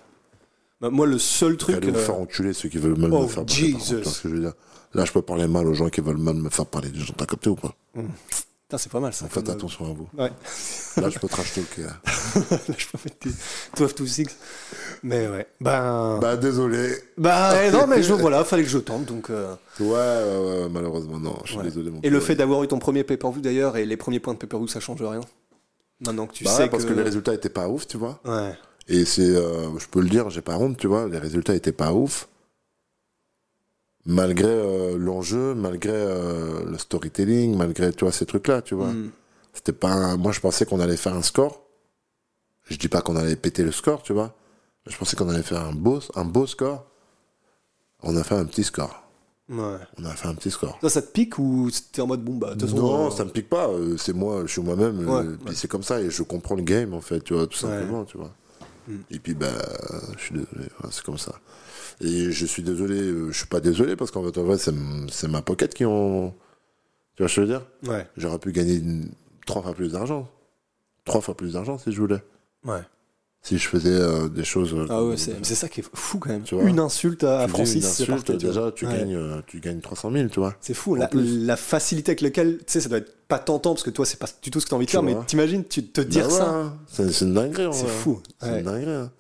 Bah, 0.79 0.89
moi, 0.89 1.05
le 1.05 1.17
seul 1.19 1.57
truc. 1.57 1.75
Allez 1.75 1.89
euh, 1.89 1.93
faire 2.05 2.15
enculer 2.15 2.53
ceux 2.53 2.69
qui 2.69 2.77
veulent 2.77 2.97
mal 2.97 3.11
Oh, 3.13 3.23
me 3.23 3.27
faire 3.27 3.45
parler. 3.45 3.71
par 3.73 3.79
contre, 3.79 3.85
Jesus. 3.85 3.95
tu 3.97 4.01
vois 4.03 4.11
ce 4.11 4.21
que 4.21 4.29
je 4.29 4.33
veux 4.35 4.41
dire 4.41 4.53
Là, 4.93 5.05
je 5.05 5.11
peux 5.11 5.21
parler 5.21 5.47
mal 5.47 5.67
aux 5.67 5.73
gens 5.73 5.89
qui 5.89 6.01
veulent 6.01 6.17
mal 6.17 6.35
me 6.35 6.49
faire 6.49 6.65
parler 6.65 6.89
des 6.89 6.99
gens. 6.99 7.13
T'as 7.15 7.25
capté 7.25 7.49
ou 7.49 7.55
pas? 7.55 7.75
Putain, 7.93 8.07
c'est 8.77 8.91
pas 8.91 8.99
mal 8.99 9.13
ça. 9.13 9.27
Faites 9.27 9.45
comme- 9.45 9.53
attention 9.55 9.85
à 9.85 9.93
vous. 9.93 10.07
Ouais. 10.17 10.31
Là, 11.01 11.09
je 11.09 11.19
peux 11.19 11.27
trash 11.27 11.53
talker. 11.53 11.81
Là, 12.51 12.57
je 12.77 12.85
peux 12.87 12.97
mettre 13.05 13.17
des 13.25 13.31
12 13.77 13.95
to 13.95 14.05
6. 14.05 14.27
Mais 15.03 15.27
ouais. 15.27 15.47
Ben. 15.59 16.19
bah, 16.21 16.35
désolé. 16.37 16.93
Bah, 17.17 17.53
ouais, 17.53 17.71
non, 17.71 17.87
mais 17.87 18.03
je, 18.03 18.13
voilà, 18.13 18.43
fallait 18.43 18.63
que 18.63 18.69
je 18.69 18.77
tente. 18.79 19.05
Donc, 19.05 19.29
euh, 19.29 19.53
Ouais, 19.79 19.87
ouais, 19.87 20.61
ouais, 20.63 20.69
malheureusement, 20.69 21.19
non. 21.19 21.35
Je 21.43 21.49
suis 21.51 21.57
ouais. 21.57 21.63
désolé, 21.63 21.89
mon 21.91 21.99
Et 22.03 22.09
le 22.09 22.19
fait 22.19 22.35
d'avoir 22.35 22.63
eu 22.63 22.67
ton 22.67 22.79
premier 22.79 23.03
pay-per-view 23.03 23.41
d'ailleurs, 23.41 23.77
et 23.77 23.85
les 23.85 23.97
premiers 23.97 24.19
points 24.19 24.33
de 24.33 24.39
pay-per-view, 24.39 24.67
ça 24.67 24.79
change 24.79 25.01
rien. 25.01 25.21
Maintenant 26.05 26.25
que 26.27 26.33
tu 26.33 26.43
Bah 26.43 26.51
sais 26.51 26.67
parce 26.67 26.83
que. 26.83 26.89
que 26.89 26.93
les 26.95 27.03
résultats 27.03 27.33
étaient 27.33 27.49
pas 27.49 27.67
ouf, 27.67 27.87
tu 27.87 27.97
vois. 27.97 28.19
Ouais. 28.25 28.53
Et 28.87 29.05
c'est, 29.05 29.21
euh, 29.21 29.77
je 29.77 29.87
peux 29.87 30.01
le 30.01 30.09
dire, 30.09 30.29
j'ai 30.29 30.41
pas 30.41 30.57
honte, 30.57 30.75
tu 30.77 30.87
vois, 30.87 31.07
les 31.07 31.19
résultats 31.19 31.53
étaient 31.55 31.71
pas 31.71 31.93
ouf. 31.93 32.27
Malgré 34.05 34.47
euh, 34.47 34.97
l'enjeu, 34.97 35.53
malgré 35.53 35.91
euh, 35.93 36.65
le 36.65 36.77
storytelling, 36.77 37.55
malgré, 37.55 37.91
tu 37.93 38.03
vois, 38.03 38.11
ces 38.11 38.25
trucs-là, 38.25 38.61
tu 38.61 38.73
vois. 38.73 38.87
Hmm. 38.87 39.11
C'était 39.53 39.73
pas 39.73 39.89
un- 39.91 40.17
Moi, 40.17 40.31
je 40.31 40.39
pensais 40.39 40.65
qu'on 40.65 40.79
allait 40.79 40.97
faire 40.97 41.13
un 41.13 41.21
score. 41.21 41.61
Je 42.63 42.77
dis 42.77 42.87
pas 42.87 43.01
qu'on 43.01 43.15
allait 43.15 43.35
péter 43.35 43.63
le 43.63 43.71
score, 43.71 44.01
tu 44.01 44.13
vois. 44.13 44.35
Mais 44.85 44.91
je 44.91 44.97
pensais 44.97 45.15
qu'on 45.15 45.29
allait 45.29 45.43
faire 45.43 45.61
un 45.61 45.73
beau, 45.73 45.99
un 46.15 46.25
beau 46.25 46.47
score. 46.47 46.85
On 48.01 48.15
a 48.17 48.23
fait 48.23 48.35
un 48.35 48.45
petit 48.45 48.63
score. 48.63 49.03
Ouais. 49.49 49.77
On 49.99 50.05
a 50.05 50.11
fait 50.15 50.27
un 50.29 50.33
petit 50.33 50.49
score. 50.49 50.79
Ça, 50.81 50.89
ça 50.89 51.01
te 51.01 51.11
pique 51.11 51.37
ou 51.37 51.69
t'es 51.91 52.01
en 52.01 52.07
mode 52.07 52.23
bon, 52.23 52.35
bah, 52.37 52.55
Non, 52.73 53.07
euh, 53.07 53.09
ça 53.11 53.25
me 53.25 53.29
pique 53.29 53.49
pas. 53.49 53.69
C'est 53.97 54.13
moi, 54.13 54.43
je 54.45 54.51
suis 54.53 54.61
moi-même. 54.61 55.07
Ouais, 55.07 55.25
c'est 55.53 55.67
comme 55.67 55.83
ça 55.83 55.99
et 56.01 56.09
je 56.09 56.23
comprends 56.23 56.55
le 56.55 56.63
game 56.63 56.93
en 56.93 57.01
fait, 57.01 57.21
tu 57.21 57.33
vois, 57.33 57.45
tout 57.45 57.57
simplement, 57.57 58.05
tu 58.05 58.17
vois. 58.17 58.31
Mm. 58.87 58.95
Et 59.11 59.19
puis 59.19 59.33
bah, 59.35 59.47
je 60.17 60.23
suis 60.23 60.33
désolé, 60.33 60.69
c'est 60.89 61.03
comme 61.03 61.17
ça. 61.17 61.33
Et 62.03 62.31
je 62.31 62.45
suis 62.45 62.63
désolé, 62.63 62.99
euh, 62.99 63.31
je 63.31 63.37
suis 63.37 63.47
pas 63.47 63.59
désolé 63.59 63.95
parce 63.95 64.11
qu'en 64.11 64.23
fait, 64.23 64.37
en 64.39 64.43
vrai, 64.43 64.57
c'est 64.57 65.27
ma 65.27 65.41
pocket 65.41 65.73
qui 65.73 65.85
ont. 65.85 66.33
Tu 67.15 67.23
vois 67.23 67.29
ce 67.29 67.35
que 67.35 67.41
je 67.41 67.47
veux 67.47 67.59
dire? 67.59 67.65
Ouais, 67.87 68.07
J'aurais 68.17 68.39
pu 68.39 68.51
gagner 68.51 68.75
une- 68.75 69.09
trois 69.45 69.61
fois 69.61 69.73
plus 69.73 69.91
d'argent. 69.91 70.27
Trois 71.05 71.21
fois 71.21 71.35
plus 71.35 71.53
d'argent 71.53 71.77
si 71.77 71.91
je 71.91 71.99
voulais. 72.01 72.23
ouais. 72.65 72.81
Si 73.43 73.57
je 73.57 73.67
faisais 73.67 73.89
euh, 73.89 74.29
des 74.29 74.43
choses. 74.43 74.71
euh, 74.75 74.85
Ah 74.87 75.03
ouais, 75.03 75.17
c'est 75.17 75.43
ça 75.55 75.67
qui 75.67 75.79
est 75.79 75.89
fou 75.95 76.19
quand 76.19 76.29
même. 76.29 76.43
Tu 76.43 76.53
vois, 76.53 76.63
une 76.69 76.79
insulte 76.79 77.23
à 77.23 77.45
tu 77.45 77.49
Francis, 77.49 77.73
une 77.73 77.81
c'est 77.81 78.03
insulte, 78.03 78.27
parti, 78.27 78.37
déjà, 78.45 78.71
tu, 78.71 78.85
Ouais. 78.85 78.93
gagnes, 78.93 79.15
euh, 79.15 79.41
tu 79.47 79.59
gagnes 79.59 79.79
300 79.81 80.11
000, 80.11 80.27
tu 80.29 80.39
vois. 80.39 80.55
C'est 80.61 80.75
fou, 80.75 80.93
la, 80.95 81.55
facilité 81.57 82.11
avec 82.11 82.21
laquelle, 82.21 82.57
tu 82.59 82.65
sais, 82.67 82.81
ça 82.81 82.89
doit 82.89 82.99
être 82.99 83.15
pas 83.27 83.39
tentant 83.39 83.73
parce 83.73 83.81
que 83.81 83.89
toi, 83.89 84.05
c'est 84.05 84.19
pas 84.19 84.27
du 84.43 84.51
tout 84.51 84.59
ce 84.59 84.65
que 84.65 84.69
t'as 84.69 84.75
envie 84.75 84.85
de 84.85 84.91
faire, 84.91 85.01
mais 85.01 85.15
t'imagines, 85.25 85.65
tu 85.65 85.83
te 85.83 86.01
dire 86.01 86.27
Bah 86.27 86.33
ouais, 86.33 86.37
ça, 86.39 86.49
hein. 86.53 86.77
C'est 86.87 87.21
une 87.25 87.33
dinguerie, 87.33 87.65
en 87.65 87.71
c'est 87.71 87.85
vrai. 87.85 87.91
fou. 87.91 88.21
C'est 88.39 88.47
Ouais. 88.47 88.59
une 88.59 88.65
dinguerie. 88.65 88.91
hein. 88.93 89.11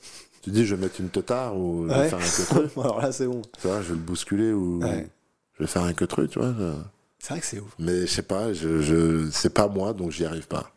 Tu 0.41 0.49
dis, 0.49 0.65
je 0.65 0.75
vais 0.75 0.81
mettre 0.81 0.99
une 0.99 1.09
teutard 1.09 1.55
ou 1.57 1.83
je 1.87 1.93
vais 1.93 1.99
Ouais. 1.99 2.09
faire 2.09 2.19
un 2.19 2.21
queutru. 2.21 2.67
Alors 2.81 3.01
là, 3.01 3.11
c'est 3.11 3.27
bon. 3.27 3.41
tu 3.61 3.67
vois, 3.67 3.81
je 3.81 3.89
vais 3.89 3.93
le 3.95 3.99
bousculer 4.01 4.51
ou 4.53 4.79
Ouais. 4.81 5.07
je 5.53 5.63
vais 5.63 5.67
faire 5.67 5.83
un 5.83 5.93
queutru, 5.93 6.27
tu 6.27 6.39
vois. 6.39 6.53
je- 6.57 6.73
C'est 7.19 7.29
vrai 7.33 7.39
que 7.41 7.45
c'est 7.45 7.59
ouf. 7.59 7.75
Mais 7.77 8.01
je 8.01 8.11
sais 8.11 8.23
pas, 8.23 8.51
je, 8.53 8.81
je... 8.81 9.29
c'est 9.31 9.51
pas 9.53 9.67
moi, 9.67 9.93
donc 9.93 10.11
j'y 10.11 10.25
arrive 10.25 10.47
pas. 10.47 10.71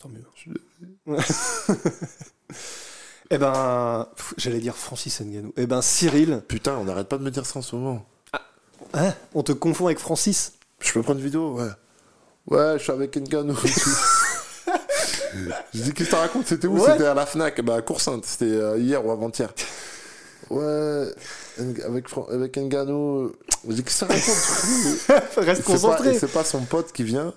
Tant 0.00 0.08
mieux. 0.08 0.24
eh 3.30 3.38
ben, 3.38 4.06
j'allais 4.36 4.58
dire 4.60 4.76
Francis 4.76 5.20
Nganou. 5.20 5.52
Eh 5.56 5.66
ben, 5.66 5.80
Cyril, 5.80 6.42
Putain, 6.48 6.76
on 6.76 6.84
n'arrête 6.84 7.08
pas 7.08 7.16
de 7.18 7.22
me 7.22 7.30
dire 7.30 7.46
ça 7.46 7.58
en 7.58 7.62
ce 7.62 7.74
moment. 7.76 8.04
hein, 8.92 9.14
on 9.34 9.42
te 9.42 9.52
confond 9.52 9.86
avec 9.86 9.98
Francis? 9.98 10.52
Je 10.80 10.92
peux 10.92 11.02
prendre 11.02 11.20
une 11.20 11.24
vidéo, 11.24 11.54
ouais. 11.58 11.70
Ouais, 12.48 12.74
je 12.78 12.82
suis 12.82 12.92
avec 12.92 13.12
tout. 13.12 13.20
Je 15.74 15.82
dis, 15.82 15.92
qu'est-ce 15.92 16.10
que 16.10 16.14
tu 16.14 16.20
racontes 16.20 16.46
C'était 16.46 16.66
où? 16.66 16.78
Ouais. 16.78 16.90
C'était 16.92 17.06
à 17.06 17.14
la 17.14 17.26
Fnac, 17.26 17.60
bah, 17.62 17.76
à 17.76 17.82
Coursainte. 17.82 18.24
C'était 18.26 18.44
euh, 18.52 18.78
hier 18.78 19.04
ou 19.04 19.10
avant-hier. 19.10 19.50
Ouais, 20.50 21.06
avec, 21.86 22.08
Fran- 22.08 22.26
avec 22.30 22.56
Ngannou. 22.58 23.32
Je 23.68 23.72
dis, 23.74 23.82
qu'est-ce 23.82 24.04
que 24.04 24.12
tu 24.12 25.10
racontes 25.10 25.34
Reste 25.46 25.64
concentré. 25.64 26.18
c'est 26.18 26.30
pas 26.32 26.44
son 26.44 26.60
pote 26.60 26.92
qui 26.92 27.02
vient. 27.02 27.32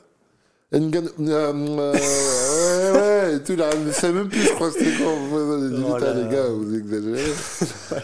Ngannou, 0.73 1.09
euh, 1.21 1.93
euh, 1.95 2.93
ouais, 2.93 2.99
ouais, 2.99 3.35
et 3.37 3.43
tout, 3.43 3.53
il 3.53 3.61
a- 3.61 3.69
il 3.73 3.93
sait 3.93 4.11
même 4.11 4.27
plus, 4.27 4.41
je 4.41 4.49
crois, 4.51 4.69
c'était 4.69 4.91
quoi. 4.97 5.13
J'ai 5.61 5.75
dit, 5.77 5.83
Oh 5.87 5.93
putain, 5.93 6.05
là 6.07 6.13
les 6.15 6.23
là. 6.23 6.27
gars, 6.27 6.47
vous 6.49 6.75
exagérez. 6.75 7.33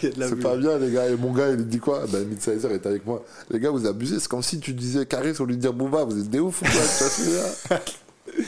C'est 0.00 0.40
pas 0.40 0.56
bien, 0.56 0.78
les 0.78 0.90
gars. 0.90 1.06
Et 1.08 1.16
mon 1.16 1.32
gars, 1.34 1.50
il 1.50 1.66
dit 1.68 1.78
quoi? 1.78 2.04
Ben, 2.08 2.26
Midsizer 2.26 2.72
est 2.72 2.86
avec 2.86 3.04
moi. 3.04 3.22
Les 3.50 3.60
gars, 3.60 3.68
vous 3.70 3.86
abusez. 3.86 4.18
C'est 4.18 4.28
comme 4.28 4.42
si 4.42 4.58
tu 4.60 4.72
disais 4.72 5.04
Caris 5.04 5.34
au 5.40 5.44
lieu 5.44 5.56
de 5.56 5.60
dire 5.60 5.74
Booba. 5.74 6.04
Vous 6.04 6.18
êtes 6.18 6.30
des 6.30 6.40
ouf 6.40 6.62
ou 6.62 6.64
quoi? 6.64 6.72
Tu 6.72 6.78
vois 6.78 7.10
ce 7.10 7.68
que 7.68 7.74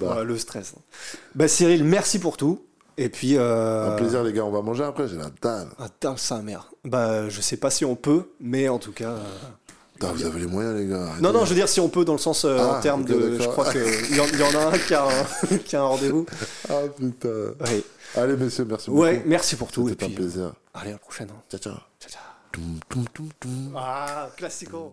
bah, 0.00 0.16
Ouais, 0.18 0.24
le 0.24 0.38
stress. 0.38 0.74
Bah, 1.34 1.48
Cyril, 1.48 1.84
merci 1.84 2.18
pour 2.18 2.36
tout. 2.36 2.64
Et 2.96 3.08
puis. 3.08 3.36
Euh... 3.36 3.92
Un 3.92 3.96
plaisir, 3.96 4.22
les 4.22 4.32
gars. 4.32 4.44
On 4.44 4.50
va 4.52 4.62
manger 4.62 4.84
après. 4.84 5.08
J'ai 5.08 5.16
la 5.16 5.30
dalle. 5.42 5.68
Ah, 5.78 5.88
dingue, 6.00 6.18
sa 6.18 6.38
mère. 6.42 6.70
Bah, 6.84 7.28
je 7.28 7.40
sais 7.40 7.56
pas 7.56 7.70
si 7.70 7.84
on 7.84 7.96
peut, 7.96 8.30
mais 8.40 8.68
en 8.68 8.78
tout 8.78 8.92
cas. 8.92 9.10
euh, 9.10 9.24
Putain, 9.94 10.12
vous 10.12 10.24
avez 10.24 10.40
les 10.40 10.46
moyens, 10.46 10.76
les 10.76 10.86
gars. 10.88 11.08
Non, 11.20 11.32
non, 11.32 11.44
je 11.44 11.50
veux 11.50 11.54
dire 11.54 11.68
si 11.68 11.80
on 11.80 11.88
peut 11.88 12.04
dans 12.04 12.12
le 12.14 12.18
sens 12.18 12.44
euh, 12.44 12.56
Ah, 12.60 12.78
en 12.78 12.80
termes 12.80 13.02
ok, 13.02 13.08
de. 13.08 13.38
Je 13.40 13.48
crois 13.48 13.70
qu'il 13.72 13.80
y, 14.10 14.16
y 14.16 14.20
en 14.20 14.54
a 14.60 14.66
un 14.74 14.78
qui 14.78 14.94
a 14.94 15.04
un, 15.06 15.56
qui 15.64 15.76
a 15.76 15.80
un 15.82 15.86
rendez-vous. 15.86 16.26
Ah, 16.68 16.80
putain. 16.96 17.28
Ouais. 17.28 17.82
Allez, 18.16 18.36
messieurs, 18.36 18.64
merci 18.64 18.90
beaucoup. 18.90 19.02
ouais, 19.02 19.22
merci 19.26 19.56
pour 19.56 19.70
tout. 19.72 19.88
C'était 19.88 20.04
un 20.04 20.08
puis, 20.08 20.16
plaisir. 20.16 20.42
euh, 20.44 20.50
allez, 20.74 20.90
à 20.90 20.92
la 20.94 20.98
prochaine. 20.98 21.28
hein. 21.30 21.42
Ciao, 21.50 21.60
ciao. 21.60 21.74
Ciao, 22.00 22.10
ciao. 22.10 22.22
Toum, 22.52 22.78
toum, 22.88 23.04
toum, 23.12 23.28
toum. 23.40 23.74
Ah, 23.76 24.30
classico. 24.36 24.92